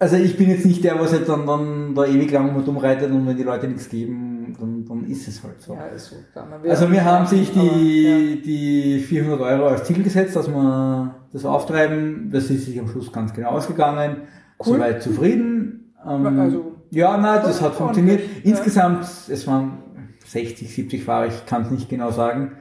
Also 0.04 0.16
ich 0.18 0.38
bin 0.38 0.50
jetzt 0.50 0.66
nicht 0.66 0.84
der, 0.84 1.00
was 1.00 1.12
jetzt 1.12 1.28
dann, 1.30 1.46
dann 1.48 1.96
da 1.96 2.06
ewig 2.06 2.32
lang 2.32 2.56
mit 2.56 2.68
umreitet 2.68 3.12
und 3.12 3.26
wenn 3.28 3.36
die 3.38 3.44
Leute 3.44 3.68
nichts 3.68 3.90
geben, 3.90 4.56
dann, 4.60 4.86
dann 4.86 5.06
ist 5.10 5.28
es 5.28 5.44
halt 5.44 5.60
so. 5.62 5.74
Ja, 5.74 5.86
ist 5.88 6.08
so. 6.08 6.16
Wir, 6.62 6.70
Also 6.72 6.92
wir 6.92 7.04
haben 7.04 7.26
sich 7.26 7.52
aber, 7.52 7.64
ja. 7.64 7.72
die, 7.78 8.42
die 8.42 9.00
400 9.00 9.42
Euro 9.42 9.68
als 9.70 9.84
Ziel 9.86 10.04
gesetzt, 10.04 10.36
dass 10.36 10.48
wir 10.48 11.16
das 11.32 11.46
auftreiben. 11.46 12.30
Das 12.32 12.50
ist 12.50 12.66
sich 12.66 12.80
am 12.80 12.88
Schluss 12.88 13.12
ganz 13.12 13.34
genau 13.34 13.50
ausgegangen. 13.50 14.18
Cool. 14.60 14.76
Soweit 14.78 15.02
zufrieden. 15.02 15.94
Ähm, 16.08 16.40
Also- 16.40 16.72
ja, 16.92 17.18
nein, 17.18 17.40
das 17.44 17.60
hat 17.62 17.74
funktioniert. 17.74 18.20
ja. 18.22 18.52
Insgesamt, 18.52 19.04
es 19.04 19.48
waren 19.48 19.80
60, 20.26 20.74
70 20.74 21.04
Fahrer, 21.04 21.28
ich 21.28 21.46
kann 21.48 21.64
es 21.64 21.72
nicht 21.72 21.90
genau 21.90 22.12
sagen, 22.12 22.52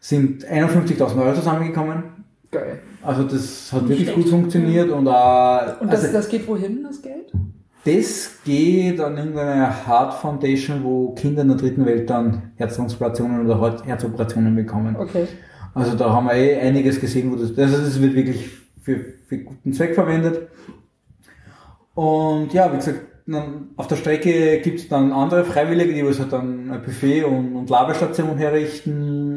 sind 0.00 0.44
51.000 0.46 1.22
Euro 1.22 1.34
zusammengekommen. 1.34 2.02
Geil. 2.50 2.80
Also 3.02 3.24
das 3.24 3.72
hat 3.72 3.88
wirklich 3.88 4.14
gut 4.14 4.28
funktioniert 4.28 4.90
und, 4.90 5.06
äh, 5.06 5.80
Und 5.80 5.90
das, 5.92 6.02
also, 6.02 6.12
das 6.12 6.28
geht 6.28 6.46
wohin, 6.46 6.82
das 6.82 7.00
Geld? 7.00 7.32
das 7.84 8.30
geht 8.44 9.00
an 9.00 9.16
irgendeine 9.16 9.86
Heart 9.86 10.14
Foundation, 10.14 10.84
wo 10.84 11.12
Kinder 11.14 11.42
in 11.42 11.48
der 11.48 11.56
dritten 11.56 11.86
Welt 11.86 12.10
dann 12.10 12.52
Herztransplantationen 12.56 13.46
oder 13.46 13.58
Herz- 13.60 13.82
Herzoperationen 13.84 14.54
bekommen. 14.54 14.96
Okay. 14.96 15.26
Also 15.72 15.96
da 15.96 16.10
haben 16.12 16.26
wir 16.26 16.34
eh 16.34 16.56
einiges 16.58 17.00
gesehen, 17.00 17.32
wo 17.32 17.36
das, 17.36 17.56
also 17.56 17.78
das 17.78 18.00
wird 18.02 18.14
wirklich 18.14 18.50
für, 18.82 18.98
für 19.26 19.38
guten 19.38 19.72
Zweck 19.72 19.94
verwendet. 19.94 20.48
Und 21.94 22.52
ja, 22.52 22.70
wie 22.72 22.76
gesagt, 22.76 23.00
dann 23.26 23.68
auf 23.76 23.86
der 23.86 23.96
Strecke 23.96 24.60
gibt 24.60 24.80
es 24.80 24.88
dann 24.88 25.12
andere 25.12 25.44
Freiwillige, 25.44 25.94
die 25.94 26.04
was 26.04 26.18
halt 26.18 26.32
dann 26.32 26.70
ein 26.70 26.82
Buffet 26.82 27.24
und, 27.24 27.54
und 27.54 27.70
Labestation 27.70 28.36
herrichten 28.36 29.29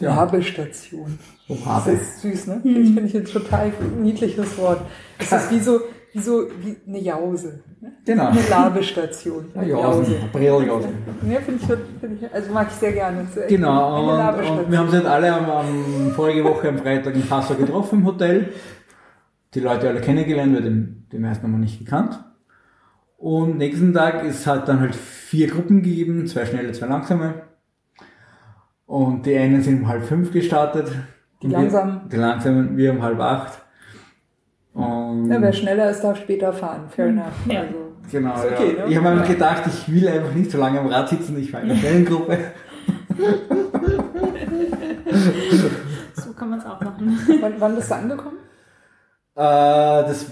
Labestation. 0.00 1.18
so 1.48 1.58
Das 1.64 1.86
ist 1.86 2.20
süß, 2.20 2.46
ne? 2.48 2.60
Ich 2.64 2.94
finde 2.94 3.04
ich 3.04 3.16
ein 3.16 3.24
total 3.24 3.72
niedliches 4.00 4.56
Wort. 4.58 4.80
Es 5.18 5.32
ist 5.32 5.50
wie 5.50 5.60
so, 5.60 5.80
wie 6.12 6.20
so, 6.20 6.46
wie 6.62 6.76
eine 6.86 7.00
Jause. 7.00 7.60
Ne? 7.80 7.92
Genau. 8.04 8.28
Eine 8.28 8.40
Labestation. 8.48 9.46
Ja, 9.54 9.62
Jausen, 9.62 10.14
Brilljausen. 10.32 10.90
Ja, 11.28 11.40
finde 11.40 11.60
ich, 11.62 12.00
find 12.00 12.22
ich, 12.22 12.32
also 12.32 12.52
mag 12.52 12.68
ich 12.68 12.74
sehr 12.74 12.92
gerne. 12.92 13.26
Genau, 13.48 13.94
eine 13.94 14.02
und, 14.02 14.10
und 14.10 14.18
Labestation. 14.18 14.70
wir 14.70 14.78
haben 14.78 14.90
sie 14.90 15.10
alle 15.10 15.32
am, 15.32 15.50
am 15.50 16.12
vorige 16.12 16.44
Woche 16.44 16.68
am 16.68 16.78
Freitag 16.78 17.14
in 17.14 17.26
Passau 17.26 17.54
getroffen 17.54 18.00
im 18.00 18.06
Hotel. 18.06 18.52
Die 19.54 19.60
Leute 19.60 19.88
alle 19.88 20.00
kennengelernt, 20.00 20.54
weil 20.54 20.62
den, 20.62 21.06
die 21.10 21.18
meisten 21.18 21.44
haben 21.44 21.52
wir 21.52 21.58
nicht 21.58 21.78
gekannt. 21.78 22.18
Und 23.16 23.56
nächsten 23.56 23.94
Tag 23.94 24.24
ist 24.24 24.46
halt 24.46 24.68
dann 24.68 24.80
halt 24.80 24.94
vier 24.94 25.48
Gruppen 25.48 25.82
gegeben, 25.82 26.26
zwei 26.26 26.44
schnelle, 26.44 26.72
zwei 26.72 26.86
langsame. 26.86 27.42
Und 28.86 29.24
die 29.26 29.36
einen 29.36 29.62
sind 29.62 29.82
um 29.82 29.88
halb 29.88 30.04
fünf 30.04 30.30
gestartet. 30.32 30.90
Die 31.42 31.46
Und 31.46 31.52
wir- 31.52 31.58
langsamen. 31.58 32.00
Die 32.10 32.16
langsamen, 32.16 32.76
wir 32.76 32.92
um 32.92 33.02
halb 33.02 33.18
acht. 33.20 33.58
Und 34.74 35.30
Ja, 35.30 35.40
wer 35.40 35.52
schneller 35.52 35.90
ist, 35.90 36.02
darf 36.02 36.18
später 36.18 36.52
fahren. 36.52 36.82
Fair 36.88 37.06
enough. 37.06 37.24
Ja. 37.48 37.60
Also, 37.60 37.74
genau, 38.10 38.34
ist 38.34 38.44
okay, 38.44 38.76
ja. 38.76 38.84
ne? 38.84 38.90
Ich 38.90 38.96
habe 38.96 39.14
mir 39.14 39.22
gedacht, 39.22 39.62
ich 39.66 39.92
will 39.92 40.08
einfach 40.08 40.34
nicht 40.34 40.50
so 40.50 40.58
lange 40.58 40.80
am 40.80 40.86
Rad 40.88 41.08
sitzen, 41.08 41.38
ich 41.38 41.52
war 41.52 41.60
in 41.62 41.68
der 41.68 41.76
schnellen 41.76 42.04
Gruppe. 42.04 42.38
So 46.14 46.32
kann 46.32 46.50
man 46.50 46.58
es 46.58 46.66
auch 46.66 46.80
machen. 46.80 47.18
wann, 47.40 47.54
wann 47.58 47.74
bist 47.76 47.90
du 47.90 47.94
angekommen? 47.94 48.36
Äh, 49.36 49.40
das 49.42 50.30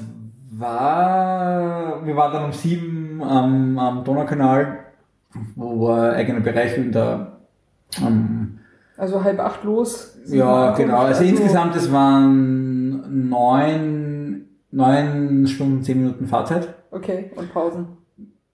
war, 0.52 2.04
wir 2.04 2.16
waren 2.16 2.32
dann 2.32 2.44
um 2.46 2.52
sieben 2.52 3.22
am, 3.22 3.78
am 3.78 4.04
Donaukanal, 4.04 4.78
wo 5.56 5.88
war 5.88 6.10
ein 6.10 6.14
eigener 6.16 6.40
Bereich 6.40 6.76
in 6.76 6.92
der, 6.92 7.32
ähm, 8.00 8.41
Also 9.02 9.24
halb 9.24 9.40
acht 9.40 9.64
los. 9.64 10.16
ja, 10.28 10.70
genau, 10.74 10.98
also, 10.98 11.24
insgesamt, 11.24 11.74
es 11.74 11.92
waren 11.92 13.28
neun, 13.28 14.46
neun 14.70 15.44
Stunden, 15.48 15.82
zehn 15.82 15.98
Minuten 15.98 16.28
Fahrzeit. 16.28 16.72
Okay, 16.92 17.32
und 17.34 17.52
Pausen. 17.52 17.88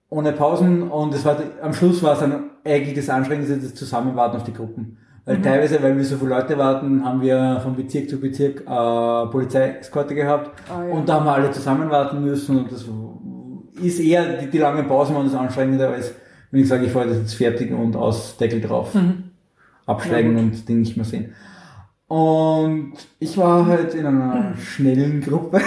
Ohne 0.08 0.32
Pausen 0.32 0.84
und 0.84 1.12
es 1.12 1.22
war, 1.26 1.36
am 1.60 1.74
Schluss 1.74 2.02
war 2.02 2.14
es 2.14 2.20
dann 2.20 2.44
eigentlich 2.64 2.94
das 2.94 3.10
Anstrengendste, 3.10 3.58
das 3.58 3.74
Zusammenwarten 3.74 4.38
auf 4.38 4.44
die 4.44 4.54
Gruppen. 4.54 4.96
Weil 5.26 5.42
teilweise, 5.42 5.82
weil 5.82 5.94
wir 5.94 6.04
so 6.06 6.16
viele 6.16 6.30
Leute 6.30 6.56
warten, 6.56 7.04
haben 7.04 7.20
wir 7.20 7.60
von 7.62 7.76
Bezirk 7.76 8.08
zu 8.08 8.18
Bezirk 8.18 8.62
äh, 8.62 9.30
Polizeieskorte 9.30 10.14
gehabt. 10.14 10.62
Ah, 10.70 10.82
ja. 10.82 10.94
Und 10.94 11.06
da 11.06 11.16
haben 11.16 11.26
wir 11.26 11.34
alle 11.34 11.50
zusammen 11.50 11.90
warten 11.90 12.22
müssen 12.22 12.60
und 12.60 12.72
das 12.72 12.86
ist 13.82 14.00
eher, 14.00 14.38
die, 14.38 14.46
die 14.46 14.58
langen 14.58 14.88
Pausen 14.88 15.14
waren 15.14 15.26
das 15.26 15.34
anstrengender, 15.34 15.90
als 15.90 16.14
wenn 16.50 16.62
ich 16.62 16.68
sage, 16.68 16.86
ich 16.86 16.92
fahre 16.92 17.08
das 17.08 17.18
jetzt 17.18 17.34
fertig 17.34 17.70
und 17.70 17.94
aus 17.96 18.38
Deckel 18.38 18.62
drauf. 18.62 18.94
Absteigen. 19.88 20.36
Ja, 20.36 20.42
und 20.42 20.68
den 20.68 20.80
nicht 20.80 20.96
mehr 20.96 21.04
sehen. 21.06 21.34
Und 22.06 22.94
ich 23.18 23.36
war 23.36 23.66
halt 23.66 23.94
in 23.94 24.06
einer 24.06 24.56
schnellen 24.56 25.20
Gruppe. 25.20 25.60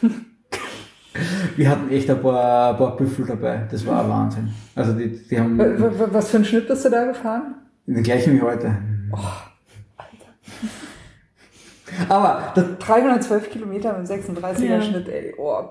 Wir 1.56 1.70
hatten 1.70 1.90
echt 1.90 2.10
ein 2.10 2.20
paar, 2.20 2.70
ein 2.72 2.76
paar 2.76 2.96
Büffel 2.96 3.24
dabei. 3.26 3.68
Das 3.70 3.86
war 3.86 4.08
Wahnsinn. 4.08 4.50
Also 4.74 4.92
die, 4.94 5.08
die 5.28 5.38
haben 5.38 5.58
Was 5.58 6.30
für 6.30 6.38
einen 6.38 6.44
Schnitt 6.46 6.66
bist 6.66 6.84
du 6.84 6.90
da 6.90 7.04
gefahren? 7.04 7.54
den 7.86 8.02
gleichen 8.02 8.34
wie 8.36 8.42
heute. 8.42 8.76
Aber 12.08 12.52
das, 12.54 12.64
312 12.78 13.50
Kilometer 13.50 13.96
mit 13.98 14.08
36er 14.08 14.64
Ja. 14.64 14.80
Schnitt, 14.82 15.08
ey. 15.08 15.34
Oh, 15.38 15.62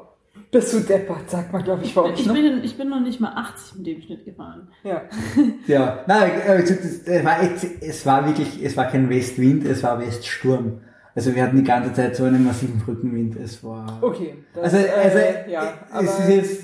bist 0.51 0.73
du 0.73 0.79
deppert, 0.79 1.29
sagt 1.29 1.51
man, 1.51 1.63
glaube 1.63 1.83
ich, 1.83 1.93
bei 1.93 2.01
euch. 2.01 2.19
Ich 2.19 2.31
bin, 2.31 2.63
ich 2.63 2.77
bin 2.77 2.89
noch 2.89 2.99
nicht 2.99 3.19
mal 3.19 3.33
80 3.33 3.77
mit 3.77 3.87
dem 3.87 4.01
Schnitt 4.01 4.25
gefahren. 4.25 4.67
Ja. 4.83 5.01
ja, 5.67 6.03
nein, 6.07 6.31
äh, 6.47 6.61
es 6.61 6.71
es 7.05 7.23
war, 7.25 7.37
es 7.81 8.05
war 8.05 8.25
wirklich, 8.27 8.63
es 8.63 8.77
war 8.77 8.85
kein 8.85 9.09
Westwind, 9.09 9.65
es 9.65 9.83
war 9.83 9.99
Weststurm. 9.99 10.81
Also 11.15 11.35
wir 11.35 11.43
hatten 11.43 11.57
die 11.57 11.63
ganze 11.63 11.93
Zeit 11.93 12.15
so 12.15 12.23
einen 12.23 12.43
massiven 12.43 12.81
Rückenwind. 12.87 13.35
Es 13.35 13.63
war. 13.63 13.99
Okay. 14.01 14.35
Das, 14.55 14.73
Also, 14.73 14.77
also 14.77 15.17
äh, 15.17 15.51
ja, 15.51 15.73
aber 15.91 16.03
es 16.03 16.19
ist 16.19 16.29
jetzt 16.29 16.63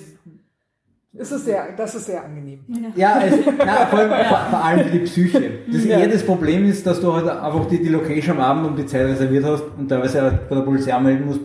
es 1.12 1.32
ist 1.32 1.46
sehr, 1.46 1.74
das 1.76 1.96
ist 1.96 2.06
sehr 2.06 2.24
angenehm. 2.24 2.60
Ja, 2.96 3.22
es, 3.26 3.34
na, 3.58 3.88
vor, 3.88 4.00
allem, 4.00 4.26
vor, 4.28 4.40
vor 4.52 4.64
allem 4.64 4.86
für 4.86 4.92
die 4.92 5.00
Psyche. 5.00 5.52
Das 5.72 5.84
Ja. 5.84 6.00
eher 6.00 6.08
das 6.08 6.24
Problem 6.24 6.66
ist, 6.66 6.86
dass 6.86 7.02
du 7.02 7.12
halt 7.12 7.28
einfach 7.28 7.66
die, 7.68 7.82
die 7.82 7.90
Location 7.90 8.38
am 8.38 8.44
Abend 8.44 8.68
um 8.68 8.76
die 8.76 8.86
Zeit 8.86 9.08
reserviert 9.08 9.44
hast 9.44 9.64
und 9.78 9.90
teilweise 9.90 10.22
halt 10.22 10.48
bei 10.48 10.56
der 10.56 10.62
Polizei 10.62 10.94
anmelden 10.94 11.26
musst, 11.26 11.42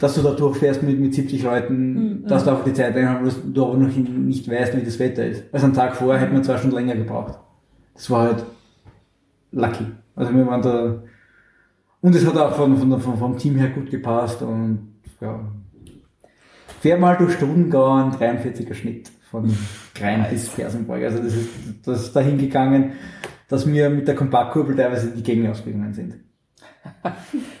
dass 0.00 0.14
du 0.14 0.22
da 0.22 0.32
durchfährst 0.32 0.82
mit, 0.82 1.00
mit 1.00 1.14
70 1.14 1.42
Leuten, 1.42 2.24
dass 2.26 2.44
du 2.44 2.50
einfach 2.50 2.64
die 2.64 2.72
Zeit 2.72 2.96
einhalten 2.96 3.52
du 3.52 3.64
aber 3.64 3.76
noch 3.76 3.94
nicht 3.94 4.50
weißt, 4.50 4.76
wie 4.76 4.82
das 4.82 4.98
Wetter 4.98 5.26
ist. 5.26 5.44
Also 5.52 5.66
am 5.66 5.74
Tag 5.74 5.96
vorher 5.96 6.20
hätte 6.20 6.32
man 6.32 6.44
zwei 6.44 6.58
Stunden 6.58 6.76
länger 6.76 6.96
gebraucht. 6.96 7.38
Das 7.94 8.10
war 8.10 8.22
halt 8.24 8.44
lucky. 9.52 9.86
Also 10.14 10.34
wir 10.34 10.46
waren 10.46 10.62
da 10.62 11.02
und 12.02 12.14
es 12.14 12.26
hat 12.26 12.36
auch 12.36 12.54
von, 12.54 12.76
von, 12.76 13.00
von, 13.00 13.16
vom 13.16 13.36
Team 13.36 13.56
her 13.56 13.70
gut 13.70 13.90
gepasst 13.90 14.42
und 14.42 14.94
ja. 15.20 15.40
Viermal 16.80 17.16
durch 17.16 17.32
Stundengau 17.32 17.94
ein 17.94 18.12
43er 18.12 18.74
Schnitt 18.74 19.10
von 19.30 19.52
Grein 19.94 20.26
bis 20.30 20.48
Fersenburg. 20.48 21.02
Also 21.02 21.22
das 21.22 21.34
ist, 21.34 21.48
das 21.84 22.02
ist 22.02 22.12
dahin 22.14 22.38
gegangen, 22.38 22.92
dass 23.48 23.66
wir 23.66 23.90
mit 23.90 24.06
der 24.06 24.14
Kompaktkurbel 24.14 24.76
teilweise 24.76 25.10
die 25.10 25.22
Gegend 25.22 25.48
ausgegangen 25.48 25.94
sind. 25.94 26.14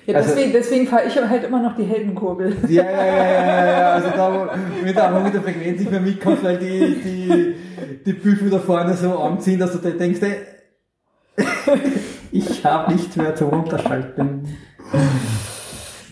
Ja, 0.06 0.16
Also- 0.16 0.34
deswegen, 0.34 0.52
deswegen 0.52 0.86
fahre 0.86 1.04
ich 1.06 1.16
halt 1.16 1.44
immer 1.44 1.60
noch 1.62 1.76
die 1.76 1.84
Heldenkurbel. 1.84 2.56
Ja, 2.68 2.84
ja, 2.84 2.90
ja, 2.90 3.16
ja, 3.16 3.66
ja, 3.66 3.92
also 3.92 4.08
da, 4.10 4.56
mit 4.84 4.96
der, 4.96 5.10
mit 5.20 5.34
der 5.34 5.42
Frequenz 5.42 5.80
nicht 5.80 5.90
mehr 5.90 6.00
mitkommst, 6.00 6.44
weil 6.44 6.58
die, 6.58 6.94
die, 7.02 7.54
die 8.04 8.12
Büffel 8.12 8.50
da 8.50 8.58
vorne 8.58 8.94
so 8.94 9.18
anziehen, 9.18 9.58
dass 9.58 9.72
du 9.72 9.78
dir 9.78 9.96
denkst, 9.96 10.20
ey, 10.22 10.36
ich 12.32 12.64
habe 12.64 12.92
nichts 12.92 13.16
mehr 13.16 13.34
zum 13.34 13.48
Runterschalten. 13.50 14.56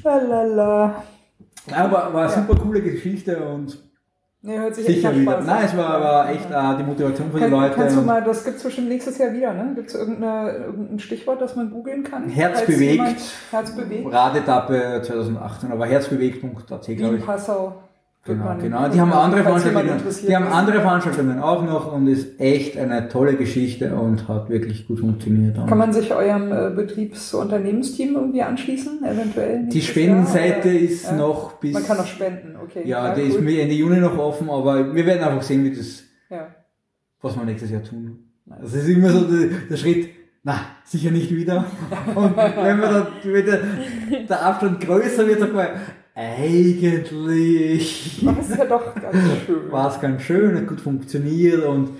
Lalala. 0.02 1.02
Aber 1.72 1.92
war 1.92 2.08
eine 2.10 2.20
Ja. 2.22 2.28
super 2.28 2.56
coole 2.60 2.82
Geschichte 2.82 3.38
und 3.38 3.82
Nee, 4.46 4.58
hört 4.58 4.74
sich 4.74 4.84
sicher 4.84 5.16
wieder. 5.16 5.32
Spaß 5.32 5.46
Nein, 5.46 5.64
es 5.64 5.74
war, 5.74 6.00
war 6.02 6.30
echt 6.30 6.50
äh, 6.50 6.76
die 6.76 6.82
Motivation 6.82 7.30
für 7.30 7.38
die 7.38 7.44
Kann, 7.44 7.50
Leute. 7.50 7.74
kannst 7.76 7.96
du 7.96 8.02
mal, 8.02 8.22
das 8.22 8.44
gibt's 8.44 8.62
bestimmt 8.62 8.88
nächstes 8.90 9.16
Jahr 9.16 9.32
wieder, 9.32 9.54
ne? 9.54 9.72
Gibt's 9.74 9.94
irgendeine, 9.94 10.52
irgendein 10.66 10.98
Stichwort, 10.98 11.40
das 11.40 11.56
man 11.56 11.70
googeln 11.70 12.04
kann? 12.04 12.28
Herz 12.28 12.60
bewegt. 12.66 12.92
jemand 12.92 13.16
Herz 13.50 13.74
bewegt. 13.74 14.12
Radetappe 14.12 15.00
2018, 15.02 15.72
aber 15.72 15.86
herzbewegt.at, 15.86 16.84
glaube 16.84 17.14
in 17.14 17.16
ich. 17.20 17.24
Passau. 17.24 17.83
Genau, 18.26 18.44
man- 18.44 18.58
genau. 18.58 18.88
Die 18.88 18.98
haben 19.00 19.12
andere 19.12 19.42
Veranstaltungen, 19.42 20.00
die 20.26 20.34
haben 20.34 20.46
andere 20.46 20.80
Veranstaltungen 20.80 21.40
auch 21.40 21.62
noch 21.62 21.92
und 21.92 22.06
ist 22.08 22.40
echt 22.40 22.78
eine 22.78 23.08
tolle 23.08 23.34
Geschichte 23.36 23.94
und 23.94 24.26
hat 24.28 24.48
wirklich 24.48 24.86
gut 24.88 25.00
funktioniert. 25.00 25.56
Kann 25.68 25.76
man 25.76 25.92
sich 25.92 26.10
eurem 26.14 26.50
äh, 26.50 26.70
Betriebs- 26.70 27.34
Unternehmensteam 27.34 28.14
irgendwie 28.14 28.40
anschließen, 28.42 29.04
eventuell? 29.04 29.68
die 29.68 29.82
Spendenseite 29.82 30.70
Jahr, 30.70 30.80
ist 30.82 31.04
Ja. 31.04 31.16
noch 31.16 31.52
bis, 31.60 31.74
Man 31.74 31.84
kann 31.86 31.98
noch 31.98 32.06
spenden, 32.06 32.56
okay. 32.62 32.82
ja, 32.86 33.14
die 33.14 33.22
ist 33.22 33.40
mir 33.42 33.60
Ende 33.60 33.74
Juni 33.74 33.98
noch 33.98 34.16
offen, 34.16 34.48
aber 34.48 34.94
wir 34.94 35.04
werden 35.04 35.22
einfach 35.22 35.42
sehen, 35.42 35.62
wie 35.64 35.76
das, 35.76 36.02
Ja. 36.30 36.46
was 37.20 37.36
wir 37.36 37.44
nächstes 37.44 37.70
Jahr 37.70 37.82
tun. 37.82 38.20
Also 38.48 38.76
es 38.78 38.84
ist 38.84 38.88
immer 38.88 39.10
so 39.10 39.20
der, 39.24 39.48
der 39.68 39.76
Schritt, 39.76 40.08
na, 40.42 40.60
sicher 40.84 41.10
nicht 41.10 41.34
wieder. 41.34 41.64
Und 42.14 42.36
wenn 42.36 42.80
wir 42.80 42.88
dann 42.88 43.06
wieder, 43.34 43.58
der 44.28 44.42
Abstand 44.46 44.80
größer 44.80 45.26
wird, 45.26 45.40
sagt 45.40 45.54
man, 45.54 45.66
eigentlich 46.14 47.10
Das 48.24 48.48
ist 48.48 48.58
ja 48.58 48.64
doch 48.66 48.94
ganz 48.94 49.16
schön. 49.46 49.72
war 49.72 49.88
es 49.90 50.00
ganz 50.00 50.22
schön, 50.22 50.56
hat 50.56 50.66
gut 50.66 50.80
funktioniert 50.80 51.64
und, 51.64 51.90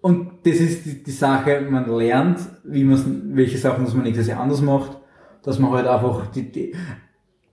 und 0.00 0.30
das 0.44 0.56
ist 0.56 0.86
die, 0.86 1.02
die 1.02 1.10
Sache, 1.10 1.60
man 1.68 1.88
lernt, 1.90 2.38
wie 2.64 2.84
man 2.84 3.36
welche 3.36 3.58
Sachen 3.58 3.84
muss 3.84 3.94
man 3.94 4.04
nächstes 4.04 4.28
Jahr 4.28 4.40
anders 4.40 4.62
macht, 4.62 4.96
dass 5.42 5.58
man 5.58 5.72
halt 5.72 5.86
einfach 5.86 6.28
die, 6.28 6.50
die 6.50 6.74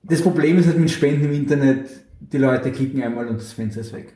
das 0.04 0.22
Problem 0.22 0.58
ist 0.58 0.68
halt 0.68 0.80
mit 0.80 0.90
Spenden 0.90 1.26
im 1.26 1.34
Internet, 1.34 1.90
die 2.22 2.38
Leute 2.38 2.72
klicken 2.72 3.04
einmal 3.04 3.28
und 3.28 3.38
das 3.40 3.52
Fenster 3.52 3.82
ist 3.82 3.92
weg. 3.94 4.14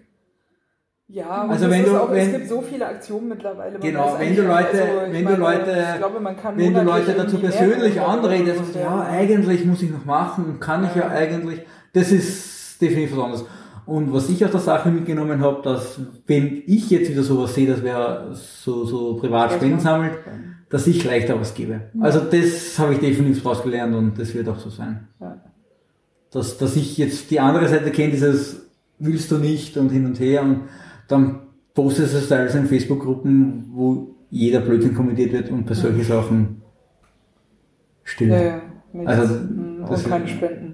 Ja, 1.07 1.43
und 1.43 1.49
Also 1.51 1.65
es 1.65 1.71
wenn 1.71 1.83
du- 1.83 1.97
auch, 2.01 2.09
wenn- 2.09 2.19
es 2.25 2.31
gibt 2.31 2.47
so 2.47 2.61
viele 2.61 2.87
Aktionen 2.87 3.27
mittlerweile. 3.27 3.77
Genau, 3.79 4.15
wenn 4.17 4.33
du 4.33 4.43
Leute- 4.43 4.83
ich 5.07 5.13
wenn 5.13 5.25
du 5.25 5.35
Leute- 5.35 5.85
ich 5.91 5.97
glaube, 5.97 6.35
Wenn 6.55 6.73
du 6.73 6.81
Leute 6.83 7.13
dazu 7.17 7.37
persönlich 7.39 7.99
anredest, 7.99 8.73
ja, 8.75 9.01
eigentlich 9.01 9.65
muss 9.65 9.81
ich 9.81 9.91
noch 9.91 10.05
machen 10.05 10.45
und 10.45 10.61
kann 10.61 10.85
ich 10.85 10.95
ja 10.95 11.01
Ja. 11.01 11.07
eigentlich, 11.09 11.63
das 11.93 12.11
ist 12.11 12.81
definitiv 12.81 13.17
was 13.17 13.23
anderes. 13.23 13.45
Und 13.85 14.13
was 14.13 14.29
ich 14.29 14.43
aus 14.45 14.51
der 14.51 14.59
Sache 14.59 14.89
mitgenommen 14.89 15.41
habe, 15.41 15.61
dass 15.63 15.99
wenn 16.27 16.63
ich 16.65 16.89
jetzt 16.89 17.09
wieder 17.11 17.23
sowas 17.23 17.53
sehe, 17.55 17.67
dass 17.67 17.83
wer 17.83 18.29
so, 18.33 18.85
so 18.85 19.15
privat 19.15 19.53
Spenden 19.53 19.79
sammelt, 19.79 20.13
dass 20.69 20.87
ich 20.87 21.03
leichter 21.03 21.39
was 21.39 21.53
gebe. 21.53 21.81
Also 21.99 22.21
das 22.21 22.77
habe 22.79 22.93
ich 22.93 22.99
definitiv 22.99 23.43
daraus 23.43 23.63
gelernt 23.63 23.93
und 23.95 24.17
das 24.17 24.33
wird 24.33 24.47
auch 24.47 24.59
so 24.59 24.69
sein. 24.69 25.07
Dass, 26.31 26.57
dass 26.57 26.75
ich 26.75 26.97
jetzt 26.97 27.29
die 27.31 27.39
andere 27.39 27.67
Seite 27.67 27.91
kenne, 27.91 28.11
dieses 28.11 28.61
willst 28.99 29.31
du 29.31 29.37
nicht 29.37 29.77
und 29.77 29.89
hin 29.89 30.05
und 30.05 30.19
her 30.19 30.43
und 30.43 30.61
dann 31.07 31.41
postest 31.73 32.13
du 32.13 32.19
es 32.19 32.29
teilweise 32.29 32.59
in 32.59 32.67
Facebook-Gruppen, 32.67 33.65
wo 33.73 34.15
jeder 34.29 34.61
Blödsinn 34.61 34.93
kommentiert 34.93 35.33
wird 35.33 35.49
und 35.49 35.65
bei 35.65 35.73
solchen 35.73 36.03
Sachen 36.03 36.61
still. 38.03 38.29
Ja, 38.29 38.41
ja. 38.41 38.61
Also, 39.05 39.35
das 39.89 40.05
und 40.05 40.09
keine 40.09 40.27
Spenden. 40.27 40.70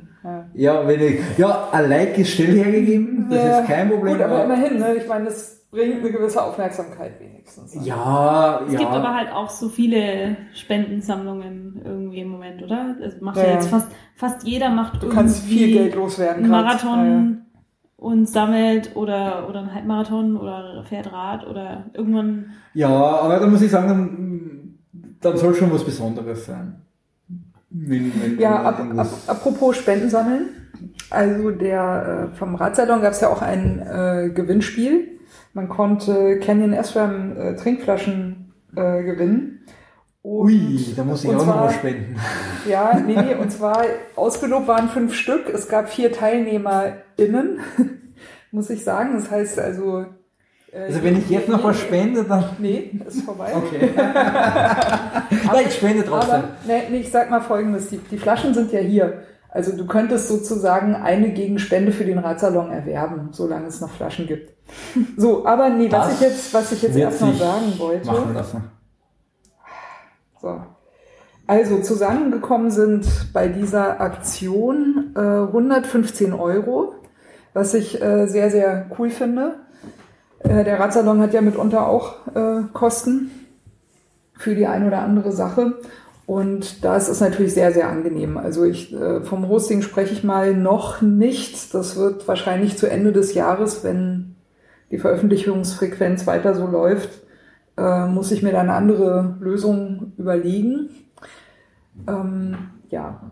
Ja. 0.57 0.73
Ja, 0.81 0.87
wenn 0.87 0.99
ich, 1.01 1.19
ja, 1.37 1.69
ein 1.71 1.89
Like 1.89 2.17
ist 2.17 2.31
still 2.31 2.55
hergegeben, 2.55 3.27
das 3.29 3.43
Ja, 3.43 3.59
ist 3.59 3.67
kein 3.67 3.89
Problem. 3.89 4.13
Gut, 4.15 4.23
aber 4.23 4.43
immerhin, 4.45 4.79
ne? 4.79 4.95
ich 4.95 5.07
meine, 5.07 5.25
das 5.25 5.67
bringt 5.69 5.99
eine 5.99 6.11
gewisse 6.11 6.41
Aufmerksamkeit 6.41 7.19
wenigstens. 7.19 7.75
ne? 7.75 7.81
ja, 7.83 8.61
Es 8.65 8.73
ja. 8.73 8.79
gibt 8.79 8.91
aber 8.91 9.13
halt 9.15 9.31
auch 9.31 9.49
so 9.49 9.69
viele 9.69 10.35
Spendensammlungen 10.53 11.81
irgendwie 11.83 12.21
im 12.21 12.29
Moment, 12.29 12.63
oder? 12.63 12.95
Also 13.01 13.17
macht 13.21 13.37
ja, 13.37 13.43
Ja, 13.43 13.49
ja. 13.49 13.55
jetzt 13.55 13.67
fast, 13.69 13.87
fast 14.15 14.47
jeder 14.47 14.69
macht 14.69 15.03
Du 15.03 15.09
kannst 15.09 15.43
irgendwie 15.45 15.57
viel 15.65 15.73
Geld 15.77 15.95
loswerden. 15.95 16.47
Marathon 16.49 17.41
und 17.97 18.27
sammelt 18.29 18.95
oder, 18.95 19.47
oder 19.49 19.59
einen 19.59 19.73
Halbmarathon 19.73 20.37
oder 20.37 20.83
fährt 20.87 21.11
Rad 21.11 21.45
oder 21.47 21.85
irgendwann. 21.93 22.51
Ja, 22.73 22.89
aber 22.89 23.39
da 23.39 23.47
muss 23.47 23.61
ich 23.61 23.71
sagen, 23.71 23.87
dann, 23.87 24.77
dann 25.21 25.37
soll 25.37 25.53
schon 25.55 25.71
was 25.73 25.83
Besonderes 25.83 26.45
sein. 26.45 26.81
Wenn, 27.85 28.11
wenn, 28.21 28.39
Ja, 28.39 28.61
ab, 28.63 28.81
ab, 28.97 29.07
apropos 29.27 29.77
Spenden 29.77 30.09
sammeln. 30.09 30.49
Also 31.09 31.51
der 31.51 32.29
äh, 32.33 32.37
vom 32.37 32.55
Radsalon 32.55 33.01
gab 33.01 33.11
es 33.13 33.21
ja 33.21 33.29
auch 33.29 33.41
ein 33.41 33.79
äh, 33.79 34.29
Gewinnspiel. 34.33 35.19
Man 35.53 35.69
konnte 35.69 36.39
Canyon 36.39 36.75
SRAM 36.83 37.35
äh, 37.37 37.55
Trinkflaschen 37.55 38.53
äh, 38.75 39.03
gewinnen. 39.03 39.61
Und, 40.21 40.47
Ui, 40.47 40.93
da 40.95 41.03
muss 41.05 41.23
ich 41.23 41.29
auch 41.29 41.33
noch 41.35 41.43
zwar- 41.45 41.65
was 41.65 41.75
spenden. 41.75 42.15
Ja, 42.69 42.99
nee, 42.99 43.15
nee, 43.15 43.35
und 43.35 43.49
zwar 43.51 43.85
ausgelobt 44.17 44.67
waren 44.67 44.89
fünf 44.89 45.13
Stück. 45.13 45.49
Es 45.53 45.69
gab 45.69 45.87
vier 45.89 46.11
TeilnehmerInnen, 46.11 47.59
muss 48.51 48.69
ich 48.69 48.83
sagen. 48.83 49.13
Das 49.15 49.31
heißt 49.31 49.59
also. 49.59 50.05
Also 50.73 51.01
wenn 51.01 51.17
ich 51.17 51.29
jetzt 51.29 51.47
noch 51.47 51.63
was 51.63 51.79
spende, 51.79 52.23
dann. 52.23 52.43
Nee, 52.59 52.91
ist 53.07 53.21
vorbei. 53.21 53.53
Okay. 53.55 53.89
aber 53.97 55.61
ich 55.61 55.73
spende 55.73 56.03
trotzdem. 56.03 56.35
Aber 56.35 56.49
nee, 56.67 56.97
ich 56.99 57.09
sag 57.09 57.29
mal 57.29 57.41
folgendes, 57.41 57.89
die, 57.89 57.97
die 57.97 58.17
Flaschen 58.17 58.53
sind 58.53 58.71
ja 58.71 58.79
hier. 58.79 59.23
Also 59.49 59.75
du 59.75 59.87
könntest 59.87 60.27
sozusagen 60.27 60.93
eine 60.95 61.31
Gegenspende 61.31 61.91
für 61.91 62.03
den 62.03 62.19
Radsalon 62.19 62.71
erwerben, 62.71 63.29
solange 63.31 63.67
es 63.67 63.79
noch 63.79 63.89
Flaschen 63.89 64.27
gibt. 64.27 64.53
So, 65.15 65.45
aber 65.45 65.69
nee, 65.69 65.91
was 65.91 66.07
Das 66.07 66.13
ich 66.15 66.21
jetzt, 66.21 66.53
was 66.53 66.71
ich 66.73 66.81
jetzt 66.81 66.95
wird 66.95 67.05
erst 67.05 67.21
noch 67.21 67.29
sich 67.29 67.39
sagen 67.39 67.73
wollte. 67.77 68.07
Machen 68.07 68.33
lassen. 68.33 68.63
So. 70.41 70.61
Also 71.47 71.79
zusammengekommen 71.79 72.71
sind 72.71 73.07
bei 73.31 73.47
dieser 73.47 74.01
Aktion 74.01 75.13
äh, 75.15 75.19
115 75.19 76.33
Euro, 76.33 76.95
was 77.53 77.73
ich 77.73 78.01
äh, 78.01 78.27
sehr, 78.27 78.51
sehr 78.51 78.91
cool 78.99 79.09
finde. 79.09 79.55
Äh, 80.39 80.63
der 80.63 80.79
Radsalon 80.79 81.21
hat 81.21 81.33
ja 81.33 81.41
mitunter 81.41 81.87
auch 81.87 82.27
äh, 82.35 82.63
Kosten 82.73 83.31
für 84.33 84.55
die 84.55 84.67
ein 84.67 84.85
oder 84.85 84.99
andere 84.99 85.31
Sache. 85.31 85.73
Und 86.25 86.83
da 86.83 86.97
ist 86.97 87.21
natürlich 87.21 87.53
sehr, 87.53 87.71
sehr 87.71 87.87
angenehm. 87.87 88.37
Also 88.37 88.65
ich, 88.65 88.93
äh, 88.93 89.21
vom 89.21 89.47
Hosting 89.47 89.81
spreche 89.81 90.13
ich 90.13 90.25
mal 90.25 90.53
noch 90.53 91.01
nicht. 91.01 91.73
Das 91.73 91.95
wird 91.95 92.27
wahrscheinlich 92.27 92.77
zu 92.77 92.89
Ende 92.89 93.13
des 93.13 93.33
Jahres, 93.33 93.83
wenn 93.83 94.35
die 94.91 94.97
Veröffentlichungsfrequenz 94.97 96.27
weiter 96.27 96.53
so 96.53 96.67
läuft, 96.67 97.09
äh, 97.77 98.05
muss 98.07 98.31
ich 98.31 98.43
mir 98.43 98.51
da 98.51 98.61
eine 98.61 98.73
andere 98.73 99.37
Lösung 99.39 100.13
überlegen. 100.17 100.89
Ähm, 102.07 102.57
ja, 102.89 103.31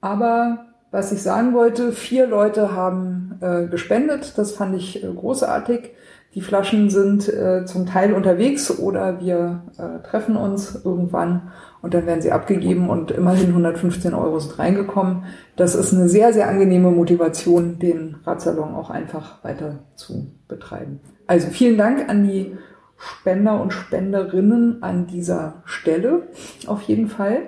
aber 0.00 0.66
was 0.90 1.12
ich 1.12 1.22
sagen 1.22 1.54
wollte, 1.54 1.92
vier 1.92 2.26
Leute 2.26 2.74
haben 2.74 3.38
äh, 3.40 3.66
gespendet. 3.66 4.34
Das 4.36 4.52
fand 4.52 4.74
ich 4.76 5.02
äh, 5.02 5.06
großartig. 5.06 5.90
Die 6.34 6.42
Flaschen 6.42 6.90
sind 6.90 7.28
äh, 7.28 7.64
zum 7.64 7.86
Teil 7.86 8.12
unterwegs 8.12 8.70
oder 8.78 9.20
wir 9.20 9.62
äh, 9.78 10.06
treffen 10.06 10.36
uns 10.36 10.80
irgendwann 10.84 11.50
und 11.82 11.92
dann 11.92 12.06
werden 12.06 12.22
sie 12.22 12.30
abgegeben 12.30 12.88
und 12.88 13.10
immerhin 13.10 13.48
115 13.48 14.14
Euro 14.14 14.38
sind 14.38 14.56
reingekommen. 14.56 15.24
Das 15.56 15.74
ist 15.74 15.92
eine 15.92 16.08
sehr, 16.08 16.32
sehr 16.32 16.48
angenehme 16.48 16.92
Motivation, 16.92 17.80
den 17.80 18.16
Radsalon 18.24 18.74
auch 18.76 18.90
einfach 18.90 19.42
weiter 19.42 19.80
zu 19.96 20.28
betreiben. 20.46 21.00
Also 21.26 21.48
vielen 21.48 21.76
Dank 21.76 22.08
an 22.08 22.22
die 22.22 22.56
Spender 22.96 23.60
und 23.60 23.72
Spenderinnen 23.72 24.84
an 24.84 25.08
dieser 25.08 25.62
Stelle 25.64 26.28
auf 26.66 26.82
jeden 26.82 27.08
Fall. 27.08 27.38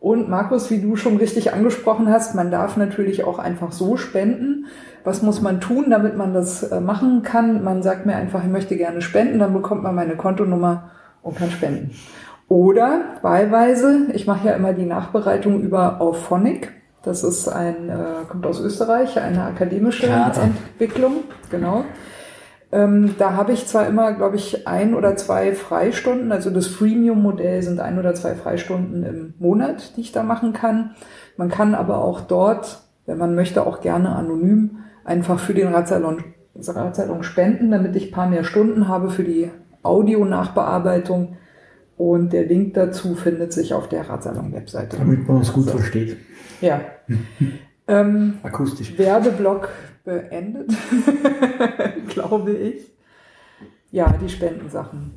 Und 0.00 0.28
Markus, 0.28 0.70
wie 0.70 0.80
du 0.80 0.96
schon 0.96 1.16
richtig 1.16 1.52
angesprochen 1.52 2.08
hast, 2.08 2.34
man 2.34 2.50
darf 2.50 2.76
natürlich 2.76 3.24
auch 3.24 3.38
einfach 3.38 3.72
so 3.72 3.96
spenden. 3.96 4.66
Was 5.04 5.22
muss 5.22 5.40
man 5.40 5.60
tun, 5.60 5.90
damit 5.90 6.16
man 6.16 6.34
das 6.34 6.62
äh, 6.62 6.80
machen 6.80 7.22
kann? 7.22 7.64
Man 7.64 7.82
sagt 7.82 8.06
mir 8.06 8.14
einfach, 8.14 8.44
ich 8.44 8.50
möchte 8.50 8.76
gerne 8.76 9.00
spenden, 9.02 9.38
dann 9.38 9.52
bekommt 9.52 9.82
man 9.82 9.94
meine 9.94 10.16
Kontonummer 10.16 10.90
und 11.22 11.36
kann 11.36 11.50
spenden. 11.50 11.90
Oder 12.48 13.00
wahlweise, 13.22 14.06
ich 14.14 14.26
mache 14.26 14.48
ja 14.48 14.54
immer 14.54 14.72
die 14.72 14.86
Nachbereitung 14.86 15.60
über 15.60 16.00
Auphonic. 16.00 16.72
Das 17.02 17.24
ist 17.24 17.48
ein, 17.48 17.88
äh, 17.88 18.26
kommt 18.28 18.46
aus 18.46 18.60
Österreich, 18.60 19.18
eine 19.20 19.44
akademische. 19.44 20.06
Entwicklung, 20.44 21.24
genau. 21.50 21.84
Ähm, 22.70 23.14
da 23.18 23.32
habe 23.32 23.52
ich 23.52 23.66
zwar 23.66 23.86
immer, 23.86 24.12
glaube 24.12 24.36
ich, 24.36 24.66
ein 24.68 24.94
oder 24.94 25.16
zwei 25.16 25.54
Freistunden, 25.54 26.32
also 26.32 26.50
das 26.50 26.66
Freemium-Modell 26.66 27.62
sind 27.62 27.80
ein 27.80 27.98
oder 27.98 28.14
zwei 28.14 28.34
Freistunden 28.34 29.04
im 29.04 29.34
Monat, 29.38 29.96
die 29.96 30.02
ich 30.02 30.12
da 30.12 30.22
machen 30.22 30.52
kann. 30.52 30.90
Man 31.38 31.48
kann 31.48 31.74
aber 31.74 32.04
auch 32.04 32.20
dort, 32.20 32.82
wenn 33.06 33.16
man 33.16 33.34
möchte, 33.34 33.66
auch 33.66 33.80
gerne 33.80 34.14
anonym 34.14 34.80
einfach 35.04 35.38
für 35.38 35.54
den 35.54 35.68
Radsalon, 35.68 36.22
Radsalon 36.54 37.22
spenden, 37.22 37.70
damit 37.70 37.96
ich 37.96 38.08
ein 38.08 38.12
paar 38.12 38.28
mehr 38.28 38.44
Stunden 38.44 38.86
habe 38.86 39.08
für 39.08 39.24
die 39.24 39.50
Audio-Nachbearbeitung. 39.82 41.36
Und 41.96 42.32
der 42.32 42.44
Link 42.44 42.74
dazu 42.74 43.14
findet 43.14 43.52
sich 43.52 43.72
auf 43.72 43.88
der 43.88 44.08
Radsalon-Webseite. 44.08 44.98
Damit 44.98 45.26
man 45.26 45.38
uns 45.38 45.52
gut 45.52 45.70
versteht. 45.70 46.18
Ja. 46.60 46.80
ähm, 47.88 48.34
Akustisch. 48.42 48.96
Werbeblock 48.98 49.70
beendet, 50.08 50.70
glaube 52.08 52.52
ich. 52.52 52.90
Ja, 53.90 54.14
die 54.20 54.28
Spendensachen. 54.28 55.12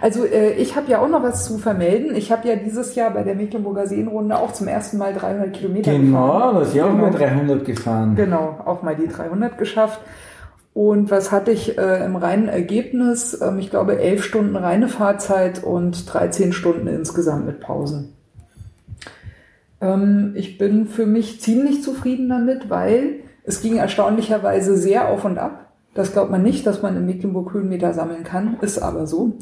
Also 0.00 0.24
äh, 0.24 0.52
ich 0.54 0.74
habe 0.76 0.90
ja 0.90 1.00
auch 1.02 1.08
noch 1.08 1.22
was 1.22 1.44
zu 1.46 1.58
vermelden. 1.58 2.14
Ich 2.16 2.32
habe 2.32 2.48
ja 2.48 2.56
dieses 2.56 2.94
Jahr 2.94 3.10
bei 3.10 3.22
der 3.24 3.34
Mecklenburger 3.34 3.86
Seenrunde 3.86 4.38
auch 4.38 4.52
zum 4.52 4.68
ersten 4.68 4.96
Mal 4.96 5.12
300 5.12 5.52
Kilometer 5.52 5.92
Genau, 5.92 6.26
gefahren. 6.32 6.54
das 6.56 6.68
ist 6.68 6.74
ja 6.74 6.84
auch 6.86 6.90
Genau. 6.90 7.02
mal 7.02 7.10
300 7.12 7.64
gefahren. 7.64 8.16
Genau, 8.16 8.58
auch 8.64 8.82
mal 8.82 8.96
die 8.96 9.08
300 9.08 9.58
geschafft. 9.58 10.00
Und 10.74 11.10
was 11.10 11.30
hatte 11.30 11.50
ich 11.50 11.76
äh, 11.76 12.04
im 12.06 12.16
reinen 12.16 12.48
Ergebnis? 12.48 13.38
Ähm, 13.42 13.58
ich 13.58 13.68
glaube, 13.70 13.98
elf 14.00 14.24
Stunden 14.24 14.56
reine 14.56 14.88
Fahrzeit 14.88 15.62
und 15.62 16.10
13 16.12 16.54
Stunden 16.54 16.86
insgesamt 16.86 17.44
mit 17.44 17.60
Pausen. 17.60 18.14
Ähm, 19.82 20.32
ich 20.36 20.56
bin 20.58 20.86
für 20.86 21.04
mich 21.06 21.40
ziemlich 21.40 21.82
zufrieden 21.82 22.28
damit, 22.28 22.70
weil 22.70 23.16
es 23.44 23.60
ging 23.62 23.76
erstaunlicherweise 23.76 24.76
sehr 24.76 25.08
auf 25.08 25.24
und 25.24 25.38
ab. 25.38 25.72
Das 25.94 26.12
glaubt 26.12 26.30
man 26.30 26.42
nicht, 26.42 26.66
dass 26.66 26.82
man 26.82 26.96
in 26.96 27.06
Mecklenburg 27.06 27.52
Höhenmeter 27.52 27.92
sammeln 27.92 28.24
kann, 28.24 28.56
ist 28.60 28.78
aber 28.78 29.06
so. 29.06 29.32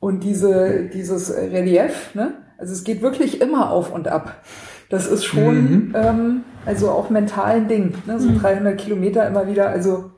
Und 0.00 0.24
diese, 0.24 0.84
dieses 0.92 1.34
Relief, 1.34 2.14
ne? 2.14 2.34
also 2.58 2.72
es 2.72 2.84
geht 2.84 3.00
wirklich 3.02 3.40
immer 3.40 3.70
auf 3.70 3.92
und 3.92 4.08
ab. 4.08 4.42
Das 4.90 5.06
ist 5.06 5.24
schon, 5.24 5.54
Mhm. 5.54 5.92
ähm, 5.94 6.40
also 6.66 6.90
auch 6.90 7.08
mental 7.10 7.56
ein 7.56 7.68
Ding, 7.68 7.94
ne? 8.06 8.20
so 8.20 8.28
300 8.38 8.76
Kilometer 8.78 9.26
immer 9.26 9.46
wieder. 9.48 9.68
Also 9.70 10.10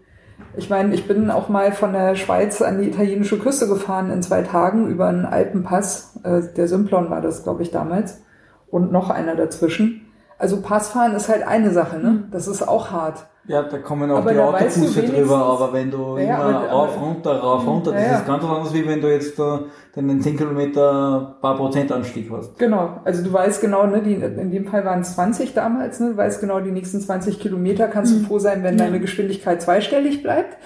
ich 0.56 0.68
meine, 0.68 0.94
ich 0.94 1.06
bin 1.06 1.30
auch 1.30 1.48
mal 1.48 1.72
von 1.72 1.92
der 1.92 2.16
Schweiz 2.16 2.60
an 2.60 2.80
die 2.80 2.88
italienische 2.88 3.38
Küste 3.38 3.68
gefahren 3.68 4.10
in 4.10 4.22
zwei 4.22 4.42
Tagen 4.42 4.88
über 4.88 5.06
einen 5.06 5.24
Alpenpass. 5.26 6.18
Äh, 6.24 6.42
der 6.56 6.66
Simplon 6.66 7.08
war 7.10 7.20
das, 7.20 7.44
glaube 7.44 7.62
ich, 7.62 7.70
damals. 7.70 8.22
Und 8.68 8.90
noch 8.90 9.10
einer 9.10 9.36
dazwischen. 9.36 10.07
Also 10.38 10.60
Passfahren 10.62 11.14
ist 11.14 11.28
halt 11.28 11.46
eine 11.46 11.70
Sache, 11.70 11.98
ne? 11.98 12.24
Das 12.30 12.46
ist 12.46 12.66
auch 12.66 12.90
hart. 12.92 13.26
Ja, 13.48 13.62
da 13.62 13.78
kommen 13.78 14.10
auch 14.10 14.18
Aber 14.18 14.32
die 14.32 14.38
Autobusse 14.38 15.02
drüber, 15.02 15.36
aber 15.36 15.72
wenn 15.72 15.90
du 15.90 16.18
Ja, 16.18 16.36
immer 16.48 16.56
aber- 16.58 16.68
rauf, 16.68 17.00
runter, 17.00 17.40
rauf, 17.40 17.66
runter, 17.66 17.92
das 17.92 18.02
Ja, 18.04 18.18
ist 18.18 18.26
ganz 18.26 18.44
anders, 18.44 18.74
wie 18.74 18.86
wenn 18.86 19.00
du 19.00 19.10
jetzt 19.10 19.38
da 19.38 19.60
den 19.96 20.20
10 20.20 20.36
Kilometer 20.36 21.38
paar 21.40 21.56
Prozent 21.56 21.90
Anstieg 21.90 22.30
hast. 22.30 22.58
Genau, 22.58 23.00
also 23.04 23.24
du 23.24 23.32
weißt 23.32 23.60
genau, 23.62 23.86
ne, 23.86 24.02
die, 24.02 24.14
in 24.14 24.50
dem 24.50 24.66
Fall 24.66 24.84
waren 24.84 25.00
es 25.00 25.14
20 25.14 25.54
damals, 25.54 25.98
ne, 25.98 26.10
du 26.10 26.16
weißt 26.16 26.40
genau, 26.40 26.60
die 26.60 26.70
nächsten 26.70 27.00
20 27.00 27.40
Kilometer 27.40 27.88
kannst 27.88 28.14
du 28.14 28.20
froh 28.24 28.38
sein, 28.38 28.62
wenn 28.62 28.76
deine 28.76 29.00
Geschwindigkeit 29.00 29.60
zweistellig 29.62 30.22
bleibt. 30.22 30.56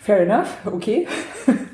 Fair 0.00 0.20
enough, 0.20 0.46
okay. 0.64 1.06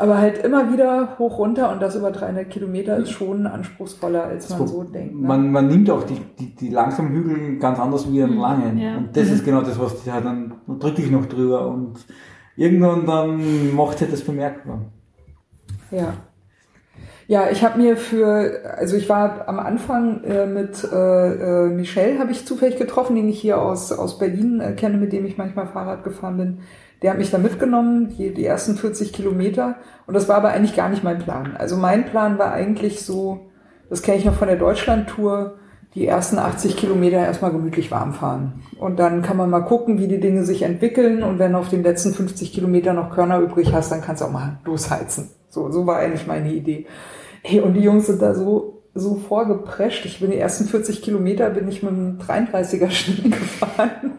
Aber 0.00 0.16
halt 0.18 0.38
immer 0.38 0.72
wieder 0.72 1.18
hoch 1.18 1.36
runter 1.38 1.70
und 1.72 1.82
das 1.82 1.94
über 1.94 2.10
300 2.10 2.48
Kilometer 2.48 2.96
ist 2.96 3.10
schon 3.10 3.46
anspruchsvoller, 3.46 4.24
als 4.24 4.48
man 4.48 4.66
so 4.66 4.82
denkt. 4.82 5.14
Ne? 5.20 5.28
Man, 5.28 5.52
man 5.52 5.66
nimmt 5.68 5.90
auch 5.90 6.04
die, 6.04 6.20
die, 6.38 6.54
die 6.56 6.68
langsamen 6.70 7.12
Hügel 7.12 7.58
ganz 7.58 7.78
anders 7.78 8.10
wie 8.10 8.22
einen 8.22 8.34
Mhm, 8.36 8.40
langen. 8.40 8.78
ja. 8.78 8.96
Und 8.96 9.14
das 9.16 9.30
ist 9.30 9.44
genau 9.44 9.60
das, 9.60 9.78
was 9.78 10.02
die 10.02 10.10
halt 10.10 10.24
dann, 10.24 10.54
dann 10.66 10.78
drücke 10.78 11.02
ich 11.02 11.10
noch 11.10 11.26
drüber 11.26 11.68
und 11.68 11.94
irgendwann 12.56 13.04
dann 13.06 13.74
macht 13.74 13.98
sich 13.98 14.10
das 14.10 14.22
bemerkbar. 14.22 14.86
Ja. 15.90 16.14
Ja, 17.28 17.48
ich 17.50 17.62
habe 17.62 17.78
mir 17.78 17.96
für, 17.96 18.60
also 18.76 18.96
ich 18.96 19.08
war 19.08 19.46
am 19.48 19.60
Anfang 19.60 20.24
äh, 20.24 20.46
mit 20.46 20.82
äh, 20.92 21.66
äh, 21.66 21.68
Michel, 21.68 22.18
habe 22.18 22.32
ich 22.32 22.44
zufällig 22.44 22.76
getroffen, 22.76 23.14
den 23.14 23.28
ich 23.28 23.40
hier 23.40 23.60
aus, 23.62 23.92
aus 23.92 24.18
Berlin 24.18 24.60
äh, 24.60 24.72
kenne, 24.72 24.96
mit 24.96 25.12
dem 25.12 25.24
ich 25.26 25.38
manchmal 25.38 25.66
Fahrrad 25.68 26.02
gefahren 26.02 26.36
bin. 26.38 26.58
Der 27.02 27.12
hat 27.12 27.18
mich 27.18 27.30
da 27.30 27.38
mitgenommen, 27.38 28.14
die, 28.16 28.34
die 28.34 28.44
ersten 28.44 28.76
40 28.76 29.12
Kilometer. 29.12 29.76
Und 30.06 30.14
das 30.14 30.28
war 30.28 30.36
aber 30.36 30.50
eigentlich 30.50 30.76
gar 30.76 30.88
nicht 30.88 31.02
mein 31.02 31.18
Plan. 31.18 31.56
Also 31.56 31.76
mein 31.76 32.04
Plan 32.04 32.38
war 32.38 32.52
eigentlich 32.52 33.02
so, 33.04 33.50
das 33.88 34.02
kenne 34.02 34.18
ich 34.18 34.24
noch 34.24 34.34
von 34.34 34.48
der 34.48 34.58
Deutschland-Tour, 34.58 35.56
die 35.94 36.06
ersten 36.06 36.38
80 36.38 36.76
Kilometer 36.76 37.16
erstmal 37.16 37.50
gemütlich 37.50 37.90
warm 37.90 38.12
fahren. 38.12 38.62
Und 38.78 38.98
dann 38.98 39.22
kann 39.22 39.36
man 39.36 39.50
mal 39.50 39.64
gucken, 39.64 39.98
wie 39.98 40.08
die 40.08 40.20
Dinge 40.20 40.44
sich 40.44 40.62
entwickeln. 40.62 41.22
Und 41.22 41.38
wenn 41.38 41.52
du 41.52 41.58
auf 41.58 41.68
den 41.68 41.82
letzten 41.82 42.12
50 42.12 42.52
Kilometer 42.52 42.92
noch 42.92 43.10
Körner 43.10 43.40
übrig 43.40 43.72
hast, 43.72 43.90
dann 43.90 44.02
kannst 44.02 44.22
du 44.22 44.26
auch 44.26 44.32
mal 44.32 44.58
losheizen. 44.64 45.30
So, 45.48 45.70
so 45.70 45.86
war 45.86 45.98
eigentlich 45.98 46.26
meine 46.26 46.52
Idee. 46.52 46.86
Hey, 47.42 47.60
und 47.60 47.74
die 47.74 47.80
Jungs 47.80 48.06
sind 48.06 48.22
da 48.22 48.34
so, 48.34 48.79
so 48.94 49.16
vorgeprescht. 49.16 50.04
Ich 50.04 50.20
bin 50.20 50.30
die 50.30 50.38
ersten 50.38 50.64
40 50.64 51.02
Kilometer 51.02 51.50
bin 51.50 51.68
ich 51.68 51.82
mit 51.82 51.92
einem 51.92 52.18
33er 52.18 52.90
Schnitt 52.90 53.24
gefahren. 53.32 54.18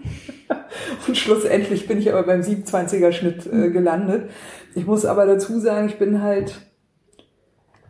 Und 1.07 1.17
schlussendlich 1.17 1.87
bin 1.87 1.97
ich 1.97 2.11
aber 2.11 2.23
beim 2.23 2.41
27er 2.41 3.11
Schnitt 3.11 3.45
äh, 3.51 3.69
gelandet. 3.69 4.29
Ich 4.75 4.85
muss 4.85 5.05
aber 5.05 5.25
dazu 5.25 5.59
sagen, 5.59 5.87
ich 5.87 5.99
bin 5.99 6.21
halt 6.21 6.61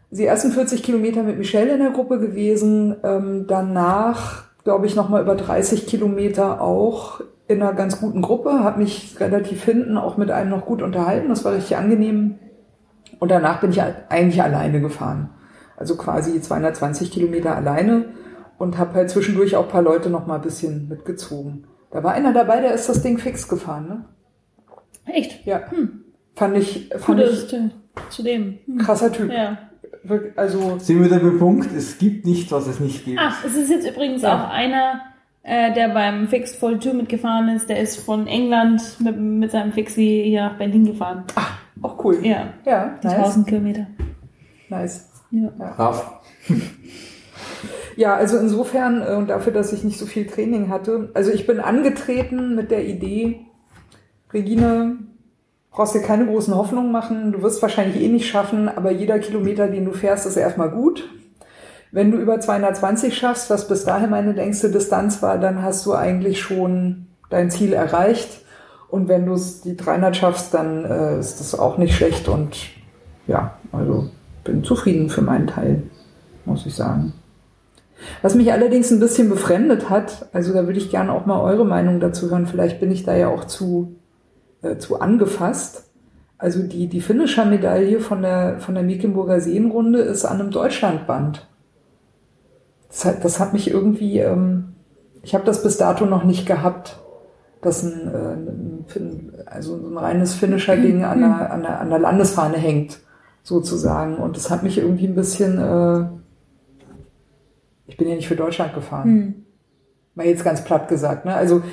die 0.10 0.26
ersten 0.26 0.52
40 0.52 0.84
Kilometer 0.84 1.24
mit 1.24 1.38
Michelle 1.38 1.74
in 1.74 1.80
der 1.80 1.92
Gruppe 1.92 2.20
gewesen. 2.20 2.96
Ähm, 3.04 3.46
danach, 3.48 4.46
glaube 4.64 4.86
ich, 4.86 4.96
nochmal 4.96 5.22
über 5.22 5.36
30 5.36 5.88
Kilometer 5.88 6.62
auch 6.62 7.22
in 7.48 7.62
einer 7.62 7.74
ganz 7.74 8.00
guten 8.00 8.22
Gruppe. 8.22 8.64
Habe 8.64 8.80
mich 8.80 9.16
relativ 9.20 9.64
hinten 9.64 9.98
auch 9.98 10.18
mit 10.18 10.32
einem 10.32 10.50
noch 10.50 10.66
gut 10.66 10.82
unterhalten. 10.82 11.30
Das 11.30 11.46
war 11.46 11.54
richtig 11.54 11.78
angenehm. 11.78 12.40
Und 13.20 13.30
danach 13.30 13.62
bin 13.62 13.72
ich 13.72 13.82
eigentlich 13.82 14.42
alleine 14.42 14.82
gefahren. 14.82 15.30
Also 15.82 15.96
quasi 15.98 16.40
220 16.40 17.10
Kilometer 17.10 17.56
alleine 17.56 18.06
und 18.60 18.78
habe 18.78 18.94
halt 18.94 19.10
zwischendurch 19.10 19.56
auch 19.56 19.64
ein 19.64 19.72
paar 19.72 19.82
Leute 19.82 20.12
noch 20.12 20.28
mal 20.28 20.36
ein 20.36 20.42
bisschen 20.44 20.88
mitgezogen. 20.88 21.64
Da 21.90 22.04
war 22.04 22.14
einer 22.14 22.34
dabei, 22.34 22.62
der 22.62 22.76
ist 22.76 22.88
das 22.88 23.02
Ding 23.02 23.18
fix 23.18 23.48
gefahren, 23.48 23.88
ne? 23.88 24.06
Echt? 25.12 25.44
Ja. 25.48 25.62
Fand 26.36 26.56
ich, 26.56 26.90
fand 27.00 27.20
Gute 27.20 27.32
ich 27.32 27.48
zu, 28.12 28.22
dem. 28.24 28.60
Hm. 28.68 28.78
krasser 28.78 29.12
Typ. 29.12 29.32
Ja. 29.32 29.58
Also, 30.36 30.78
Sind 30.78 31.00
wir 31.00 31.06
wieder 31.08 31.18
beim 31.20 31.40
Punkt, 31.40 31.70
es 31.76 31.98
gibt 31.98 32.28
nicht, 32.28 32.52
was 32.52 32.68
es 32.68 32.80
nicht 32.80 33.04
gibt. 33.04 33.20
Ah, 33.20 33.34
es 33.44 33.56
ist 33.56 33.72
jetzt 33.72 33.90
übrigens 33.90 34.22
Ja. 34.22 34.36
auch 34.46 34.50
einer, 34.52 35.02
äh, 35.42 35.74
der 35.74 35.90
beim 35.90 36.28
Fixed 36.28 36.60
42 36.60 36.94
mitgefahren 36.94 37.50
ist. 37.50 37.70
Der 37.70 37.80
ist 37.80 38.00
von 38.00 38.28
England 38.28 38.84
mit, 39.00 39.18
mit 39.18 39.50
seinem 39.50 39.72
Fixie 39.74 40.22
hier 40.26 40.44
nach 40.44 40.58
Berlin 40.60 40.86
gefahren. 40.86 41.24
auch 41.82 42.04
cool. 42.06 42.20
Ja, 42.24 42.54
Ja, 42.66 42.96
die 43.02 43.08
nice. 43.08 43.16
1000 43.18 43.48
Kilometer. 43.48 43.88
nice. 44.70 45.08
Ja. 45.32 45.50
Brav. 45.58 46.22
Ja, 47.96 48.16
also 48.16 48.38
insofern, 48.38 49.02
äh, 49.02 49.16
und 49.16 49.30
dafür, 49.30 49.54
dass 49.54 49.74
ich 49.74 49.84
nicht 49.84 50.00
so 50.00 50.06
viel 50.06 50.26
Training 50.26 50.70
hatte, 50.70 51.10
also 51.14 51.32
ich 51.32 51.46
bin 51.46 51.60
angetreten 51.60 52.56
mit 52.56 52.72
der 52.72 52.86
Idee, 52.86 53.42
Regine, 54.34 54.98
brauchst 55.72 55.96
dir 55.96 56.02
keine 56.02 56.26
großen 56.26 56.56
Hoffnungen 56.56 56.92
machen, 56.92 57.32
du 57.32 57.42
wirst 57.42 57.62
wahrscheinlich 57.62 58.02
eh 58.02 58.08
nicht 58.08 58.28
schaffen, 58.30 58.70
aber 58.70 58.92
jeder 58.92 59.20
Kilometer, 59.20 59.68
den 59.68 59.86
du 59.86 59.92
fährst, 59.92 60.26
ist 60.26 60.38
erstmal 60.38 60.70
gut. 60.70 61.10
Wenn 61.92 62.12
du 62.12 62.18
über 62.18 62.40
220 62.40 63.18
schaffst, 63.18 63.50
was 63.50 63.68
bis 63.68 63.84
dahin 63.84 64.10
meine 64.10 64.32
längste 64.32 64.72
Distanz 64.72 65.22
war, 65.22 65.38
dann 65.38 65.62
hast 65.62 65.86
du 65.86 65.94
eigentlich 65.94 66.40
schon 66.40 67.08
dein 67.30 67.52
Ziel 67.52 67.74
erreicht. 67.74 68.46
Und 68.90 69.10
wenn 69.10 69.26
du 69.26 69.34
es 69.34 69.62
die 69.62 69.76
300 69.76 70.16
schaffst, 70.16 70.54
dann 70.54 70.86
äh, 70.86 71.20
ist 71.20 71.42
das 71.42 71.58
auch 71.58 71.78
nicht 71.78 71.94
schlecht. 71.94 72.30
Und 72.30 72.58
ja, 73.28 73.58
also 73.74 74.10
bin 74.44 74.64
zufrieden 74.64 75.10
für 75.10 75.22
meinen 75.22 75.48
Teil, 75.48 75.84
muss 76.46 76.66
ich 76.66 76.76
sagen. 76.76 77.14
Was 78.22 78.36
mich 78.36 78.52
allerdings 78.52 78.92
ein 78.92 79.00
bisschen 79.00 79.30
befremdet 79.30 79.90
hat, 79.90 80.28
also 80.34 80.54
da 80.54 80.66
würde 80.66 80.80
ich 80.80 80.90
gerne 80.90 81.12
auch 81.12 81.26
mal 81.26 81.40
eure 81.40 81.66
Meinung 81.66 82.00
dazu 82.00 82.30
hören, 82.30 82.48
vielleicht 82.48 82.80
bin 82.80 82.92
ich 82.92 83.04
da 83.04 83.16
ja 83.16 83.28
auch 83.28 83.46
zu, 83.46 83.96
äh, 84.62 84.78
zu 84.78 85.00
angefasst. 85.00 85.86
Also 86.38 86.64
die, 86.64 86.88
die 86.88 87.02
Finisher-Medaille 87.02 88.00
von 88.00 88.24
der, 88.24 88.60
von 88.60 88.74
der 88.74 88.84
Mecklenburger 88.84 89.40
Seenrunde 89.40 90.00
ist 90.00 90.26
an 90.26 90.40
einem 90.40 90.52
Deutschlandband. 90.52 91.48
Das 92.90 93.06
hat, 93.06 93.24
das 93.24 93.40
hat 93.40 93.54
mich 93.54 93.70
irgendwie, 93.70 94.20
ähm, 94.20 94.74
ich 95.22 95.36
habe 95.36 95.46
das 95.46 95.62
bis 95.62 95.78
dato 95.78 96.06
noch 96.06 96.24
nicht 96.24 96.48
gehabt, 96.48 96.98
dass 97.62 97.84
ein, 97.84 98.08
äh, 98.08 98.98
ein 99.00 99.34
also 99.46 99.76
ein 99.76 99.98
reines 99.98 100.34
Finisher-Ding 100.34 101.04
an 101.04 101.20
der, 101.20 101.52
an, 101.52 101.62
der, 101.62 101.80
an 101.80 101.90
der 101.90 102.00
Landesfahne 102.00 102.58
hängt, 102.58 103.00
sozusagen. 103.44 104.18
Und 104.18 104.36
das 104.36 104.50
hat 104.50 104.64
mich 104.64 104.78
irgendwie 104.78 105.08
ein 105.08 105.16
bisschen, 105.16 105.58
äh, 105.58 106.06
ich 107.88 107.98
bin 107.98 108.08
ja 108.08 108.16
nicht 108.16 108.28
für 108.28 108.36
Deutschland 108.36 108.74
gefahren. 108.74 109.10
Hm. 109.10 109.46
Mal 110.16 110.28
jetzt 110.28 110.44
ganz 110.44 110.64
platt 110.64 110.88
gesagt. 110.88 111.26
Ne? 111.26 111.34
Also, 111.34 111.64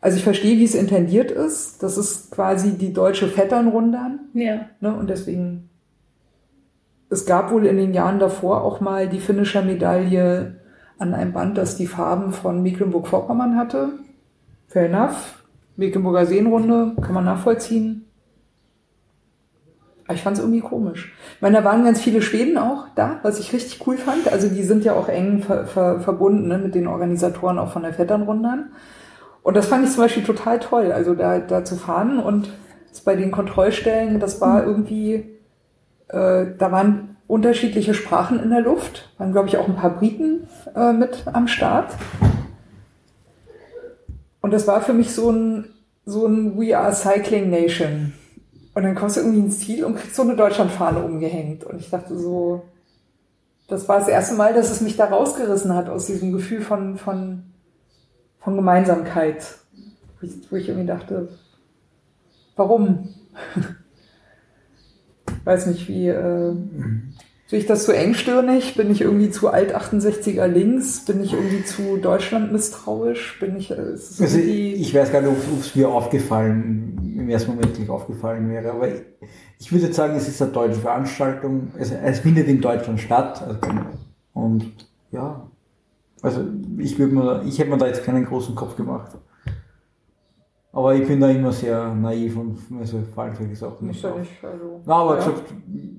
also 0.00 0.16
ich 0.16 0.24
verstehe, 0.24 0.58
wie 0.58 0.64
es 0.64 0.74
intendiert 0.74 1.30
ist. 1.30 1.82
Das 1.82 1.96
ist 1.96 2.30
quasi 2.30 2.72
die 2.72 2.92
deutsche 2.92 3.28
Vetternrundern. 3.28 4.20
Ja. 4.34 4.66
Ne? 4.80 4.94
Und 4.94 5.08
deswegen, 5.08 5.70
es 7.08 7.24
gab 7.24 7.52
wohl 7.52 7.66
in 7.66 7.76
den 7.76 7.94
Jahren 7.94 8.18
davor 8.18 8.62
auch 8.62 8.80
mal 8.80 9.08
die 9.08 9.20
finnischer 9.20 9.62
Medaille 9.62 10.56
an 10.98 11.14
einem 11.14 11.32
Band, 11.32 11.58
das 11.58 11.76
die 11.76 11.86
Farben 11.86 12.32
von 12.32 12.62
Mecklenburg-Vorpommern 12.62 13.56
hatte. 13.56 13.90
Fair 14.66 14.86
enough. 14.86 15.44
Mecklenburger 15.76 16.26
Seenrunde, 16.26 16.94
kann 17.00 17.14
man 17.14 17.24
nachvollziehen. 17.24 18.06
Aber 20.12 20.18
ich 20.18 20.24
fand 20.24 20.36
es 20.36 20.42
irgendwie 20.42 20.60
komisch. 20.60 21.10
Ich 21.36 21.40
meine, 21.40 21.56
da 21.56 21.64
waren 21.64 21.84
ganz 21.84 21.98
viele 21.98 22.20
Schweden 22.20 22.58
auch 22.58 22.84
da, 22.94 23.20
was 23.22 23.38
ich 23.38 23.54
richtig 23.54 23.86
cool 23.86 23.96
fand. 23.96 24.30
Also 24.30 24.46
die 24.46 24.62
sind 24.62 24.84
ja 24.84 24.92
auch 24.92 25.08
eng 25.08 25.42
ver 25.42 25.64
ver 25.64 26.00
verbunden 26.00 26.48
ne, 26.48 26.58
mit 26.58 26.74
den 26.74 26.86
Organisatoren 26.86 27.58
auch 27.58 27.72
von 27.72 27.80
der 27.80 27.94
Vetternrundern. 27.94 28.72
Und 29.42 29.56
das 29.56 29.68
fand 29.68 29.86
ich 29.86 29.92
zum 29.92 30.02
Beispiel 30.02 30.22
total 30.22 30.58
toll, 30.58 30.92
also 30.92 31.14
da, 31.14 31.38
da 31.38 31.64
zu 31.64 31.76
fahren 31.76 32.18
und 32.18 32.50
bei 33.06 33.16
den 33.16 33.30
Kontrollstellen, 33.30 34.20
das 34.20 34.42
war 34.42 34.66
irgendwie, 34.66 35.14
äh, 36.08 36.46
da 36.58 36.70
waren 36.70 37.16
unterschiedliche 37.26 37.94
Sprachen 37.94 38.38
in 38.38 38.50
der 38.50 38.60
Luft, 38.60 39.14
waren 39.16 39.32
glaube 39.32 39.48
ich 39.48 39.56
auch 39.56 39.66
ein 39.66 39.76
paar 39.76 39.96
Briten 39.96 40.46
äh, 40.76 40.92
mit 40.92 41.24
am 41.32 41.48
Start. 41.48 41.94
Und 44.42 44.52
das 44.52 44.66
war 44.66 44.82
für 44.82 44.92
mich 44.92 45.14
so 45.14 45.30
ein, 45.30 45.70
so 46.04 46.26
ein 46.26 46.60
We 46.60 46.76
Are 46.76 46.92
Cycling 46.92 47.48
Nation. 47.48 48.12
Und 48.74 48.84
dann 48.84 48.94
kommst 48.94 49.16
du 49.16 49.20
irgendwie 49.20 49.40
ins 49.40 49.60
Ziel 49.60 49.84
und 49.84 49.96
kriegst 49.96 50.16
so 50.16 50.22
eine 50.22 50.36
Deutschlandfahne 50.36 51.02
umgehängt. 51.02 51.64
Und 51.64 51.78
ich 51.78 51.90
dachte 51.90 52.18
so, 52.18 52.62
das 53.68 53.88
war 53.88 53.98
das 53.98 54.08
erste 54.08 54.34
Mal, 54.34 54.54
dass 54.54 54.70
es 54.70 54.80
mich 54.80 54.96
da 54.96 55.06
rausgerissen 55.06 55.74
hat 55.74 55.88
aus 55.88 56.06
diesem 56.06 56.32
Gefühl 56.32 56.62
von, 56.62 56.96
von, 56.96 57.44
von 58.38 58.56
Gemeinsamkeit. 58.56 59.58
Wo 60.50 60.56
ich 60.56 60.68
irgendwie 60.68 60.86
dachte, 60.86 61.28
warum? 62.56 63.08
Weiß 65.44 65.66
nicht, 65.66 65.88
wie, 65.88 66.08
äh, 66.08 66.54
Bin 67.52 67.60
ich 67.60 67.66
das 67.66 67.84
zu 67.84 67.92
engstirnig? 67.92 68.76
Bin 68.76 68.90
ich 68.90 69.02
irgendwie 69.02 69.28
zu 69.28 69.50
alt 69.50 69.76
68er 69.76 70.46
links? 70.46 71.04
Bin 71.04 71.22
ich 71.22 71.34
irgendwie 71.34 71.62
zu 71.62 71.98
Deutschland 71.98 72.50
misstrauisch? 72.50 73.38
Bin 73.40 73.56
ich, 73.56 73.70
äh, 73.70 73.74
also 73.74 74.38
ich 74.38 74.94
weiß 74.94 75.12
gar 75.12 75.20
nicht, 75.20 75.30
ob 75.30 75.60
es 75.60 75.76
mir 75.76 75.90
aufgefallen, 75.90 77.14
im 77.14 77.28
ersten 77.28 77.50
Moment 77.50 77.78
nicht 77.78 77.90
aufgefallen 77.90 78.48
wäre, 78.48 78.72
aber 78.72 78.88
ich, 78.88 79.02
ich 79.58 79.70
würde 79.70 79.84
jetzt 79.84 79.96
sagen, 79.96 80.16
es 80.16 80.28
ist 80.28 80.40
eine 80.40 80.50
deutsche 80.50 80.80
Veranstaltung, 80.80 81.72
es, 81.76 81.90
es 81.90 82.20
findet 82.20 82.48
in 82.48 82.62
Deutschland 82.62 82.98
statt, 82.98 83.42
also, 83.46 83.58
und 84.32 84.72
ja, 85.10 85.46
also 86.22 86.46
ich 86.78 86.98
würde 86.98 87.14
mir, 87.14 87.42
ich 87.46 87.58
hätte 87.58 87.68
mir 87.68 87.76
da 87.76 87.86
jetzt 87.86 88.02
keinen 88.02 88.24
großen 88.24 88.54
Kopf 88.54 88.76
gemacht. 88.76 89.10
Aber 90.72 90.94
ich 90.94 91.06
bin 91.06 91.20
da 91.20 91.28
immer 91.28 91.52
sehr 91.52 91.94
naiv 91.94 92.34
und 92.34 92.70
mir 92.70 92.86
so 92.86 93.02
fallen 93.14 93.34
solche 93.34 93.56
Sachen 93.56 93.88
nicht. 93.88 94.02
Auf. 94.06 94.18
Nicht, 94.18 94.42
also, 94.42 94.80
Na, 94.86 94.94
aber 94.94 95.18
ja. 95.18 95.26
gesagt, 95.26 95.52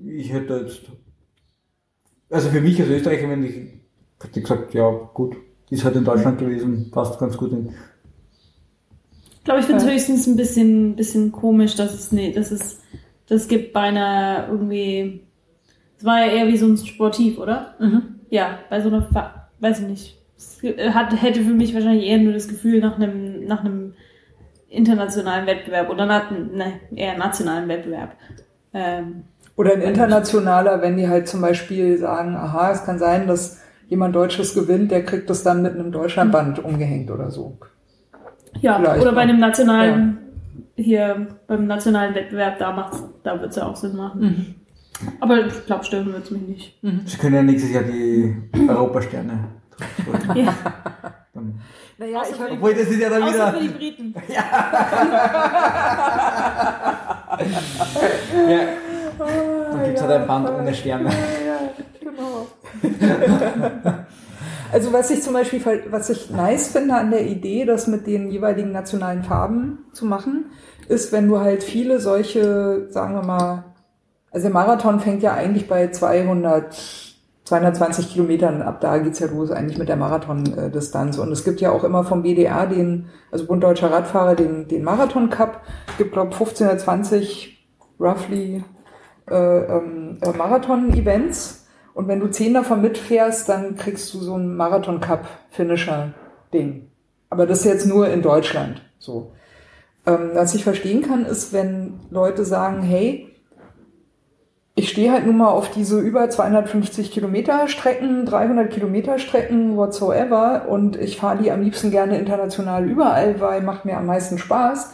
ich 0.04 0.32
hätte 0.32 0.56
jetzt 0.56 0.90
also 2.30 2.50
für 2.50 2.60
mich 2.60 2.80
als 2.80 2.90
Österreicher, 2.90 3.28
wenn 3.28 3.44
ich, 3.44 3.54
hätte 4.22 4.40
gesagt, 4.40 4.74
ja 4.74 4.90
gut, 5.12 5.36
ist 5.70 5.84
halt 5.84 5.96
in 5.96 6.04
Deutschland 6.04 6.38
gewesen, 6.38 6.90
passt 6.90 7.18
ganz 7.18 7.36
gut 7.36 7.52
in. 7.52 7.70
Ich 9.38 9.44
glaube, 9.44 9.60
ich 9.60 9.66
finde 9.66 9.84
es 9.84 9.90
höchstens 9.90 10.26
ein 10.26 10.36
bisschen, 10.36 10.96
bisschen 10.96 11.32
komisch, 11.32 11.74
dass 11.74 11.92
es, 11.92 12.12
nee, 12.12 12.32
dass 12.32 12.50
es, 12.50 12.80
das 13.26 13.48
gibt 13.48 13.72
bei 13.72 13.80
einer 13.80 14.48
irgendwie, 14.50 15.20
es 15.98 16.04
war 16.04 16.24
ja 16.24 16.32
eher 16.32 16.48
wie 16.48 16.56
so 16.56 16.66
ein 16.66 16.76
Sportiv, 16.78 17.38
oder? 17.38 17.74
Mhm. 17.78 18.02
Ja, 18.30 18.58
bei 18.70 18.80
so 18.80 18.88
einer, 18.88 19.06
weiß 19.60 19.80
ich 19.80 19.86
nicht. 19.86 20.18
Es 20.36 20.62
hat, 20.94 21.20
hätte 21.20 21.42
für 21.42 21.52
mich 21.52 21.74
wahrscheinlich 21.74 22.06
eher 22.06 22.18
nur 22.18 22.32
das 22.32 22.48
Gefühl 22.48 22.80
nach 22.80 22.96
einem, 22.96 23.44
nach 23.46 23.60
einem 23.60 23.94
internationalen 24.68 25.46
Wettbewerb 25.46 25.90
oder 25.90 26.06
nach, 26.06 26.30
ne, 26.30 26.80
eher 26.94 27.16
nationalen 27.16 27.68
Wettbewerb. 27.68 28.16
Ähm, 28.72 29.24
oder 29.56 29.72
ein 29.72 29.82
internationaler, 29.82 30.82
wenn 30.82 30.96
die 30.96 31.08
halt 31.08 31.28
zum 31.28 31.40
Beispiel 31.40 31.98
sagen, 31.98 32.34
aha, 32.34 32.72
es 32.72 32.84
kann 32.84 32.98
sein, 32.98 33.26
dass 33.26 33.60
jemand 33.88 34.14
Deutsches 34.14 34.54
gewinnt, 34.54 34.90
der 34.90 35.04
kriegt 35.04 35.30
das 35.30 35.42
dann 35.42 35.62
mit 35.62 35.74
einem 35.74 35.92
Deutschlandband 35.92 36.64
umgehängt 36.64 37.10
oder 37.10 37.30
so. 37.30 37.56
Ja, 38.60 38.78
Vielleicht 38.78 39.02
oder 39.02 39.12
bei 39.12 39.22
einem 39.22 39.38
nationalen, 39.38 40.18
ja. 40.76 40.84
hier 40.84 41.26
beim 41.46 41.66
nationalen 41.66 42.14
Wettbewerb, 42.14 42.58
da 42.58 42.72
macht's, 42.72 43.02
da 43.22 43.40
wird's 43.40 43.56
ja 43.56 43.66
auch 43.66 43.76
Sinn 43.76 43.96
machen. 43.96 44.20
Mhm. 44.20 44.54
Aber 45.20 45.46
ich 45.46 45.66
glaube, 45.66 45.84
stören 45.84 46.12
wird's 46.12 46.30
mich 46.30 46.42
nicht. 46.42 46.82
Mhm. 46.82 47.00
Sie 47.04 47.16
können 47.16 47.34
ja 47.34 47.42
nächstes 47.42 47.72
Jahr 47.72 47.82
die 47.82 48.36
Europasterne. 48.68 49.48
ja. 50.34 50.54
Naja, 51.98 52.22
ich 52.28 52.52
Obwohl, 52.52 52.74
das 52.74 52.88
ist 52.88 53.00
ja 53.00 53.10
dann 53.10 53.22
wieder. 53.22 53.52
für 53.52 53.60
die 53.60 53.68
Briten. 53.68 54.14
ja. 54.28 54.34
ja. 58.50 58.58
Dann 59.18 59.84
gibt 59.84 59.96
es 59.96 60.02
halt 60.02 60.20
ein 60.20 60.26
Band 60.26 60.50
ohne 60.50 60.74
Sterne. 60.74 61.10
Ja, 61.10 61.60
genau. 62.00 62.46
Also 64.74 64.92
was 64.92 65.08
ich 65.12 65.22
zum 65.22 65.34
Beispiel, 65.34 65.62
was 65.90 66.10
ich 66.10 66.30
nice 66.30 66.72
finde 66.72 66.94
an 66.94 67.12
der 67.12 67.24
Idee, 67.24 67.64
das 67.64 67.86
mit 67.86 68.08
den 68.08 68.32
jeweiligen 68.32 68.72
nationalen 68.72 69.22
Farben 69.22 69.84
zu 69.92 70.04
machen, 70.04 70.46
ist, 70.88 71.12
wenn 71.12 71.28
du 71.28 71.38
halt 71.38 71.62
viele 71.62 72.00
solche, 72.00 72.88
sagen 72.90 73.14
wir 73.14 73.22
mal, 73.22 73.64
also 74.32 74.46
der 74.46 74.52
Marathon 74.52 74.98
fängt 74.98 75.22
ja 75.22 75.32
eigentlich 75.32 75.68
bei 75.68 75.92
200, 75.92 76.74
220 77.44 78.14
Kilometern 78.14 78.62
ab, 78.62 78.80
da 78.80 78.98
geht's 78.98 79.20
ja 79.20 79.28
los 79.28 79.52
eigentlich 79.52 79.78
mit 79.78 79.88
der 79.88 79.94
Marathon-Distanz. 79.94 81.18
Und 81.18 81.30
es 81.30 81.44
gibt 81.44 81.60
ja 81.60 81.70
auch 81.70 81.84
immer 81.84 82.02
vom 82.02 82.24
BDR 82.24 82.66
den, 82.66 83.06
also 83.30 83.46
Bund 83.46 83.62
Deutscher 83.62 83.92
Radfahrer, 83.92 84.34
den, 84.34 84.66
den 84.66 84.82
Marathon 84.82 85.30
Cup. 85.30 85.60
Es 85.86 85.98
gibt, 85.98 86.10
glaube 86.14 86.34
15 86.34 86.66
oder 86.66 86.78
20 86.78 87.64
roughly 88.00 88.64
äh, 89.30 89.34
ähm, 89.34 90.18
äh, 90.20 90.36
Marathon-Events. 90.36 91.66
Und 91.94 92.08
wenn 92.08 92.20
du 92.20 92.28
zehn 92.28 92.52
davon 92.54 92.80
mitfährst, 92.82 93.48
dann 93.48 93.76
kriegst 93.76 94.14
du 94.14 94.18
so 94.18 94.36
ein 94.36 94.56
Marathon-Cup-Finisher-Ding. 94.56 96.88
Aber 97.30 97.46
das 97.46 97.60
ist 97.60 97.66
jetzt 97.66 97.86
nur 97.86 98.08
in 98.08 98.22
Deutschland 98.22 98.82
so. 98.98 99.30
Ähm, 100.06 100.30
was 100.34 100.54
ich 100.54 100.64
verstehen 100.64 101.02
kann, 101.02 101.24
ist, 101.24 101.52
wenn 101.52 102.00
Leute 102.10 102.44
sagen, 102.44 102.82
hey, 102.82 103.30
ich 104.76 104.88
stehe 104.88 105.12
halt 105.12 105.24
nun 105.24 105.38
mal 105.38 105.50
auf 105.50 105.70
diese 105.70 106.00
über 106.00 106.28
250 106.28 107.12
Kilometer 107.12 107.68
Strecken, 107.68 108.26
300 108.26 108.72
Kilometer 108.72 109.20
Strecken, 109.20 109.76
whatsoever, 109.76 110.66
und 110.68 110.96
ich 110.96 111.16
fahre 111.16 111.40
die 111.40 111.52
am 111.52 111.62
liebsten 111.62 111.92
gerne 111.92 112.18
international 112.18 112.88
überall, 112.88 113.40
weil 113.40 113.62
macht 113.62 113.84
mir 113.84 113.96
am 113.96 114.06
meisten 114.06 114.36
Spaß. 114.36 114.92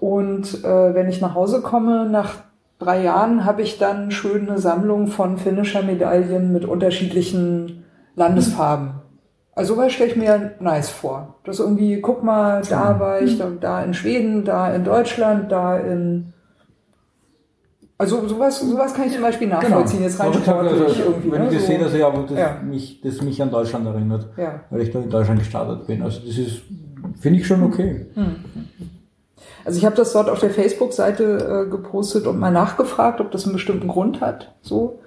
Und 0.00 0.64
äh, 0.64 0.94
wenn 0.94 1.08
ich 1.08 1.20
nach 1.20 1.34
Hause 1.34 1.60
komme, 1.60 2.08
nach 2.08 2.43
drei 2.78 3.02
Jahren 3.02 3.44
habe 3.44 3.62
ich 3.62 3.78
dann 3.78 4.10
schön 4.10 4.48
eine 4.48 4.58
Sammlung 4.58 5.06
von 5.06 5.38
finnischer 5.38 5.82
Medaillen 5.82 6.52
mit 6.52 6.64
unterschiedlichen 6.64 7.84
Landesfarben. 8.16 9.00
Also 9.54 9.76
was 9.76 9.92
stelle 9.92 10.10
ich 10.10 10.16
mir 10.16 10.52
nice 10.60 10.90
vor. 10.90 11.36
Das 11.44 11.60
irgendwie, 11.60 12.00
guck 12.00 12.24
mal, 12.24 12.62
da 12.68 12.98
war 12.98 13.20
ich, 13.22 13.38
da, 13.38 13.50
da 13.60 13.82
in 13.82 13.94
Schweden, 13.94 14.44
da 14.44 14.74
in 14.74 14.84
Deutschland, 14.84 15.52
da 15.52 15.78
in 15.78 16.32
also 17.96 18.26
sowas, 18.26 18.60
sowas 18.60 18.92
kann 18.92 19.06
ich 19.06 19.12
zum 19.12 19.22
Beispiel 19.22 19.48
genau. 19.48 19.60
nachvollziehen, 19.60 20.00
genau. 20.00 20.10
jetzt 20.10 20.20
rein 20.20 20.34
sportlich 20.34 20.82
also, 20.82 21.02
irgendwie. 21.02 21.30
Wenn 21.30 21.42
ne? 21.42 21.48
ich 21.48 21.54
das 21.54 21.62
so. 21.62 21.68
sehe, 21.68 21.78
dass 21.78 21.94
ich 21.94 22.04
aber 22.04 22.22
das, 22.28 22.38
ja. 22.38 22.60
mich, 22.62 23.00
das 23.00 23.22
mich 23.22 23.40
an 23.40 23.50
Deutschland 23.50 23.86
erinnert, 23.86 24.28
ja. 24.36 24.60
weil 24.70 24.80
ich 24.80 24.90
da 24.90 24.98
in 24.98 25.10
Deutschland 25.10 25.38
gestartet 25.38 25.86
bin. 25.86 26.02
Also 26.02 26.20
das 26.26 26.36
ist, 26.36 26.62
finde 27.20 27.38
ich 27.38 27.46
schon 27.46 27.62
okay. 27.62 28.06
Hm. 28.14 28.34
Also 29.64 29.78
ich 29.78 29.84
habe 29.84 29.96
das 29.96 30.12
dort 30.12 30.28
auf 30.28 30.40
der 30.40 30.50
Facebook-Seite 30.50 31.66
äh, 31.66 31.70
gepostet 31.70 32.26
und 32.26 32.38
mal 32.38 32.50
nachgefragt, 32.50 33.20
ob 33.20 33.30
das 33.30 33.44
einen 33.44 33.54
bestimmten 33.54 33.88
Grund 33.88 34.20
hat. 34.20 34.54
So. 34.60 35.00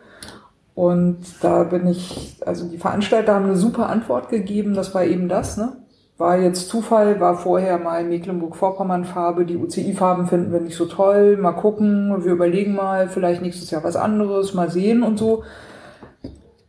Und 0.74 1.18
da 1.42 1.64
bin 1.64 1.88
ich, 1.88 2.38
also 2.46 2.68
die 2.68 2.78
Veranstalter 2.78 3.34
haben 3.34 3.46
eine 3.46 3.58
super 3.58 3.90
Antwort 3.90 4.30
gegeben, 4.30 4.74
das 4.76 4.94
war 4.94 5.04
eben 5.04 5.28
das, 5.28 5.58
ne? 5.58 5.74
War 6.20 6.38
jetzt 6.38 6.70
Zufall, 6.70 7.20
war 7.20 7.38
vorher 7.38 7.78
mal 7.78 8.04
Mecklenburg-Vorpommern-Farbe, 8.04 9.46
die 9.46 9.58
UCI-Farben 9.58 10.26
finden 10.26 10.52
wir 10.52 10.60
nicht 10.60 10.76
so 10.76 10.86
toll, 10.86 11.38
mal 11.38 11.52
gucken, 11.52 12.24
wir 12.24 12.32
überlegen 12.32 12.74
mal, 12.74 13.08
vielleicht 13.08 13.44
nächstes 13.44 13.70
Jahr 13.70 13.84
was 13.84 13.96
anderes, 13.96 14.56
mal 14.56 14.72
sehen 14.72 15.04
und 15.04 15.20
so. 15.20 15.44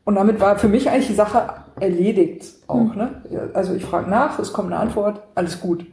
Und 0.04 0.14
damit 0.14 0.40
war 0.40 0.58
für 0.58 0.68
mich 0.68 0.90
eigentlich 0.90 1.08
die 1.08 1.14
Sache 1.14 1.46
erledigt 1.80 2.46
auch. 2.66 2.94
Ne? 2.94 3.22
Ja, 3.30 3.40
Also 3.54 3.74
ich 3.74 3.84
frage 3.84 4.08
nach, 4.10 4.38
es 4.38 4.52
kommt 4.52 4.72
eine 4.72 4.80
Antwort, 4.80 5.20
alles 5.34 5.60
gut. 5.60 5.86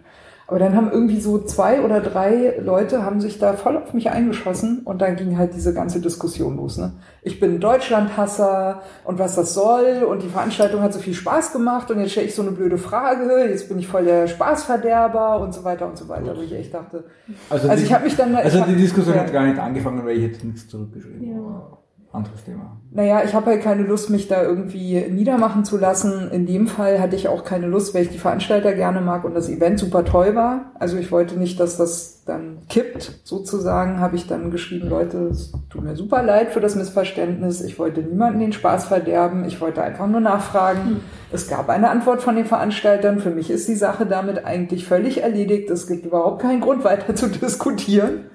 Aber 0.48 0.60
dann 0.60 0.76
haben 0.76 0.92
irgendwie 0.92 1.20
so 1.20 1.40
zwei 1.40 1.82
oder 1.82 2.02
drei 2.02 2.60
Leute 2.64 3.04
haben 3.04 3.20
sich 3.20 3.40
da 3.40 3.54
voll 3.54 3.78
auf 3.78 3.96
mich 3.96 4.12
eingeschossen 4.12 4.82
und 4.86 5.02
dann 5.02 5.16
ging 5.16 5.40
halt 5.40 5.56
diese 5.56 5.74
ganze 5.74 6.00
Diskussion 6.00 6.56
los. 6.58 6.78
Ne? 6.78 6.94
Ich 7.24 7.40
bin 7.40 7.60
Deutschlandhasser 7.60 8.84
und 9.06 9.18
was 9.18 9.36
das 9.36 9.56
soll 9.56 10.04
und 10.08 10.22
die 10.22 10.28
Veranstaltung 10.30 10.82
hat 10.82 10.94
so 10.94 11.00
viel 11.00 11.16
Spaß 11.16 11.52
gemacht 11.52 11.90
und 11.90 12.00
jetzt 12.00 12.12
stelle 12.12 12.28
ich 12.28 12.36
so 12.36 12.44
eine 12.44 12.52
blöde 12.52 12.78
Frage, 12.78 13.48
jetzt 13.50 13.70
bin 13.70 13.80
ich 13.80 13.88
voll 13.88 14.06
der 14.06 14.28
Spaßverderber 14.28 15.40
und 15.40 15.52
so 15.54 15.64
weiter 15.64 15.88
und 15.88 15.98
so 15.98 16.08
weiter, 16.10 16.38
wo 16.38 16.42
ich 16.42 16.54
echt 16.54 16.74
dachte. 16.74 17.06
Also, 17.50 17.68
die- 17.70 17.82
ich 17.84 17.92
habe 17.94 18.04
mich 18.04 18.16
dann... 18.16 18.36
Also 18.36 18.58
die 18.60 18.72
hab- 18.72 18.78
Diskussion 18.78 19.16
ja. 19.16 19.22
hat 19.22 19.34
gar 19.34 19.46
nicht 19.48 19.58
angefangen, 19.60 20.06
weil 20.06 20.18
ich 20.18 20.24
jetzt 20.32 20.44
nichts 20.44 20.68
zurückgeschrieben 20.68 21.24
Ja. 21.28 21.36
habe. 21.38 21.78
Anderes 22.16 22.44
Thema. 22.44 22.78
Naja, 22.92 23.24
ich 23.26 23.34
habe 23.34 23.48
halt 23.48 23.62
keine 23.62 23.84
Lust, 23.84 24.10
mich 24.10 24.30
da 24.30 24.42
irgendwie 24.42 25.06
niedermachen 25.10 25.66
zu 25.66 25.78
lassen. 25.78 26.32
In 26.32 26.46
dem 26.46 26.68
Fall 26.68 27.02
hatte 27.02 27.18
ich 27.18 27.28
auch 27.28 27.44
keine 27.44 27.68
Lust, 27.68 27.94
weil 27.94 28.04
ich 28.04 28.10
die 28.10 28.18
Veranstalter 28.18 28.72
gerne 28.72 29.02
mag 29.02 29.26
und 29.26 29.36
das 29.36 29.50
Event 29.50 29.80
super 29.80 30.06
toll 30.06 30.34
war. 30.34 30.72
Also 30.80 30.96
ich 30.98 31.12
wollte 31.12 31.38
nicht, 31.38 31.60
dass 31.60 31.76
das 31.76 32.24
dann 32.24 32.60
kippt, 32.70 33.20
sozusagen, 33.26 34.00
habe 34.00 34.16
ich 34.16 34.28
dann 34.28 34.50
geschrieben, 34.50 34.88
Leute, 34.88 35.28
es 35.28 35.52
tut 35.70 35.84
mir 35.84 35.98
super 35.98 36.24
leid 36.24 36.52
für 36.52 36.62
das 36.62 36.76
Missverständnis. 36.76 37.60
Ich 37.60 37.78
wollte 37.78 38.02
niemanden 38.02 38.40
den 38.40 38.54
Spaß 38.54 38.86
verderben. 38.86 39.44
Ich 39.44 39.60
wollte 39.60 39.84
einfach 39.84 40.08
nur 40.08 40.22
nachfragen. 40.22 41.02
Es 41.34 41.50
gab 41.50 41.68
eine 41.68 41.90
Antwort 41.90 42.22
von 42.22 42.38
den 42.38 42.46
Veranstaltern. 42.46 43.20
Für 43.20 43.32
mich 43.32 43.52
ist 43.52 43.68
die 43.68 43.76
Sache 43.76 44.06
damit 44.06 44.46
eigentlich 44.46 44.88
völlig 44.88 45.22
erledigt. 45.22 45.70
Es 45.70 45.88
gibt 45.88 46.06
überhaupt 46.06 46.42
keinen 46.42 46.62
Grund, 46.62 46.86
weiter 46.86 47.14
zu 47.14 47.28
diskutieren. 47.28 48.28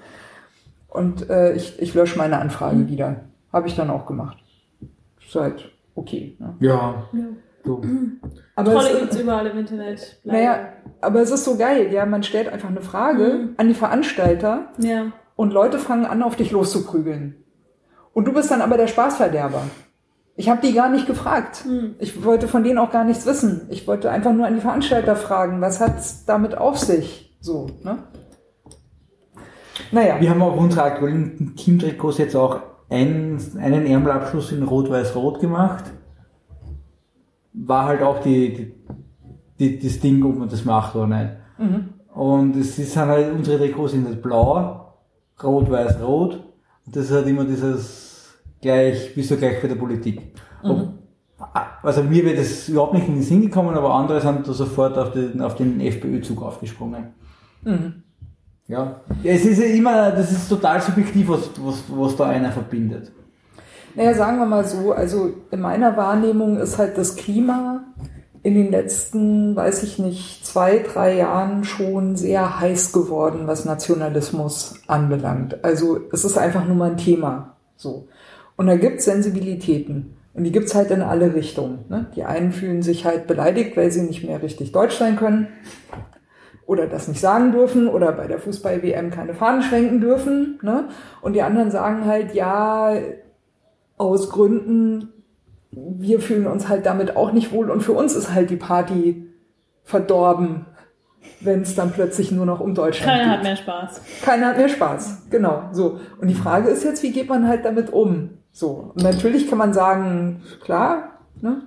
Und 0.89 1.31
äh, 1.31 1.55
ich, 1.55 1.81
ich 1.81 1.95
lösche 1.95 2.19
meine 2.19 2.39
Anfrage 2.39 2.89
wieder. 2.89 3.30
Habe 3.53 3.69
ich 3.69 3.75
dann 3.77 3.91
auch 3.91 4.07
gemacht. 4.07 4.39
Ist 5.25 5.35
halt 5.35 5.71
okay. 5.95 6.37
Ne? 6.39 6.55
Ja. 6.61 7.05
Ja. 7.13 7.25
So. 7.65 7.83
Aber 8.57 8.73
Trolle 8.73 8.89
es, 8.91 9.01
gibt's 9.01 9.19
überall 9.19 9.47
im 9.47 9.59
Internet. 9.59 10.19
leider. 10.25 10.39
naja, 10.39 10.69
aber 11.03 11.21
es 11.21 11.31
ist 11.31 11.45
so 11.45 11.57
geil. 11.59 11.93
Ja, 11.93 12.07
man 12.07 12.23
stellt 12.23 12.49
einfach 12.51 12.69
eine 12.71 12.81
Frage 12.81 13.25
Mhm. 13.25 13.55
an 13.59 13.69
die 13.69 13.75
Veranstalter 13.75 14.69
Ja. 14.79 15.13
und 15.37 15.53
Leute 15.53 15.79
fangen 15.79 16.07
an, 16.07 16.23
auf 16.23 16.37
dich 16.37 16.51
loszuprügeln. 16.53 17.37
Und 18.15 18.25
du 18.27 18.33
bist 18.33 18.51
dann 18.51 18.63
aber 18.63 18.77
der 18.79 18.87
Spaßverderber. 18.87 19.63
Ich 20.37 20.49
habe 20.49 20.67
die 20.67 20.73
gar 20.73 20.89
nicht 20.89 21.07
gefragt. 21.07 21.65
Hm. 21.65 21.97
Ich 21.99 22.25
wollte 22.25 22.49
von 22.49 22.65
denen 22.65 22.79
auch 22.79 22.91
gar 22.91 23.05
nichts 23.05 23.27
wissen. 23.27 23.67
Ich 23.69 23.87
wollte 23.87 24.11
einfach 24.11 24.33
nur 24.33 24.47
an 24.47 24.55
die 24.55 24.61
Veranstalter 24.63 25.15
fragen, 25.15 25.61
was 25.61 25.81
hat's 25.81 26.25
damit 26.25 26.57
auf 26.57 26.79
sich? 26.79 27.37
So, 27.41 27.67
ne? 27.83 27.99
Naja. 29.93 30.21
Wir 30.21 30.31
haben 30.31 30.41
auf 30.43 30.57
unsere 30.57 30.83
aktuellen 30.85 31.55
Teamtrikots 31.57 32.19
jetzt 32.19 32.37
auch 32.37 32.61
einen, 32.91 33.39
einen 33.59 33.87
Ärmelabschluss 33.87 34.53
in 34.53 34.65
Rot-Weiß-Rot 34.65 35.41
gemacht. 35.41 35.85
War 37.53 37.87
halt 37.87 38.03
auch 38.03 38.21
die, 38.21 38.55
die, 38.55 38.75
die, 39.59 39.79
das 39.79 40.01
Ding, 40.01 40.23
ob 40.25 40.37
man 40.37 40.49
das 40.49 40.65
macht 40.65 40.95
oder 40.97 41.07
nicht. 41.07 41.31
Mhm. 41.59 41.89
Und 42.13 42.57
es 42.57 42.79
ist 42.79 42.97
halt, 42.97 43.33
unsere 43.33 43.59
Trikots 43.59 43.93
sind 43.93 44.07
halt 44.07 44.21
blau, 44.21 44.95
rot-weiß-rot. 45.43 46.35
Und 46.87 46.97
das 46.97 47.05
ist 47.07 47.13
halt 47.13 47.29
immer 47.29 47.45
dieses 47.45 48.41
gleich, 48.61 49.17
wie 49.17 49.23
so 49.23 49.37
gleich 49.37 49.63
bei 49.63 49.69
der 49.69 49.77
Politik. 49.77 50.35
Ob, 50.63 50.89
also 51.83 52.03
mir 52.03 52.25
wird 52.25 52.39
das 52.39 52.69
überhaupt 52.69 52.95
nicht 52.95 53.09
in 53.09 53.15
den 53.15 53.23
Sinn 53.23 53.41
gekommen, 53.41 53.75
aber 53.75 53.95
andere 53.95 54.21
sind 54.21 54.47
da 54.47 54.53
sofort 54.53 54.99
auf 54.99 55.13
den, 55.13 55.41
auf 55.41 55.55
den 55.55 55.81
FPÖ-Zug 55.81 56.43
aufgesprungen. 56.43 57.15
Mhm. 57.63 58.03
Ja. 58.71 59.01
ja. 59.23 59.33
Es 59.33 59.45
ist 59.45 59.59
ja 59.59 59.67
immer, 59.67 60.13
das 60.13 60.31
ist 60.31 60.49
total 60.49 60.81
subjektiv, 60.81 61.29
was, 61.29 61.51
was, 61.59 61.83
was 61.89 62.17
da 62.17 62.29
einer 62.29 62.53
verbindet. 62.53 63.11
Naja, 63.97 64.15
sagen 64.15 64.39
wir 64.39 64.47
mal 64.47 64.65
so, 64.65 64.93
also 64.93 65.33
in 65.51 65.61
meiner 65.61 65.97
Wahrnehmung 65.97 66.57
ist 66.59 66.79
halt 66.79 66.97
das 66.97 67.17
Klima 67.17 67.83
in 68.45 68.55
den 68.55 68.71
letzten, 68.71 69.57
weiß 69.57 69.83
ich 69.83 69.99
nicht, 69.99 70.47
zwei, 70.47 70.79
drei 70.79 71.17
Jahren 71.17 71.65
schon 71.65 72.15
sehr 72.15 72.61
heiß 72.61 72.93
geworden, 72.93 73.47
was 73.47 73.65
Nationalismus 73.65 74.81
anbelangt. 74.87 75.63
Also 75.65 75.99
es 76.13 76.25
ist 76.25 76.39
einfach 76.39 76.65
nur 76.65 76.77
mal 76.77 76.93
ein 76.93 76.97
Thema. 76.97 77.57
So. 77.77 78.07
Und 78.57 78.69
da 78.69 78.77
gibt's 78.77 79.05
Sensibilitäten. 79.05 80.17
Und 80.33 80.45
die 80.45 80.53
gibt's 80.53 80.77
halt 80.77 80.93
in 80.93 81.03
alle 81.03 81.35
Richtungen. 81.35 81.81
Ne? 81.89 82.07
Die 82.15 82.23
einen 82.23 82.53
fühlen 82.53 82.83
sich 82.83 83.05
halt 83.05 83.27
beleidigt, 83.27 83.77
weil 83.77 83.91
sie 83.91 84.03
nicht 84.03 84.25
mehr 84.25 84.41
richtig 84.41 84.71
Deutsch 84.71 84.97
sein 84.97 85.17
können 85.17 85.49
oder 86.71 86.87
das 86.87 87.09
nicht 87.09 87.19
sagen 87.19 87.51
dürfen 87.51 87.89
oder 87.89 88.13
bei 88.13 88.29
der 88.29 88.39
Fußball-WM 88.39 89.11
keine 89.11 89.35
Fahnen 89.35 89.61
schwenken 89.65 90.01
dürfen. 90.01 90.61
Ne? 90.63 90.85
Und 91.21 91.33
die 91.33 91.43
anderen 91.43 91.73
sagen 91.73 92.05
halt, 92.07 92.33
ja, 92.33 92.95
aus 93.97 94.31
Gründen, 94.31 95.09
wir 95.73 96.21
fühlen 96.21 96.47
uns 96.47 96.69
halt 96.69 96.87
damit 96.87 97.17
auch 97.17 97.33
nicht 97.33 97.51
wohl 97.51 97.73
und 97.73 97.81
für 97.81 97.91
uns 97.91 98.15
ist 98.15 98.33
halt 98.33 98.51
die 98.51 98.57
Party 98.57 99.27
verdorben, 99.83 100.67
wenn 101.41 101.63
es 101.63 101.75
dann 101.75 101.91
plötzlich 101.91 102.31
nur 102.31 102.47
noch 102.47 102.61
um 102.61 102.77
Deutschland 102.77 103.11
Keiner 103.11 103.25
geht. 103.25 103.33
hat 103.39 103.43
mehr 103.43 103.57
Spaß. 103.57 104.01
Keiner 104.23 104.47
hat 104.47 104.57
mehr 104.57 104.69
Spaß, 104.69 105.23
genau. 105.29 105.65
So. 105.73 105.99
Und 106.21 106.29
die 106.29 106.35
Frage 106.35 106.69
ist 106.69 106.85
jetzt, 106.85 107.03
wie 107.03 107.11
geht 107.11 107.29
man 107.29 107.49
halt 107.49 107.65
damit 107.65 107.93
um? 107.93 108.31
So. 108.53 108.93
Und 108.95 109.03
natürlich 109.03 109.51
kann 109.51 109.59
man 109.59 109.73
sagen, 109.73 110.43
klar, 110.63 111.19
ne? 111.41 111.63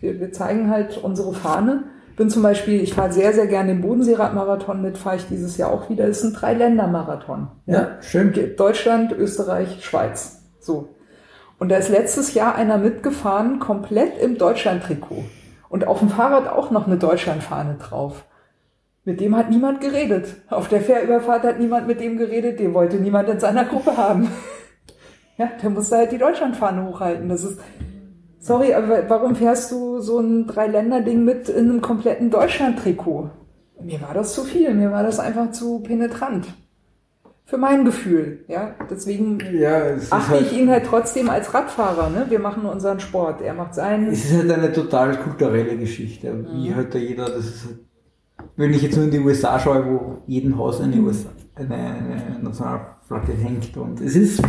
wir, 0.00 0.20
wir 0.20 0.30
zeigen 0.30 0.68
halt 0.70 0.98
unsere 1.02 1.32
Fahne. 1.32 1.84
Bin 2.16 2.30
zum 2.30 2.42
Beispiel, 2.42 2.82
ich 2.82 2.94
fahre 2.94 3.12
sehr, 3.12 3.34
sehr 3.34 3.46
gerne 3.46 3.74
den 3.74 3.82
Bodenseeradmarathon 3.82 4.80
mit, 4.80 4.96
fahre 4.96 5.16
ich 5.16 5.26
dieses 5.28 5.58
Jahr 5.58 5.70
auch 5.70 5.90
wieder. 5.90 6.06
Das 6.06 6.18
ist 6.18 6.24
ein 6.24 6.32
Dreiländermarathon. 6.32 7.48
schön. 8.00 8.32
Deutschland, 8.56 9.12
Österreich, 9.12 9.84
Schweiz. 9.84 10.42
So. 10.58 10.88
Und 11.58 11.70
da 11.70 11.76
ist 11.76 11.90
letztes 11.90 12.32
Jahr 12.34 12.54
einer 12.54 12.78
mitgefahren, 12.78 13.58
komplett 13.58 14.18
im 14.18 14.38
Deutschland-Trikot. 14.38 15.24
Und 15.68 15.86
auf 15.86 15.98
dem 15.98 16.08
Fahrrad 16.08 16.48
auch 16.48 16.70
noch 16.70 16.86
eine 16.86 16.96
Deutschlandfahne 16.96 17.76
drauf. 17.78 18.24
Mit 19.04 19.20
dem 19.20 19.36
hat 19.36 19.50
niemand 19.50 19.80
geredet. 19.80 20.36
Auf 20.48 20.68
der 20.68 20.80
Fährüberfahrt 20.80 21.44
hat 21.44 21.60
niemand 21.60 21.86
mit 21.86 22.00
dem 22.00 22.16
geredet, 22.16 22.58
den 22.58 22.74
wollte 22.74 22.96
niemand 22.96 23.28
in 23.28 23.40
seiner 23.40 23.64
Gruppe 23.64 23.96
haben. 23.96 24.28
Ja, 25.38 25.50
der 25.62 25.68
musste 25.68 25.98
halt 25.98 26.12
die 26.12 26.16
Deutschlandfahne 26.16 26.82
hochhalten. 26.86 27.28
Das 27.28 27.44
ist, 27.44 27.60
sorry, 28.46 28.74
aber 28.74 29.08
warum 29.08 29.34
fährst 29.34 29.70
du 29.72 30.00
so 30.00 30.18
ein 30.20 30.46
Dreiländer-Ding 30.46 31.24
mit 31.24 31.48
in 31.48 31.70
einem 31.70 31.80
kompletten 31.80 32.30
Deutschland-Trikot? 32.30 33.30
Mir 33.82 34.00
war 34.00 34.14
das 34.14 34.34
zu 34.34 34.44
viel, 34.44 34.72
mir 34.74 34.90
war 34.90 35.02
das 35.02 35.18
einfach 35.18 35.50
zu 35.50 35.80
penetrant. 35.80 36.46
Für 37.44 37.58
mein 37.58 37.84
Gefühl, 37.84 38.44
ja. 38.48 38.74
Deswegen 38.90 39.38
Ja, 39.52 39.94
achte 40.10 40.30
halt, 40.30 40.42
ich 40.42 40.58
ihn 40.58 40.68
halt 40.68 40.84
trotzdem 40.86 41.30
als 41.30 41.54
Radfahrer, 41.54 42.10
ne? 42.10 42.26
Wir 42.28 42.40
machen 42.40 42.64
unseren 42.64 42.98
Sport, 42.98 43.40
er 43.40 43.54
macht 43.54 43.74
seinen. 43.74 44.08
es 44.08 44.24
ist 44.24 44.36
halt 44.36 44.50
eine 44.50 44.72
total 44.72 45.16
kulturelle 45.16 45.76
Geschichte, 45.76 46.44
wie 46.52 46.74
halt 46.74 46.92
da 46.92 46.98
jeder, 46.98 47.26
das 47.26 47.46
ist 47.46 47.66
halt, 47.66 47.78
wenn 48.56 48.72
ich 48.72 48.82
jetzt 48.82 48.96
nur 48.96 49.04
in 49.04 49.12
die 49.12 49.20
USA 49.20 49.60
schaue, 49.60 49.86
wo 49.86 50.18
jeden 50.26 50.58
Haus 50.58 50.80
eine, 50.80 50.96
USA, 50.96 51.28
eine, 51.54 51.74
eine 51.74 52.38
Nationalflagge 52.42 53.32
hängt 53.34 53.76
und 53.76 54.00
es 54.00 54.16
ist, 54.16 54.42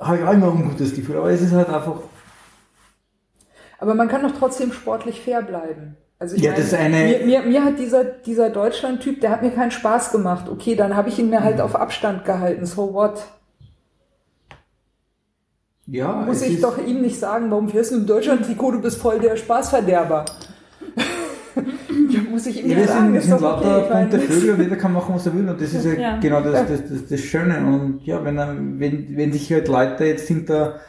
habe 0.00 0.16
ich 0.16 0.24
auch 0.24 0.32
immer 0.32 0.52
ein 0.52 0.70
gutes 0.70 0.92
Gefühl, 0.92 1.18
aber 1.18 1.30
es 1.30 1.40
ist 1.40 1.52
halt 1.52 1.68
einfach, 1.68 2.00
Aber 3.84 3.94
man 3.94 4.08
kann 4.08 4.22
doch 4.22 4.32
trotzdem 4.38 4.72
sportlich 4.72 5.20
fair 5.20 5.42
bleiben. 5.42 5.98
Also 6.18 6.36
ich 6.36 6.42
Ja, 6.42 6.52
meine, 6.52 6.62
das 6.64 6.72
eine- 6.72 6.96
mir, 7.04 7.26
mir, 7.26 7.42
mir 7.42 7.64
hat 7.66 7.78
dieser, 7.78 8.02
dieser 8.02 8.48
Deutschland-Typ, 8.48 9.20
der 9.20 9.28
hat 9.28 9.42
mir 9.42 9.50
keinen 9.50 9.72
Spaß 9.72 10.10
gemacht. 10.10 10.48
Okay, 10.48 10.74
dann 10.74 10.96
habe 10.96 11.10
ich 11.10 11.18
ihn 11.18 11.28
mir 11.28 11.40
Mhm. 11.40 11.44
halt 11.44 11.60
auf 11.60 11.76
Abstand 11.76 12.24
gehalten. 12.24 12.64
So 12.64 12.94
what? 12.94 13.22
ja, 15.86 16.12
Muss 16.26 16.40
ich 16.40 16.62
doch 16.62 16.78
ihm 16.78 17.02
nicht 17.02 17.18
sagen, 17.18 17.50
warum 17.50 17.68
fährst 17.68 17.90
du 17.92 17.96
im 17.96 18.06
Deutschland-Trikot, 18.06 18.70
du 18.70 18.80
bist 18.80 18.96
voll 18.96 19.18
der 19.20 19.36
Spaßverderber. 19.36 20.24
ja, 22.08 22.20
muss 22.30 22.46
ich 22.46 22.64
ihm 22.64 22.70
Ja, 22.70 22.86
sagen, 22.86 23.06
sind, 23.08 23.16
ist 23.16 23.24
sind 23.24 23.34
okay. 23.34 23.42
lauter 23.44 23.80
bunte 24.00 24.18
Vögel 24.20 24.50
und 24.54 24.60
jeder 24.62 24.76
kann 24.76 24.94
machen, 24.94 25.14
was 25.14 25.26
er 25.26 25.34
will. 25.34 25.46
Und 25.46 25.60
das 25.60 25.74
ist 25.74 25.84
ja, 25.84 25.92
Ja. 25.92 26.16
genau 26.20 26.40
das, 26.40 26.66
das, 26.68 26.88
das, 26.88 27.06
das 27.10 27.20
Schöne. 27.20 27.58
Und 27.58 28.00
ja, 28.06 28.24
wenn, 28.24 28.38
er- 28.38 28.56
wenn, 28.56 29.14
wenn 29.14 29.30
sich 29.30 29.52
halt 29.52 29.68
Leute 29.68 30.04
jetzt 30.06 30.26
hinter 30.26 30.80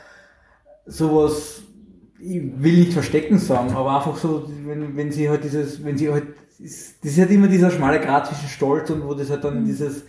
sowas, 0.86 1.62
ich 2.20 2.42
will 2.64 2.78
nicht 2.80 2.94
verstecken 2.94 3.38
sagen, 3.40 3.72
aber 3.74 3.98
einfach 3.98 4.16
so, 4.18 4.50
wenn, 4.66 4.96
wenn 4.96 5.12
sie 5.12 5.30
halt 5.30 5.44
dieses, 5.44 5.84
wenn 5.84 5.98
sie 5.98 6.12
halt, 6.12 6.26
ist- 6.60 7.04
das 7.04 7.12
ist 7.14 7.20
halt 7.20 7.32
immer 7.32 7.48
dieser 7.48 7.72
schmale 7.72 8.00
Grat 8.00 8.28
zwischen 8.28 8.48
Stolz 8.50 8.90
und 8.90 9.04
wo 9.06 9.14
das 9.14 9.30
halt 9.30 9.44
dann 9.44 9.66
dieses 9.66 10.04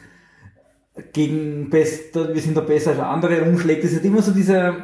gegen 1.12 1.68
best, 1.70 2.14
wir 2.14 2.40
sind 2.40 2.56
da 2.56 2.60
besser 2.62 2.90
als 2.92 3.00
andere 3.00 3.42
umschlägt, 3.42 3.84
das 3.84 3.90
ist 3.90 3.96
halt 3.98 4.06
immer 4.06 4.22
so 4.22 4.32
diese, 4.32 4.74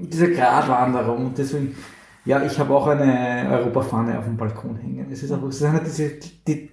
diese 0.00 0.32
Gratwanderung. 0.32 1.26
Und 1.26 1.38
deswegen, 1.38 1.74
ja, 2.24 2.42
ich 2.44 2.58
habe 2.58 2.74
auch 2.74 2.86
eine 2.86 3.48
Europafahne 3.50 4.18
auf 4.18 4.24
dem 4.24 4.36
Balkon 4.36 4.76
hängen. 4.76 5.08
Es 5.10 5.22
ist 5.22 5.32
einfach, 5.32 5.48
es 5.48 5.58
sind 5.58 5.72
halt 5.72 5.86
diese, 5.86 6.10
die, 6.46 6.70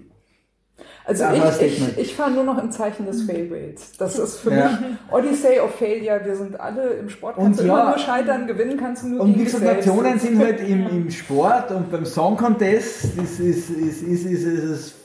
Also 1.07 1.23
Ja, 1.23 1.33
ich, 1.33 1.61
ich, 1.61 1.97
ich 1.97 2.15
fahre 2.15 2.31
nur 2.31 2.43
noch 2.43 2.57
im 2.61 2.71
Zeichen 2.71 3.05
des 3.05 3.23
Fail 3.23 3.47
Rates. 3.51 3.91
Das 3.97 4.17
ist 4.17 4.37
für 4.39 4.51
Ja. 4.53 4.69
mich 4.69 4.77
Odyssey 5.11 5.59
of 5.59 5.75
Failure. 5.75 6.21
Wir 6.23 6.35
sind 6.35 6.59
alle 6.59 6.93
im 6.93 7.09
Sport. 7.09 7.37
Und 7.37 7.43
Kannst 7.43 7.59
du 7.59 7.65
ja. 7.65 7.73
immer 7.81 7.89
nur 7.89 7.97
scheitern, 7.99 8.47
gewinnen 8.47 8.77
kannst 8.77 9.03
du 9.03 9.07
nur 9.09 9.21
Und 9.21 9.33
gegen 9.35 9.47
selbst. 9.47 9.85
Nationen 9.87 10.19
sind 10.19 10.39
halt 10.39 10.61
im, 10.67 10.87
im 10.89 11.11
Sport 11.11 11.71
und 11.71 11.91
beim 11.91 12.05
Song 12.05 12.37
Contest 12.37 13.05
ist, 13.17 13.39
ist, 13.39 13.69
ist, 13.69 14.01
ist, 14.01 14.01
ist, 14.03 14.25
ist 14.25 14.63
es 14.63 14.95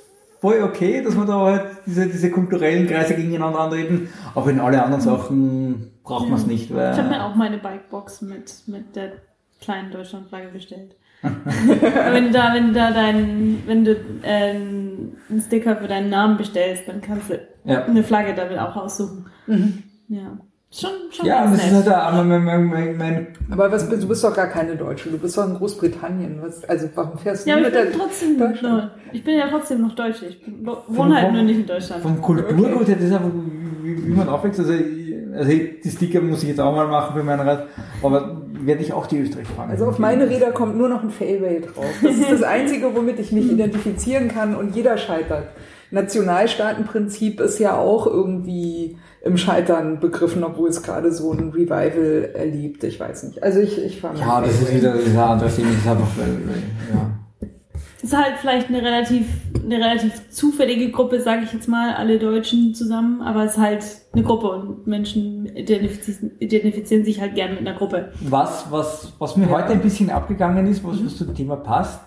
voll 0.40 0.62
okay, 0.62 1.02
dass 1.02 1.14
man 1.14 1.26
da 1.26 1.38
halt 1.38 1.66
diese, 1.84 2.06
diese 2.06 2.30
kulturellen 2.30 2.86
Kreise 2.86 3.14
gegeneinander 3.14 3.60
antreten, 3.60 4.08
aber 4.34 4.48
in 4.50 4.58
alle 4.58 4.82
anderen 4.82 5.02
Sachen 5.02 5.90
braucht 6.02 6.30
man 6.30 6.38
es 6.40 6.46
nicht, 6.46 6.74
weil 6.74 6.92
Ich 6.92 6.98
habe 6.98 7.10
mir 7.10 7.22
auch 7.26 7.34
meine 7.34 7.58
Bikebox 7.58 8.22
mit, 8.22 8.54
mit 8.66 8.96
der 8.96 9.12
kleinen 9.60 9.90
Deutschlandflagge 9.92 10.48
bestellt. 10.48 10.96
Wenn 11.22 12.24
du 12.26 12.30
da, 12.30 12.54
wenn 12.54 12.68
du 12.68 12.72
da 12.72 12.90
deinen, 12.92 13.62
wenn 13.66 13.84
du 13.84 13.92
äh, 14.22 14.50
einen 14.54 15.40
Sticker 15.46 15.76
für 15.76 15.88
deinen 15.88 16.10
Namen 16.10 16.36
bestellst, 16.38 16.84
dann 16.86 17.00
kannst 17.00 17.30
du 17.30 17.38
Ja. 17.64 17.84
eine 17.84 18.02
Flagge 18.02 18.34
damit 18.34 18.58
auch 18.58 18.74
aussuchen. 18.76 19.26
Ja. 20.08 20.38
Schon, 20.72 20.90
schon 21.10 21.26
Ja, 21.26 21.42
ganz 21.44 21.56
das 21.56 21.66
ist 21.66 21.72
nett. 21.84 21.94
halt 21.94 22.14
auch 22.14 22.24
mein, 22.24 22.44
mein, 22.44 22.64
mein, 22.66 22.96
mein 22.96 23.26
Aber 23.50 23.72
was, 23.72 23.88
du 23.88 24.06
bist 24.06 24.22
doch 24.22 24.34
gar 24.34 24.46
keine 24.46 24.76
Deutsche, 24.76 25.10
du 25.10 25.18
bist 25.18 25.36
doch 25.36 25.46
in 25.48 25.54
Großbritannien. 25.56 26.38
Was, 26.42 26.62
also 26.64 26.88
warum 26.94 27.18
fährst 27.18 27.44
du 27.44 27.50
ja, 27.50 27.56
mit 27.56 27.66
ich 27.66 27.72
bin 27.72 27.82
der 27.82 27.92
trotzdem 27.92 28.38
Deutschland? 28.38 28.90
ich 29.12 29.24
bin 29.24 29.36
ja 29.36 29.48
trotzdem 29.48 29.80
noch 29.82 29.94
Deutsche. 29.96 30.26
Ich 30.26 30.40
bin, 30.44 30.64
wohne 30.86 31.16
halt 31.16 31.26
vom- 31.26 31.34
nur 31.34 31.42
nicht 31.42 31.58
in 31.60 31.66
Deutschland. 31.66 32.02
Von 32.02 32.20
Kulturgut 32.22 32.86
her, 32.86 32.94
das 32.96 33.04
ist 33.06 33.12
einfach, 33.12 33.30
wie, 33.82 34.06
wie 34.06 34.10
man 34.12 34.28
aufwächst. 34.28 34.60
Also, 34.60 34.72
ich- 34.72 35.09
also 35.34 35.50
die 35.50 35.90
Sticker 35.90 36.20
muss 36.20 36.42
ich 36.42 36.50
jetzt 36.50 36.60
auch 36.60 36.74
mal 36.74 36.86
machen 36.86 37.16
für 37.16 37.22
mein 37.22 37.40
Rad, 37.40 37.66
aber 38.02 38.42
werde 38.62 38.82
ich 38.82 38.92
auch 38.92 39.06
die 39.06 39.18
Österreich 39.18 39.48
fahren. 39.48 39.70
Also 39.70 39.86
auf 39.86 39.98
meine 39.98 40.28
Räder 40.28 40.50
kommt 40.52 40.76
nur 40.76 40.88
noch 40.88 41.02
ein 41.02 41.10
Fairway 41.10 41.60
drauf. 41.60 41.84
Das 42.02 42.16
ist 42.16 42.30
das 42.30 42.42
Einzige, 42.42 42.94
womit 42.94 43.18
ich 43.18 43.32
mich 43.32 43.50
identifizieren 43.50 44.28
kann 44.28 44.54
und 44.54 44.74
jeder 44.76 44.98
scheitert. 44.98 45.44
Nationalstaatenprinzip 45.90 47.40
ist 47.40 47.58
ja 47.58 47.76
auch 47.76 48.06
irgendwie 48.06 48.96
im 49.22 49.36
Scheitern 49.36 50.00
begriffen, 50.00 50.44
obwohl 50.44 50.68
es 50.68 50.82
gerade 50.82 51.12
so 51.12 51.32
ein 51.32 51.50
Revival 51.50 52.30
erlebt. 52.34 52.84
Ich 52.84 52.98
weiß 52.98 53.24
nicht. 53.24 53.42
Also 53.42 53.60
ich, 53.60 53.82
ich 53.84 54.00
fahre 54.00 54.18
Ja, 54.18 54.40
das 54.40 54.62
ist 54.62 54.74
wieder 54.74 54.98
Thema, 54.98 55.36
das 55.36 55.58
ist 55.58 55.64
einfach, 55.64 56.08
ja. 56.92 57.19
Ist 58.02 58.16
halt 58.16 58.36
vielleicht 58.38 58.68
eine 58.68 58.82
relativ, 58.82 59.26
eine 59.62 59.76
relativ 59.76 60.30
zufällige 60.30 60.90
Gruppe, 60.90 61.20
sage 61.20 61.42
ich 61.44 61.52
jetzt 61.52 61.68
mal, 61.68 61.94
alle 61.94 62.18
Deutschen 62.18 62.74
zusammen, 62.74 63.20
aber 63.22 63.44
es 63.44 63.52
ist 63.52 63.58
halt 63.58 63.84
eine 64.12 64.22
Gruppe 64.22 64.48
und 64.50 64.86
Menschen 64.86 65.46
identifizieren, 65.54 66.32
identifizieren 66.38 67.04
sich 67.04 67.20
halt 67.20 67.34
gern 67.34 67.50
mit 67.50 67.60
einer 67.60 67.74
Gruppe. 67.76 68.12
Was, 68.22 68.70
was, 68.70 69.12
was 69.18 69.36
mir 69.36 69.46
Ja. 69.46 69.50
heute 69.52 69.72
ein 69.72 69.80
bisschen 69.82 70.10
abgegangen 70.10 70.66
ist, 70.66 70.82
was, 70.84 71.04
was 71.04 71.16
zum 71.16 71.34
Thema 71.34 71.56
passt, 71.56 72.00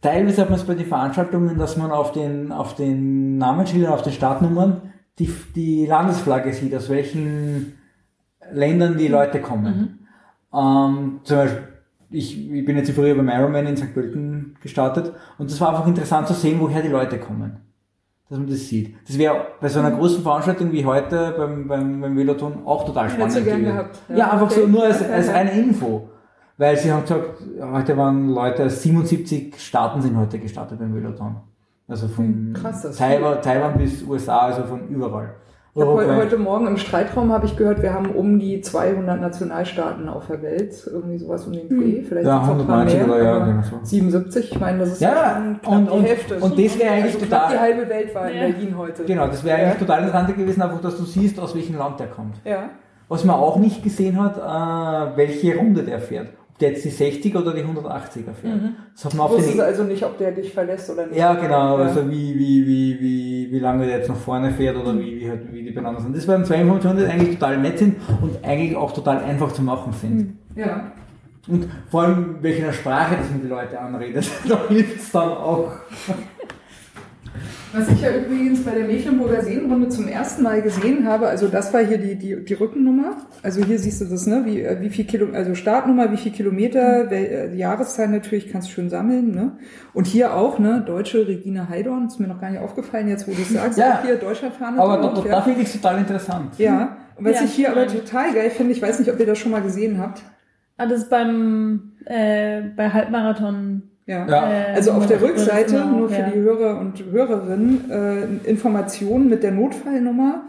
teilweise 0.00 0.42
hat 0.42 0.50
man 0.50 0.58
es 0.58 0.64
bei 0.64 0.74
den 0.74 0.86
Veranstaltungen, 0.86 1.58
dass 1.58 1.76
man 1.76 1.90
auf 1.90 2.12
den, 2.12 2.52
auf 2.52 2.74
den 2.76 3.36
Namensschildern, 3.38 3.92
auf 3.92 4.02
den 4.02 4.12
Startnummern 4.12 4.82
die, 5.18 5.30
die 5.54 5.86
Landesflagge 5.86 6.52
sieht, 6.52 6.74
aus 6.74 6.88
welchen 6.88 7.74
Ländern 8.52 8.96
die 8.96 9.08
Leute 9.08 9.40
kommen. 9.40 10.06
Ähm, 10.54 11.20
zum 11.24 11.36
Beispiel, 11.36 11.62
ich, 12.10 12.50
ich 12.52 12.64
bin 12.64 12.76
jetzt 12.76 12.90
früher 12.90 13.14
beim 13.14 13.28
Ironman 13.28 13.66
in 13.66 13.76
St. 13.76 13.92
Pölten 13.94 14.56
gestartet 14.62 15.12
und 15.38 15.50
das 15.50 15.60
war 15.60 15.70
einfach 15.70 15.86
interessant 15.86 16.26
zu 16.28 16.34
sehen, 16.34 16.58
woher 16.60 16.82
die 16.82 16.88
Leute 16.88 17.18
kommen. 17.18 17.58
Dass 18.28 18.38
man 18.38 18.48
das 18.48 18.68
sieht. 18.68 18.94
Das 19.08 19.18
wäre 19.18 19.46
bei 19.60 19.68
so 19.68 19.80
einer 19.80 19.90
großen 19.90 20.22
Veranstaltung 20.22 20.70
wie 20.72 20.84
heute 20.84 21.34
beim, 21.36 21.66
beim, 21.66 22.00
beim 22.00 22.16
Veloton 22.16 22.64
auch 22.64 22.84
total 22.84 23.10
spannend. 23.10 23.34
Du 23.36 23.42
gern 23.42 23.64
gehabt, 23.64 23.98
Ja, 24.08 24.16
ja. 24.16 24.30
einfach 24.32 24.50
so 24.50 24.60
Okay. 24.62 24.70
nur 24.70 24.84
als, 24.84 25.02
als 25.02 25.26
ja. 25.26 25.32
reine 25.32 25.50
Info. 25.52 26.08
Weil 26.56 26.76
sie 26.76 26.92
haben 26.92 27.02
gesagt, 27.02 27.24
heute 27.60 27.96
waren 27.96 28.28
Leute, 28.28 28.66
aus 28.66 28.82
77 28.82 29.58
Staaten 29.58 30.00
sind 30.02 30.16
heute 30.16 30.38
gestartet 30.38 30.78
beim 30.78 30.94
Veloton. 30.94 31.36
Also 31.88 32.06
von 32.06 32.24
Hm, 32.26 32.52
krass, 32.52 32.82
Taiwan, 32.96 33.42
Taiwan 33.42 33.76
bis 33.78 34.02
USA, 34.04 34.38
also 34.42 34.62
von 34.64 34.86
überall. 34.88 35.34
Hab 35.76 35.86
heute, 35.86 36.36
Morgen 36.36 36.66
im 36.66 36.76
Streitraum 36.78 37.32
habe 37.32 37.46
ich 37.46 37.56
gehört, 37.56 37.80
wir 37.80 37.94
haben 37.94 38.10
um 38.10 38.40
die 38.40 38.60
200 38.60 39.20
Nationalstaaten 39.20 40.08
auf 40.08 40.26
der 40.26 40.42
Welt. 40.42 40.74
Irgendwie 40.92 41.18
sowas 41.18 41.46
um 41.46 41.52
den 41.52 41.68
Dreh. 41.68 42.02
Vielleicht 42.02 42.26
Ja, 42.26 42.44
sind's 42.44 42.48
noch 42.48 42.60
ein 42.60 42.66
paar 42.66 42.78
190 42.80 43.06
mehr, 43.06 43.14
oder 43.14 43.22
ja, 43.24 43.36
aber 43.36 43.46
genau 43.46 43.62
so. 43.62 43.76
77, 43.84 44.50
ich 44.52 44.58
meine, 44.60 44.78
das 44.80 44.88
ist 44.92 45.00
Ja, 45.00 45.34
schon 45.36 45.60
knapp 45.60 45.72
und- 45.72 45.86
die 45.86 45.90
und- 45.92 46.02
Hälfte. 46.04 46.34
und 46.40 46.58
das 46.58 46.78
wäre 46.78 46.90
eigentlich 46.92 47.14
also 47.14 47.18
total- 47.26 47.52
die 47.52 47.58
halbe 47.58 47.88
Welt 47.88 48.14
war 48.14 48.30
in 48.30 48.36
Ja. 48.36 48.42
Berlin 48.48 48.74
heute. 48.78 49.04
Genau, 49.04 49.26
das 49.28 49.44
wäre 49.44 49.58
Ja. 49.58 49.64
eigentlich 49.66 49.78
total 49.78 49.98
interessant 50.02 50.36
gewesen, 50.36 50.62
einfach, 50.62 50.80
dass 50.80 50.96
du 50.96 51.04
siehst, 51.04 51.38
aus 51.38 51.54
welchem 51.54 51.78
Land 51.78 52.00
der 52.00 52.08
kommt. 52.08 52.34
Ja. 52.44 52.70
Was 53.08 53.24
man 53.24 53.36
auch 53.36 53.56
nicht 53.56 53.82
gesehen 53.84 54.20
hat, 54.20 54.36
äh, 54.38 55.16
welche 55.16 55.56
Runde 55.56 55.82
der 55.84 56.00
fährt. 56.00 56.28
Der 56.60 56.70
jetzt 56.72 56.84
die 56.84 56.90
60er 56.90 57.38
oder 57.40 57.54
die 57.54 57.62
180er 57.62 58.34
fährt. 58.34 58.60
Das 58.94 59.04
hat 59.06 59.14
man 59.14 59.26
auf 59.26 59.32
Wusstest 59.32 59.54
den 59.54 59.60
also 59.62 59.82
nicht, 59.84 60.02
ob 60.04 60.18
der 60.18 60.32
dich 60.32 60.52
verlässt 60.52 60.90
oder 60.90 61.06
nicht? 61.06 61.16
Ja, 61.16 61.34
genau, 61.34 61.78
Ja. 61.78 61.84
also 61.86 62.10
wie, 62.10 62.34
wie, 62.38 62.66
wie, 62.66 63.00
wie, 63.00 63.48
wie 63.50 63.58
lange 63.58 63.86
der 63.86 63.98
jetzt 63.98 64.08
nach 64.08 64.16
vorne 64.16 64.50
fährt 64.50 64.76
oder 64.76 64.98
wie, 64.98 65.20
wie, 65.20 65.28
halt, 65.30 65.52
wie 65.52 65.62
die 65.64 65.70
beieinander 65.70 66.00
sind. 66.02 66.14
Das 66.16 66.28
waren 66.28 66.44
zwei 66.44 66.56
Informationen, 66.56 66.98
die 66.98 67.04
eigentlich 67.06 67.38
total 67.38 67.58
nett 67.58 67.78
sind 67.78 67.96
und 68.20 68.44
eigentlich 68.44 68.76
auch 68.76 68.92
total 68.92 69.24
einfach 69.24 69.52
zu 69.52 69.62
machen 69.62 69.92
sind. 69.94 70.36
Ja. 70.54 70.92
Und 71.48 71.66
vor 71.90 72.02
allem, 72.02 72.36
welche 72.42 72.70
Sprache 72.72 73.16
das 73.16 73.30
mit 73.30 73.42
den 73.44 73.48
Leuten 73.50 73.76
anredet, 73.76 74.28
da 74.48 74.60
hilft 74.68 75.00
es 75.00 75.10
dann 75.12 75.30
auch. 75.30 75.72
Was 77.72 77.88
ich 77.88 78.00
ja 78.00 78.10
übrigens 78.10 78.64
bei 78.64 78.72
der 78.72 78.84
Mecklenburger 78.84 79.42
Seenrunde 79.42 79.88
zum 79.88 80.08
ersten 80.08 80.42
Mal 80.42 80.60
gesehen 80.60 81.06
habe, 81.06 81.28
also 81.28 81.46
das 81.46 81.72
war 81.72 81.80
hier 81.80 81.98
die, 81.98 82.16
die, 82.16 82.44
die 82.44 82.54
Rückennummer. 82.54 83.16
Also 83.44 83.64
hier 83.64 83.78
siehst 83.78 84.00
du 84.00 84.06
das, 84.06 84.26
ne? 84.26 84.42
Wie, 84.44 84.60
äh, 84.60 84.80
wie 84.80 84.90
viel 84.90 85.04
Kilo, 85.04 85.32
also 85.32 85.54
Startnummer, 85.54 86.10
wie 86.10 86.16
viel 86.16 86.32
Kilometer, 86.32 87.10
wel, 87.10 87.24
äh, 87.24 87.50
die 87.50 87.58
Jahreszahl 87.58 88.08
natürlich 88.08 88.50
kannst 88.50 88.68
du 88.68 88.72
schön 88.72 88.90
sammeln, 88.90 89.30
ne? 89.30 89.58
Und 89.92 90.08
hier 90.08 90.34
auch, 90.34 90.58
ne? 90.58 90.82
Deutsche 90.84 91.28
Regina 91.28 91.68
Heidorn, 91.68 92.08
ist 92.08 92.18
mir 92.18 92.26
noch 92.26 92.40
gar 92.40 92.50
nicht 92.50 92.60
aufgefallen, 92.60 93.08
jetzt 93.08 93.28
wo 93.28 93.32
du 93.32 93.40
es 93.40 93.50
sagst. 93.50 93.78
Ja. 93.78 93.98
Auch 93.98 94.04
hier 94.04 94.16
Deutschlandfahne 94.16 94.80
Aber 94.80 94.96
drauf, 94.96 95.14
da, 95.14 95.20
da, 95.20 95.28
ja. 95.28 95.36
da 95.36 95.42
finde 95.42 95.60
ich 95.60 95.68
es 95.68 95.80
total 95.80 95.98
interessant. 95.98 96.58
Ja, 96.58 96.96
und 97.16 97.24
was 97.24 97.36
Ja, 97.36 97.44
ich 97.44 97.52
hier 97.52 97.70
aber 97.70 97.86
total 97.86 98.32
geil 98.32 98.50
finde, 98.50 98.72
ich 98.72 98.82
weiß 98.82 98.98
nicht, 98.98 99.12
ob 99.12 99.20
ihr 99.20 99.26
das 99.26 99.38
schon 99.38 99.52
mal 99.52 99.62
gesehen 99.62 99.98
habt. 100.00 100.22
Ah, 100.76 100.86
das 100.86 101.02
ist 101.02 101.10
beim, 101.10 101.92
äh, 102.06 102.62
bei 102.74 102.90
Halbmarathon. 102.90 103.89
Ja. 104.10 104.26
Ja. 104.28 104.50
Äh, 104.50 104.74
Also 104.74 104.90
auf 104.92 105.06
der 105.06 105.22
Rückseite, 105.22 105.76
immer- 105.76 105.84
nur 105.98 106.08
für 106.08 106.20
ja. 106.20 106.30
die 106.30 106.40
Hörer 106.40 106.78
und 106.80 107.02
Hörerinnen, 107.12 107.90
äh, 107.90 108.48
Informationen 108.50 109.28
mit 109.28 109.42
der 109.42 109.52
Notfallnummer 109.52 110.42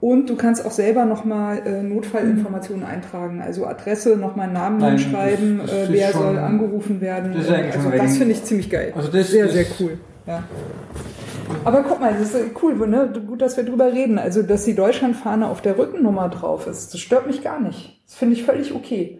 und 0.00 0.30
du 0.30 0.36
kannst 0.36 0.64
auch 0.64 0.70
selber 0.70 1.04
nochmal 1.04 1.58
äh, 1.66 1.82
Notfallinformationen 1.82 2.84
eintragen. 2.84 3.42
Also 3.44 3.66
Adresse, 3.66 4.16
nochmal 4.16 4.48
Namen 4.52 4.78
Nein, 4.78 4.92
das- 4.94 5.02
hinschreiben, 5.02 5.58
das 5.62 5.72
äh, 5.72 5.86
wer 5.90 6.08
schon- 6.12 6.22
soll 6.22 6.38
angerufen 6.38 7.00
werden. 7.00 7.34
das 7.36 7.48
also 7.48 7.90
das 7.90 8.16
finde 8.18 8.32
ich 8.34 8.44
ziemlich 8.44 8.70
geil. 8.70 8.92
Also 8.94 9.10
das- 9.10 9.30
sehr, 9.30 9.48
sehr 9.48 9.64
cool. 9.80 9.98
Ja. 10.26 10.44
Aber 11.64 11.82
guck 11.82 11.98
mal, 12.00 12.12
das 12.12 12.34
ist 12.34 12.36
cool, 12.62 12.74
ne? 12.86 13.10
gut, 13.26 13.40
dass 13.42 13.56
wir 13.56 13.64
drüber 13.64 13.92
reden. 13.92 14.18
Also, 14.18 14.42
dass 14.42 14.64
die 14.64 14.74
Deutschlandfahne 14.74 15.48
auf 15.48 15.62
der 15.62 15.78
Rückennummer 15.78 16.28
drauf 16.28 16.66
ist, 16.66 16.92
das 16.92 17.00
stört 17.00 17.26
mich 17.26 17.42
gar 17.42 17.58
nicht. 17.58 18.00
Das 18.06 18.14
finde 18.16 18.34
ich 18.34 18.44
völlig 18.44 18.74
okay. 18.74 19.18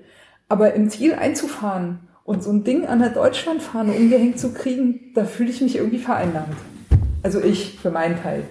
Aber 0.48 0.74
im 0.74 0.88
Ziel 0.90 1.14
einzufahren 1.14 2.00
und 2.28 2.42
so 2.42 2.50
ein 2.50 2.62
Ding 2.62 2.86
an 2.86 2.98
der 2.98 3.08
Deutschlandfahne 3.08 3.92
umgehängt 3.92 4.38
zu 4.38 4.52
kriegen, 4.52 5.12
da 5.14 5.24
fühle 5.24 5.48
ich 5.48 5.62
mich 5.62 5.76
irgendwie 5.76 5.98
vereinnahmt. 5.98 6.54
Also 7.22 7.40
ich, 7.42 7.78
für 7.80 7.90
meinen 7.90 8.20
Teil. 8.22 8.42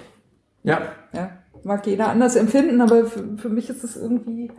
Ja. 0.64 0.82
Ja, 1.14 1.30
mag 1.64 1.86
jeder 1.86 2.10
anders 2.10 2.36
empfinden, 2.36 2.82
aber 2.82 3.06
für, 3.06 3.38
für 3.38 3.50
mich 3.50 3.70
ist 3.70 3.84
es 3.84 3.96
irgendwie. 3.96 4.52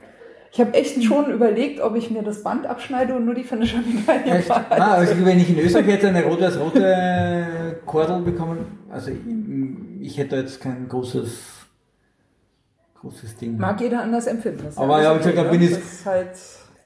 Ich 0.52 0.60
habe 0.60 0.72
echt 0.74 1.02
schon 1.02 1.32
überlegt, 1.32 1.80
ob 1.80 1.96
ich 1.96 2.10
mir 2.12 2.22
das 2.22 2.44
Band 2.44 2.64
abschneide 2.66 3.14
und 3.16 3.24
nur 3.24 3.34
die 3.34 3.42
Finisher-Medaille 3.42 4.38
Echt? 4.38 4.48
behalte. 4.48 4.80
Ah, 4.82 4.94
also 4.94 5.14
wenn 5.26 5.38
ich 5.40 5.50
in 5.50 5.58
Österreich 5.58 5.88
jetzt 5.88 6.04
eine 6.04 6.24
rot-weiß-rote 6.24 7.80
Kordel 7.84 8.20
bekommen, 8.22 8.58
also 8.88 9.10
ich, 9.10 9.18
ich 10.00 10.16
hätte 10.16 10.36
jetzt 10.36 10.60
kein 10.60 10.88
großes, 10.88 11.40
großes 13.00 13.36
Ding. 13.36 13.58
Mag 13.58 13.80
jeder 13.80 14.00
anders 14.02 14.28
empfinden. 14.28 14.62
Das 14.64 14.78
Aber 14.78 15.02
ja, 15.02 15.12
wie 15.14 15.18
gesagt, 15.18 15.36
da 15.38 15.42
ne? 15.42 15.50
bin 15.50 15.62
ich- 15.62 15.70
ist 15.72 16.06
halt 16.06 16.30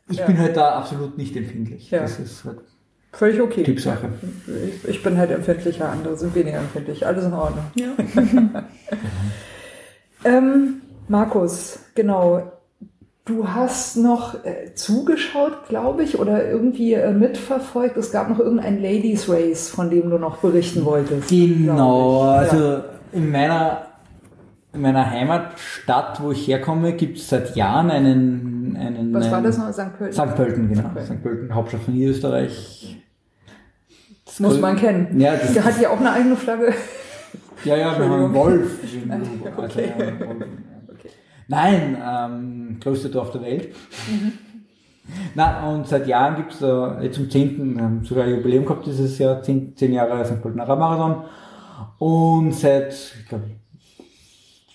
Ich 0.08 0.18
ja, 0.18 0.26
bin 0.26 0.38
halt 0.38 0.56
da 0.56 0.76
absolut 0.76 1.16
nicht 1.16 1.36
empfindlich. 1.36 1.90
Ja. 1.90 2.00
Das 2.00 2.18
ist 2.18 2.44
halt 2.44 2.58
völlig 3.12 3.40
okay. 3.40 3.62
Typsache. 3.62 4.08
Ich, 4.82 4.88
ich 4.88 5.02
bin 5.02 5.16
halt 5.16 5.30
empfindlicher, 5.30 5.88
andere 5.88 6.16
sind 6.16 6.34
weniger 6.34 6.58
empfindlich. 6.58 7.06
Alles 7.06 7.24
in 7.24 7.32
Ordnung. 7.32 7.64
Ja. 7.74 7.92
Ähm, 10.24 10.82
Markus, 11.08 11.80
genau. 11.94 12.52
Du 13.24 13.48
hast 13.48 13.96
noch 13.96 14.44
äh, 14.44 14.74
zugeschaut, 14.74 15.68
glaube 15.68 16.02
ich, 16.02 16.18
oder 16.18 16.48
irgendwie 16.48 16.94
äh, 16.94 17.12
mitverfolgt. 17.12 17.96
Es 17.96 18.10
gab 18.10 18.28
noch 18.28 18.40
irgendein 18.40 18.82
Ladies 18.82 19.28
Race, 19.28 19.68
von 19.68 19.90
dem 19.90 20.10
du 20.10 20.18
noch 20.18 20.38
berichten 20.38 20.84
wolltest. 20.84 21.28
Genau, 21.28 22.22
also 22.22 22.56
Ja. 22.56 22.84
in 23.12 23.30
meiner, 23.30 23.86
in 24.72 24.80
meiner 24.80 25.08
Heimatstadt, 25.08 26.20
wo 26.20 26.32
ich 26.32 26.48
herkomme, 26.48 26.94
gibt 26.94 27.18
es 27.18 27.28
seit 27.28 27.54
Jahren 27.54 27.90
einen... 27.90 28.51
einen 28.76 29.12
Was 29.14 29.30
war 29.30 29.42
das 29.42 29.58
noch? 29.58 29.72
St. 29.72 29.96
Pölten? 29.96 30.12
St. 30.12 30.36
Pölten, 30.36 30.68
genau. 30.68 30.82
St. 30.82 30.94
Pölten. 30.94 31.16
St. 31.16 31.22
Pölten, 31.22 31.54
Hauptstadt 31.54 31.82
von 31.82 31.94
Niederösterreich. 31.94 33.02
Das 34.24 34.40
Muss 34.40 34.60
man 34.60 34.76
kennen. 34.76 35.20
Ja, 35.20 35.36
das 35.36 35.52
Der 35.52 35.64
hat 35.64 35.80
ja 35.80 35.90
auch 35.90 36.00
eine 36.00 36.12
eigene 36.12 36.36
Flagge. 36.36 36.72
Ja, 37.64 37.76
ja, 37.76 37.98
wir 37.98 38.08
haben 38.08 38.24
einen. 38.24 38.34
Wolf. 38.34 38.78
Okay. 39.56 39.92
Nein, 41.48 41.98
ähm, 42.02 42.80
größte 42.80 43.10
Dorf 43.10 43.30
der 43.30 43.42
Welt. 43.42 43.74
Mhm. 44.10 44.32
Na, 45.34 45.68
und 45.68 45.86
seit 45.86 46.06
Jahren 46.06 46.36
gibt 46.36 46.54
es 46.54 46.62
äh, 46.62 47.10
zum 47.10 47.28
10. 47.28 47.76
Wir 47.76 47.82
haben 47.82 48.04
sogar 48.04 48.26
Jubiläum 48.26 48.64
gehabt 48.64 48.86
dieses 48.86 49.18
Jahr, 49.18 49.42
10, 49.42 49.76
10 49.76 49.92
Jahre 49.92 50.24
St. 50.24 50.40
Pöltener 50.40 50.64
Marathon. 50.64 51.24
Und 51.98 52.52
seit, 52.54 52.92
ich 52.92 53.28
glaube, 53.28 53.44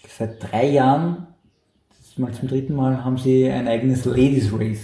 seit 0.08 0.52
drei 0.52 0.68
Jahren, 0.68 1.28
mal 2.20 2.32
zum 2.34 2.48
dritten 2.48 2.76
Mal, 2.76 3.04
haben 3.04 3.18
sie 3.18 3.50
ein 3.50 3.68
eigenes 3.68 4.06
Ladies 4.06 4.52
Race. 4.54 4.80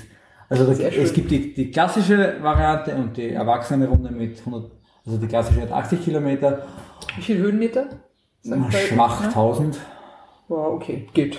Also 0.49 0.65
da, 0.65 0.71
es 0.73 1.13
gibt 1.13 1.31
die, 1.31 1.53
die 1.53 1.71
klassische 1.71 2.35
Variante 2.41 2.93
und 2.95 3.15
die 3.17 3.29
erwachsene 3.31 3.87
Runde 3.87 4.11
mit 4.11 4.39
100, 4.39 4.71
also 5.05 5.17
die 5.17 5.27
klassische 5.27 5.61
hat 5.61 5.71
80 5.71 6.03
Kilometer, 6.03 6.63
Wie 7.15 7.21
viel 7.21 7.37
Höhenmeter? 7.37 7.87
Schwach 8.43 9.21
ne? 9.21 9.27
1000. 9.27 9.79
Wow, 10.49 10.73
okay, 10.75 11.07
geht. 11.13 11.37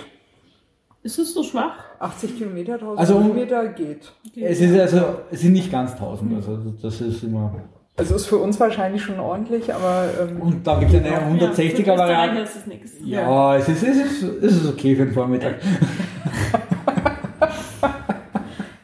Ist 1.03 1.19
es 1.19 1.33
so 1.33 1.43
schwach? 1.43 1.77
80 1.99 2.37
Kilometer, 2.37 2.73
1000 2.73 2.99
Also- 2.99 3.21
Kilometer 3.21 3.67
geht. 3.69 4.11
Es 4.35 4.59
ist 4.59 4.77
also, 4.79 5.01
es 5.31 5.41
sind 5.41 5.53
nicht 5.53 5.71
ganz 5.71 5.91
1000, 5.93 6.33
also 6.35 6.57
das 6.81 6.99
ist 7.01 7.23
immer. 7.23 7.53
Also 7.97 8.15
ist 8.15 8.25
für 8.25 8.37
uns 8.37 8.59
wahrscheinlich 8.59 9.03
schon 9.03 9.19
ordentlich, 9.19 9.73
aber 9.73 10.09
ähm, 10.21 10.41
Und 10.41 10.67
dann 10.67 10.81
gibt 10.81 10.93
es 10.93 10.99
eine 10.99 11.39
160er 11.39 11.85
ja, 11.85 11.97
Variante. 11.97 12.35
für 12.37 12.43
ist 12.43 12.55
es 12.57 12.65
nichts. 12.67 12.91
Ja, 13.03 13.55
es 13.55 13.69
ist, 13.69 13.83
es, 13.83 13.97
ist, 13.97 14.23
es 14.23 14.55
ist 14.57 14.67
okay 14.67 14.95
für 14.95 15.05
den 15.05 15.13
Vormittag. 15.13 15.55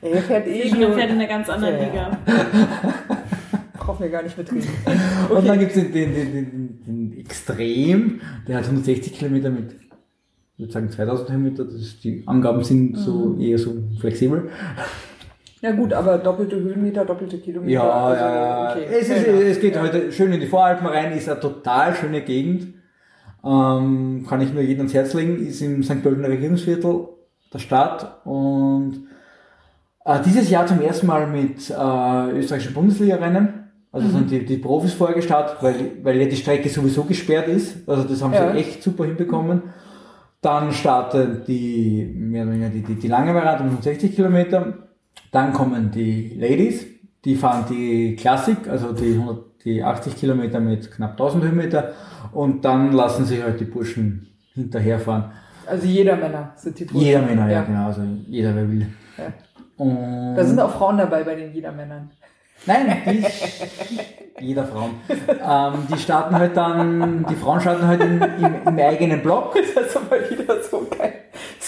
er 0.01 0.21
fährt 0.21 0.47
eh 0.47 0.61
Ich 0.61 0.73
nur, 0.75 0.93
fährt 0.93 1.09
in 1.09 1.17
einer 1.17 1.27
ganz 1.27 1.49
anderen 1.49 1.75
Ja, 1.75 1.81
ja. 1.81 1.87
Liga. 1.87 2.17
brauchen 3.91 4.03
wir 4.03 4.09
gar 4.09 4.23
nicht 4.23 4.37
mitreden. 4.37 4.67
Und 5.29 5.47
dann 5.47 5.59
gibt 5.59 5.75
es 5.75 5.83
den, 5.83 5.91
den, 5.91 6.13
den, 6.13 6.31
den, 6.31 6.83
den 6.85 7.19
Extrem, 7.19 8.21
der 8.47 8.57
hat 8.57 8.65
160 8.65 9.13
Kilometer 9.13 9.49
mit, 9.49 9.75
ich 10.57 10.59
würde 10.59 10.73
sagen 10.73 10.89
2000 10.89 11.31
Höhenmeter. 11.31 11.65
Das 11.65 11.75
ist, 11.75 12.03
die 12.03 12.23
Angaben 12.25 12.63
sind 12.63 12.97
so 12.97 13.37
eher 13.39 13.57
so 13.57 13.75
flexibel. 13.99 14.49
Ja 15.61 15.71
gut, 15.71 15.93
aber 15.93 16.17
doppelte 16.17 16.55
Höhenmeter, 16.59 17.05
doppelte 17.05 17.37
Kilometer. 17.37 17.71
Ja, 17.71 17.83
also, 17.89 18.23
ja, 18.23 18.35
ja. 18.35 18.71
okay. 18.71 18.85
Es, 18.91 19.09
ist, 19.09 19.27
Ja, 19.27 19.33
ja. 19.33 19.39
es 19.41 19.59
geht 19.59 19.79
heute 19.79 20.11
schön 20.11 20.33
in 20.33 20.39
die 20.39 20.47
Voralpen 20.47 20.87
rein, 20.87 21.11
ist 21.11 21.29
eine 21.29 21.39
total 21.39 21.95
schöne 21.95 22.21
Gegend. 22.21 22.73
Ähm, 23.43 24.25
kann 24.27 24.41
ich 24.41 24.53
nur 24.53 24.61
jedem 24.63 24.81
ans 24.81 24.93
Herz 24.93 25.13
legen, 25.13 25.37
ist 25.45 25.61
im 25.61 25.83
St. 25.83 26.01
Pöltener 26.03 26.29
Regierungsviertel 26.29 27.07
der 27.53 27.59
Stadt 27.59 28.21
und 28.25 29.07
äh, 30.05 30.19
dieses 30.25 30.49
Jahr 30.49 30.65
zum 30.67 30.79
ersten 30.81 31.07
Mal 31.07 31.27
mit 31.27 31.69
äh, 31.69 32.37
österreichischen 32.37 32.73
Bundesliga-Rennen. 32.73 33.61
Also 33.91 34.07
sind 34.07 34.31
die, 34.31 34.45
die 34.45 34.57
Profis 34.57 34.93
vorher 34.93 35.15
gestartet, 35.15 35.57
weil, 35.61 35.75
weil 36.01 36.17
ja 36.17 36.25
die 36.25 36.37
Strecke 36.37 36.69
sowieso 36.69 37.03
gesperrt 37.03 37.49
ist. 37.49 37.87
Also 37.89 38.03
das 38.07 38.21
haben 38.23 38.33
Ja. 38.33 38.51
sie 38.53 38.59
echt 38.59 38.81
super 38.81 39.03
hinbekommen. 39.05 39.63
Dann 40.41 40.71
startet 40.71 41.45
die, 41.47 42.09
mehr 42.17 42.43
oder 42.43 42.53
weniger 42.53 42.69
die, 42.69 42.81
die, 42.83 42.95
die 42.95 43.07
lange 43.09 43.35
Variante 43.35 43.63
um 43.63 43.81
60 43.81 44.15
Kilometer. 44.15 44.90
Dann 45.31 45.53
kommen 45.53 45.91
die 45.91 46.35
Ladies, 46.37 46.85
die 47.23 47.35
fahren 47.35 47.65
die 47.69 48.15
Klassik, 48.15 48.67
also 48.67 48.91
die, 48.93 49.13
100, 49.13 49.45
die 49.63 49.83
80 49.83 50.15
Kilometer 50.15 50.59
mit 50.59 50.91
knapp 50.91 51.11
1000 51.11 51.43
Höhenmeter. 51.45 51.93
Und 52.33 52.65
dann 52.65 52.91
lassen 52.91 53.25
sich 53.25 53.41
halt 53.41 53.59
die 53.59 53.65
Burschen 53.65 54.27
hinterherfahren. 54.53 55.31
Also 55.67 55.87
jeder 55.87 56.15
Männer 56.17 56.53
sind 56.55 56.79
die 56.79 56.85
Burschen. 56.85 57.01
Jeder 57.01 57.21
Männer, 57.21 57.49
ja, 57.49 57.61
genau, 57.63 57.87
also 57.87 58.01
jeder 58.27 58.55
wer 58.55 58.69
will. 58.69 58.87
Ja. 59.17 59.33
Und 59.77 60.35
Da 60.35 60.43
sind 60.43 60.59
auch 60.59 60.71
Frauen 60.71 60.97
dabei 60.97 61.23
bei 61.23 61.35
den 61.35 61.53
Jedermännern. 61.53 62.11
Nein, 62.65 62.97
die, 63.07 64.45
jeder 64.45 64.65
Frauen. 64.65 64.91
Ähm, 65.09 65.87
die 65.91 65.97
starten 65.97 66.35
halt 66.35 66.55
dann, 66.55 67.25
die 67.27 67.35
Frauen 67.35 67.59
starten 67.59 67.87
halt 67.87 68.01
im, 68.01 68.21
im, 68.21 68.55
im 68.67 68.79
eigenen 68.79 69.21
Block. 69.23 69.55
Das 69.75 69.87
ist 69.87 69.97
aber 69.97 70.17
wieder 70.29 70.61
so 70.61 70.87
geil. 70.95 71.13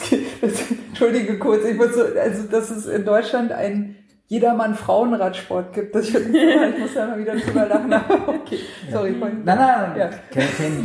Gibt, 0.10 0.44
das, 0.44 0.64
Entschuldige 0.94 1.40
kurz, 1.40 1.65
ich 1.65 1.76
muss 1.76 1.95
so, 1.95 2.02
also 2.03 2.48
dass 2.52 2.70
es 2.70 2.86
in 2.86 3.03
Deutschland 3.03 3.52
ein 3.52 3.95
jedermann 4.28 4.76
Frauenradsport 4.76 5.74
gibt. 5.74 5.95
Das, 5.95 6.07
ich, 6.10 6.15
ich 6.15 6.80
muss 6.80 6.94
da 6.94 7.07
mal 7.07 7.18
wieder 7.18 7.36
drüber 7.36 7.65
lachen. 7.65 7.91
Aber 7.91 8.30
Okay, 8.41 8.60
sorry. 8.91 9.20
wollte- 9.20 9.38
Nein, 9.44 9.57
nein, 9.57 9.91
Ja. 9.98 10.10
kein, 10.32 10.84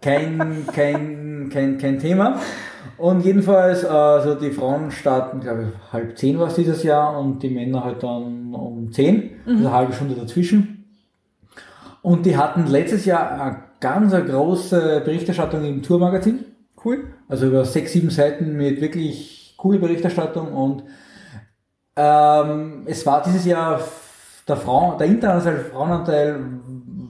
kein, 0.00 0.66
kein, 0.72 1.48
kein, 1.50 1.78
kein, 1.78 1.98
Thema. 1.98 2.40
Und 2.96 3.22
jedenfalls, 3.24 3.84
also 3.84 4.34
die 4.34 4.50
Frauen 4.50 4.90
starten, 4.90 5.40
glaube 5.40 5.64
ich, 5.68 5.92
halb 5.92 6.16
zehn 6.18 6.38
war 6.38 6.48
es 6.48 6.54
dieses 6.54 6.82
Jahr 6.82 7.18
und 7.18 7.42
die 7.42 7.50
Männer 7.50 7.84
halt 7.84 8.02
dann 8.02 8.54
um 8.54 8.90
zehn, 8.92 9.40
also 9.46 9.58
eine 9.58 9.72
halbe 9.72 9.92
Stunde 9.92 10.14
dazwischen. 10.14 10.84
Und 12.02 12.24
die 12.24 12.36
hatten 12.36 12.66
letztes 12.66 13.04
Jahr 13.04 13.30
eine 13.40 13.56
ganz 13.78 14.12
große 14.12 15.02
Berichterstattung 15.04 15.64
im 15.64 15.82
Tourmagazin. 15.82 16.44
Cool. 16.82 17.04
Also 17.30 17.46
über 17.46 17.64
sechs, 17.64 17.92
sieben 17.92 18.10
Seiten 18.10 18.56
mit 18.56 18.80
wirklich 18.80 19.54
coole 19.56 19.78
Berichterstattung 19.78 20.52
und 20.52 20.82
ähm, 21.94 22.82
es 22.86 23.06
war 23.06 23.22
dieses 23.22 23.44
Jahr 23.44 23.80
der, 24.48 24.56
Frauen, 24.56 24.98
der 24.98 25.06
internationale 25.06 25.60
Frauenanteil 25.60 26.40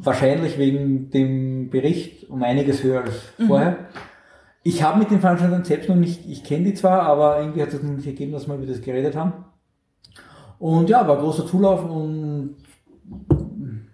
wahrscheinlich 0.03 0.59
wegen 0.59 1.11
dem 1.11 1.71
Bericht 1.71 2.29
um 2.29 2.43
einiges 2.43 2.83
höher 2.83 3.05
als 3.05 3.15
vorher. 3.47 3.89
Ich 4.63 4.83
habe 4.83 4.99
mit 4.99 5.11
den 5.11 5.21
Veranstaltern 5.21 5.65
selbst 5.65 5.89
noch 5.89 5.97
nicht, 5.97 6.29
ich 6.29 6.45
kenne 6.45 6.65
die 6.65 6.75
zwar, 6.75 7.03
aber 7.03 7.41
irgendwie 7.41 7.63
hat 7.63 7.73
es 7.73 7.83
noch 7.83 7.93
nicht 7.93 8.07
ergeben, 8.07 8.33
dass 8.33 8.47
wir 8.47 8.57
über 8.57 8.67
das 8.67 8.83
geredet 8.83 9.17
haben. 9.17 9.47
Und 10.59 10.91
ja, 10.91 11.09
war 11.09 11.17
großer 11.17 11.47
Zulauf 11.47 11.89
und 11.89 12.57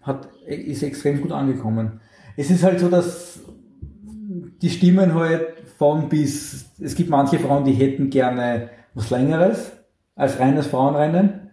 hat, 0.03 0.29
ist 0.45 0.83
extrem 0.83 1.21
gut 1.23 1.31
angekommen. 1.31 2.01
Es 2.37 2.51
ist 2.51 2.65
halt 2.65 2.81
so, 2.81 2.89
dass 2.89 3.41
die 4.61 4.71
Stimmen 4.71 5.15
halt 5.15 5.66
von 5.77 6.09
bis, 6.09 6.71
es 6.81 6.95
gibt 6.95 7.11
manche 7.11 7.39
Frauen, 7.39 7.65
die 7.65 7.73
hätten 7.73 8.11
gerne 8.11 8.71
was 8.95 9.11
längeres 9.11 9.73
als 10.15 10.39
reines 10.41 10.67
Frauenrennen. 10.69 11.51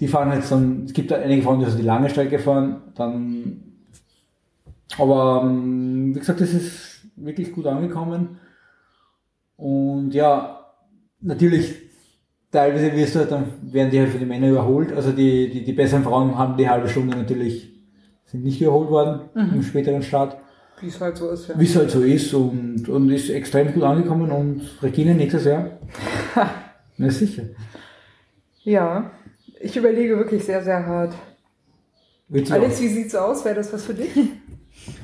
Die 0.00 0.08
fahren 0.08 0.30
halt 0.30 0.44
so, 0.44 0.60
es 0.84 0.92
gibt 0.92 1.12
einige 1.12 1.42
Frauen, 1.42 1.58
die 1.58 1.64
also 1.64 1.76
die 1.76 1.84
lange 1.84 2.08
Strecke 2.08 2.38
fahren, 2.38 2.82
dann, 2.94 3.62
aber 4.96 5.42
ähm, 5.44 6.14
wie 6.14 6.18
gesagt, 6.20 6.40
es 6.40 6.54
ist 6.54 7.06
wirklich 7.16 7.52
gut 7.52 7.66
angekommen. 7.66 8.38
Und 9.56 10.14
ja, 10.14 10.60
natürlich, 11.20 11.74
teilweise 12.52 12.94
wirst 12.94 13.16
du 13.16 13.18
halt 13.18 13.32
dann, 13.32 13.46
werden 13.62 13.90
die 13.90 13.98
halt 13.98 14.10
für 14.10 14.18
die 14.18 14.24
Männer 14.24 14.50
überholt. 14.50 14.92
Also 14.92 15.10
die, 15.10 15.50
die, 15.50 15.64
die 15.64 15.72
besseren 15.72 16.04
Frauen 16.04 16.38
haben 16.38 16.56
die 16.56 16.68
halbe 16.68 16.88
Stunde 16.88 17.16
natürlich, 17.16 17.72
sind 18.24 18.44
nicht 18.44 18.62
überholt 18.62 18.90
worden 18.90 19.20
im 19.34 19.62
späteren 19.62 20.02
Start 20.02 20.36
Wie 20.80 20.88
es 20.88 21.00
halt 21.00 21.16
so 21.16 21.30
ist, 21.30 21.48
ja. 21.48 21.58
wie 21.58 21.64
es 21.64 21.76
halt 21.76 21.90
so 21.90 22.02
ist 22.02 22.32
und, 22.34 22.88
und 22.88 23.10
ist 23.10 23.30
extrem 23.30 23.72
gut 23.72 23.82
angekommen 23.82 24.30
und 24.30 24.62
Regine 24.82 25.14
nächstes 25.14 25.44
Jahr. 25.44 25.78
Na 26.96 27.10
sicher. 27.10 27.44
Ja, 28.62 29.10
ich 29.60 29.76
überlege 29.76 30.16
wirklich 30.16 30.44
sehr, 30.44 30.62
sehr 30.62 30.84
hart. 30.86 31.14
Sie 32.28 32.52
Alex, 32.52 32.76
auch. 32.76 32.80
wie 32.82 32.88
sieht's 32.88 33.14
aus? 33.14 33.44
Wäre 33.44 33.56
das 33.56 33.72
was 33.72 33.84
für 33.84 33.94
dich? 33.94 34.10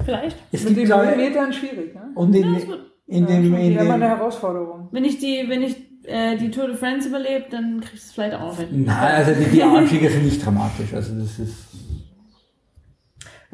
Vielleicht. 0.05 0.37
es 0.53 0.61
Mit 0.61 0.69
gibt 0.69 0.79
den 0.79 0.85
glaube 0.87 1.09
Höhenmetern 1.09 1.53
schwierig, 1.53 1.95
ne? 1.95 2.11
und 2.15 2.35
in, 2.35 2.55
gut. 2.67 2.93
in 3.07 3.23
Ja, 3.23 3.27
dem, 3.27 3.55
in 3.55 3.71
wieder 3.71 3.85
mal 3.85 3.95
eine 3.95 4.05
dem, 4.05 4.17
Herausforderung. 4.17 4.89
Wenn 4.93 5.05
ich 5.05 5.19
die, 5.19 5.45
wenn 5.49 5.63
ich 5.63 5.77
äh, 6.05 6.37
die 6.37 6.51
Tour 6.51 6.69
de 6.69 6.77
France 6.77 7.09
überlebe, 7.09 7.47
dann 7.51 7.81
kriegst 7.81 8.05
du 8.05 8.09
es 8.09 8.13
vielleicht 8.13 8.35
auch 8.35 8.49
noch 8.49 8.59
hin. 8.59 8.85
nein, 8.85 9.15
also 9.15 9.33
die, 9.33 9.51
die 9.51 9.63
Anstiege 9.63 10.11
sind 10.11 10.25
nicht 10.25 10.45
dramatisch, 10.45 10.93
also 10.93 11.19
das 11.19 11.39
ist 11.39 11.55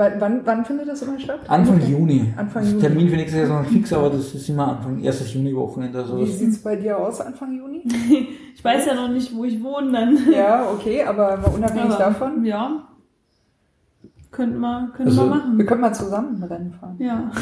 Wann, 0.01 0.41
wann, 0.45 0.65
findet 0.65 0.89
das 0.89 1.03
immer 1.03 1.19
statt? 1.21 1.41
Anfang? 1.49 1.79
Juni. 1.87 2.33
Anfang 2.37 2.63
Das 2.63 2.71
Juni. 2.73 2.83
Termin 2.83 3.09
für 3.11 3.17
nächstes 3.17 3.35
Jahr 3.37 3.45
ist 3.45 3.51
noch 3.67 3.73
fix, 3.73 3.93
aber 3.93 4.09
das 4.09 4.35
ist 4.35 4.49
immer 4.49 4.69
Anfang, 4.69 4.99
erstes 5.03 5.35
Juni-Wochenende 5.35 5.99
oder 6.03 6.17
Wie 6.21 6.25
sowas. 6.27 6.39
sieht's 6.39 6.59
bei 6.63 6.77
dir 6.77 6.99
aus, 6.99 7.21
Anfang 7.21 7.53
Juni? 7.57 7.83
Ich 8.55 8.65
weiß 8.65 8.87
ja 8.87 8.95
noch 8.95 9.09
nicht, 9.09 9.35
wo 9.35 9.45
ich 9.45 9.63
wohne 9.63 9.93
dann. 9.93 10.19
Ja, 10.33 10.71
okay, 10.71 11.03
aber 11.03 11.39
unabhängig 11.55 11.91
Aber, 11.95 11.99
davon, 11.99 12.45
Ja. 12.45 12.87
Könnten 14.31 14.61
wir, 14.61 14.91
könnten 14.95 15.11
Also- 15.11 15.23
wir 15.25 15.31
machen. 15.35 15.59
wir 15.59 15.67
können 15.67 15.81
mal 15.81 15.93
zusammen 15.95 16.43
Rennen 16.43 16.73
fahren. 16.73 16.97
Ja. 16.99 17.31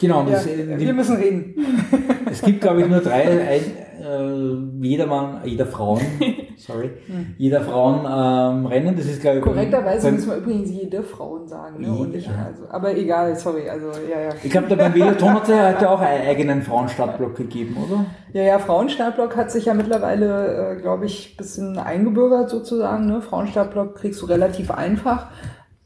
Genau, 0.00 0.26
Ja, 0.28 0.44
wir 0.44 0.92
müssen 0.92 1.16
reden. 1.16 1.54
es 2.30 2.42
gibt 2.42 2.60
glaube 2.60 2.82
ich 2.82 2.88
nur 2.88 3.00
drei, 3.00 3.22
ein, 3.22 3.60
äh, 4.02 4.86
jeder 4.86 5.06
Mann, 5.06 5.40
jeder 5.44 5.66
Frauen, 5.66 6.00
sorry, 6.56 6.90
jeder 7.38 7.62
Frauen 7.62 8.00
ähm, 8.00 8.66
Rennen, 8.66 8.94
das 8.96 9.06
ist 9.06 9.20
glaube 9.22 9.38
ich 9.38 9.42
Korrekterweise 9.42 10.12
müssen 10.12 10.30
wir 10.30 10.36
übrigens 10.36 10.70
jede 10.70 11.02
Frauen 11.02 11.48
sagen, 11.48 11.80
ne? 11.80 11.90
Und 11.90 12.14
Ja. 12.14 12.30
also, 12.46 12.64
aber 12.68 12.96
egal, 12.96 13.34
sorry, 13.36 13.68
also 13.68 13.86
ja, 14.08 14.20
ja. 14.20 14.28
Ich 14.42 14.50
glaube, 14.50 14.76
beim 14.76 14.94
Veloton 14.94 15.34
hat 15.34 15.44
es 15.44 15.48
ja 15.48 15.88
auch 15.88 16.00
einen 16.00 16.26
eigenen 16.26 16.62
Frauenstadtblock 16.62 17.34
gegeben, 17.36 17.76
oder? 17.88 18.04
Ja, 18.32 18.42
ja, 18.42 18.58
Frauenstartblock 18.58 19.34
hat 19.34 19.50
sich 19.50 19.64
ja 19.64 19.74
mittlerweile, 19.74 20.76
äh, 20.76 20.80
glaube 20.80 21.06
ich, 21.06 21.32
ein 21.32 21.36
bisschen 21.38 21.78
eingebürgert 21.78 22.50
sozusagen. 22.50 23.06
Ne? 23.06 23.22
Frauenstartblock 23.22 23.94
kriegst 23.96 24.20
du 24.20 24.26
relativ 24.26 24.70
einfach. 24.70 25.28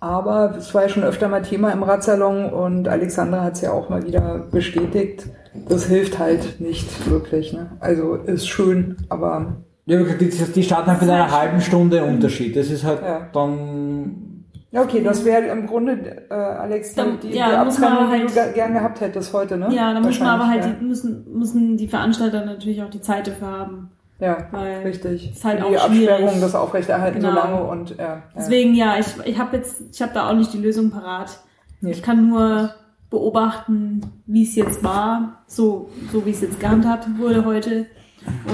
Aber 0.01 0.55
es 0.57 0.75
war 0.75 0.83
ja 0.83 0.89
schon 0.89 1.03
öfter 1.05 1.29
mal 1.29 1.43
Thema 1.43 1.71
im 1.73 1.83
Radsalon 1.83 2.47
und 2.51 2.89
Alexandra 2.89 3.43
hat 3.45 3.55
es 3.55 3.61
ja 3.61 3.73
auch 3.73 3.91
mal 3.91 4.05
wieder 4.07 4.47
bestätigt. 4.51 5.27
Das 5.69 5.85
hilft 5.87 6.19
halt 6.19 6.61
nicht 6.61 7.09
wirklich. 7.11 7.53
Ne? 7.53 7.71
Also 7.81 8.15
ist 8.15 8.49
schön, 8.49 8.97
aber 9.11 9.57
Ja, 9.85 10.03
die, 10.03 10.29
die 10.31 10.63
starten 10.63 10.91
halt 10.91 11.03
mit 11.03 11.11
einer 11.11 11.31
halben 11.31 11.61
Stunde 11.61 12.03
Unterschied. 12.05 12.57
Das 12.57 12.71
ist 12.71 12.85
halt 12.85 13.03
Ja. 13.03 13.27
dann. 13.33 14.45
ja, 14.71 14.83
okay, 14.83 15.03
das 15.03 15.25
wäre 15.25 15.47
im 15.49 15.67
Grunde, 15.67 15.99
äh, 16.31 16.35
Alex, 16.35 16.91
die, 16.91 16.97
Dann- 16.97 17.21
die, 17.21 17.31
ja, 17.37 17.51
die 17.51 17.57
Abtrennung, 17.57 18.07
die 18.07 18.11
halt- 18.21 18.31
du 18.31 18.35
ga- 18.35 18.53
gern 18.55 18.73
gehabt 18.73 19.01
hättest 19.03 19.33
heute, 19.35 19.59
ne? 19.59 19.69
Ja, 19.75 19.93
da 19.93 20.01
muss 20.01 20.19
man 20.19 20.29
aber 20.29 20.49
halt, 20.49 20.65
die, 20.65 20.85
müssen, 20.85 21.27
müssen 21.37 21.77
die 21.77 21.89
Veranstalter 21.89 22.45
natürlich 22.47 22.83
auch 22.83 22.91
die 22.91 23.01
Zeit 23.03 23.27
dafür 23.27 23.49
haben. 23.49 23.91
Ja, 24.21 24.49
weil 24.51 24.83
richtig. 24.83 25.33
ist 25.33 25.45
halt 25.45 25.61
die 25.61 25.63
auch 25.65 25.89
schwierig. 25.89 26.11
Absperrung, 26.11 26.41
das 26.41 26.55
Aufrechterhalten 26.55 27.21
Genau. 27.21 27.31
so 27.31 27.37
lange 27.37 27.63
und 27.65 27.91
ja. 27.97 28.05
ja. 28.05 28.23
Deswegen, 28.37 28.75
ja, 28.75 28.99
ich, 28.99 29.07
ich 29.25 29.39
habe 29.39 29.57
jetzt, 29.57 29.83
ich 29.93 30.03
habe 30.03 30.13
da 30.13 30.29
auch 30.29 30.35
nicht 30.35 30.53
die 30.53 30.59
Lösung 30.59 30.91
parat. 30.91 31.39
Nee. 31.81 31.93
Ich 31.93 32.03
kann 32.03 32.29
nur 32.29 32.75
beobachten, 33.09 34.03
wie 34.27 34.43
es 34.45 34.55
jetzt 34.55 34.85
war, 34.85 35.43
so, 35.47 35.91
so 36.13 36.25
wie 36.27 36.31
es 36.31 36.41
jetzt 36.43 36.61
gehandhabt 36.61 37.07
wurde 37.19 37.45
heute. 37.45 37.87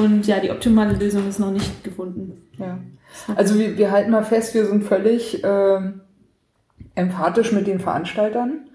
Und 0.00 0.26
ja, 0.26 0.38
die 0.38 0.50
optimale 0.50 0.94
Lösung 0.94 1.28
ist 1.28 1.40
noch 1.40 1.50
nicht 1.50 1.82
gefunden. 1.82 2.40
Ja. 2.58 2.78
Also 3.34 3.58
wir, 3.58 3.76
wir 3.76 3.90
halten 3.90 4.12
mal 4.12 4.22
fest, 4.24 4.54
wir 4.54 4.66
sind 4.66 4.84
völlig 4.84 5.42
ähm, 5.44 6.00
emphatisch 6.94 7.52
mit 7.52 7.66
den 7.66 7.80
Veranstaltern. 7.80 8.68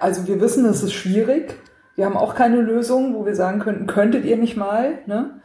Also 0.00 0.26
wir 0.26 0.40
wissen, 0.40 0.64
es 0.64 0.82
ist 0.82 0.92
schwierig. 0.94 1.54
Wir 1.96 2.06
haben 2.06 2.16
auch 2.16 2.34
keine 2.34 2.60
Lösung, 2.60 3.14
wo 3.14 3.26
wir 3.26 3.34
sagen 3.34 3.60
könnten, 3.60 3.86
könntet 3.86 4.24
ihr 4.24 4.38
nicht 4.38 4.56
mal, 4.56 4.98
ne? 5.06 5.39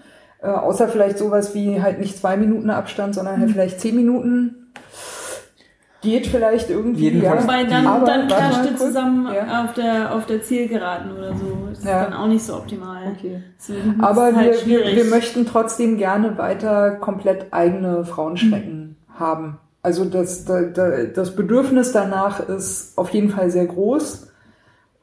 Äh, 0.46 0.50
außer 0.50 0.88
vielleicht 0.88 1.18
sowas 1.18 1.56
wie 1.56 1.82
halt 1.82 2.00
nicht 2.00 2.18
zwei 2.18 2.38
Minuten 2.38 2.70
Abstand, 2.70 3.16
sondern 3.16 3.40
halt 3.40 3.52
vielleicht 3.52 3.80
zehn 3.80 3.96
Minuten. 3.96 4.68
Geht 6.02 6.28
vielleicht 6.28 6.70
irgendwie. 6.70 7.06
Jedenfalls- 7.06 7.42
ja. 7.42 7.48
Wobei 7.50 7.64
dann, 7.64 7.88
Aber, 7.88 8.06
dann 8.06 8.28
klatscht 8.28 8.66
ihr 8.70 8.78
zusammen 8.78 9.28
Ja. 9.34 9.64
auf, 9.64 9.74
der, 9.74 10.14
auf 10.14 10.28
der 10.28 10.44
Zielgeraden 10.44 11.12
oder 11.12 11.34
so. 11.36 11.46
Das 11.70 11.80
ist 11.80 11.86
Ja. 11.86 12.04
dann 12.04 12.14
auch 12.14 12.28
nicht 12.28 12.44
so 12.46 12.56
optimal. 12.56 13.12
Okay. 13.16 13.42
Aber 14.00 14.30
ist 14.30 14.34
wir, 14.36 14.38
halt 14.40 14.52
wir, 14.52 14.60
schwierig. 14.60 14.96
wir 14.98 15.06
möchten 15.06 15.48
trotzdem 15.48 15.98
gerne 15.98 16.38
weiter 16.38 16.92
komplett 16.98 17.48
eigene 17.52 18.06
Frauenstrecken 18.06 18.98
haben. 19.18 19.58
Also 19.82 20.06
das, 20.06 20.46
da- 20.46 20.62
da- 20.64 21.06
das 21.06 21.36
Bedürfnis 21.36 21.92
danach 21.92 22.40
ist 22.50 22.98
auf 23.00 23.10
jeden 23.10 23.30
Fall 23.30 23.50
sehr 23.50 23.66
groß. 23.66 24.28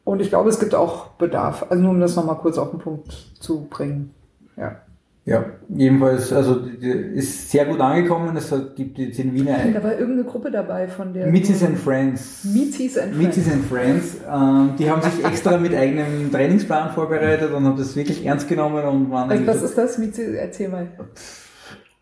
Und 0.04 0.20
ich 0.20 0.28
glaube, 0.28 0.50
es 0.50 0.60
gibt 0.60 0.74
auch 0.74 1.08
Bedarf. 1.18 1.66
Also 1.68 1.82
nur 1.82 1.90
um 1.92 2.00
das 2.00 2.14
nochmal 2.14 2.36
kurz 2.38 2.58
auf 2.58 2.70
den 2.70 2.78
Punkt 2.78 3.10
zu 3.40 3.66
bringen. 3.68 4.14
Ja. 4.56 4.76
Ja, 5.24 5.44
jedenfalls, 5.68 6.32
also 6.32 6.62
ist 6.80 7.48
sehr 7.48 7.64
gut 7.66 7.80
angekommen. 7.80 8.36
Es 8.36 8.52
gibt 8.74 8.98
jetzt 8.98 9.20
in 9.20 9.32
Wien 9.32 9.48
ein 9.48 9.72
Da 9.72 9.82
war 9.84 9.92
irgendeine 9.92 10.24
Gruppe 10.24 10.50
dabei 10.50 10.88
von 10.88 11.14
der... 11.14 11.28
Mitzis 11.28 11.62
and 11.62 11.78
Friends. 11.78 12.44
Mitzis 12.44 12.98
and 12.98 13.14
Friends. 13.14 13.48
and 13.48 13.64
Friends. 13.66 14.16
Ähm, 14.28 14.70
die 14.76 14.90
haben 14.90 15.00
sich 15.00 15.24
extra 15.24 15.58
mit 15.58 15.76
eigenem 15.76 16.32
Trainingsplan 16.32 16.90
vorbereitet 16.90 17.52
und 17.52 17.64
haben 17.64 17.76
das 17.76 17.94
wirklich 17.94 18.26
ernst 18.26 18.48
genommen 18.48 18.84
und 18.84 19.10
waren 19.12 19.28
Was, 19.30 19.36
eigentlich 19.36 19.46
was 19.46 19.62
ist 19.62 19.78
das? 19.78 19.98
Mizi, 19.98 20.34
erzähl 20.36 20.68
mal. 20.68 20.88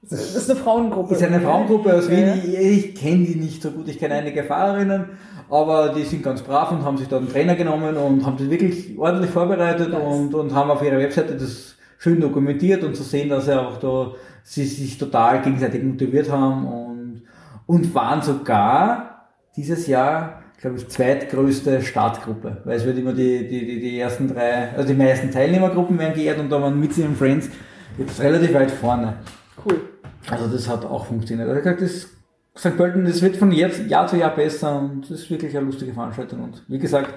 Das 0.09 0.34
ist 0.34 0.51
eine 0.51 0.59
Frauengruppe. 0.59 1.14
ist 1.14 1.22
eine 1.22 1.40
Frauengruppe 1.42 1.94
aus 1.94 2.09
Wien. 2.09 2.26
ja. 2.26 2.34
Ich, 2.34 2.86
ich 2.86 2.94
kenne 2.94 3.26
die 3.26 3.36
nicht 3.36 3.62
so 3.62 3.70
gut. 3.70 3.86
Ich 3.88 3.98
kenne 3.98 4.14
einige 4.14 4.44
Fahrerinnen, 4.44 5.10
aber 5.51 5.90
die 5.94 6.05
sind 6.05 6.22
ganz 6.22 6.40
brav 6.40 6.72
und 6.72 6.84
haben 6.84 6.97
sich 6.97 7.09
da 7.09 7.18
einen 7.18 7.28
Trainer 7.28 7.55
genommen 7.55 7.98
und 7.98 8.24
haben 8.24 8.38
das 8.38 8.48
wirklich 8.48 8.98
ordentlich 8.98 9.30
vorbereitet 9.30 9.90
Nice. 9.90 10.02
und, 10.02 10.34
und 10.34 10.55
haben 10.55 10.70
auf 10.70 10.82
ihrer 10.82 10.97
Webseite 10.98 11.36
das 11.36 11.76
schön 12.01 12.20
dokumentiert 12.20 12.82
und 12.82 12.97
zu 12.97 13.02
sehen, 13.02 13.28
dass 13.28 13.44
sie 13.44 13.60
auch 13.60 13.77
da 13.78 14.12
sie 14.43 14.64
sich 14.64 14.97
total 14.97 15.43
gegenseitig 15.43 15.82
motiviert 15.82 16.31
haben 16.31 16.66
und, 16.66 17.22
und 17.66 17.94
waren 17.94 18.22
sogar 18.22 19.28
dieses 19.55 19.86
Jahr, 19.86 20.43
glaube 20.59 20.78
ich, 20.78 20.89
zweitgrößte 20.89 21.82
Startgruppe, 21.82 22.62
weil 22.64 22.77
es 22.77 22.86
wird 22.86 22.97
immer 22.97 23.12
die, 23.12 23.47
die, 23.47 23.66
die, 23.66 23.81
die 23.81 23.98
ersten 23.98 24.28
drei, 24.28 24.70
also 24.74 24.89
die 24.89 24.98
meisten 24.98 25.31
Teilnehmergruppen 25.31 25.98
werden 25.98 26.14
geehrt 26.14 26.39
und 26.39 26.48
da 26.48 26.62
waren 26.62 26.81
Mitzi 26.81 27.02
und 27.02 27.18
Friends 27.18 27.51
jetzt 27.98 28.18
relativ 28.20 28.55
weit 28.55 28.70
vorne. 28.70 29.16
Cool. 29.62 29.82
Also 30.31 30.47
das 30.47 30.68
hat 30.68 30.86
auch 30.86 31.05
funktioniert. 31.05 31.48
Also 31.51 31.59
ich 31.59 31.64
gesagt, 31.64 31.82
das 31.82 32.09
St. 32.56 32.78
Pölten, 32.78 33.05
das 33.05 33.20
wird 33.20 33.36
von 33.36 33.52
Jahr 33.52 34.06
zu 34.06 34.16
Jahr 34.16 34.35
besser 34.35 34.78
und 34.78 35.02
das 35.02 35.20
ist 35.20 35.31
wirklich 35.31 35.55
eine 35.55 35.66
lustige 35.66 35.93
Veranstaltung. 35.93 36.44
Und 36.44 36.64
wie 36.66 36.78
gesagt, 36.78 37.12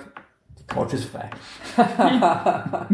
Couch 0.68 0.94
ist 0.94 1.06
frei. 1.06 1.30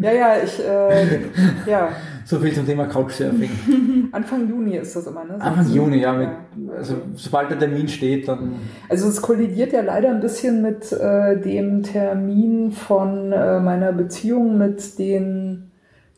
Ja, 0.00 0.12
ja, 0.12 0.28
ich, 0.44 0.60
äh, 0.64 1.22
ja, 1.66 1.88
So 2.24 2.38
viel 2.38 2.52
zum 2.54 2.64
Thema 2.64 2.86
Couchsurfing. 2.86 4.08
Anfang 4.12 4.48
Juni 4.48 4.76
ist 4.76 4.94
das 4.94 5.08
immer, 5.08 5.24
ne? 5.24 5.40
Anfang 5.40 5.68
Juni, 5.72 5.98
ja. 6.00 6.12
Mit, 6.12 6.28
Ja. 6.28 6.72
also 6.76 6.94
sobald 7.14 7.50
der 7.50 7.58
Termin 7.58 7.88
steht, 7.88 8.28
dann 8.28 8.52
Also 8.88 9.08
es 9.08 9.20
kollidiert 9.20 9.72
ja 9.72 9.80
leider 9.80 10.10
ein 10.10 10.20
bisschen 10.20 10.62
mit 10.62 10.92
äh, 10.92 11.40
dem 11.40 11.82
Termin 11.82 12.70
von 12.70 13.32
äh, 13.32 13.58
meiner 13.58 13.92
Beziehung 13.92 14.56
mit 14.56 14.98
den 15.00 15.67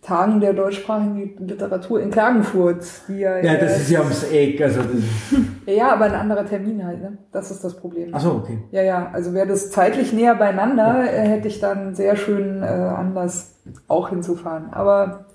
Tagen 0.02 0.40
der 0.40 0.54
deutschsprachigen 0.54 1.46
Literatur 1.46 2.00
in 2.00 2.10
Klagenfurt. 2.10 2.84
Die 3.08 3.18
ja, 3.18 3.38
ja, 3.38 3.56
das 3.56 3.80
ist 3.80 3.90
ja 3.90 4.00
ums 4.00 4.24
Eck. 4.24 4.60
Also 4.62 4.80
ja, 5.66 5.92
aber 5.92 6.06
ein 6.06 6.14
anderer 6.14 6.46
Termin 6.46 6.84
halt, 6.84 7.02
ne? 7.02 7.18
Das 7.32 7.50
ist 7.50 7.62
das 7.62 7.76
Problem. 7.76 8.08
ach 8.12 8.20
so, 8.20 8.32
okay. 8.32 8.58
Ja, 8.70 8.82
ja, 8.82 9.10
also 9.12 9.34
wäre 9.34 9.46
das 9.46 9.70
zeitlich 9.70 10.12
näher 10.12 10.34
beieinander, 10.34 11.04
äh, 11.12 11.28
hätte 11.28 11.48
ich 11.48 11.60
dann 11.60 11.94
sehr 11.94 12.16
schönen 12.16 12.62
äh, 12.62 12.66
Anlass 12.66 13.56
auch 13.88 14.08
hinzufahren. 14.08 14.72
Aber 14.72 15.26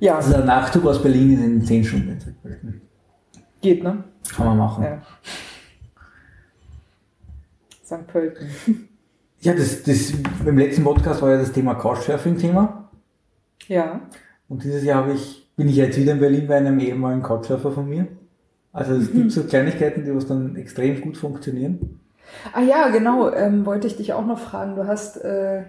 ja, 0.00 0.16
Also 0.16 0.32
der 0.32 0.44
Nachzug 0.44 0.86
aus 0.86 1.00
Berlin 1.00 1.34
ist 1.34 1.44
in 1.44 1.64
10 1.64 1.84
Stunden 1.84 2.18
geht, 3.60 3.82
ne? 3.82 4.04
Kann 4.34 4.46
man 4.46 4.58
machen. 4.58 4.84
Ja. 4.84 5.02
St. 7.84 8.06
Pölten. 8.06 8.48
Ja, 9.40 9.54
das, 9.54 9.82
das, 9.82 10.12
beim 10.44 10.58
letzten 10.58 10.84
Podcast 10.84 11.22
war 11.22 11.30
ja 11.30 11.38
das 11.38 11.52
Thema 11.52 11.74
Couchsurfing-Thema. 11.74 12.79
Ja. 13.70 14.00
Und 14.48 14.64
dieses 14.64 14.82
Jahr 14.82 15.08
ich, 15.10 15.48
bin 15.56 15.68
ich 15.68 15.76
jetzt 15.76 15.96
wieder 15.96 16.12
in 16.12 16.20
Berlin 16.20 16.48
bei 16.48 16.56
einem 16.56 16.80
ehemaligen 16.80 17.22
Couchsurfer 17.22 17.70
von 17.70 17.88
mir. 17.88 18.08
Also 18.72 18.94
es 18.94 19.12
gibt 19.12 19.30
so 19.30 19.44
Kleinigkeiten, 19.44 20.04
die 20.04 20.14
was 20.14 20.26
dann 20.26 20.56
extrem 20.56 21.00
gut 21.00 21.16
funktionieren. 21.16 22.00
Ah 22.52 22.62
ja, 22.62 22.88
genau, 22.88 23.32
ähm, 23.32 23.64
wollte 23.66 23.86
ich 23.86 23.96
dich 23.96 24.12
auch 24.12 24.26
noch 24.26 24.40
fragen. 24.40 24.74
Du 24.74 24.86
hast 24.88 25.18
äh, 25.18 25.62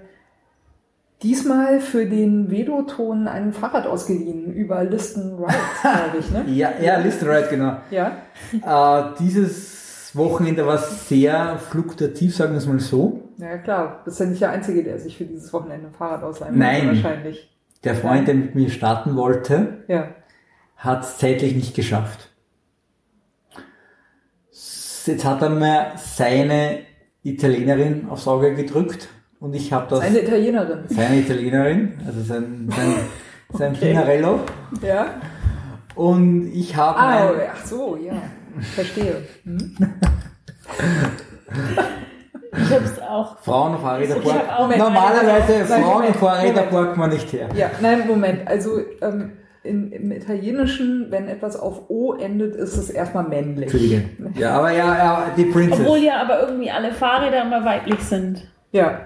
diesmal 1.21 1.79
für 1.79 2.07
den 2.07 2.49
Veloton 2.49 3.27
ein 3.27 3.53
Fahrrad 3.53 3.85
ausgeliehen 3.85 4.51
über 4.51 4.83
Listen 4.83 5.35
Rides, 5.35 5.55
glaube 5.81 6.17
ich, 6.19 6.31
ne? 6.31 6.45
Ja, 6.47 6.71
ja, 6.81 6.97
Listen 6.97 7.27
Right, 7.27 7.49
genau. 7.49 7.77
Ja. 7.91 8.17
Äh, 8.51 9.13
dieses 9.19 10.11
Wochenende 10.13 10.65
war 10.65 10.79
sehr 10.79 11.57
fluktuativ, 11.59 12.35
sagen 12.35 12.53
wir 12.53 12.57
es 12.57 12.65
mal 12.65 12.79
so. 12.79 13.29
Ja, 13.37 13.57
klar. 13.59 13.99
Du 13.99 14.05
bist 14.05 14.19
ja 14.19 14.25
nicht 14.25 14.41
der 14.41 14.51
Einzige, 14.51 14.83
der 14.83 14.97
sich 14.99 15.17
für 15.17 15.25
dieses 15.25 15.53
Wochenende 15.53 15.87
ein 15.87 15.93
Fahrrad 15.93 16.23
ausleihen 16.23 16.57
Nein. 16.57 16.87
wahrscheinlich. 16.87 17.47
Der 17.83 17.95
Freund, 17.95 18.27
der 18.27 18.35
mit 18.35 18.55
mir 18.55 18.69
starten 18.69 19.15
wollte, 19.15 19.83
Ja. 19.87 20.09
hat 20.77 21.03
es 21.03 21.17
zeitlich 21.17 21.55
nicht 21.55 21.75
geschafft. 21.75 22.29
Jetzt 25.05 25.25
hat 25.25 25.41
er 25.41 25.49
mir 25.49 25.93
seine 25.97 26.79
Italienerin 27.23 28.07
aufs 28.09 28.27
Auge 28.27 28.53
gedrückt 28.53 29.07
und 29.39 29.55
ich 29.55 29.73
habe 29.73 29.87
das... 29.89 30.01
Eine 30.01 30.21
Italienerin. 30.21 30.83
seine 30.89 31.19
Italienerin, 31.19 31.93
also 32.05 32.21
sein, 32.21 32.69
sein, 32.69 32.93
sein 33.57 33.75
Okay. 33.75 33.87
Pinarello. 33.89 34.39
Ja. 34.83 35.15
Und 35.95 36.51
ich 36.53 36.75
habe 36.75 36.99
Ah, 36.99 37.31
ach 37.53 37.65
so, 37.65 37.97
ja. 37.97 38.13
Verstehe. 38.75 39.23
Hm? 39.43 39.75
Ich 42.53 42.69
hab's 42.73 42.99
auch. 42.99 43.37
Frauen 43.39 43.75
auf 43.75 43.81
Fahrräder 43.81 44.17
Ich 44.17 44.33
hab 44.33 44.59
auch 44.59 44.75
Normalerweise 44.75 45.53
Nein, 45.69 45.81
Frauen 45.83 45.93
Moment, 45.93 46.09
auf 46.11 46.15
Fahrräder 46.17 46.53
Moment. 46.53 46.69
parkt 46.71 46.97
man 46.97 47.09
nicht 47.11 47.31
her. 47.33 47.47
Ja, 47.55 47.69
nein, 47.81 48.07
Moment. 48.07 48.47
Also 48.47 48.79
ähm, 49.01 49.31
in, 49.63 49.91
im 49.91 50.11
Italienischen, 50.11 51.07
wenn 51.11 51.27
etwas 51.27 51.55
auf 51.57 51.89
O 51.89 52.13
endet, 52.13 52.55
ist 52.55 52.75
es 52.77 52.89
erstmal 52.89 53.23
männlich. 53.25 53.63
Entschuldige. 53.71 54.09
Ja, 54.35 54.57
aber 54.57 54.71
ja, 54.71 54.95
ja 54.97 55.25
die 55.37 55.45
Princess. 55.45 55.79
Obwohl 55.79 55.99
ja 55.99 56.21
aber 56.21 56.41
irgendwie 56.41 56.71
alle 56.71 56.91
Fahrräder 56.91 57.43
immer 57.43 57.63
weiblich 57.63 57.99
sind. 58.01 58.47
Ja. 58.71 59.01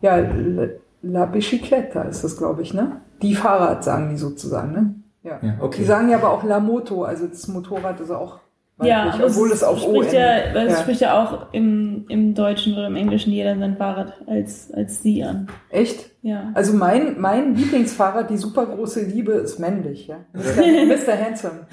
Ja, 0.00 0.16
La- 0.16 0.68
La 1.02 1.26
Bicicletta 1.26 2.02
ist 2.02 2.24
das, 2.24 2.36
glaube 2.36 2.62
ich, 2.62 2.74
ne? 2.74 3.00
Die 3.22 3.34
Fahrrad 3.34 3.84
sagen 3.84 4.10
die 4.10 4.16
sozusagen, 4.16 4.72
ne? 4.72 4.94
Ja. 5.22 5.38
Ja, 5.42 5.54
okay. 5.60 5.78
Die 5.80 5.84
sagen 5.84 6.08
ja 6.08 6.16
aber 6.18 6.30
auch 6.30 6.42
La 6.44 6.60
Moto, 6.60 7.02
also 7.04 7.26
das 7.26 7.46
Motorrad 7.48 8.00
ist 8.00 8.10
auch 8.10 8.38
Ja, 8.80 9.10
aber 9.10 9.26
obwohl 9.26 9.50
es 9.50 9.64
auf 9.64 9.84
O 9.86 10.02
spricht 10.02 10.14
ja, 10.14 10.36
es 10.54 10.72
Ja. 10.72 10.80
spricht 10.80 11.00
ja 11.00 11.22
auch 11.22 11.52
im, 11.52 12.04
im 12.08 12.34
Deutschen 12.34 12.74
oder 12.74 12.86
im 12.86 12.94
Englischen 12.96 13.32
jeder 13.32 13.58
sein 13.58 13.76
Fahrrad 13.76 14.12
als, 14.26 14.72
als 14.72 15.02
sie 15.02 15.24
an. 15.24 15.48
Echt? 15.70 16.10
Ja. 16.22 16.50
Also 16.54 16.72
mein, 16.74 17.20
mein 17.20 17.56
Lieblingsfahrrad, 17.56 18.30
die 18.30 18.36
super 18.36 18.66
große 18.66 19.02
Liebe, 19.02 19.32
ist 19.32 19.58
männlich, 19.58 20.06
ja. 20.06 20.18
Mr. 20.32 20.42
Mr. 20.86 21.18
Handsome. 21.24 21.66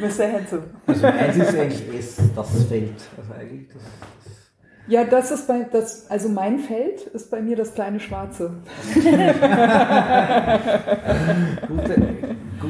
Mr. 0.00 0.32
Handsome. 0.32 0.62
Also 0.86 1.02
meins 1.02 1.36
ist 1.36 1.58
eigentlich 1.58 1.98
S, 1.98 2.16
das 2.36 2.64
Feld. 2.64 2.92
Also 3.16 3.32
eigentlich 3.32 3.68
das, 3.68 3.82
Ja, 4.88 5.02
das 5.04 5.30
ist 5.32 5.48
bei, 5.48 5.66
das, 5.70 6.08
also 6.10 6.28
mein 6.28 6.60
Feld 6.60 7.02
ist 7.12 7.28
bei 7.30 7.40
mir 7.40 7.56
das 7.56 7.74
kleine 7.74 7.98
Schwarze. 7.98 8.52
gute 11.66 11.96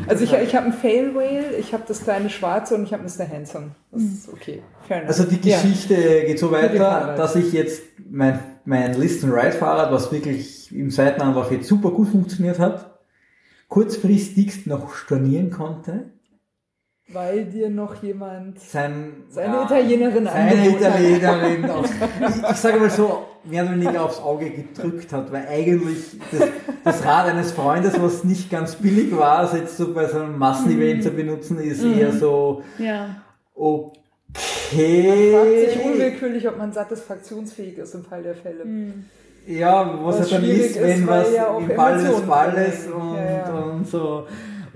Also 0.09 0.25
ich, 0.25 0.33
ich 0.33 0.55
habe 0.55 0.67
ein 0.67 0.73
Fail 0.73 1.15
Whale, 1.15 1.57
ich 1.59 1.73
habe 1.73 1.85
das 1.87 2.03
kleine 2.03 2.31
Schwarze 2.31 2.75
und 2.75 2.85
ich 2.85 2.93
habe 2.93 3.03
Mr. 3.03 3.29
Handsome. 3.29 3.73
Das 3.93 4.03
ist 4.03 4.29
okay. 4.33 4.63
Fair 4.87 4.99
enough. 4.99 5.09
Also 5.09 5.25
die 5.25 5.49
Ja. 5.49 5.61
Geschichte 5.61 5.95
geht 6.27 6.39
so 6.39 6.51
weiter, 6.51 7.15
dass 7.17 7.37
ich 7.37 7.53
jetzt 7.53 7.83
mein, 8.11 8.39
mein 8.65 8.95
Listen-Ride-Fahrrad, 8.99 9.93
was 9.93 10.13
wirklich 10.13 10.75
im 10.75 10.91
zweiten 10.91 11.21
Anlauf 11.23 11.51
jetzt 11.51 11.69
super 11.69 11.91
gut 11.91 12.09
funktioniert 12.09 12.59
hat, 12.59 12.99
kurzfristigst 13.69 14.67
noch 14.67 14.95
stornieren 14.95 15.51
konnte. 15.51 16.11
Weil 17.09 17.45
dir 17.45 17.70
noch 17.70 18.03
jemand 18.03 18.59
Sein, 18.61 19.23
seine 19.28 19.62
Italienerin 19.62 20.24
seine. 20.27 20.69
Italienerin 20.70 21.70
aufs, 21.70 21.91
ich, 21.93 22.51
ich 22.51 22.57
sage 22.57 22.81
mal 22.81 22.91
so, 22.91 23.27
mehr 23.45 23.62
oder 23.62 23.73
weniger 23.74 24.03
aufs 24.05 24.19
Auge 24.20 24.51
gedrückt 24.51 25.12
hat, 25.12 25.31
weil 25.31 25.47
eigentlich 25.47 26.19
das, 26.33 26.49
das 26.83 27.05
Rad 27.05 27.27
eines 27.28 27.53
Freundes, 27.53 28.01
was 28.03 28.24
nicht 28.24 28.51
ganz 28.51 28.74
billig 28.74 29.16
war, 29.16 29.39
also 29.39 29.57
jetzt 29.57 29.77
so 29.77 29.95
bei 29.95 30.07
so 30.07 30.19
einem 30.19 30.37
Massenevent 30.37 31.05
zu 31.05 31.11
benutzen, 31.11 31.61
ist 31.61 31.85
eher 31.85 32.11
so, 32.12 32.62
Ja. 32.78 33.23
okay. 33.55 35.33
Fragt 35.33 35.74
sich 35.74 35.85
unwillkürlich, 35.85 36.49
ob 36.49 36.59
man 36.59 36.73
satisfaktionsfähig 36.73 37.78
ist 37.78 37.95
im 37.95 38.05
Fall 38.05 38.24
der 38.24 38.35
Fälle. 38.35 38.65
Ja, 39.47 40.01
was, 40.03 40.19
Was 40.19 40.20
halt 40.23 40.33
dann 40.33 40.41
schwierig 40.43 40.61
ist, 40.70 40.83
wenn 40.83 41.01
ist, 41.03 41.07
weil 41.07 41.23
was 41.24 41.33
ja 41.33 41.57
im 41.57 41.70
Fall 41.70 41.99
des 42.53 42.85
drin 42.85 42.93
und. 42.95 43.15
Ja, 43.15 43.24
ja. 43.24 43.55
und 43.55 43.89
so. 43.89 44.27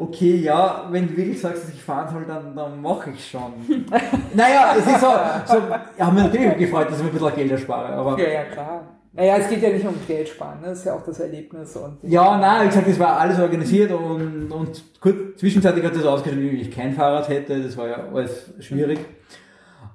Okay, 0.01 0.36
ja, 0.36 0.86
wenn 0.90 1.09
du 1.09 1.16
wirklich 1.16 1.40
sagst, 1.40 1.64
dass 1.64 1.74
ich 1.74 1.82
fahren 1.82 2.09
soll, 2.12 2.24
dann, 2.27 2.55
dann 2.56 2.81
mache 2.81 3.10
ich 3.10 3.31
schon. 3.31 3.52
naja, 4.35 4.74
es 4.78 4.86
ist 4.86 5.01
so, 5.01 5.06
so 5.47 5.62
ich 5.97 6.02
habe 6.02 6.14
mich 6.14 6.24
natürlich 6.24 6.59
gefreut, 6.59 6.89
dass 6.89 6.98
ich 6.98 7.05
mir 7.05 7.10
ein 7.10 7.12
bisschen 7.12 7.35
Geld 7.35 7.51
erspare, 7.52 7.93
aber... 7.94 8.18
Ja, 8.18 8.28
ja, 8.28 8.44
klar. 8.44 8.85
Naja, 9.12 9.39
es 9.39 9.48
geht 9.48 9.60
ja 9.60 9.70
nicht 9.70 9.85
um 9.85 9.94
Geld 10.06 10.28
sparen, 10.28 10.60
ne? 10.60 10.68
das 10.68 10.78
ist 10.78 10.85
ja 10.85 10.94
auch 10.94 11.05
das 11.05 11.18
Erlebnis. 11.18 11.74
Und 11.77 11.98
Ja, 12.02 12.39
nein, 12.39 12.62
wie 12.62 12.68
gesagt, 12.68 12.89
das 12.89 12.98
war 12.98 13.18
alles 13.18 13.40
organisiert 13.40 13.90
und, 13.90 14.52
und 14.52 14.85
kurz, 15.01 15.16
zwischenzeitlich 15.36 15.85
hat 15.85 15.97
das 15.97 16.05
ausgeschaut, 16.05 16.39
wie 16.39 16.60
ich 16.60 16.70
kein 16.70 16.93
Fahrrad 16.94 17.28
hätte, 17.28 17.60
das 17.60 17.77
war 17.77 17.89
ja 17.89 18.05
alles 18.14 18.52
schwierig. 18.60 19.01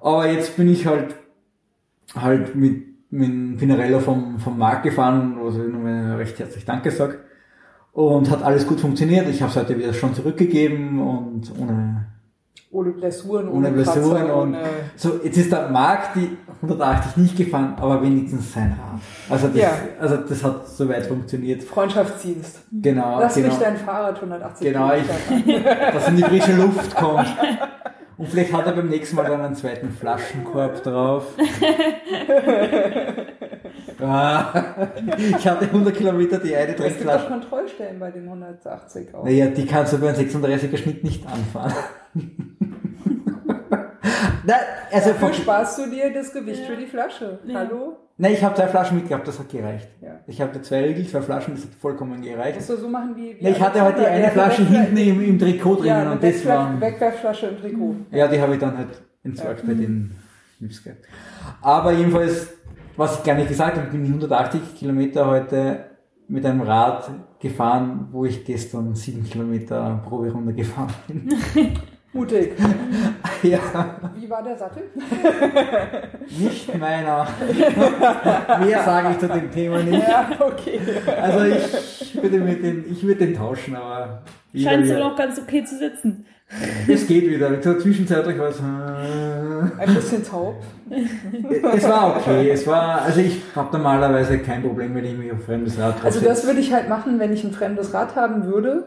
Aber 0.02 0.30
jetzt 0.30 0.58
bin 0.58 0.70
ich 0.70 0.86
halt, 0.86 1.16
halt 2.14 2.56
mit, 2.56 2.84
mit 3.10 3.58
Pinarello 3.58 4.00
vom, 4.00 4.38
vom 4.38 4.58
Markt 4.58 4.84
gefahren, 4.84 5.38
wo 5.40 5.48
ich 5.48 5.56
nochmal 5.56 6.18
recht 6.18 6.38
herzlich 6.38 6.66
Danke 6.66 6.92
sage. 6.92 7.20
Und 7.96 8.30
hat 8.30 8.44
alles 8.44 8.68
gut 8.68 8.82
funktioniert. 8.82 9.28
Ich 9.30 9.42
habe 9.42 9.50
es 9.52 9.56
heute 9.58 9.78
wieder 9.80 9.94
schon 9.94 10.14
zurückgegeben 10.14 11.00
und 11.00 11.50
ohne, 11.58 12.06
ohne 12.72 12.90
Blessuren, 12.92 13.48
ohne 13.48 13.68
ohne, 13.70 13.72
Blessuren 13.72 14.18
Kratzer, 14.18 14.36
und 14.36 14.50
ohne 14.50 14.60
so, 14.98 15.20
jetzt 15.24 15.38
ist 15.38 15.50
der 15.50 15.70
Markt 15.70 16.18
die 16.18 16.30
180 16.62 17.16
nicht 17.16 17.38
gefahren, 17.38 17.74
aber 17.80 18.02
wenigstens 18.04 18.52
sein 18.52 18.78
Rad. 18.78 19.00
Also 19.30 19.48
das, 19.48 19.56
Ja. 19.58 19.70
also 19.98 20.18
das 20.18 20.44
hat 20.44 20.68
soweit 20.68 21.06
funktioniert. 21.06 21.64
Freundschaftsdienst. 21.64 22.60
Genau, 22.70 23.18
Lass 23.22 23.36
genau. 23.36 23.48
mich 23.48 23.58
dein 23.60 23.78
Fahrrad 23.78 24.16
180 24.22 24.68
Genau, 24.74 24.92
ich- 24.94 25.54
dass 25.94 26.10
in 26.10 26.18
die 26.18 26.24
frische 26.24 26.54
Luft 26.58 26.94
kommt. 26.96 27.26
Und 28.18 28.28
vielleicht 28.30 28.54
hat 28.54 28.66
er 28.66 28.74
beim 28.74 28.88
nächsten 28.90 29.16
Mal 29.16 29.26
dann 29.26 29.42
einen 29.42 29.56
zweiten 29.56 29.90
Flaschenkorb 29.92 30.84
drauf. 30.84 31.26
Ah, 34.02 34.76
ich 35.18 35.48
hatte 35.48 35.66
100 35.66 35.96
Kilometer 35.96 36.38
die 36.38 36.54
eine 36.54 36.72
Es 36.72 36.76
gibt 36.76 36.80
doch 36.80 36.86
Trinkflasche. 36.96 37.28
Kontrollstellen 37.28 37.98
bei 38.00 38.12
den 38.12 38.26
180 38.26 39.16
auch. 39.16 39.24
Naja, 39.24 39.48
die 39.48 39.66
kannst 39.66 39.94
du 39.94 39.98
beim 40.00 40.14
36er 40.14 40.76
Schnitt 40.78 41.04
nicht 41.06 41.26
anfahren. 41.26 41.74
Nein, 44.46 44.60
also 44.92 45.10
Dafür 45.12 45.34
sparst 45.34 45.80
du 45.80 45.90
dir 45.90 46.14
das 46.14 46.34
Gewicht 46.34 46.62
Ja. 46.62 46.68
für 46.68 46.76
die 46.78 46.88
Flasche. 46.88 47.40
Ja. 47.46 47.60
Hallo? 47.60 47.98
Nein, 48.18 48.34
ich 48.34 48.44
habe 48.44 48.56
zwei 48.56 48.68
Flaschen 48.68 48.98
mitgehabt, 48.98 49.28
das 49.28 49.40
hat 49.40 49.50
gereicht. 49.50 49.88
Ja. 50.02 50.20
Ich 50.28 50.42
hatte 50.42 50.62
zwei 50.62 50.84
Riegel, 50.84 51.08
zwei 51.08 51.22
Flaschen, 51.22 51.56
das 51.56 51.64
hat 51.64 51.74
vollkommen 51.74 52.22
gereicht. 52.22 52.56
Musst 52.58 52.70
du 52.70 52.78
so 52.78 52.90
machen 52.90 53.16
wie. 53.16 53.36
wie 53.40 53.44
Ja, 53.44 53.52
ich 53.52 53.62
hatte 53.62 53.82
halt 53.82 53.98
die 53.98 54.06
eine 54.06 54.30
Flasche 54.30 54.66
hinten 54.66 54.98
im, 54.98 55.24
im 55.24 55.40
Trikot 55.40 55.76
drinnen 55.76 55.88
Ja, 55.88 56.12
und 56.12 56.24
das 56.24 56.46
war. 56.46 56.80
Wegwerfflasche 56.80 57.48
im 57.48 57.58
Trikot. 57.58 57.96
Ja, 58.12 58.28
die 58.28 58.40
habe 58.40 58.54
ich 58.54 58.60
dann 58.60 58.78
halt 58.78 59.02
entsorgt 59.24 59.66
bei 59.66 59.74
den 59.74 60.16
Nips. 60.60 60.84
Aber 61.62 61.92
jedenfalls, 61.92 62.50
was 62.96 63.20
ich 63.20 63.24
gar 63.24 63.36
nicht 63.36 63.50
gesagt 63.50 63.78
habe, 63.78 63.88
bin 63.90 64.04
ich 64.04 64.10
180 64.10 64.76
Kilometer 64.76 65.28
heute 65.28 65.86
mit 66.28 66.46
einem 66.46 66.62
Rad 66.62 67.10
gefahren, 67.40 68.08
wo 68.12 68.26
ich 68.26 68.46
gestern 68.46 68.96
7 68.96 69.24
Kilometer 69.24 70.02
Proberunde 70.08 70.54
gefahren 70.54 70.94
bin. 71.08 71.30
Mutig. 72.16 72.54
ja, 73.44 73.60
Wie 74.18 74.30
war 74.30 74.42
der 74.42 74.58
Sattel? 74.58 74.84
nicht 76.40 76.80
meiner. 76.80 77.28
Mehr 78.66 78.84
sage 78.84 79.10
ich 79.12 79.20
zu 79.20 79.28
dem 79.28 79.52
Thema 79.52 79.84
nicht. 79.84 80.08
Ja, 80.08 80.30
okay. 80.40 80.80
Also 81.22 81.44
ich 81.44 82.16
würde 82.24 82.38
mit 82.38 82.64
den, 82.64 82.86
ich 82.90 83.04
würde 83.04 83.26
den 83.26 83.36
tauschen, 83.36 83.76
aber 83.76 84.22
Scheint 84.56 84.88
so 84.88 84.96
wie- 84.96 85.00
noch 85.00 85.18
ganz 85.18 85.38
okay 85.40 85.66
zu 85.66 85.78
sitzen. 85.78 86.26
es 86.88 87.06
geht 87.06 87.30
wieder. 87.30 87.62
So 87.62 87.78
zwischenzeitlich 87.80 88.40
war 88.40 88.48
es. 88.48 88.60
äh, 88.60 89.82
Ein 89.84 89.94
bisschen 89.96 90.24
taub. 90.24 90.56
Es 91.76 91.84
war 91.90 92.16
okay. 92.16 92.50
Es 92.50 92.66
war, 92.66 93.02
also 93.02 93.20
ich 93.20 93.42
habe 93.56 93.76
normalerweise 93.76 94.40
kein 94.40 94.62
Problem, 94.64 94.96
wenn 94.96 95.04
ich 95.04 95.18
mich 95.18 95.32
auf 95.34 95.44
fremdes 95.44 95.78
Rad 95.78 95.96
Also 95.96 96.20
draufsetze. 96.22 96.26
das 96.26 96.46
würde 96.48 96.60
ich 96.62 96.72
halt 96.72 96.88
machen, 96.88 97.20
wenn 97.20 97.34
ich 97.34 97.44
ein 97.44 97.52
fremdes 97.52 97.94
Rad 97.94 98.16
haben 98.16 98.46
würde. 98.46 98.86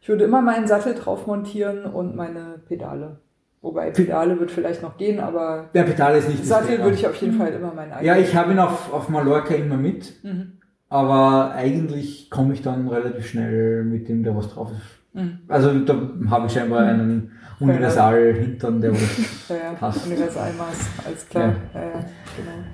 Ich 0.00 0.08
würde 0.08 0.24
immer 0.24 0.40
meinen 0.42 0.66
Sattel 0.66 0.94
drauf 0.94 1.26
montieren 1.26 1.84
und 1.84 2.14
meine 2.16 2.60
Pedale. 2.66 3.18
Wobei 3.60 3.90
Pedale 3.90 4.38
wird 4.38 4.50
vielleicht 4.52 4.82
noch 4.82 4.96
gehen, 4.96 5.18
aber 5.18 5.68
Der 5.74 5.82
Pedal 5.82 6.16
ist 6.16 6.28
nicht 6.28 6.46
Sattel 6.46 6.68
Thema. 6.76 6.84
würde 6.84 6.96
ich 6.96 7.06
auf 7.06 7.16
jeden 7.16 7.36
Fall 7.36 7.48
immer 7.52 7.74
meinen 7.74 7.92
eigenen. 7.92 8.06
Ja, 8.06 8.16
ich 8.16 8.34
habe 8.36 8.52
ihn 8.52 8.58
auf, 8.60 8.92
auf 8.92 9.08
Mallorca 9.08 9.54
immer 9.54 9.76
mit, 9.76 10.22
Mhm. 10.22 10.52
aber 10.88 11.52
eigentlich 11.54 12.30
komme 12.30 12.54
ich 12.54 12.62
dann 12.62 12.86
relativ 12.88 13.26
schnell 13.26 13.82
mit 13.84 14.08
dem, 14.08 14.22
der 14.22 14.36
was 14.36 14.48
drauf 14.54 14.70
ist. 14.70 15.20
Mhm. 15.20 15.38
Also 15.48 15.76
da 15.80 15.94
habe 16.30 16.46
ich 16.46 16.52
scheinbar 16.52 16.86
einen 16.86 17.32
Universal-Hintern, 17.58 18.80
der 18.80 18.92
was 18.92 19.00
Ja, 19.48 19.56
ja, 19.56 19.72
passt. 19.72 20.06
Universalmaß, 20.06 20.86
alles 21.06 21.28
klar. 21.28 21.54
Ja. 21.74 21.80
Ja, 21.80 21.90
genau. 21.90 22.64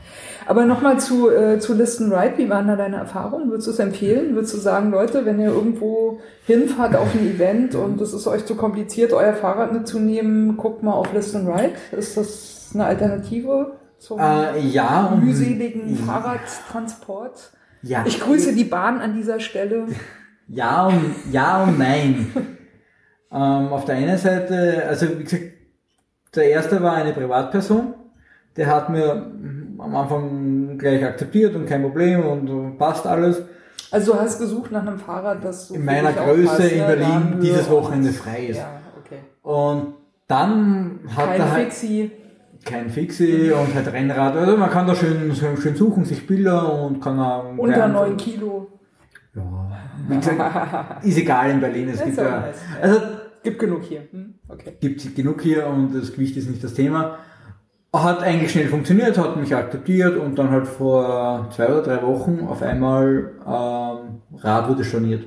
Aber 0.46 0.64
nochmal 0.66 1.00
zu, 1.00 1.30
äh, 1.30 1.58
zu 1.58 1.74
Listen 1.74 2.12
Right, 2.12 2.36
wie 2.38 2.48
waren 2.50 2.68
da 2.68 2.76
deine 2.76 2.96
Erfahrungen? 2.96 3.48
Würdest 3.50 3.66
du 3.68 3.72
es 3.72 3.78
empfehlen? 3.78 4.34
Würdest 4.34 4.54
du 4.54 4.58
sagen, 4.58 4.90
Leute, 4.90 5.24
wenn 5.24 5.40
ihr 5.40 5.48
irgendwo 5.48 6.20
hinfahrt 6.46 6.96
auf 6.96 7.14
ein 7.14 7.26
Event 7.26 7.74
und 7.74 8.00
es 8.00 8.12
ist 8.12 8.26
euch 8.26 8.44
zu 8.44 8.54
kompliziert, 8.54 9.12
euer 9.12 9.32
Fahrrad 9.34 9.72
mitzunehmen, 9.72 10.56
guckt 10.56 10.82
mal 10.82 10.92
auf 10.92 11.12
Listen 11.12 11.46
Right. 11.46 11.72
Ist 11.92 12.16
das 12.16 12.70
eine 12.74 12.84
Alternative 12.86 13.72
zum 13.98 14.18
Äh, 14.20 14.60
ja, 14.60 15.06
und, 15.06 15.24
mühseligen 15.24 15.96
Fahrradtransport? 15.96 17.52
ja, 17.82 18.04
Ich 18.06 18.20
grüße 18.20 18.54
die 18.54 18.64
Bahn 18.64 19.00
an 19.00 19.14
dieser 19.14 19.40
Stelle. 19.40 19.86
Ja 20.46 20.88
und, 20.88 21.14
ja 21.32 21.62
und 21.62 21.78
nein. 21.78 22.26
ähm, 23.32 23.68
auf 23.72 23.86
der 23.86 23.94
einen 23.94 24.18
Seite, 24.18 24.84
also 24.86 25.18
wie 25.18 25.24
gesagt, 25.24 25.44
der 26.34 26.50
erste 26.50 26.82
war 26.82 26.92
eine 26.96 27.14
Privatperson, 27.14 27.94
der 28.54 28.66
hat 28.66 28.90
mir 28.90 29.32
am 29.84 29.94
Anfang 29.96 30.78
gleich 30.78 31.04
akzeptiert 31.04 31.54
und 31.54 31.66
kein 31.66 31.82
Problem 31.82 32.24
und 32.24 32.78
passt 32.78 33.06
alles. 33.06 33.42
Also 33.90 34.12
du 34.12 34.18
hast 34.18 34.38
gesucht 34.38 34.72
nach 34.72 34.82
einem 34.82 34.98
Fahrrad, 34.98 35.44
das 35.44 35.68
so 35.68 35.74
In 35.74 35.84
meiner 35.84 36.12
Größe 36.12 36.56
passt, 36.56 36.72
in? 36.72 36.86
Berlin 36.86 37.38
dieses 37.40 37.70
Wochenende 37.70 38.10
frei 38.10 38.46
ist. 38.46 38.56
Ja, 38.56 38.80
okay. 38.98 39.18
Und 39.42 39.94
dann 40.26 41.00
hat 41.14 41.26
Kein 41.26 41.40
er 41.40 41.52
halt 41.52 41.64
Fixie. 41.64 42.10
kein 42.64 42.90
Fixie 42.90 43.52
und 43.52 43.74
halt 43.74 43.92
Rennrad. 43.92 44.36
Also 44.36 44.56
man 44.56 44.70
kann 44.70 44.86
da 44.86 44.94
schön, 44.94 45.34
schön, 45.34 45.76
suchen, 45.76 46.04
sich 46.04 46.26
Bilder 46.26 46.72
und 46.82 47.00
kann 47.00 47.18
auch 47.20 47.56
Unter 47.56 47.74
gleich 47.74 47.92
9 47.92 48.16
Kilo. 48.16 48.68
Ja, 49.34 49.42
wie 50.08 50.16
gesagt, 50.16 51.04
ist 51.04 51.18
egal 51.18 51.50
in 51.50 51.60
Berlin. 51.60 51.88
Es 51.90 51.98
Das 51.98 52.06
gibt 52.06 52.18
ja, 52.18 52.44
also 52.80 53.00
Gibt 53.44 53.58
genug 53.58 53.84
hier. 53.84 54.08
Hm? 54.10 54.34
Okay. 54.48 54.72
gibt 54.80 55.14
genug 55.14 55.42
hier 55.42 55.66
und 55.66 55.94
das 55.94 56.12
Gewicht 56.12 56.36
ist 56.38 56.48
nicht 56.48 56.64
das 56.64 56.72
Thema. 56.72 57.18
Hat 58.02 58.22
eigentlich 58.22 58.50
schnell 58.50 58.66
funktioniert, 58.68 59.16
hat 59.16 59.36
mich 59.36 59.54
akzeptiert 59.54 60.16
und 60.16 60.36
dann 60.38 60.50
halt 60.50 60.66
vor 60.66 61.46
zwei 61.54 61.68
oder 61.68 61.82
drei 61.82 62.02
Wochen 62.02 62.44
auf 62.48 62.60
einmal 62.60 63.30
ähm, 63.46 64.20
Rad 64.40 64.68
wurde 64.68 64.82
storniert. 64.84 65.26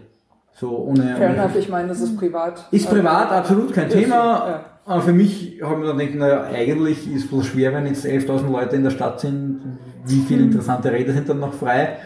So 0.54 0.76
ohne. 0.78 1.16
Fair 1.16 1.30
enough, 1.30 1.56
ich 1.56 1.70
meine, 1.70 1.88
das 1.88 2.02
ist 2.02 2.18
privat. 2.18 2.68
ist 2.72 2.90
privat 2.90 3.32
absolut 3.32 3.72
kein 3.74 3.88
Ist- 3.88 3.94
Thema. 3.94 4.16
ja. 4.50 4.66
Aber 4.86 5.02
für 5.02 5.12
mich 5.14 5.62
haben 5.64 5.82
wir 5.82 5.88
dann 5.90 5.98
gedacht, 5.98 6.16
naja, 6.18 6.44
eigentlich 6.46 7.14
ist 7.14 7.26
es 7.26 7.32
wohl 7.32 7.44
schwer, 7.44 7.74
wenn 7.74 7.86
jetzt 7.88 8.06
11.000 8.06 8.50
Leute 8.52 8.76
in 8.78 8.84
der 8.84 8.92
Stadt 8.92 9.20
sind. 9.20 9.78
Wie 10.06 10.22
viele 10.22 10.42
Hm. 10.42 10.48
interessante 10.48 10.92
Räder 10.92 11.14
sind 11.14 11.28
dann 11.30 11.40
noch 11.40 11.54
frei? 11.54 11.98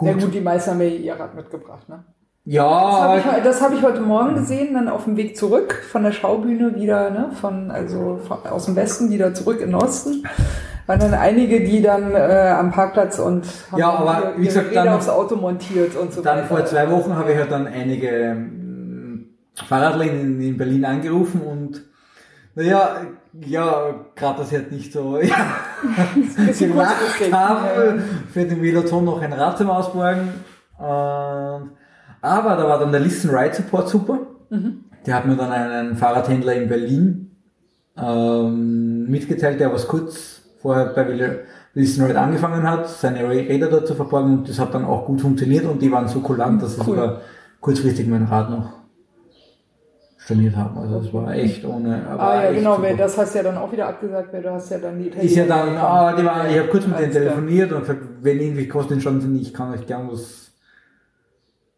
Ja 0.00 0.12
gut, 0.14 0.32
die 0.32 0.40
meisten 0.40 0.70
haben 0.72 0.80
ja 0.80 0.86
ihr 0.88 1.14
Rad 1.14 1.34
mitgebracht. 1.34 1.88
Ne? 1.88 2.04
Ja, 2.50 3.14
Das 3.14 3.24
habe 3.26 3.38
ich, 3.38 3.44
das 3.44 3.60
hab 3.62 3.72
ich 3.74 3.82
heute 3.82 4.00
Morgen 4.00 4.34
gesehen, 4.34 4.72
dann 4.72 4.88
auf 4.88 5.04
dem 5.04 5.18
Weg 5.18 5.36
zurück 5.36 5.74
von 5.92 6.02
der 6.02 6.12
Schaubühne 6.12 6.74
wieder, 6.76 7.10
ne, 7.10 7.30
von, 7.38 7.70
also 7.70 8.20
von, 8.26 8.38
aus 8.50 8.64
dem 8.64 8.74
Westen 8.74 9.10
wieder 9.10 9.34
zurück 9.34 9.60
in 9.60 9.66
den 9.66 9.74
Osten. 9.74 10.26
Waren 10.86 11.00
dann 11.00 11.12
einige, 11.12 11.60
die 11.62 11.82
dann 11.82 12.14
äh, 12.14 12.54
am 12.58 12.70
Parkplatz 12.72 13.18
und 13.18 13.44
haben 13.70 13.78
Ja, 13.78 13.90
aber 13.90 14.32
wie 14.38 14.46
gesagt, 14.46 14.70
Räder 14.70 14.84
dann- 14.84 14.94
aufs 14.94 15.10
Auto 15.10 15.36
montiert 15.36 15.94
und 15.94 16.10
so 16.14 16.22
Dann 16.22 16.38
weiter. 16.38 16.46
vor 16.48 16.64
zwei 16.64 16.90
Wochen 16.90 17.14
habe 17.14 17.32
ich 17.32 17.36
halt 17.38 17.52
dann 17.52 17.66
einige 17.66 18.08
ähm, 18.08 19.26
Fahrradläden 19.66 20.18
in, 20.18 20.40
in 20.40 20.56
Berlin 20.56 20.86
angerufen 20.86 21.42
und 21.42 21.82
naja, 22.54 22.96
ja, 23.44 23.94
gerade 24.16 24.42
sie 24.44 24.56
halt 24.56 24.72
nicht 24.72 24.90
so 24.90 25.18
ja, 25.20 25.36
gemacht 26.58 26.94
haben, 27.30 28.02
für 28.32 28.44
den 28.46 28.62
Veloton 28.62 29.04
noch 29.04 29.20
ein 29.20 29.34
Rad 29.34 29.58
zum 29.58 29.68
Ausborgen. 29.68 30.30
Und, 30.78 31.72
aber 32.20 32.56
da 32.56 32.68
war 32.68 32.78
dann 32.78 32.92
der 32.92 33.00
Listen 33.00 33.30
Ride 33.30 33.54
Support 33.54 33.88
super. 33.88 34.18
Mhm. 34.50 34.84
Der 35.06 35.14
hat 35.14 35.26
mir 35.26 35.36
dann 35.36 35.52
einen 35.52 35.96
Fahrradhändler 35.96 36.54
in 36.54 36.68
Berlin 36.68 37.30
ähm, 37.96 39.08
mitgeteilt, 39.08 39.60
der 39.60 39.72
was 39.72 39.86
kurz 39.86 40.42
vorher 40.60 40.86
bei 40.86 41.38
Listen 41.74 42.04
Ride 42.04 42.20
angefangen 42.20 42.68
hat, 42.68 42.88
seine 42.88 43.28
Räder 43.28 43.68
dort 43.68 43.86
zu 43.86 43.94
verborgen 43.94 44.38
und 44.38 44.48
das 44.48 44.58
hat 44.58 44.74
dann 44.74 44.84
auch 44.84 45.06
gut 45.06 45.20
funktioniert 45.20 45.64
und 45.64 45.80
die 45.80 45.90
waren 45.92 46.08
so 46.08 46.20
kulant, 46.20 46.62
dass 46.62 46.78
Cool. 46.78 46.84
sogar 46.84 47.20
kurzfristig 47.60 48.06
mein 48.06 48.24
Rad 48.24 48.50
noch 48.50 48.72
storniert 50.28 50.56
haben. 50.56 50.76
Also 50.78 51.00
das 51.00 51.14
war 51.14 51.32
echt 51.34 51.64
ohne. 51.64 52.02
Ah 52.18 52.44
ja, 52.44 52.52
genau, 52.52 52.82
weil 52.82 52.96
das 52.96 53.16
hast 53.16 53.34
ja 53.34 53.42
dann 53.42 53.56
auch 53.56 53.72
wieder 53.72 53.88
abgesagt, 53.88 54.32
weil 54.32 54.42
du 54.42 54.50
hast 54.50 54.70
ja 54.70 54.78
dann 54.78 54.98
die 54.98 55.08
Ist 55.08 55.36
ja 55.36 55.46
dann, 55.46 55.76
ah, 55.76 56.14
die 56.14 56.24
war, 56.24 56.48
ich 56.48 56.58
habe 56.58 56.68
kurz 56.68 56.86
mit 56.86 56.98
denen 56.98 57.12
telefoniert 57.12 57.72
und 57.72 57.80
gesagt, 57.80 58.02
wenn 58.20 58.38
irgendwie 58.40 58.68
Kosten 58.68 59.00
schon 59.00 59.20
sind, 59.20 59.40
ich 59.40 59.54
kann 59.54 59.72
euch 59.72 59.86
gern 59.86 60.08
was, 60.10 60.47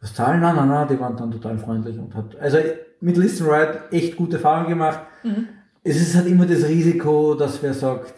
was 0.01 0.15
zahlen. 0.15 0.41
Nein, 0.41 0.57
nein, 0.57 0.69
nein, 0.69 0.89
die 0.89 0.99
waren 1.01 1.17
dann 1.17 1.31
total 1.31 1.59
freundlich 1.59 1.99
und 1.99 2.15
hat, 2.15 2.37
also 2.41 2.59
mit 3.01 3.17
Listen 3.17 3.47
Ride 3.47 3.81
echt 3.91 4.17
gute 4.17 4.37
Erfahrungen 4.37 4.69
gemacht. 4.69 5.01
Mhm. 5.23 5.49
Es 5.83 6.01
ist 6.01 6.15
halt 6.15 6.27
immer 6.27 6.47
das 6.47 6.65
Risiko, 6.65 7.35
dass 7.35 7.63
wer 7.63 7.73
sagt, 7.73 8.13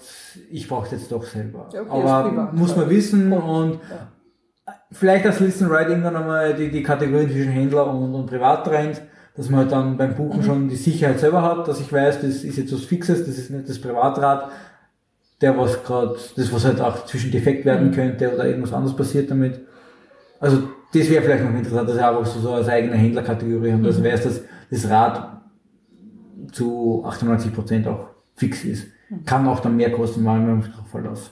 ich 0.50 0.66
brauche 0.68 0.94
jetzt 0.94 1.12
doch 1.12 1.24
selber. 1.24 1.66
Okay, 1.68 1.82
Aber 1.88 2.50
muss 2.52 2.74
man 2.76 2.90
wissen 2.90 3.32
und 3.32 3.74
Ja. 3.74 4.74
vielleicht 4.90 5.26
als 5.26 5.38
Listen 5.40 5.66
Ride 5.70 5.90
irgendwann 5.90 6.16
einmal 6.16 6.54
die, 6.54 6.70
die 6.70 6.82
Kategorien 6.82 7.30
zwischen 7.30 7.52
Händler 7.52 7.86
und, 7.86 8.14
und 8.14 8.26
Privat 8.26 8.64
trennt, 8.66 9.00
dass 9.36 9.48
man 9.48 9.60
halt 9.60 9.72
dann 9.72 9.96
beim 9.96 10.14
Buchen 10.14 10.42
schon 10.42 10.68
die 10.68 10.76
Sicherheit 10.76 11.20
selber 11.20 11.42
hat, 11.42 11.66
dass 11.68 11.80
ich 11.80 11.92
weiß, 11.92 12.20
das 12.20 12.44
ist 12.44 12.58
jetzt 12.58 12.72
was 12.72 12.84
Fixes, 12.84 13.24
das 13.24 13.38
ist 13.38 13.50
nicht 13.50 13.68
das 13.68 13.80
Privatrad, 13.80 14.50
der 15.40 15.56
was 15.56 15.82
gerade, 15.84 16.16
das 16.36 16.52
was 16.52 16.64
halt 16.64 16.80
auch 16.80 17.04
zwischen 17.06 17.30
defekt 17.30 17.64
werden 17.64 17.92
könnte 17.92 18.32
oder 18.34 18.46
irgendwas 18.46 18.72
anderes 18.72 18.96
passiert 18.96 19.30
damit. 19.30 19.60
Also 20.40 20.64
das 20.94 21.08
wäre 21.08 21.22
vielleicht 21.22 21.44
noch 21.44 21.54
interessant, 21.54 21.88
dass 21.88 21.96
ich 21.96 22.02
einfach 22.02 22.26
so, 22.26 22.52
als 22.52 22.68
eigene 22.68 22.96
Händlerkategorie 22.96 23.72
haben, 23.72 23.82
dass 23.82 23.98
ich 23.98 24.04
weiß, 24.04 24.24
dass 24.24 24.40
das 24.70 24.90
Rad 24.90 25.42
zu 26.52 27.02
98 27.06 27.54
Prozent 27.54 27.86
auch 27.86 28.08
fix 28.34 28.64
ist. 28.64 28.86
Kann 29.24 29.46
auch 29.46 29.60
dann 29.60 29.76
mehr 29.76 29.92
kosten, 29.92 30.24
weil 30.24 30.40
man 30.40 30.60
drauf 30.60 30.88
verlassen. 30.90 31.30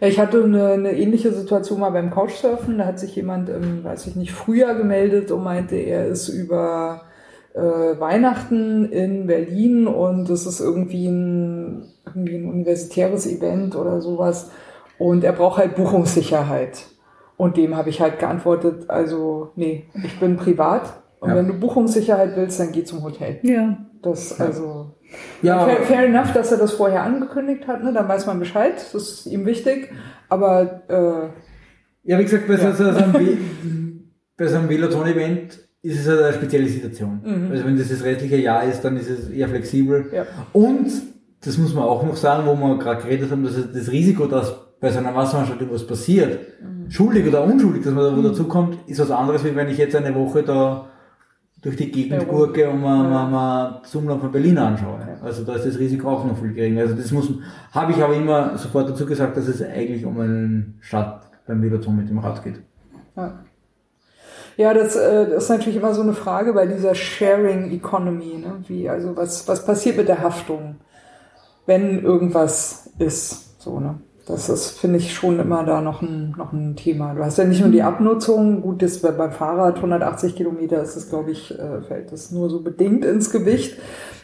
Ja, 0.00 0.08
ich 0.08 0.18
hatte 0.18 0.44
eine, 0.44 0.68
eine 0.68 0.92
ähnliche 0.92 1.32
Situation 1.32 1.80
mal 1.80 1.90
beim 1.90 2.10
Couchsurfen. 2.10 2.78
Da 2.78 2.86
hat 2.86 2.98
sich 2.98 3.16
jemand, 3.16 3.48
im, 3.48 3.84
weiß 3.84 4.06
ich 4.06 4.16
nicht, 4.16 4.32
Frühjahr 4.32 4.74
gemeldet 4.74 5.30
und 5.30 5.42
meinte, 5.42 5.76
er 5.76 6.06
ist 6.06 6.28
über 6.28 7.02
äh, 7.54 7.60
Weihnachten 7.60 8.84
in 8.90 9.26
Berlin 9.26 9.86
und 9.86 10.28
es 10.28 10.46
ist 10.46 10.60
irgendwie 10.60 11.08
ein, 11.08 11.84
irgendwie 12.06 12.36
ein 12.36 12.48
universitäres 12.48 13.26
Event 13.26 13.76
oder 13.76 14.00
sowas. 14.00 14.50
Und 14.98 15.24
er 15.24 15.32
braucht 15.32 15.58
halt 15.58 15.76
Buchungssicherheit. 15.76 16.84
Und 17.44 17.56
dem 17.56 17.76
habe 17.76 17.90
ich 17.90 18.00
halt 18.00 18.18
geantwortet, 18.18 18.88
also 18.88 19.50
nee, 19.56 19.84
ich 20.02 20.18
bin 20.18 20.36
privat. 20.36 21.02
Und 21.20 21.30
Ja. 21.30 21.36
wenn 21.36 21.46
du 21.48 21.54
Buchungssicherheit 21.54 22.36
willst, 22.36 22.58
dann 22.60 22.72
geh 22.72 22.84
zum 22.84 23.02
Hotel. 23.02 23.38
Ja. 23.42 23.76
Das, 24.02 24.40
also, 24.40 24.94
Ja, 25.42 25.64
fair, 25.66 25.76
fair 25.82 26.06
enough, 26.06 26.32
dass 26.32 26.52
er 26.52 26.58
das 26.58 26.72
vorher 26.72 27.02
angekündigt 27.02 27.66
hat, 27.66 27.82
ne? 27.84 27.92
dann 27.92 28.08
weiß 28.08 28.26
man 28.26 28.38
Bescheid, 28.38 28.74
das 28.76 28.94
ist 28.94 29.26
ihm 29.26 29.46
wichtig. 29.46 29.90
Aber 30.28 30.82
äh, 30.88 31.28
Ja, 32.10 32.18
wie 32.18 32.24
gesagt, 32.24 32.46
bei, 32.48 32.54
Ja. 32.54 32.72
so, 32.72 32.84
so 32.92 32.98
einem, 32.98 33.14
We- 33.14 33.38
bei 34.36 34.46
so 34.48 34.56
einem 34.58 34.68
Veloton-Event 34.68 35.58
ist 35.82 36.00
es 36.00 36.08
halt 36.08 36.22
eine 36.22 36.32
spezielle 36.34 36.66
Situation. 36.68 37.20
Mhm. 37.24 37.50
Also 37.50 37.64
wenn 37.66 37.76
das 37.78 37.88
das 37.90 38.02
restliche 38.04 38.36
Jahr 38.36 38.64
ist, 38.64 38.82
dann 38.82 38.96
ist 38.96 39.08
es 39.10 39.28
eher 39.30 39.48
flexibel. 39.48 40.06
Ja. 40.12 40.24
Und, 40.52 40.90
das 41.44 41.58
muss 41.58 41.74
man 41.74 41.84
auch 41.84 42.02
noch 42.04 42.16
sagen, 42.16 42.46
wo 42.46 42.54
wir 42.54 42.78
gerade 42.78 43.02
geredet 43.02 43.30
haben, 43.30 43.44
dass 43.44 43.54
das 43.72 43.90
Risiko, 43.90 44.26
dass 44.26 44.54
bei 44.84 44.90
so 44.90 44.98
einer 44.98 45.14
Wasserveranstaltung 45.14 45.70
was 45.72 45.86
passiert, 45.86 46.38
Mhm. 46.60 46.90
schuldig 46.90 47.26
oder 47.26 47.42
unschuldig, 47.42 47.82
dass 47.82 47.94
man 47.94 48.04
da 48.04 48.16
wo 48.16 48.20
dazukommt, 48.20 48.78
ist 48.86 49.00
was 49.00 49.10
anderes, 49.10 49.42
wie 49.42 49.56
wenn 49.56 49.68
ich 49.68 49.78
jetzt 49.78 49.96
eine 49.96 50.14
Woche 50.14 50.42
da 50.42 50.90
durch 51.62 51.76
die 51.76 51.90
Gegend 51.90 52.28
gurke 52.28 52.68
und 52.68 52.82
mal, 52.82 53.02
ja. 53.02 53.10
mal, 53.10 53.30
mal 53.30 53.80
das 53.82 53.94
Umland 53.94 54.20
von 54.20 54.30
Berlin 54.30 54.58
anschaue. 54.58 55.00
Also 55.22 55.42
da 55.44 55.54
ist 55.54 55.64
das 55.64 55.78
Risiko 55.78 56.10
auch 56.10 56.26
noch 56.26 56.36
viel 56.36 56.52
geringer. 56.52 56.82
Also 56.82 56.94
das 56.94 57.10
muss, 57.10 57.30
habe 57.72 57.92
ich 57.92 58.02
aber 58.02 58.14
immer 58.14 58.58
sofort 58.58 58.90
dazu 58.90 59.06
gesagt, 59.06 59.38
dass 59.38 59.48
es 59.48 59.62
eigentlich 59.62 60.04
um 60.04 60.20
einen 60.20 60.76
Start 60.82 61.24
beim 61.46 61.62
Veloton 61.62 61.96
mit 61.96 62.10
dem 62.10 62.18
Rad 62.18 62.44
geht. 62.44 62.60
Ja, 63.16 63.38
ja 64.58 64.74
das, 64.74 64.96
äh, 64.96 65.30
das 65.30 65.44
ist 65.44 65.48
natürlich 65.48 65.76
immer 65.76 65.94
so 65.94 66.02
eine 66.02 66.12
Frage 66.12 66.52
bei 66.52 66.66
dieser 66.66 66.94
Sharing 66.94 67.70
Economy. 67.70 68.36
Ne? 68.36 68.62
Wie, 68.68 68.86
also 68.90 69.16
was, 69.16 69.48
was 69.48 69.64
passiert 69.64 69.96
mit 69.96 70.08
der 70.08 70.20
Haftung, 70.20 70.76
wenn 71.64 72.02
irgendwas 72.02 72.90
ist? 72.98 73.62
So, 73.62 73.80
ne? 73.80 73.94
Das 74.26 74.48
ist, 74.48 74.78
finde 74.78 74.98
ich, 74.98 75.12
schon 75.12 75.38
immer 75.38 75.64
da 75.64 75.82
noch 75.82 76.00
ein, 76.00 76.34
noch 76.38 76.52
ein 76.52 76.76
Thema. 76.76 77.14
Du 77.14 77.22
hast 77.22 77.36
ja 77.36 77.44
nicht 77.44 77.60
nur 77.60 77.70
die 77.70 77.82
Abnutzung, 77.82 78.62
gut, 78.62 78.80
das 78.80 79.00
bei, 79.00 79.10
beim 79.10 79.32
Fahrrad 79.32 79.76
180 79.76 80.34
Kilometer 80.34 80.82
ist 80.82 80.96
es, 80.96 81.10
glaube 81.10 81.30
ich, 81.30 81.50
äh, 81.58 81.82
fällt 81.82 82.10
das 82.10 82.30
nur 82.30 82.48
so 82.48 82.62
bedingt 82.62 83.04
ins 83.04 83.30
Gewicht. 83.30 83.76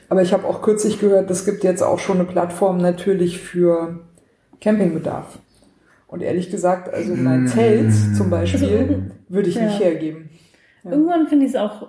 Aber 0.09 0.22
ich 0.22 0.32
habe 0.32 0.47
auch 0.47 0.62
kürzlich 0.62 0.98
gehört, 1.01 1.31
es 1.31 1.44
gibt 1.44 1.62
jetzt 1.64 1.82
auch 1.82 1.98
schon 1.98 2.16
eine 2.16 2.24
Plattform 2.24 2.78
natürlich 2.78 3.40
für 3.40 4.01
Campingbedarf. 4.60 5.39
Und 6.06 6.22
ehrlich 6.22 6.51
gesagt, 6.51 6.93
also 6.93 7.14
mein 7.14 7.47
Zelt 7.47 7.93
zum 8.16 8.31
Beispiel 8.31 9.12
würde 9.28 9.48
ich 9.48 9.55
Ja. 9.55 9.66
nicht 9.66 9.81
hergeben. 9.81 10.31
Ja. 10.82 10.93
Irgendwann 10.93 11.27
finde 11.28 11.44
ich 11.44 11.52
es 11.52 11.56
auch 11.56 11.89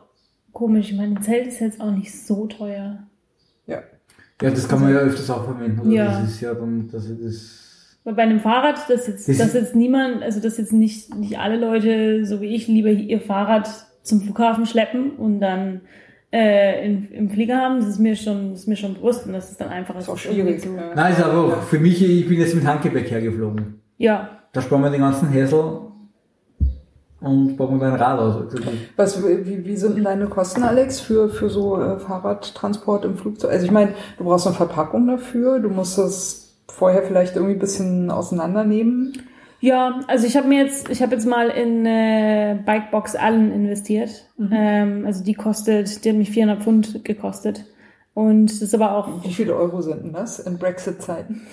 komisch. 0.52 0.92
Ich 0.92 0.98
meine, 0.98 1.16
ein 1.16 1.22
Zelt 1.24 1.48
ist 1.48 1.60
jetzt 1.60 1.82
auch 1.82 1.92
nicht 1.92 2.14
so 2.14 2.46
teuer. 2.46 3.00
Ja. 3.66 3.80
Ja, 4.42 4.50
das 4.50 4.68
kann 4.68 4.82
man 4.82 4.92
ja 4.92 5.00
öfters 5.00 5.30
auch 5.30 5.46
verwenden. 5.46 5.80
Oder? 5.80 5.90
Ja. 5.90 6.20
Das 6.22 6.30
ist 6.30 6.42
ja 6.42 6.54
dann, 6.54 6.90
dass 6.92 7.10
ich 7.10 7.18
das. 7.24 7.61
Weil 8.04 8.16
bei 8.16 8.24
einem 8.24 8.40
Fahrrad, 8.40 8.90
das 8.90 9.08
jetzt, 9.08 9.28
Das- 9.30 9.38
das 9.38 9.54
jetzt 9.54 9.76
niemand, 9.76 10.24
also 10.24 10.40
dass 10.40 10.58
jetzt 10.58 10.74
nicht, 10.74 11.14
nicht 11.16 11.38
alle 11.40 11.58
Leute, 11.58 12.26
so 12.26 12.42
wie 12.42 12.48
ich, 12.56 12.68
lieber 12.68 12.90
ihr 12.90 13.22
Fahrrad 13.22 13.70
zum 14.02 14.22
Flughafen 14.22 14.66
schleppen 14.66 15.12
und 15.12 15.40
dann 15.40 15.82
äh, 16.34 16.86
in, 16.86 17.12
im 17.12 17.30
Flieger 17.30 17.58
haben, 17.58 17.80
das 17.80 17.90
ist 17.90 18.00
mir 18.00 18.16
schon, 18.16 18.52
das 18.52 18.62
ist 18.62 18.68
mir 18.68 18.78
schon 18.78 18.94
bewusst 18.96 19.28
und 19.28 19.34
das 19.34 19.52
ist 19.52 19.60
dann 19.62 19.70
einfach 19.70 19.96
ist 19.98 20.10
auch 20.10 20.18
schwierig. 20.18 20.62
So. 20.64 20.70
Nein, 20.96 21.12
ist 21.14 21.22
aber 21.22 21.38
auch 21.58 21.62
für 21.64 21.78
mich, 21.80 22.02
ich 22.04 22.28
bin 22.28 22.40
jetzt 22.40 22.56
mit 22.56 22.66
Handgepäck 22.66 23.12
hergeflogen. 23.12 23.82
ja, 23.98 24.30
Da 24.54 24.62
sparen 24.62 24.82
wir 24.82 24.90
den 24.90 25.02
ganzen 25.02 25.28
Häsel 25.30 25.60
und 27.20 27.56
bauen 27.56 27.80
wir 27.80 27.88
dein 27.92 28.00
Rad 28.00 28.18
aus. 28.20 28.44
Was, 28.96 29.22
wie, 29.24 29.64
wie 29.64 29.76
sind 29.76 29.96
denn 29.98 30.06
deine 30.06 30.26
Kosten, 30.28 30.64
Alex, 30.64 31.00
für, 31.02 31.30
für 31.30 31.50
so 31.50 31.80
äh, 31.80 32.00
Fahrradtransport 32.00 33.06
im 33.06 33.16
Flugzeug? 33.18 33.52
Also 33.52 33.66
ich 33.66 33.72
meine, 33.72 33.92
du 34.18 34.24
brauchst 34.24 34.48
eine 34.48 34.56
Verpackung 34.56 35.06
dafür, 35.08 35.60
du 35.60 35.70
musst 35.70 35.98
das 36.00 36.41
vorher 36.72 37.04
vielleicht 37.04 37.36
irgendwie 37.36 37.56
ein 37.56 37.60
bisschen 37.60 38.12
auseinandernehmen. 38.12 39.14
Ja, 39.60 40.02
also 40.08 40.26
ich 40.26 40.36
habe 40.36 40.48
mir 40.48 40.64
jetzt, 40.64 40.90
ich 40.90 41.04
habe 41.04 41.14
jetzt 41.14 41.26
mal 41.26 41.50
in 41.50 41.86
äh, 41.86 42.58
Bikebox 42.66 43.16
Allen 43.16 43.52
investiert. 43.52 44.28
Ähm, 44.52 45.06
also 45.06 45.24
die 45.24 45.36
kostet, 45.36 46.04
die 46.04 46.10
hat 46.10 46.18
mich 46.18 46.32
400 46.32 46.64
Pfund 46.64 47.06
gekostet. 47.06 47.66
Und 48.14 48.48
das 48.48 48.62
ist 48.62 48.76
aber 48.76 48.98
auch 48.98 49.24
Wie 49.24 49.34
viele 49.34 49.56
Euro 49.56 49.82
sind 49.82 50.04
denn 50.04 50.14
das 50.14 50.40
in 50.40 50.58
Brexit-Zeiten? 50.58 51.42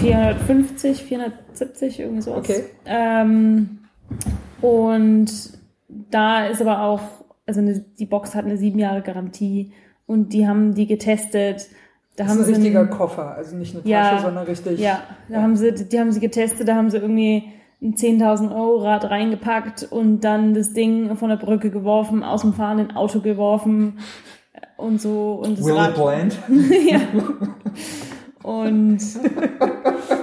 450, 0.00 1.02
470, 1.04 2.00
irgendwie 2.00 2.22
sowas. 2.22 2.38
Okay. 2.38 2.64
Ähm, 2.86 3.78
und 4.60 5.30
da 5.88 6.46
ist 6.46 6.60
aber 6.60 6.82
auch, 6.82 7.00
also 7.46 7.60
eine, 7.60 7.78
die 7.98 8.06
Box 8.06 8.34
hat 8.34 8.44
eine 8.44 8.56
sieben 8.56 8.78
Jahre 8.78 9.02
Garantie 9.02 9.72
und 10.06 10.32
die 10.32 10.48
haben 10.48 10.74
die 10.74 10.86
getestet. 10.86 11.68
Da 12.16 12.24
Das 12.24 12.32
haben 12.32 12.40
ist 12.40 12.46
sie 12.46 12.52
ein 12.52 12.56
richtiger 12.56 12.80
einen- 12.80 12.90
Koffer, 12.90 13.34
also 13.36 13.56
nicht 13.56 13.72
eine 13.74 13.82
Tasche, 13.82 13.90
Ja, 13.92 14.18
sondern 14.20 14.44
richtig. 14.44 14.78
Ja, 14.80 15.00
da 15.30 15.40
haben 15.42 15.56
sie, 15.56 15.72
die 15.72 15.98
haben 15.98 16.12
sie 16.12 16.20
getestet, 16.20 16.68
da 16.68 16.74
haben 16.74 16.90
sie 16.90 16.98
irgendwie 16.98 17.44
ein 17.80 17.94
10.000 17.94 18.54
Euro 18.54 18.76
Rad 18.84 19.10
reingepackt 19.10 19.88
und 19.90 20.20
dann 20.20 20.54
das 20.54 20.72
Ding 20.72 21.16
von 21.16 21.30
der 21.30 21.36
Brücke 21.36 21.70
geworfen, 21.70 22.22
aus 22.22 22.42
dem 22.42 22.52
fahrenden 22.52 22.94
Auto 22.96 23.20
geworfen 23.20 23.98
und 24.76 25.00
so 25.00 25.40
und 25.42 25.58
das 25.58 25.64
Will 25.64 25.74
Rad. 25.74 25.90
it 25.90 25.94
blend? 25.96 26.38
ja. 26.90 27.00
Und, 28.42 28.98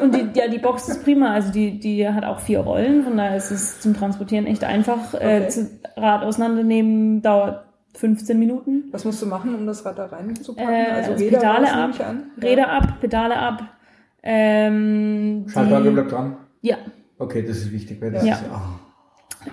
und 0.01 0.13
die, 0.15 0.37
ja, 0.37 0.47
die 0.49 0.57
Box 0.59 0.89
ist 0.89 1.03
prima. 1.05 1.31
Also 1.33 1.51
die, 1.53 1.79
die 1.79 2.07
hat 2.07 2.25
auch 2.25 2.39
vier 2.39 2.59
Rollen, 2.59 3.03
von 3.03 3.15
daher 3.15 3.37
ist 3.37 3.49
es 3.51 3.79
zum 3.79 3.93
Transportieren 3.93 4.45
echt 4.45 4.63
einfach. 4.63 5.13
Okay. 5.13 5.43
Äh, 5.45 5.47
zu, 5.47 5.69
Rad 5.95 6.23
auseinandernehmen 6.23 7.21
dauert 7.21 7.63
15 7.95 8.37
Minuten. 8.37 8.83
Was 8.91 9.05
musst 9.05 9.21
du 9.21 9.25
machen, 9.25 9.55
um 9.55 9.65
das 9.65 9.85
Rad 9.85 9.97
da 9.97 10.05
reinzupacken? 10.05 10.69
Äh, 10.73 10.91
also 10.91 11.11
also 11.11 11.23
Räder 11.25 11.37
Pedale 11.39 11.67
raus, 11.67 11.75
ab, 11.75 11.89
ich 11.93 12.05
an. 12.05 12.23
Räder 12.41 12.69
ab, 12.69 12.99
Pedale 13.01 13.37
ab. 13.37 13.63
Ähm, 14.21 15.45
Schaltwaage 15.47 15.83
die, 15.89 15.89
bleibt 15.91 16.11
dran. 16.11 16.37
ja, 16.61 16.77
Okay, 17.17 17.41
das 17.45 17.57
ist 17.57 17.71
wichtig, 17.71 18.01
weil 18.01 18.11
das 18.11 18.25
Ja. 18.25 18.35
ist 18.35 18.43
ah. 18.49 18.79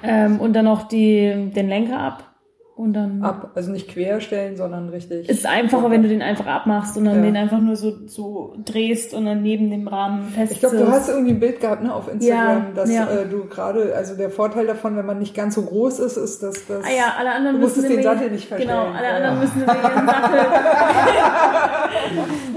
ähm, 0.02 0.38
und 0.40 0.52
dann 0.52 0.66
noch 0.66 0.86
die, 0.88 1.50
den 1.54 1.68
Lenker 1.68 1.98
ab. 1.98 2.35
Und 2.76 2.92
dann 2.92 3.22
Ab, 3.22 3.52
also 3.54 3.72
nicht 3.72 3.88
querstellen, 3.88 4.54
sondern 4.58 4.90
richtig. 4.90 5.30
ist 5.30 5.46
einfacher, 5.46 5.90
wenn 5.90 6.02
du 6.02 6.10
den 6.10 6.20
einfach 6.20 6.44
abmachst 6.44 6.98
und 6.98 7.06
dann 7.06 7.16
Ja. 7.16 7.22
den 7.22 7.34
einfach 7.34 7.58
nur 7.58 7.74
so, 7.74 7.94
so 8.06 8.54
drehst 8.66 9.14
und 9.14 9.24
dann 9.24 9.40
neben 9.40 9.70
dem 9.70 9.88
Rahmen 9.88 10.24
fest. 10.28 10.52
Ich 10.52 10.60
glaube, 10.60 10.76
du 10.76 10.86
hast 10.86 11.08
irgendwie 11.08 11.30
ein 11.32 11.40
Bild 11.40 11.58
gehabt 11.60 11.82
ne, 11.82 11.94
auf 11.94 12.12
Instagram, 12.12 12.46
Ja, 12.48 12.66
dass 12.74 12.92
ja. 12.92 13.08
äh, 13.08 13.26
du 13.30 13.46
gerade, 13.46 13.94
also 13.96 14.14
der 14.14 14.28
Vorteil 14.28 14.66
davon, 14.66 14.94
wenn 14.98 15.06
man 15.06 15.18
nicht 15.18 15.34
ganz 15.34 15.54
so 15.54 15.62
groß 15.62 16.00
ist, 16.00 16.18
ist, 16.18 16.42
dass 16.42 16.66
das. 16.66 16.84
Ah 16.84 16.94
ja, 16.94 17.14
alle 17.18 17.30
anderen 17.32 17.56
Du 17.56 17.62
musstest 17.62 17.88
müssen 17.88 17.96
den 17.96 18.04
nämlich- 18.04 18.18
Sattel 18.18 18.30
nicht 18.32 18.46
verstellen. 18.46 18.70
Genau, 18.76 18.90
alle 18.94 19.08
anderen 19.08 19.40
müssen 19.40 19.58
ihren 19.60 20.06
Sattel. 20.06 20.40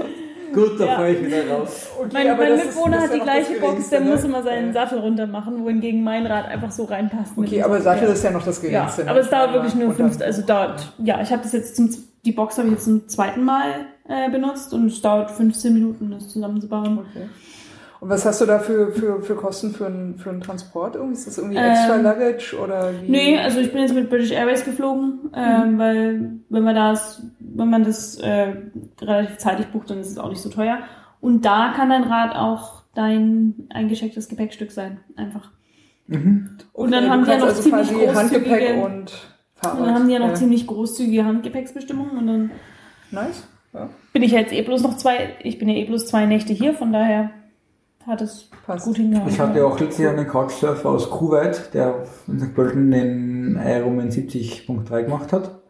Gut, 0.52 0.78
da 0.80 0.84
Ja. 0.86 0.94
fahre 0.96 1.10
ich 1.12 1.26
wieder 1.26 1.48
raus. 1.50 1.86
Okay, 1.98 2.08
Mein, 2.12 2.36
mein 2.36 2.52
ist- 2.54 2.64
ist 2.66 2.76
hat 2.86 3.12
die 3.12 3.18
ja 3.18 3.24
gleiche 3.24 3.60
Box, 3.60 3.88
der 3.90 4.00
ne? 4.00 4.10
muss 4.10 4.24
immer 4.24 4.42
seinen 4.42 4.68
Ja. 4.68 4.72
Sattel 4.72 4.98
runter 4.98 5.26
machen, 5.26 5.64
wohingegen 5.64 6.02
mein 6.02 6.26
Rad 6.26 6.46
einfach 6.48 6.70
so 6.70 6.84
reinpasst. 6.84 7.32
Okay, 7.36 7.62
aber 7.62 7.80
Sattel 7.80 8.08
ja. 8.08 8.14
ist 8.14 8.24
ja 8.24 8.30
noch 8.30 8.44
das 8.44 8.62
Ja, 8.62 8.68
Geringste. 8.70 9.04
ne? 9.04 9.10
aber 9.10 9.20
es 9.20 9.30
dauert 9.30 9.52
wirklich 9.52 9.74
nur 9.74 9.92
fünf, 9.92 10.20
also 10.20 10.42
dauert, 10.42 10.92
ja, 10.98 11.20
ich 11.22 11.30
habe 11.30 11.42
das 11.42 11.52
jetzt 11.52 11.76
zum, 11.76 11.90
die 12.24 12.32
Box 12.32 12.58
habe 12.58 12.68
ich 12.68 12.74
jetzt 12.74 12.84
zum 12.84 13.08
zweiten 13.08 13.44
Mal 13.44 13.86
äh, 14.08 14.28
benutzt 14.30 14.72
und 14.74 14.86
es 14.86 15.00
dauert 15.00 15.30
15 15.30 15.72
Minuten, 15.72 16.10
das 16.10 16.28
zusammenzubauen. 16.28 16.98
Okay. 16.98 17.28
Und 18.00 18.08
was 18.08 18.24
hast 18.24 18.40
du 18.40 18.46
da 18.46 18.58
für, 18.58 18.92
für, 18.92 19.20
für 19.20 19.34
Kosten 19.34 19.72
für 19.72 19.86
einen, 19.86 20.16
für 20.16 20.30
einen 20.30 20.40
Transport? 20.40 20.96
Irgendwie? 20.96 21.14
Ist 21.14 21.26
das 21.26 21.36
irgendwie 21.38 21.58
Ähm, 21.58 21.70
extra 21.70 21.96
Luggage 21.96 22.56
oder 22.58 22.92
wie? 23.02 23.10
Nee, 23.10 23.38
also 23.38 23.60
ich 23.60 23.70
bin 23.72 23.82
jetzt 23.82 23.94
mit 23.94 24.08
British 24.08 24.30
Airways 24.30 24.64
geflogen, 24.64 25.30
ähm, 25.34 25.78
weil 25.78 26.32
wenn 26.48 26.62
man 26.62 26.74
das, 26.74 27.22
wenn 27.40 27.68
man 27.68 27.84
das 27.84 28.16
äh, 28.20 28.54
relativ 29.02 29.36
zeitig 29.36 29.66
bucht, 29.66 29.90
dann 29.90 29.98
ist 29.98 30.10
es 30.10 30.18
auch 30.18 30.30
nicht 30.30 30.40
so 30.40 30.48
teuer. 30.48 30.78
Und 31.20 31.44
da 31.44 31.72
kann 31.76 31.90
dein 31.90 32.04
Rad 32.04 32.34
auch 32.34 32.82
dein 32.94 33.66
eingeschecktes 33.68 34.28
Gepäckstück 34.28 34.70
sein, 34.72 35.00
einfach. 35.16 35.50
Und 36.72 36.90
dann 36.90 37.08
haben 37.10 37.24
die 37.24 37.30
ja 37.30 37.38
noch 37.38 37.46
also 37.48 37.62
ziemlich 37.62 37.88
quasi 37.90 38.06
Handgepäck 38.06 38.60
großzügige- 38.76 38.84
und 38.84 39.12
Fahrrad. 39.54 39.78
Und 39.78 39.86
dann 39.86 39.94
haben 39.94 40.06
die 40.08 40.12
ja 40.14 40.18
noch 40.18 40.28
Ja. 40.28 40.34
ziemlich 40.34 40.66
großzügige 40.66 41.24
Handgepäcksbestimmungen 41.24 42.16
und 42.18 42.26
dann 42.26 42.50
Nice. 43.12 43.46
Ja. 43.72 43.90
bin 44.12 44.22
ich 44.22 44.32
ja 44.32 44.40
jetzt 44.40 44.52
eh 44.52 44.62
bloß 44.62 44.82
noch 44.82 44.96
zwei, 44.96 45.36
ich 45.42 45.58
bin 45.58 45.68
ja 45.68 45.76
eh 45.76 45.84
bloß 45.84 46.06
zwei 46.06 46.26
Nächte 46.26 46.52
hier, 46.52 46.74
von 46.74 46.92
daher 46.92 47.30
hat 48.06 48.22
es 48.22 48.48
Passt. 48.66 48.84
gut 48.86 48.96
hingehauen. 48.96 49.28
Ich 49.28 49.38
hatte 49.38 49.64
auch 49.64 49.78
letztes 49.78 49.98
Jahr 49.98 50.12
einen 50.12 50.26
Couchsurfer 50.26 50.88
aus 50.88 51.10
Kuwait, 51.10 51.70
der 51.74 52.04
in 52.26 52.40
St. 52.40 52.54
Pölten 52.54 52.90
den 52.90 53.60
Ironman 53.62 54.10
70.3 54.10 55.02
gemacht 55.04 55.32
hat. 55.32 55.60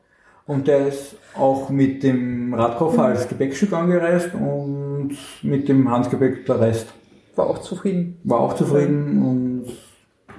Und 0.47 0.67
der 0.67 0.89
ist 0.89 1.17
auch 1.37 1.71
mit 1.71 2.03
dem 2.03 2.55
Radkoffer 2.55 3.05
als 3.05 3.29
Gepäckstück 3.29 3.73
angereist 3.73 4.35
und 4.35 5.17
mit 5.43 5.69
dem 5.69 5.91
Handgepäck 5.91 6.47
der 6.47 6.61
Rest. 6.61 6.89
War 7.37 7.47
auch 7.49 7.59
zufrieden. 7.59 8.19
War 8.25 8.41
auch 8.41 8.55
zufrieden 8.55 9.23
und 9.23 9.67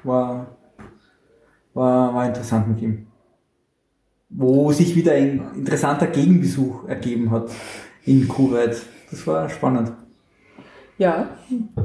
war, 0.03 0.47
war, 1.73 2.13
war 2.13 2.25
interessant 2.25 2.67
mit 2.67 2.81
ihm. 2.81 3.07
Wo 4.29 4.71
sich 4.71 4.95
wieder 4.95 5.13
ein 5.13 5.41
interessanter 5.55 6.07
Gegenbesuch 6.07 6.87
ergeben 6.87 7.31
hat 7.31 7.49
in 8.05 8.27
Kuwait. 8.27 8.81
Das 9.09 9.25
war 9.27 9.49
spannend. 9.49 9.93
Ja, 11.01 11.29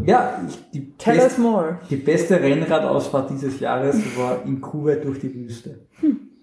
Ja, 0.04 0.40
die, 0.74 0.92
tell 0.98 1.16
best- 1.16 1.26
us 1.30 1.38
more. 1.38 1.78
die 1.88 1.96
beste 1.96 2.38
Rennradausfahrt 2.40 3.30
dieses 3.30 3.60
Jahres 3.60 3.96
war 4.18 4.44
in 4.44 4.60
Kuwait 4.60 5.04
durch 5.04 5.20
die 5.20 5.34
Wüste. 5.34 5.86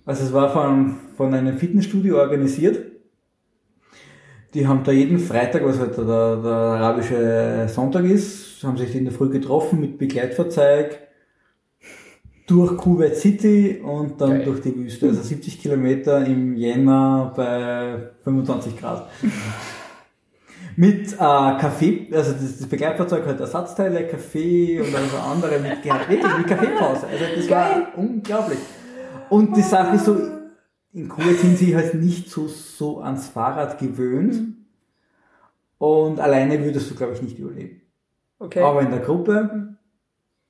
Also 0.05 0.23
es 0.25 0.33
war 0.33 0.49
von, 0.51 0.95
von 1.15 1.33
einem 1.33 1.55
Fitnessstudio 1.57 2.17
organisiert. 2.17 2.79
Die 4.55 4.67
haben 4.67 4.83
da 4.83 4.91
jeden 4.91 5.19
Freitag, 5.19 5.63
was 5.65 5.79
halt 5.79 5.97
der, 5.97 6.03
der 6.37 6.51
arabische 6.51 7.67
Sonntag 7.69 8.05
ist, 8.05 8.63
haben 8.63 8.77
sich 8.77 8.95
in 8.95 9.05
der 9.05 9.13
Früh 9.13 9.29
getroffen 9.29 9.79
mit 9.79 9.97
Begleitfahrzeug 9.99 10.97
durch 12.47 12.75
Kuwait 12.77 13.15
City 13.15 13.81
und 13.83 14.19
dann 14.19 14.29
Geil. 14.31 14.45
durch 14.45 14.61
die 14.61 14.75
Wüste. 14.75 15.07
Also 15.09 15.21
70 15.21 15.61
Kilometer 15.61 16.25
im 16.25 16.55
Jänner 16.55 17.33
bei 17.35 18.09
25 18.23 18.77
Grad. 18.79 19.07
Mit 20.75 21.13
äh, 21.13 21.17
Kaffee, 21.17 22.07
also 22.11 22.31
das, 22.33 22.59
das 22.59 22.67
Begleitfahrzeug 22.67 23.25
hat 23.25 23.39
Ersatzteile, 23.39 24.07
Kaffee 24.07 24.79
und 24.81 24.95
also 24.95 25.17
andere 25.17 25.59
mit, 25.59 25.83
wirklich 25.83 26.37
mit 26.37 26.47
Kaffeepause. 26.47 27.07
Also 27.07 27.25
das 27.35 27.49
war 27.49 27.87
unglaublich. 27.97 28.59
Und 29.29 29.55
die 29.55 29.61
Sache 29.61 29.95
ist 29.95 30.05
so, 30.05 30.17
in 30.93 31.09
Kuwait 31.09 31.39
sind 31.39 31.57
sie 31.57 31.75
halt 31.75 31.93
nicht 31.95 32.29
so, 32.29 32.47
so 32.47 33.01
ans 33.01 33.27
Fahrrad 33.27 33.79
gewöhnt. 33.79 34.55
Und 35.77 36.19
alleine 36.19 36.63
würdest 36.63 36.89
du, 36.89 36.95
glaube 36.95 37.13
ich, 37.13 37.21
nicht 37.21 37.39
überleben. 37.39 37.81
Okay. 38.39 38.61
Aber 38.61 38.81
in 38.81 38.91
der 38.91 38.99
Gruppe 38.99 39.75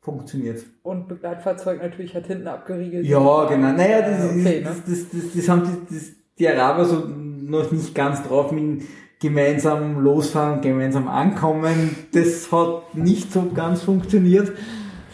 funktioniert's. 0.01 0.65
Und 0.83 1.07
Begleitfahrzeug 1.07 1.81
natürlich 1.81 2.13
hat 2.13 2.27
hinten 2.27 2.47
abgeriegelt. 2.47 3.05
Ja, 3.05 3.45
genau. 3.45 3.71
Naja, 3.71 4.01
das, 4.01 4.19
Ja, 4.19 4.25
ist, 4.25 4.39
okay, 4.39 4.61
das, 4.63 4.75
ne? 4.75 4.83
das, 4.87 5.09
das, 5.09 5.33
das 5.33 5.49
haben 5.49 5.63
die, 5.63 5.95
das, 5.95 6.05
die 6.37 6.47
Araber 6.49 6.85
so 6.85 7.07
noch 7.07 7.71
nicht 7.71 7.95
ganz 7.95 8.23
drauf 8.23 8.51
mit 8.51 8.83
gemeinsam 9.23 9.99
losfahren, 9.99 10.61
gemeinsam 10.61 11.07
ankommen. 11.07 11.95
Das 12.13 12.51
hat 12.51 12.93
nicht 12.93 13.31
so 13.31 13.49
ganz 13.55 13.81
funktioniert. 13.81 14.51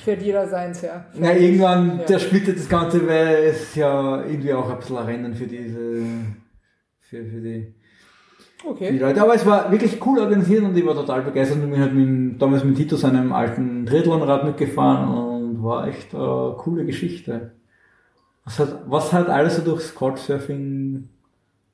Fährt 0.04 0.22
jeder 0.22 0.48
seins, 0.48 0.82
ja. 0.82 1.06
Na, 1.18 1.34
irgendwann, 1.36 2.00
Ja. 2.00 2.06
der 2.06 2.20
splittet 2.20 2.58
das 2.58 2.68
Ganze, 2.68 3.08
weil 3.08 3.36
es 3.52 3.76
ja 3.76 4.24
irgendwie 4.26 4.54
auch 4.54 4.70
ein 4.70 4.78
bisschen 4.80 4.98
ein 4.98 5.06
Rennen 5.06 5.34
für 5.36 5.46
diese, 5.46 6.02
für, 7.02 7.18
für 7.18 7.24
die, 7.24 7.28
für 7.32 7.42
die 7.42 7.74
Okay. 8.66 8.98
Leute. 8.98 9.22
Aber 9.22 9.36
es 9.36 9.46
war 9.46 9.72
wirklich 9.72 10.06
cool 10.06 10.20
organisiert 10.20 10.64
und 10.64 10.76
ich 10.76 10.86
war 10.86 10.94
total 10.96 11.22
begeistert 11.22 11.64
und 11.64 11.72
bin 11.72 11.80
halt 11.80 11.94
mit, 11.94 12.42
damals 12.42 12.64
mit 12.66 12.76
Tito 12.76 12.98
seinem 12.98 13.32
alten 13.32 13.86
Triathlonrad 13.86 14.44
mitgefahren 14.44 15.08
und 15.10 15.64
war 15.64 15.88
echt 15.88 16.14
eine 16.14 16.56
coole 16.58 16.84
Geschichte. 16.86 17.52
Was 18.44 18.60
hat, 18.60 18.82
was 18.88 19.14
halt 19.14 19.30
alles 19.30 19.56
so 19.58 19.62
durchs 19.62 19.94
Couchsurfing 19.96 21.08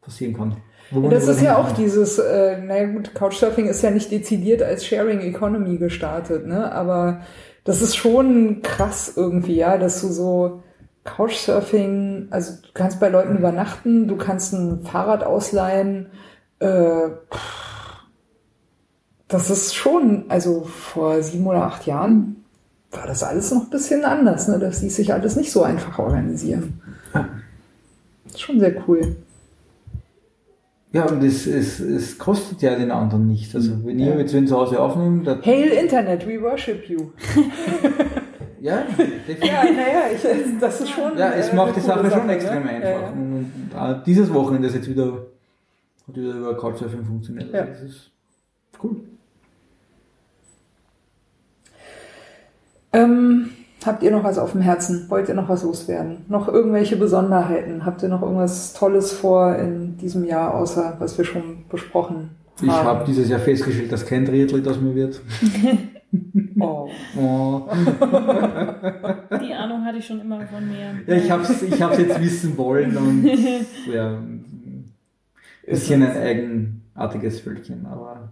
passieren 0.02 0.36
kann. 0.36 0.58
Man 0.92 1.10
Das 1.10 1.28
ist 1.28 1.42
ja 1.42 1.58
auch 1.58 1.72
dieses, 1.72 2.20
äh, 2.20 2.58
naja 2.62 2.86
gut, 2.86 3.14
Couchsurfing 3.16 3.68
ist 3.68 3.82
ja 3.82 3.92
nicht 3.92 4.12
dezidiert 4.12 4.62
als 4.62 4.86
Sharing 4.86 5.22
Economy 5.22 5.78
gestartet, 5.78 6.46
ne? 6.46 6.72
Aber 6.72 7.22
das 7.64 7.82
ist 7.82 7.96
schon 7.96 8.62
krass 8.62 9.14
irgendwie, 9.16 9.56
ja, 9.56 9.78
dass 9.78 10.02
du 10.02 10.08
so 10.08 10.64
Couchsurfing, 11.04 12.28
also 12.30 12.54
du 12.62 12.70
kannst 12.74 13.00
bei 13.00 13.10
Leuten 13.10 13.38
übernachten, 13.38 14.08
du 14.08 14.16
kannst 14.16 14.54
ein 14.54 14.82
Fahrrad 14.84 15.24
ausleihen, 15.24 16.08
äh, 16.60 17.10
das 19.28 19.50
ist 19.50 19.74
schon, 19.74 20.26
also 20.30 20.64
vor 20.64 21.22
sieben 21.24 21.48
oder 21.48 21.64
acht 21.64 21.86
Jahren 21.88 22.44
war 22.92 23.08
das 23.08 23.24
alles 23.24 23.52
noch 23.52 23.64
ein 23.64 23.70
bisschen 23.70 24.06
anders, 24.06 24.48
ne? 24.48 24.60
Das 24.60 24.82
ließ 24.82 24.96
sich 24.96 25.12
alles 25.14 25.36
nicht 25.36 25.52
so 25.52 25.64
einfach 25.64 26.00
organisieren. 26.00 26.82
Ja. 27.14 27.28
Das 28.24 28.36
ist 28.36 28.42
schon 28.42 28.60
sehr 28.60 28.88
cool. 28.88 29.16
Ja, 30.96 31.04
und 31.08 31.22
es, 31.26 31.46
es, 31.46 31.82
es 31.82 32.18
kostet 32.18 32.62
ja 32.62 32.74
den 32.74 32.90
anderen 32.90 33.28
nicht. 33.28 33.54
Also 33.54 33.86
wenn 33.86 34.00
ihr 34.00 34.18
jetzt 34.18 34.34
wen 34.34 34.48
zu 34.48 34.56
Hause 34.56 34.80
aufnimmt, 34.80 35.28
Hail 35.46 35.68
Internet, 35.68 36.26
we 36.26 36.42
worship 36.42 36.88
you. 36.88 37.10
ja, 38.62 38.84
definitiv. 38.98 39.44
Ja, 39.44 39.64
naja, 39.66 40.04
ich, 40.16 40.22
das 40.58 40.80
ist 40.80 40.92
schon. 40.92 41.18
Ja, 41.18 41.34
es 41.34 41.50
äh, 41.50 41.56
macht 41.58 41.76
die 41.76 41.82
eine 41.82 41.94
coole 41.96 42.10
Sache 42.10 42.12
schon 42.12 42.28
ne? 42.28 42.34
extrem 42.36 42.66
einfach. 42.66 42.82
Ja, 42.82 43.02
ja. 43.02 43.10
Und, 43.10 43.52
und, 43.74 44.00
äh, 44.00 44.04
dieses 44.06 44.34
Wochenende 44.34 44.70
ist 44.70 44.76
jetzt 44.76 44.90
wieder, 44.90 45.26
hat 46.08 46.16
wieder 46.16 46.34
über 46.34 46.56
Couchsurfing 46.56 47.04
funktioniert. 47.04 47.54
Ja. 47.54 47.60
Also 47.60 47.74
das 47.74 47.82
ist 47.82 48.12
cool. 48.82 48.96
Ähm, 52.94 53.50
habt 53.84 54.04
ihr 54.04 54.12
noch 54.12 54.24
was 54.24 54.38
auf 54.38 54.52
dem 54.52 54.62
Herzen? 54.62 55.06
Wollt 55.10 55.28
ihr 55.30 55.36
noch 55.36 55.50
was 55.50 55.64
loswerden? 55.64 56.26
Noch 56.28 56.48
irgendwelche 56.48 56.96
Besonderheiten? 56.98 57.86
Habt 57.86 58.04
ihr 58.04 58.10
noch 58.10 58.22
irgendwas 58.22 58.74
Tolles 58.74 59.12
vor 59.12 59.56
in 59.56 59.98
diesem 59.98 60.24
Jahr, 60.26 60.54
außer 60.54 60.96
was 61.00 61.18
wir 61.18 61.26
schon 61.26 61.66
besprochen 61.70 62.32
Ich 62.62 62.70
haben? 62.70 62.86
habe 62.88 63.06
dieses 63.06 63.30
Jahr 63.30 63.40
festgestellt, 63.40 63.92
dass 63.92 64.06
kein 64.06 64.26
Triathlet 64.26 64.68
aus 64.68 64.80
mir 64.80 64.94
wird. 64.96 65.22
Oh. 66.58 66.88
Oh. 67.20 67.64
Die 69.42 69.54
Ahnung 69.54 69.84
hatte 69.84 69.98
ich 69.98 70.06
schon 70.06 70.22
immer 70.22 70.40
von 70.48 70.66
mir. 70.66 70.94
Ja, 71.06 71.16
ich 71.16 71.30
habe 71.30 71.44
es 71.44 71.62
ich 71.62 71.82
hab's 71.82 71.98
jetzt 71.98 72.22
wissen 72.22 72.58
wollen 72.58 72.96
und 72.96 73.26
ja, 73.92 74.12
ein 74.12 74.86
bisschen 75.66 76.04
ein 76.04 76.16
eigenartiges 76.96 77.42
Völkchen, 77.42 77.86
aber 77.86 78.30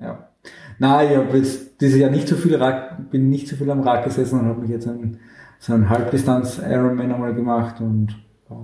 ja. 0.00 0.25
Nein, 0.78 1.10
ich 1.10 1.16
habe 1.16 1.38
jetzt 1.38 1.80
dieses 1.80 1.98
Jahr 1.98 2.10
nicht 2.10 2.28
so 2.28 2.36
viel 2.36 2.56
Rad, 2.56 3.10
bin 3.10 3.30
nicht 3.30 3.48
so 3.48 3.56
viel 3.56 3.70
am 3.70 3.80
Rad 3.80 4.04
gesessen 4.04 4.40
und 4.40 4.46
habe 4.46 4.60
mich 4.60 4.70
jetzt 4.70 4.86
einen, 4.86 5.18
so 5.58 5.72
einen 5.72 5.88
Halbdistanz 5.88 6.58
Ironman 6.58 7.12
einmal 7.12 7.34
gemacht 7.34 7.80
und 7.80 8.10
äh, 8.50 8.54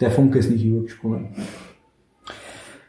der 0.00 0.10
Funke 0.10 0.38
ist 0.38 0.50
nicht 0.50 0.64
übergesprungen. 0.64 1.34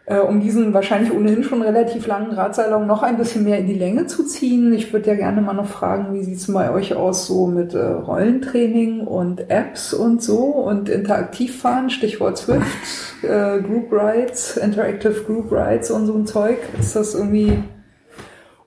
Äh, 0.08 0.20
um 0.20 0.40
diesen 0.40 0.74
wahrscheinlich 0.74 1.12
ohnehin 1.12 1.44
schon 1.44 1.64
relativ 1.64 2.06
langen 2.06 2.32
Radsalon 2.32 2.86
noch 2.86 3.02
ein 3.02 3.18
bisschen 3.18 3.44
mehr 3.44 3.58
in 3.58 3.66
die 3.66 3.74
Länge 3.74 4.06
zu 4.06 4.24
ziehen. 4.24 4.72
Ich 4.74 4.94
würde 4.94 5.10
ja 5.10 5.16
gerne 5.16 5.42
mal 5.42 5.54
noch 5.54 5.66
fragen, 5.66 6.14
wie 6.14 6.24
sieht's 6.24 6.52
bei 6.52 6.72
euch 6.72 6.94
aus 6.94 7.26
so 7.26 7.48
mit 7.48 7.74
äh, 7.74 7.80
Rollentraining 7.80 9.02
und 9.02 9.50
Apps 9.50 9.96
und 9.96 10.22
so 10.22 10.44
und 10.44 10.90
Interaktivfahren, 10.90 11.90
Stichwort 11.90 12.38
Swift, 12.38 13.24
äh, 13.24 13.60
Group 13.62 13.92
Rides, 13.92 14.58
Interactive 14.58 15.24
Group 15.24 15.52
Rides 15.52 15.90
und 15.90 16.06
so 16.06 16.14
ein 16.14 16.28
Zeug. 16.28 16.58
Ist 16.80 16.96
das 16.96 17.16
irgendwie 17.16 17.58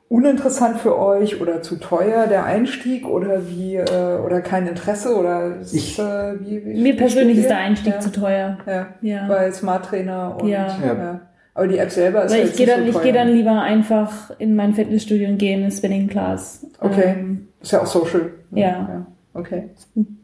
uninteressant 0.08 0.78
für 0.78 0.98
euch 0.98 1.40
oder 1.40 1.60
zu 1.62 1.76
teuer 1.76 2.26
der 2.26 2.44
Einstieg 2.44 3.06
oder 3.06 3.48
wie 3.48 3.76
äh, 3.76 4.18
oder 4.24 4.40
kein 4.40 4.66
Interesse 4.66 5.14
oder 5.16 5.56
ist, 5.56 5.74
Ich- 5.74 5.98
äh, 5.98 6.34
wie, 6.40 6.64
wie 6.64 6.82
Mir 6.82 6.96
persönlich 6.96 7.38
ist 7.38 7.48
der 7.50 7.58
Einstieg 7.58 7.94
ja. 7.94 8.00
zu 8.00 8.10
teuer. 8.12 8.58
Ja. 8.66 8.86
Ja. 9.02 9.28
Bei 9.28 9.50
Smart 9.52 9.84
Trainer 9.86 10.36
und 10.40 10.48
Ja. 10.48 10.66
Ja. 10.84 11.20
Aber 11.54 11.66
die 11.66 11.78
App 11.78 11.90
selber 11.90 12.24
ist 12.24 12.32
Weil 12.32 12.40
ja 12.40 12.44
ich 12.46 12.56
gehe 12.56 12.66
nicht 12.66 12.78
dann, 12.78 12.92
so 12.92 12.98
ich 12.98 13.02
gehe 13.04 13.12
dann 13.12 13.28
lieber 13.28 13.60
einfach 13.60 14.30
in 14.38 14.54
mein 14.54 14.74
Fitnessstudio 14.74 15.28
und 15.28 15.38
gehe 15.38 15.56
in 15.56 15.64
eine 15.64 15.72
Spinning 15.72 16.06
Class. 16.06 16.64
Okay. 16.80 17.14
Ähm, 17.18 17.48
Ist 17.60 17.72
ja 17.72 17.82
auch 17.82 17.86
social. 17.86 18.30
Ja. 18.52 19.06
Okay. 19.34 19.68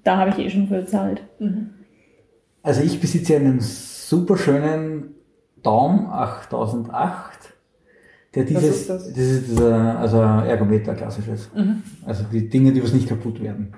da 0.03 0.17
habe 0.17 0.31
ich 0.31 0.39
eh 0.39 0.49
schon 0.51 0.67
für 0.69 0.81
bezahlt. 0.81 1.23
Also 2.63 2.83
ich 2.83 3.01
besitze 3.01 3.37
einen 3.37 3.61
super 3.61 4.37
schönen 4.37 5.15
Daum 5.63 6.07
8008, 6.11 7.44
der 8.35 8.45
dieses, 8.45 8.81
ist 8.81 8.91
das? 8.91 9.09
das 9.09 9.19
ist 9.19 9.51
dieser, 9.51 9.99
also 9.99 10.21
Ergometer 10.21 10.95
klassisches. 10.95 11.51
Also 12.05 12.25
die 12.33 12.49
Dinge, 12.49 12.73
die 12.73 12.83
was 12.83 12.93
nicht 12.93 13.09
kaputt 13.09 13.43
werden. 13.43 13.75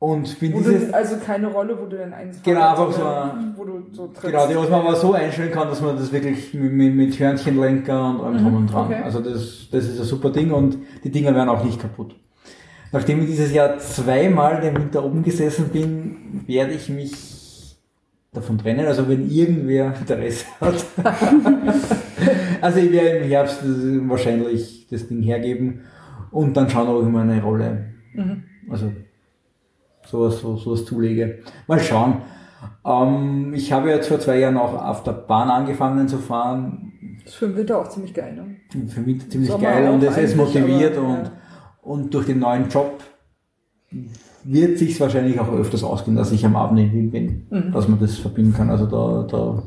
Und 0.00 0.40
bin 0.40 0.54
Wo 0.54 0.58
dieses, 0.60 0.94
also 0.94 1.16
keine 1.18 1.48
Rolle, 1.48 1.78
wo 1.78 1.84
du 1.84 1.98
dann 1.98 2.14
eins 2.14 2.42
Genau, 2.42 2.70
einfach 2.70 2.90
so 2.90 3.58
wo 3.58 3.64
du 3.64 3.82
so 3.92 4.06
trittst. 4.06 4.22
Genau, 4.22 4.46
die 4.46 4.56
was 4.56 4.70
man 4.70 4.80
aber 4.80 4.96
so 4.96 5.12
einstellen 5.12 5.52
kann, 5.52 5.68
dass 5.68 5.82
man 5.82 5.94
das 5.94 6.10
wirklich 6.10 6.54
mit, 6.54 6.72
mit, 6.72 6.94
mit 6.94 7.18
Hörnchenlenker 7.18 8.08
und 8.08 8.20
allem 8.22 8.42
drum 8.42 8.56
und 8.56 8.66
dran. 8.72 8.86
okay. 8.86 9.02
Also 9.04 9.20
das, 9.20 9.68
das 9.70 9.84
ist 9.84 10.00
ein 10.00 10.06
super 10.06 10.30
Ding 10.30 10.52
und 10.52 10.78
die 11.04 11.10
Dinger 11.10 11.34
werden 11.34 11.50
auch 11.50 11.62
nicht 11.62 11.78
kaputt. 11.78 12.16
Nachdem 12.92 13.20
ich 13.20 13.26
dieses 13.26 13.52
Jahr 13.52 13.78
zweimal 13.78 14.62
den 14.62 14.74
Winter 14.74 15.04
oben 15.04 15.22
gesessen 15.22 15.68
bin, 15.68 16.44
werde 16.46 16.72
ich 16.72 16.88
mich 16.88 17.76
davon 18.32 18.56
trennen. 18.56 18.86
Also 18.86 19.06
wenn 19.06 19.30
irgendwer 19.30 19.94
Interesse 20.00 20.46
hat. 20.62 20.82
also 22.60 22.78
ich 22.78 22.92
werde 22.92 23.18
im 23.18 23.28
Herbst 23.28 23.60
wahrscheinlich 24.08 24.86
das 24.90 25.08
Ding 25.08 25.22
hergeben 25.22 25.80
und 26.30 26.56
dann 26.56 26.68
schauen, 26.68 26.88
ob 26.88 27.02
ich 27.02 27.08
mir 27.08 27.20
eine 27.20 27.42
Rolle, 27.42 27.86
also 28.68 28.90
sowas, 30.06 30.40
so, 30.40 30.56
sowas 30.56 30.84
zulege. 30.84 31.38
Mal 31.66 31.80
schauen. 31.80 32.22
Ähm, 32.84 33.52
ich 33.54 33.72
habe 33.72 33.90
jetzt 33.90 34.08
vor 34.08 34.20
zwei 34.20 34.38
Jahren 34.38 34.56
auch 34.56 34.74
auf 34.74 35.02
der 35.02 35.12
Bahn 35.12 35.48
angefangen 35.50 36.08
zu 36.08 36.18
fahren. 36.18 36.92
Ist 37.24 37.36
für 37.36 37.48
den 37.48 37.56
Winter 37.56 37.78
auch 37.78 37.88
ziemlich 37.88 38.14
geil, 38.14 38.34
ne? 38.34 38.86
für 38.88 39.00
mich 39.00 39.28
ziemlich 39.30 39.50
Sommer 39.50 39.64
geil 39.64 39.90
und 39.90 40.02
es 40.02 40.16
ist 40.16 40.36
motiviert 40.36 40.96
aber, 40.96 41.08
und, 41.08 41.24
ja. 41.24 41.32
und 41.82 42.14
durch 42.14 42.26
den 42.26 42.38
neuen 42.38 42.68
Job 42.68 43.02
wird 44.44 44.78
sich 44.78 44.98
wahrscheinlich 45.00 45.38
auch 45.40 45.52
öfters 45.52 45.84
ausgehen, 45.84 46.16
dass 46.16 46.32
ich 46.32 46.44
am 46.46 46.56
Abend 46.56 46.78
in 46.78 46.92
Wien 46.92 47.10
bin, 47.10 47.46
Mhm. 47.50 47.72
dass 47.72 47.88
man 47.88 47.98
das 47.98 48.16
verbinden 48.18 48.54
kann. 48.54 48.70
Also 48.70 48.86
da, 48.86 49.26
da 49.30 49.62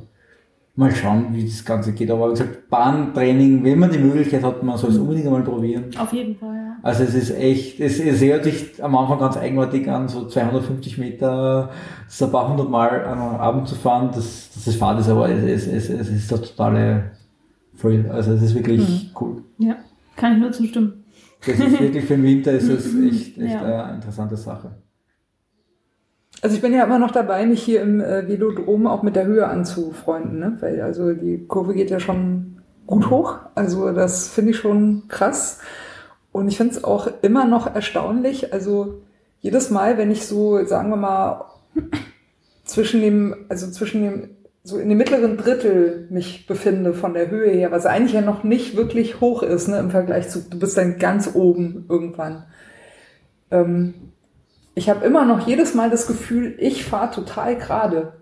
mal 0.75 0.91
schauen, 0.93 1.27
wie 1.33 1.45
das 1.45 1.63
Ganze 1.63 1.93
geht. 1.93 2.09
Aber 2.09 2.27
wie 2.27 2.31
gesagt, 2.31 2.69
Bahntraining, 2.69 3.63
wenn 3.63 3.77
man 3.79 3.91
die 3.91 3.99
Möglichkeit 3.99 4.43
hat, 4.43 4.63
man 4.63 4.77
soll 4.77 4.89
es 4.89 4.97
unbedingt 4.97 5.27
einmal 5.27 5.43
probieren. 5.43 5.85
Auf 5.97 6.11
jeden 6.13 6.35
Fall, 6.35 6.55
ja. 6.55 6.77
Also 6.81 7.03
es 7.03 7.13
ist 7.13 7.31
echt, 7.37 7.79
es, 7.79 7.99
es 7.99 8.21
hört 8.21 8.43
sich 8.43 8.83
am 8.83 8.95
Anfang 8.95 9.19
ganz 9.19 9.37
eigenartig 9.37 9.87
an, 9.89 10.07
so 10.07 10.27
250 10.27 10.97
Meter, 10.97 11.69
so 12.07 12.25
ein 12.25 12.31
paar 12.31 12.49
hundert 12.49 12.69
Mal 12.69 13.05
am 13.05 13.19
Abend 13.19 13.67
zu 13.67 13.75
fahren, 13.75 14.09
das, 14.13 14.49
das 14.53 14.67
ist 14.67 14.77
Fahrt 14.77 14.99
ist, 14.99 15.09
aber 15.09 15.29
es, 15.29 15.67
es, 15.67 15.67
es, 15.67 15.89
es 15.89 16.09
ist 16.09 16.31
der 16.31 16.41
totale 16.41 17.11
Thrill. 17.79 18.09
Also 18.09 18.33
es 18.33 18.41
ist 18.41 18.55
wirklich 18.55 19.11
cool. 19.21 19.43
Ja, 19.59 19.75
kann 20.15 20.33
ich 20.33 20.39
nur 20.39 20.51
zustimmen. 20.51 21.03
Das 21.45 21.59
ist 21.59 21.79
wirklich 21.79 22.05
für 22.05 22.15
den 22.15 22.23
Winter 22.23 22.51
ist 22.51 22.67
es 22.69 22.85
echt, 23.05 23.37
echt 23.37 23.53
Ja. 23.53 23.83
eine 23.85 23.95
interessante 23.95 24.35
Sache. 24.37 24.71
Also 26.43 26.57
ich 26.57 26.61
bin 26.61 26.73
ja 26.73 26.83
immer 26.83 26.99
noch 26.99 27.11
dabei, 27.11 27.45
mich 27.45 27.63
hier 27.63 27.81
im 27.81 28.01
äh, 28.01 28.27
Velodrom 28.27 28.85
auch 28.85 29.01
mit 29.01 29.15
der 29.15 29.25
Höhe 29.25 29.47
anzufreunden, 29.47 30.39
ne? 30.39 30.57
Weil 30.59 30.81
also 30.81 31.13
die 31.13 31.47
Kurve 31.47 31.73
geht 31.73 31.89
ja 31.89 32.01
schon 32.01 32.61
gut 32.85 33.09
hoch. 33.09 33.37
Also 33.55 33.93
das 33.93 34.27
finde 34.27 34.51
ich 34.51 34.57
schon 34.57 35.03
krass. 35.07 35.61
Und 36.33 36.49
ich 36.49 36.57
finde 36.57 36.73
es 36.73 36.83
auch 36.83 37.07
immer 37.21 37.45
noch 37.45 37.73
erstaunlich. 37.73 38.51
Also 38.51 39.03
jedes 39.39 39.69
Mal, 39.69 39.97
wenn 39.97 40.11
ich 40.11 40.27
so, 40.27 40.65
sagen 40.65 40.89
wir 40.89 40.97
mal, 40.97 41.45
zwischen 42.65 42.99
dem, 42.99 43.45
also 43.47 43.71
zwischen 43.71 44.01
dem, 44.01 44.29
so 44.65 44.77
in 44.77 44.89
dem 44.89 44.97
mittleren 44.97 45.37
Drittel 45.37 46.07
mich 46.09 46.45
befinde 46.45 46.93
von 46.93 47.13
der 47.13 47.31
Höhe 47.31 47.51
her, 47.51 47.71
was 47.71 47.85
eigentlich 47.85 48.13
ja 48.13 48.21
noch 48.21 48.43
nicht 48.43 48.75
wirklich 48.75 49.21
hoch 49.21 49.43
ist, 49.43 49.69
ne, 49.69 49.79
im 49.79 49.91
Vergleich 49.91 50.27
zu, 50.27 50.41
du 50.41 50.59
bist 50.59 50.77
dann 50.77 50.99
ganz 50.99 51.35
oben 51.35 51.85
irgendwann. 51.87 52.43
Ähm, 53.49 53.93
ich 54.75 54.89
habe 54.89 55.05
immer 55.05 55.25
noch 55.25 55.45
jedes 55.47 55.73
Mal 55.73 55.89
das 55.89 56.07
Gefühl, 56.07 56.55
ich 56.57 56.85
fahre 56.85 57.11
total 57.11 57.55
gerade. 57.57 58.13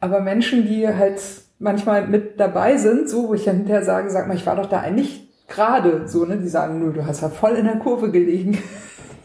Aber 0.00 0.20
Menschen, 0.20 0.66
die 0.66 0.86
halt 0.88 1.20
manchmal 1.58 2.06
mit 2.06 2.38
dabei 2.40 2.76
sind, 2.76 3.08
so, 3.08 3.28
wo 3.28 3.34
ich 3.34 3.44
dann 3.44 3.56
hinterher 3.58 3.84
sage, 3.84 4.10
sag 4.10 4.28
mal, 4.28 4.36
ich 4.36 4.46
war 4.46 4.56
doch 4.56 4.66
da 4.66 4.80
eigentlich 4.80 5.28
gerade, 5.48 6.08
so, 6.08 6.24
ne, 6.24 6.36
die 6.38 6.48
sagen, 6.48 6.78
nö, 6.80 6.92
du 6.92 7.06
hast 7.06 7.20
ja 7.22 7.28
voll 7.28 7.52
in 7.52 7.64
der 7.66 7.76
Kurve 7.76 8.10
gelegen. 8.10 8.58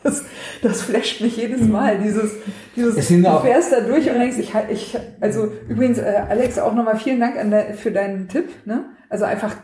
Das, 0.02 0.24
das 0.62 0.82
flasht 0.84 1.20
mich 1.20 1.36
jedes 1.36 1.60
Mal, 1.68 1.98
dieses, 1.98 2.32
dieses, 2.74 2.96
du 3.22 3.40
fährst 3.42 3.74
da 3.74 3.82
durch 3.82 4.10
und 4.10 4.18
denkst, 4.18 4.38
ich, 4.40 4.54
halt- 4.54 4.72
ich, 4.72 4.98
also 5.20 5.52
übrigens, 5.68 5.98
äh, 5.98 6.22
Alex, 6.30 6.58
auch 6.58 6.74
nochmal 6.74 6.96
vielen 6.96 7.20
Dank 7.20 7.38
an 7.38 7.52
der, 7.52 7.74
für 7.74 7.92
deinen 7.92 8.30
Tipp, 8.30 8.48
ne? 8.66 8.86
Also 9.10 9.26
einfach 9.26 9.58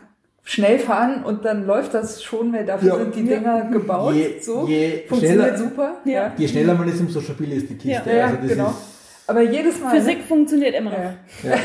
schnell 0.48 0.78
fahren 0.78 1.24
und 1.24 1.44
dann 1.44 1.66
läuft 1.66 1.92
das 1.92 2.22
schon, 2.22 2.52
weil 2.52 2.64
dafür 2.64 2.88
Ja. 2.92 2.98
sind 3.00 3.16
die 3.16 3.24
Dinger 3.24 3.68
gebaut, 3.70 4.14
Je- 4.14 4.38
so. 4.40 4.64
je 4.66 5.02
Funktioniert 5.08 5.40
schneller- 5.42 5.58
super, 5.58 5.94
Ja. 6.04 6.32
Je 6.36 6.46
schneller 6.46 6.74
man 6.74 6.88
ist, 6.88 7.00
umso 7.00 7.20
stabiler 7.20 7.54
ist 7.56 7.68
die 7.68 7.74
Kiste. 7.76 8.10
Ja, 8.16 8.26
also 8.26 8.36
das 8.42 8.48
genau. 8.52 8.72
Aber 9.26 9.42
jedes 9.42 9.80
Mal. 9.80 9.90
Physik 9.90 10.18
funktioniert 10.22 10.76
immer 10.76 10.90
noch. 10.90 10.98
Ne? 10.98 11.14
Ja. 11.42 11.50
ja, 11.50 11.56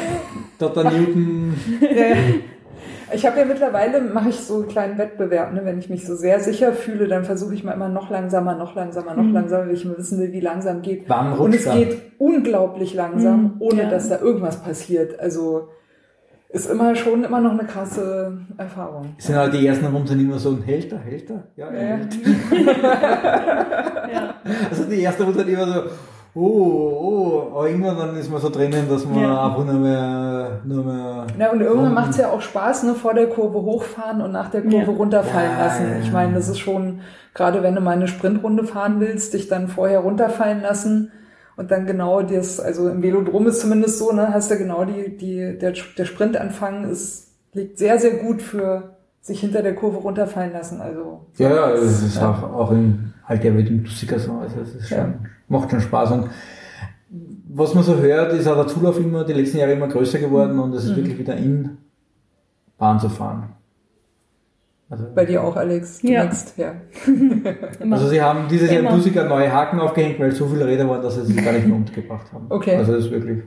Dr. 0.58 0.84
Newton, 0.92 1.54
Ja. 1.80 2.06
Ich 3.14 3.26
habe 3.26 3.40
ja 3.40 3.46
mittlerweile, 3.46 4.00
mache 4.00 4.30
ich 4.30 4.38
so 4.38 4.60
einen 4.60 4.68
kleinen 4.70 4.98
Wettbewerb, 4.98 5.52
ne? 5.54 5.66
wenn 5.66 5.78
ich 5.78 5.90
mich 5.90 6.08
so 6.08 6.16
sehr 6.16 6.40
sicher 6.40 6.72
fühle, 6.72 7.10
dann 7.10 7.26
versuche 7.26 7.54
ich 7.54 7.62
mal 7.62 7.74
immer 7.74 7.90
noch 7.90 8.10
langsamer, 8.10 8.56
noch 8.56 8.74
langsamer, 8.74 9.14
noch 9.14 9.30
langsamer, 9.34 9.66
weil 9.68 9.74
ich 9.74 9.84
mal 9.84 9.98
wissen 9.98 10.18
will, 10.22 10.32
wie 10.32 10.40
langsam 10.40 10.82
geht. 10.82 11.04
Wann 11.10 11.34
Und 11.38 11.54
es 11.54 11.70
geht 11.70 11.98
unglaublich 12.20 12.94
langsam, 12.94 13.42
Mhm, 13.44 13.52
ohne 13.60 13.84
ja. 13.84 13.90
dass 13.90 14.08
da 14.08 14.18
irgendwas 14.22 14.64
passiert. 14.64 15.20
Also 15.20 15.68
ist 16.54 16.70
immer 16.70 16.96
schon 16.96 17.24
immer 17.24 17.40
noch 17.40 17.52
eine 17.52 17.64
krasse 17.66 18.34
Erfahrung. 18.58 19.16
sind 19.18 19.36
halt 19.36 19.54
die 19.54 19.66
ersten 19.66 19.86
Runden 19.86 20.08
sind 20.08 20.20
immer 20.20 20.38
so 20.40 20.50
ein 20.52 20.62
Hält 20.64 20.92
er, 20.92 21.00
hält 21.00 21.30
er? 21.30 21.44
Ja, 21.56 21.68
er 21.68 21.90
Ja. 21.90 21.96
hält. 21.98 22.18
Ja. 24.14 24.34
Also 24.70 24.84
die 24.86 25.02
erste 25.02 25.24
Runde 25.24 25.40
hat 25.40 25.48
immer 25.48 25.66
so, 25.68 25.82
oh, 26.36 26.42
oh, 26.42 27.52
aber 27.56 27.70
irgendwann 27.70 27.98
dann 27.98 28.16
ist 28.18 28.30
man 28.32 28.42
so 28.42 28.50
drinnen, 28.50 28.88
dass 28.90 29.06
man 29.06 29.22
Ja. 29.22 29.46
einfach 29.48 29.66
nur 29.66 29.76
mehr, 29.76 30.60
nur 30.66 30.84
mehr. 30.84 31.28
Na, 31.38 31.52
und 31.52 31.62
irgendwann 31.62 31.94
macht 31.94 32.12
es 32.12 32.18
ja 32.18 32.30
auch 32.30 32.42
Spaß, 32.42 32.84
ne, 32.84 32.96
vor 32.96 33.14
der 33.14 33.28
Kurve 33.28 33.62
hochfahren 33.62 34.22
und 34.22 34.32
nach 34.32 34.50
der 34.50 34.62
Kurve 34.62 34.78
Ja. 34.92 34.98
runterfallen 34.98 35.52
Ja, 35.58 35.66
lassen. 35.66 35.86
Ich 36.02 36.12
meine, 36.12 36.34
das 36.34 36.50
ist 36.50 36.60
schon, 36.60 37.00
gerade 37.34 37.64
wenn 37.64 37.76
du 37.76 37.82
mal 37.82 37.92
eine 37.92 38.08
Sprintrunde 38.08 38.64
fahren 38.66 38.96
willst, 39.00 39.34
dich 39.34 39.48
dann 39.48 39.68
vorher 39.70 40.00
runterfallen 40.00 40.62
lassen 40.62 41.12
und 41.58 41.72
dann 41.72 41.86
genau 41.86 42.22
das, 42.22 42.60
also 42.60 42.90
im 42.90 43.02
Velodrom 43.04 43.48
ist 43.48 43.62
zumindest 43.62 43.98
so, 44.00 44.12
ne, 44.12 44.34
hast 44.34 44.50
du 44.52 44.58
genau 44.58 44.86
die, 44.86 45.16
die, 45.18 45.58
der, 45.58 45.74
der 45.98 46.06
Sprintanfang 46.06 46.90
ist, 46.90 47.28
liegt 47.54 47.78
sehr, 47.78 48.00
sehr 48.00 48.12
gut 48.16 48.42
für 48.42 48.96
sich 49.22 49.40
hinter 49.42 49.62
der 49.62 49.76
Kurve 49.76 49.98
runterfallen 49.98 50.54
lassen. 50.54 50.82
Also, 50.82 51.28
Ja, 51.38 51.50
ja, 51.50 51.72
es 51.74 52.02
ist 52.04 52.16
Ja. 52.18 52.32
auch, 52.32 52.44
auch 52.44 52.72
im 52.72 53.14
halt 53.26 53.44
der 53.44 53.56
wird 53.56 53.70
im 53.70 53.84
Dussiker 53.84 54.18
so, 54.20 54.34
also 54.34 54.60
es 54.62 54.76
ist 54.76 54.90
schon, 54.90 54.98
Ja. 54.98 55.14
macht 55.48 55.70
schon 55.72 55.82
Spaß 55.82 56.12
und 56.12 56.30
was 57.54 57.74
man 57.76 57.84
so 57.84 57.98
hört, 57.98 58.32
ist 58.34 58.48
auch 58.48 58.56
der 58.56 58.68
Zulauf 58.68 58.98
immer 59.00 59.24
die 59.26 59.34
letzten 59.34 59.58
Jahre 59.58 59.74
immer 59.74 59.88
größer 59.90 60.20
geworden 60.20 60.58
und 60.60 60.74
es 60.74 60.86
ist 60.86 60.92
Mhm. 60.92 60.96
wirklich 60.98 61.20
wieder 61.20 61.36
in 61.36 61.78
Bahn 62.78 63.00
zu 63.00 63.10
fahren. 63.10 63.50
Also, 64.92 65.06
bei 65.16 65.24
dir 65.24 65.42
auch, 65.42 65.56
Alex. 65.56 66.02
Du 66.02 66.08
Ja. 66.10 66.26
nix, 66.26 66.54
ja. 66.58 66.74
Also 67.90 68.10
sie 68.10 68.22
haben 68.22 68.50
dieses 68.50 68.70
Jahr 68.70 68.82
im 68.82 68.88
Immer. 68.88 68.98
Dussiker 68.98 69.24
neue 69.24 69.50
Haken 69.52 69.80
aufgehängt, 69.80 70.20
weil 70.20 70.34
so 70.34 70.48
viele 70.48 70.68
Räder 70.68 70.88
waren, 70.90 71.02
dass 71.02 71.16
sie 71.16 71.22
es 71.22 71.44
gar 71.46 71.54
nicht 71.54 71.66
mehr 71.66 71.78
untergebracht 71.78 72.32
haben. 72.34 72.48
Okay. 72.50 72.76
Also 72.76 72.92
das 72.92 73.06
ist 73.06 73.12
wirklich. 73.12 73.44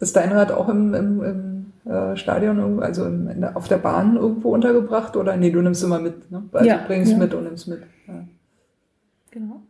Ist 0.00 0.14
dein 0.14 0.32
Rad 0.32 0.52
auch 0.52 0.68
im, 0.68 0.92
im, 0.92 1.22
im 1.24 1.90
äh, 1.90 2.14
Stadion, 2.18 2.82
also 2.82 3.06
im, 3.06 3.26
in 3.28 3.42
auf 3.44 3.68
der 3.68 3.78
Bahn 3.78 4.16
irgendwo 4.16 4.50
untergebracht? 4.50 5.16
Oder 5.16 5.38
nee, 5.38 5.50
du 5.50 5.62
nimmst 5.62 5.82
immer 5.82 5.98
mit, 5.98 6.30
ne? 6.30 6.42
Also 6.52 6.68
Ja, 6.68 6.76
du 6.76 6.86
bringst 6.88 7.12
ja. 7.12 7.18
mit 7.18 7.32
und 7.32 7.44
nimmst 7.44 7.68
mit. 7.68 7.80
Ja. 8.06 8.14
Genau. 9.30 9.62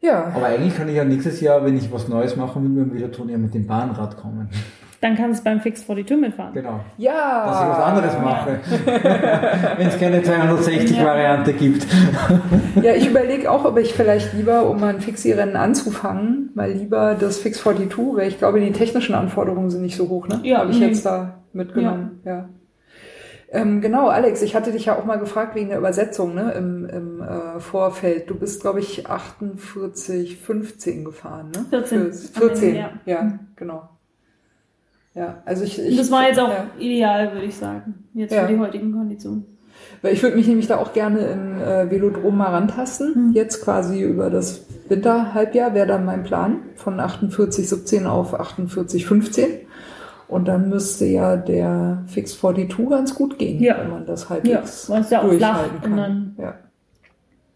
ja. 0.00 0.32
Aber 0.36 0.46
eigentlich 0.46 0.76
kann 0.76 0.88
ich 0.88 0.94
ja 0.94 1.04
nächstes 1.04 1.40
Jahr, 1.40 1.64
wenn 1.64 1.76
ich 1.76 1.90
was 1.90 2.06
Neues 2.06 2.36
mache 2.36 2.60
mit 2.60 2.72
meinem 2.72 2.94
Veloton, 2.94 3.28
ja 3.28 3.38
mit 3.38 3.54
dem 3.54 3.66
Bahnrad 3.66 4.16
kommen. 4.16 4.48
Dann 5.00 5.16
kannst 5.16 5.40
du 5.40 5.44
beim 5.44 5.60
Fix 5.60 5.82
vor 5.82 5.94
die 5.94 6.04
Tür 6.04 6.16
mitfahren. 6.16 6.54
Genau. 6.54 6.80
Ja. 6.96 7.46
Dass 7.46 7.60
ich 7.60 7.68
was 7.68 7.84
anderes 7.84 8.18
mache. 8.18 8.60
wenn 9.76 9.88
es 9.88 9.98
keine 9.98 10.20
260-Variante 10.20 11.52
gibt. 11.52 11.86
Ja, 12.82 12.94
ich 12.94 13.08
überlege 13.08 13.50
auch, 13.50 13.64
ob 13.64 13.78
ich 13.78 13.94
vielleicht 13.94 14.34
lieber, 14.34 14.68
um 14.68 14.78
mal 14.80 14.94
ein 14.94 15.00
Fixie-Rennen 15.00 15.56
anzufangen, 15.56 16.50
mal 16.54 16.70
lieber 16.70 17.16
das 17.18 17.38
Fix 17.38 17.58
42, 17.60 18.16
weil 18.16 18.28
ich 18.28 18.38
glaube, 18.38 18.60
die 18.60 18.70
technischen 18.72 19.14
Anforderungen 19.14 19.70
sind 19.70 19.82
nicht 19.82 19.96
so 19.96 20.08
hoch, 20.08 20.28
ne? 20.28 20.40
Ja, 20.42 20.58
Habe 20.58 20.72
ich 20.72 20.78
nee. 20.78 20.88
jetzt 20.88 21.06
da 21.06 21.38
mitgenommen, 21.52 22.20
ja. 22.24 22.48
Ähm, 23.50 23.80
genau, 23.80 24.08
Alex, 24.08 24.42
ich 24.42 24.54
hatte 24.54 24.72
dich 24.72 24.86
ja 24.86 24.98
auch 24.98 25.04
mal 25.04 25.18
gefragt 25.18 25.54
wegen 25.54 25.68
der 25.68 25.78
Übersetzung 25.78 26.34
ne, 26.34 26.52
im, 26.52 26.84
im 26.86 27.22
äh, 27.22 27.60
Vorfeld. 27.60 28.28
Du 28.28 28.34
bist, 28.34 28.60
glaube 28.60 28.80
ich, 28.80 29.08
48, 29.08 30.36
15 30.38 31.04
gefahren, 31.04 31.52
ne? 31.52 31.64
14 31.70 31.98
Fürs- 32.00 32.32
am 32.36 32.42
Ende, 32.42 32.54
14, 32.56 32.76
ja. 32.76 32.90
ja, 33.06 33.38
genau. 33.54 33.88
Ja, 35.16 35.38
also 35.46 35.64
ich, 35.64 35.78
ich 35.80 35.96
das 35.96 36.10
war 36.10 36.28
jetzt 36.28 36.38
auch 36.38 36.48
ja. 36.50 36.66
ideal, 36.78 37.32
würde 37.32 37.46
ich 37.46 37.56
sagen. 37.56 38.04
Jetzt 38.14 38.32
Ja. 38.34 38.46
für 38.46 38.52
die 38.52 38.58
heutigen 38.58 38.92
Konditionen. 38.92 39.46
Weil 40.02 40.12
ich 40.12 40.22
würde 40.22 40.36
mich 40.36 40.46
nämlich 40.46 40.66
da 40.66 40.76
auch 40.76 40.92
gerne 40.92 41.20
im 41.20 41.60
äh, 41.60 41.90
Velodrom 41.90 42.36
mal 42.36 42.50
rantasten. 42.50 43.14
Hm. 43.14 43.32
Jetzt 43.32 43.62
quasi 43.62 44.02
über 44.02 44.28
das 44.30 44.66
Winterhalbjahr 44.88 45.74
wäre 45.74 45.86
dann 45.86 46.04
mein 46.04 46.22
Plan. 46.22 46.60
Von 46.74 47.00
48,17 47.00 48.06
auf 48.06 48.38
48,15. 48.38 49.46
Und 50.28 50.48
dann 50.48 50.68
müsste 50.68 51.06
ja 51.06 51.36
der 51.36 52.02
Fix 52.06 52.38
42 52.38 52.88
ganz 52.90 53.14
gut 53.14 53.38
gehen, 53.38 53.62
Ja. 53.62 53.78
wenn 53.80 53.90
man 53.90 54.06
das 54.06 54.24
Ja, 54.24 54.30
halbwegs 54.30 54.88
ja 54.88 55.02
flach 55.02 55.22
durchhalten 55.22 55.80
kann. 55.94 56.34
ja, 56.38 56.54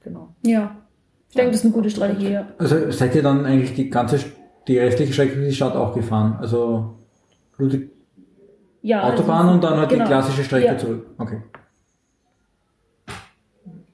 genau. 0.05 0.29
ja. 0.43 0.77
Ich 1.29 1.37
denke, 1.37 1.51
das 1.53 1.61
ist 1.61 1.67
eine 1.67 1.75
gute 1.75 1.91
Strategie, 1.91 2.31
ja. 2.33 2.47
Also 2.59 2.91
seid 2.91 3.15
ihr 3.15 3.23
dann 3.23 3.45
eigentlich 3.45 3.75
die 3.75 3.91
ganze, 3.91 4.19
die 4.67 4.79
restliche 4.79 5.13
Strecke 5.13 5.35
in 5.35 5.45
die 5.45 5.53
Stadt 5.53 5.75
auch 5.77 5.95
gefahren? 5.95 6.39
Also 6.41 6.95
Ludwig 7.61 7.91
ja 8.83 9.03
Autobahn 9.05 9.43
also- 9.43 9.55
und 9.55 9.65
dann 9.65 9.79
halt 9.79 9.89
genau. 9.91 10.05
die 10.05 10.09
klassische 10.09 10.45
Strecke 10.45 10.67
Ja. 10.67 10.79
zurück. 10.79 11.07
Okay. 11.19 11.43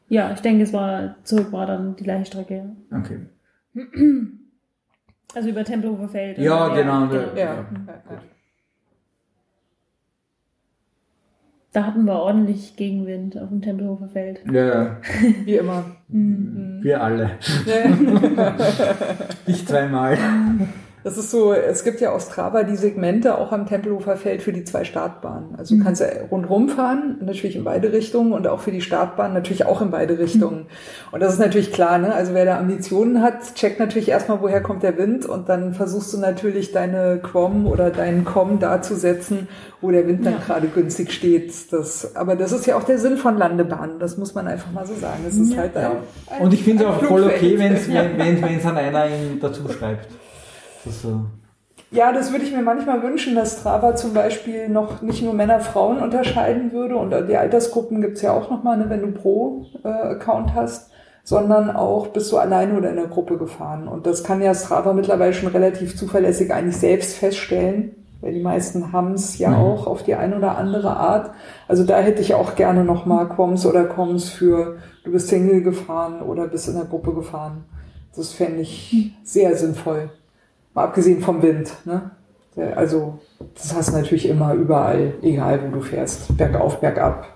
Ja, 0.08 0.32
ich 0.32 0.40
denke, 0.40 0.62
es 0.62 0.72
war, 0.72 1.16
zurück 1.24 1.50
war 1.52 1.66
dann 1.66 1.96
die 1.96 2.04
gleiche 2.04 2.26
Strecke. 2.26 2.70
Okay. 2.90 3.20
Also 5.34 5.50
über 5.50 5.64
Tempelhofer 5.64 6.08
Feld. 6.08 6.38
Ja, 6.38 6.68
genau. 6.68 7.12
Ja, 7.12 7.20
Ja. 7.20 7.26
ja, 7.36 7.54
ja. 7.54 8.22
Da 11.72 11.84
hatten 11.84 12.04
wir 12.06 12.14
ordentlich 12.14 12.74
Gegenwind 12.76 13.36
auf 13.38 13.50
dem 13.50 13.60
Tempelhofer 13.60 14.08
Feld. 14.08 14.40
Ja, 14.50 14.64
ja. 14.66 14.96
wie 15.44 15.56
immer. 15.56 15.84
Wir 16.08 17.02
alle. 17.02 17.32
Ich 19.46 19.66
zweimal. 19.66 20.16
Das 21.06 21.16
ist 21.18 21.30
so, 21.30 21.52
es 21.52 21.84
gibt 21.84 22.00
ja 22.00 22.10
auf 22.10 22.22
Strava 22.22 22.64
die 22.64 22.74
Segmente 22.74 23.38
auch 23.38 23.52
am 23.52 23.64
Tempelhofer 23.64 24.16
Feld 24.16 24.42
für 24.42 24.52
die 24.52 24.64
zwei 24.64 24.82
Startbahnen. 24.82 25.54
Also 25.56 25.76
du 25.76 25.84
kannst 25.84 26.00
ja 26.00 26.08
rundherum 26.32 26.68
fahren, 26.68 27.18
natürlich 27.20 27.54
in 27.54 27.62
beide 27.62 27.92
Richtungen 27.92 28.32
und 28.32 28.48
auch 28.48 28.58
für 28.58 28.72
die 28.72 28.80
Startbahn 28.80 29.32
natürlich 29.32 29.66
auch 29.66 29.80
in 29.82 29.92
beide 29.92 30.18
Richtungen. 30.18 30.66
Und 31.12 31.20
das 31.20 31.34
ist 31.34 31.38
natürlich 31.38 31.72
klar, 31.72 31.98
ne? 31.98 32.12
Also 32.12 32.34
wer 32.34 32.44
da 32.44 32.58
Ambitionen 32.58 33.22
hat, 33.22 33.54
checkt 33.54 33.78
natürlich 33.78 34.08
erstmal, 34.08 34.40
woher 34.40 34.60
kommt 34.60 34.82
der 34.82 34.98
Wind 34.98 35.26
und 35.26 35.48
dann 35.48 35.74
versuchst 35.74 36.12
du 36.12 36.18
natürlich 36.18 36.72
deine 36.72 37.20
Quom 37.22 37.68
oder 37.68 37.90
deinen 37.90 38.24
Com 38.24 38.58
da 38.58 38.82
zu 38.82 38.96
setzen, 38.96 39.46
wo 39.80 39.92
der 39.92 40.08
Wind 40.08 40.26
dann 40.26 40.32
Ja. 40.32 40.40
gerade 40.44 40.66
günstig 40.66 41.12
steht. 41.12 41.72
Das, 41.72 42.16
aber 42.16 42.34
das 42.34 42.50
ist 42.50 42.66
ja 42.66 42.76
auch 42.76 42.82
der 42.82 42.98
Sinn 42.98 43.16
von 43.16 43.38
Landebahnen, 43.38 44.00
das 44.00 44.18
muss 44.18 44.34
man 44.34 44.48
einfach 44.48 44.72
mal 44.72 44.84
so 44.84 44.94
sagen. 44.94 45.20
Es 45.28 45.36
ist 45.36 45.56
halt 45.56 45.76
ein, 45.76 45.86
ein, 46.30 46.42
Und 46.42 46.52
ich 46.52 46.64
finde 46.64 46.82
es 46.82 46.90
auch 46.90 47.00
voll 47.04 47.22
okay, 47.22 47.56
wenn's, 47.56 47.86
wenn 47.88 48.18
wenn 48.18 48.42
wenn's 48.42 48.66
an 48.66 48.76
einer 48.76 49.06
dazu 49.40 49.68
schreibt. 49.68 50.08
Das 50.86 51.02
so. 51.02 51.20
Ja, 51.90 52.12
das 52.12 52.32
würde 52.32 52.44
ich 52.44 52.52
mir 52.54 52.62
manchmal 52.62 53.02
wünschen, 53.02 53.34
dass 53.34 53.60
Strava 53.60 53.94
zum 53.94 54.12
Beispiel 54.14 54.68
noch 54.68 55.02
nicht 55.02 55.22
nur 55.22 55.34
Männer, 55.34 55.60
Frauen 55.60 56.00
unterscheiden 56.02 56.72
würde 56.72 56.96
und 56.96 57.12
die 57.28 57.36
Altersgruppen 57.36 58.00
gibt's 58.00 58.22
ja 58.22 58.32
auch 58.32 58.50
nochmal, 58.50 58.76
ne, 58.76 58.86
wenn 58.88 59.02
du 59.02 59.12
Pro-Account 59.12 60.54
hast, 60.54 60.90
sondern 61.22 61.70
auch 61.70 62.08
bist 62.08 62.32
du 62.32 62.38
alleine 62.38 62.76
oder 62.76 62.90
in 62.90 62.96
der 62.96 63.06
Gruppe 63.06 63.36
gefahren. 63.38 63.86
Und 63.88 64.06
das 64.06 64.24
kann 64.24 64.42
ja 64.42 64.54
Strava 64.54 64.92
mittlerweile 64.94 65.32
schon 65.32 65.48
relativ 65.48 65.96
zuverlässig 65.96 66.52
eigentlich 66.52 66.76
selbst 66.76 67.16
feststellen, 67.16 67.94
weil 68.20 68.32
die 68.32 68.42
meisten 68.42 68.92
haben's 68.92 69.38
ja 69.38 69.50
Mhm. 69.50 69.56
auch 69.56 69.86
auf 69.86 70.02
die 70.02 70.14
eine 70.16 70.36
oder 70.36 70.58
andere 70.58 70.96
Art. 70.96 71.30
Also 71.68 71.84
da 71.84 71.98
hätte 71.98 72.20
ich 72.22 72.34
auch 72.34 72.56
gerne 72.56 72.84
nochmal 72.84 73.28
Quoms 73.28 73.64
oder 73.64 73.84
Coms 73.84 74.28
für 74.28 74.78
du 75.04 75.12
bist 75.12 75.28
Single 75.28 75.62
gefahren 75.62 76.20
oder 76.22 76.48
bist 76.48 76.68
in 76.68 76.74
der 76.74 76.84
Gruppe 76.84 77.12
gefahren. 77.14 77.64
Das 78.16 78.32
fände 78.32 78.60
ich 78.62 79.12
sehr 79.22 79.56
sinnvoll. 79.56 80.10
Mal 80.76 80.84
abgesehen 80.84 81.20
vom 81.20 81.42
Wind, 81.42 81.72
ne? 81.86 82.10
Also, 82.76 83.18
das 83.54 83.74
hast 83.74 83.88
du 83.92 83.96
natürlich 83.96 84.28
immer 84.28 84.54
überall, 84.54 85.14
egal 85.22 85.58
wo 85.66 85.74
du 85.76 85.80
fährst. 85.82 86.34
Bergauf, 86.36 86.80
bergab. 86.80 87.26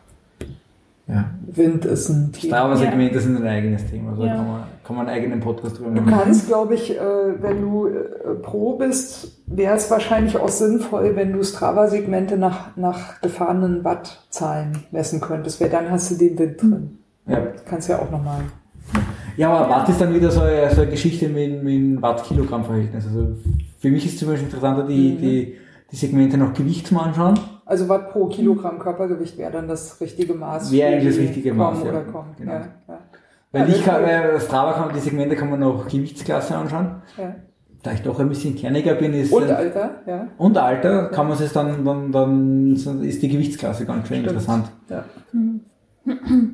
Ja. 1.06 1.24
Wind 1.46 1.84
ist 1.84 2.08
ein 2.08 2.32
Thema. 2.32 2.56
Strava-Segmente 2.56 3.18
sind 3.20 3.36
ein 3.36 3.46
eigenes 3.46 3.90
Thema. 3.90 4.10
Also 4.12 4.24
Ja. 4.24 4.28
da 4.28 4.36
kann 4.36 4.46
man, 4.48 4.62
kann 4.84 4.96
man 4.96 5.08
einen 5.08 5.16
eigenen 5.16 5.40
Podcast 5.40 5.78
drüber 5.78 5.90
Du 5.90 6.00
machen. 6.02 6.10
kannst, 6.22 6.46
glaube 6.46 6.74
ich, 6.74 6.96
äh, 6.96 7.42
wenn 7.42 7.60
du 7.60 7.88
äh, 7.88 8.34
Pro 8.42 8.76
bist, 8.76 9.42
wäre 9.46 9.74
es 9.74 9.90
wahrscheinlich 9.90 10.38
auch 10.38 10.48
sinnvoll, 10.48 11.16
wenn 11.16 11.32
du 11.32 11.42
Strava-Segmente 11.42 12.36
nach, 12.38 12.76
nach 12.76 13.20
gefahrenen 13.20 13.84
Wattzahlen 13.84 14.84
messen 14.92 15.20
könntest, 15.20 15.60
weil 15.60 15.68
dann 15.70 15.90
hast 15.90 16.10
du 16.12 16.14
den 16.14 16.38
Wind 16.38 16.62
drin. 16.62 16.98
Ja. 17.26 17.40
Das 17.40 17.64
kannst 17.64 17.88
du 17.88 17.92
ja 17.94 17.98
auch 17.98 18.10
nochmal. 18.10 18.42
Ja, 19.40 19.52
aber 19.54 19.70
Watt 19.70 19.88
ist 19.88 20.00
dann 20.00 20.12
wieder 20.14 20.30
so 20.30 20.40
eine, 20.42 20.70
so 20.70 20.82
eine 20.82 20.90
Geschichte 20.90 21.28
mit, 21.28 21.62
mit 21.62 21.74
dem 21.74 22.02
Watt-Kilogramm-Verhältnis. 22.02 23.06
Also 23.06 23.28
für 23.78 23.90
mich 23.90 24.04
ist 24.04 24.18
zum 24.18 24.28
Beispiel 24.28 24.46
interessanter, 24.46 24.86
die, 24.86 25.12
Mhm. 25.12 25.18
die, 25.18 25.54
die 25.90 25.96
Segmente 25.96 26.36
nach 26.36 26.52
Gewicht 26.52 26.86
zu 26.86 26.98
anschauen. 26.98 27.38
Also 27.64 27.88
Watt 27.88 28.10
pro 28.12 28.26
Kilogramm 28.26 28.78
Körpergewicht 28.78 29.38
wäre 29.38 29.50
dann 29.52 29.66
das 29.66 29.98
richtige 30.00 30.34
Maß. 30.34 30.70
Wäre 30.70 30.92
eigentlich 30.92 31.14
das 31.14 31.22
richtige 31.22 31.54
Maß, 31.54 31.82
ja. 31.84 31.90
Oder 31.90 32.02
Com. 32.02 32.24
Genau. 32.36 32.52
Ja, 32.52 32.60
ja. 32.88 32.98
Weil 33.52 33.62
Ja, 33.62 33.68
ich 33.68 33.76
das 33.82 33.84
kann, 33.86 34.02
ist 34.04 34.10
äh, 34.10 34.40
Strava 34.40 34.72
kann, 34.74 34.90
die 34.94 35.00
Segmente 35.00 35.36
kann 35.36 35.48
man 35.48 35.60
nach 35.60 35.88
Gewichtsklasse 35.88 36.56
anschauen. 36.56 36.96
Ja. 37.16 37.34
Da 37.82 37.92
ich 37.92 38.02
doch 38.02 38.20
ein 38.20 38.28
bisschen 38.28 38.54
kerniger 38.56 38.94
bin, 38.94 39.14
ist 39.14 39.32
Und 39.32 39.50
Alter, 39.50 40.02
ja. 40.06 40.26
und 40.36 40.58
Alter 40.58 41.06
kann 41.08 41.28
man 41.28 41.42
es 41.42 41.50
dann, 41.54 41.82
dann, 41.82 42.12
dann 42.12 42.72
ist 42.74 43.22
die 43.22 43.28
Gewichtsklasse 43.28 43.86
ganz 43.86 44.06
schön 44.06 44.18
Stimmt. 44.18 44.28
interessant. 44.32 44.70
Ja. 44.90 45.04
Genau. 45.32 45.60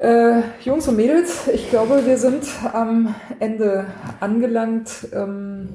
Äh, 0.00 0.40
Jungs 0.64 0.88
und 0.88 0.96
Mädels, 0.96 1.46
ich 1.52 1.68
glaube, 1.68 2.06
wir 2.06 2.16
sind 2.16 2.44
am 2.72 3.14
Ende 3.38 3.84
angelangt. 4.20 5.08
Ähm, 5.14 5.68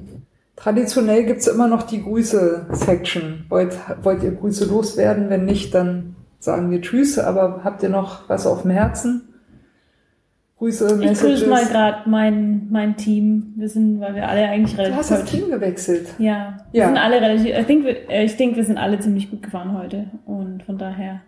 traditionell 0.55 1.25
gibt's 1.25 1.45
immer 1.45 1.67
noch 1.67 1.83
die 1.83 2.01
Grüße-Section. 2.01 3.45
Wollt, 3.49 3.77
wollt 4.01 4.23
ihr 4.23 4.31
Grüße 4.31 4.65
loswerden? 4.65 5.29
Wenn 5.29 5.45
nicht, 5.45 5.75
dann 5.75 6.15
sagen 6.39 6.71
wir 6.71 6.81
Tschüss. 6.81 7.19
Aber 7.19 7.61
habt 7.63 7.83
ihr 7.83 7.89
noch 7.89 8.27
was 8.27 8.47
auf 8.47 8.63
dem 8.63 8.71
Herzen? 8.71 9.29
Grüße, 10.57 10.87
Ich 10.87 10.95
Messages? 11.09 11.41
grüße 11.41 11.47
mal 11.47 11.65
gerade 11.65 12.09
mein, 12.09 12.67
mein 12.71 12.97
Team. 12.97 13.53
Wir 13.57 13.69
sind, 13.69 13.99
weil 13.99 14.15
wir 14.15 14.27
alle 14.27 14.47
eigentlich 14.47 14.71
du 14.75 14.77
relativ 14.81 14.97
hast 14.97 15.11
das 15.11 15.25
Team 15.25 15.51
gewechselt. 15.51 16.07
Ja, 16.17 16.57
wir 16.71 16.81
Ja. 16.81 16.87
sind 16.87 16.97
alle 16.97 17.21
relativ, 17.21 17.55
I 17.55 17.63
think 17.63 17.85
wir, 17.85 18.09
äh, 18.09 18.23
ich 18.25 18.37
denke, 18.37 18.55
wir 18.55 18.63
sind 18.65 18.77
alle 18.79 18.97
ziemlich 18.99 19.29
gut 19.29 19.43
gefahren 19.43 19.77
heute. 19.77 20.05
Und 20.25 20.63
von 20.63 20.79
daher, 20.79 21.19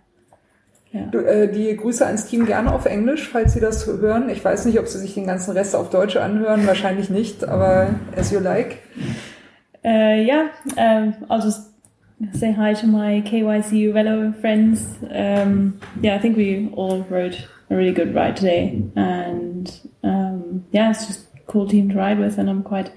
ja. 0.91 1.19
Äh, 1.19 1.51
die 1.51 1.75
Grüße 1.75 2.05
ans 2.05 2.27
Team 2.27 2.45
gerne 2.45 2.73
auf 2.73 2.85
Englisch, 2.85 3.27
falls 3.29 3.53
Sie 3.53 3.59
das 3.59 3.85
hören. 3.85 4.29
Ich 4.29 4.43
weiß 4.43 4.65
nicht, 4.65 4.79
ob 4.79 4.87
Sie 4.87 4.99
sich 4.99 5.13
den 5.13 5.27
ganzen 5.27 5.51
Rest 5.51 5.75
auf 5.75 5.89
Deutsch 5.89 6.15
anhören. 6.15 6.65
Wahrscheinlich 6.65 7.09
nicht, 7.09 7.47
aber 7.47 7.89
as 8.15 8.31
you 8.31 8.39
like. 8.39 8.79
Uh, 9.83 10.23
yeah, 10.25 10.49
um, 10.77 11.13
I'll 11.29 11.41
just 11.41 11.71
say 12.33 12.51
hi 12.51 12.73
to 12.73 12.87
my 12.87 13.21
KYC 13.21 13.93
Velo 13.93 14.33
friends. 14.41 14.85
Um, 15.11 15.79
yeah, 16.01 16.15
I 16.15 16.19
think 16.19 16.35
we 16.35 16.69
all 16.75 17.05
rode 17.09 17.37
a 17.69 17.75
really 17.75 17.93
good 17.93 18.13
ride 18.15 18.35
today, 18.35 18.83
and 18.95 19.71
um, 20.03 20.65
yeah, 20.71 20.89
it's 20.89 21.07
just 21.07 21.27
a 21.35 21.39
cool 21.47 21.67
team 21.67 21.89
to 21.89 21.95
ride 21.95 22.19
with, 22.19 22.37
and 22.37 22.49
I'm 22.49 22.63
quite 22.63 22.91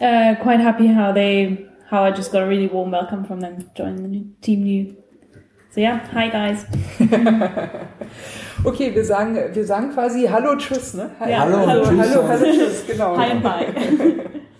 uh, 0.00 0.34
quite 0.40 0.60
happy 0.60 0.88
how 0.88 1.12
they 1.12 1.66
how 1.88 2.04
I 2.04 2.10
just 2.10 2.32
got 2.32 2.42
a 2.42 2.46
really 2.46 2.66
warm 2.66 2.90
welcome 2.90 3.24
from 3.24 3.40
them 3.40 3.70
joining 3.74 4.02
the 4.02 4.08
new, 4.08 4.34
team 4.42 4.62
new. 4.62 4.96
So 5.74 5.80
yeah, 5.80 5.98
hi 6.12 6.28
guys. 6.28 6.66
Okay, 8.64 8.94
wir 8.94 9.04
sagen, 9.04 9.36
wir 9.52 9.66
sagen 9.66 9.92
quasi 9.92 10.26
Hallo, 10.26 10.56
Tschüss, 10.56 10.94
ne? 10.94 11.10
Ja, 11.28 11.40
Hallo 11.40 11.56
und 11.56 11.66
hallo, 11.66 11.82
Tschüss 11.82 11.98
hallo, 11.98 12.28
hallo, 12.28 12.44
Tschüss, 12.44 12.86
genau. 12.86 13.16
Hi 13.18 13.32
and 13.32 13.42
bye. 13.42 13.66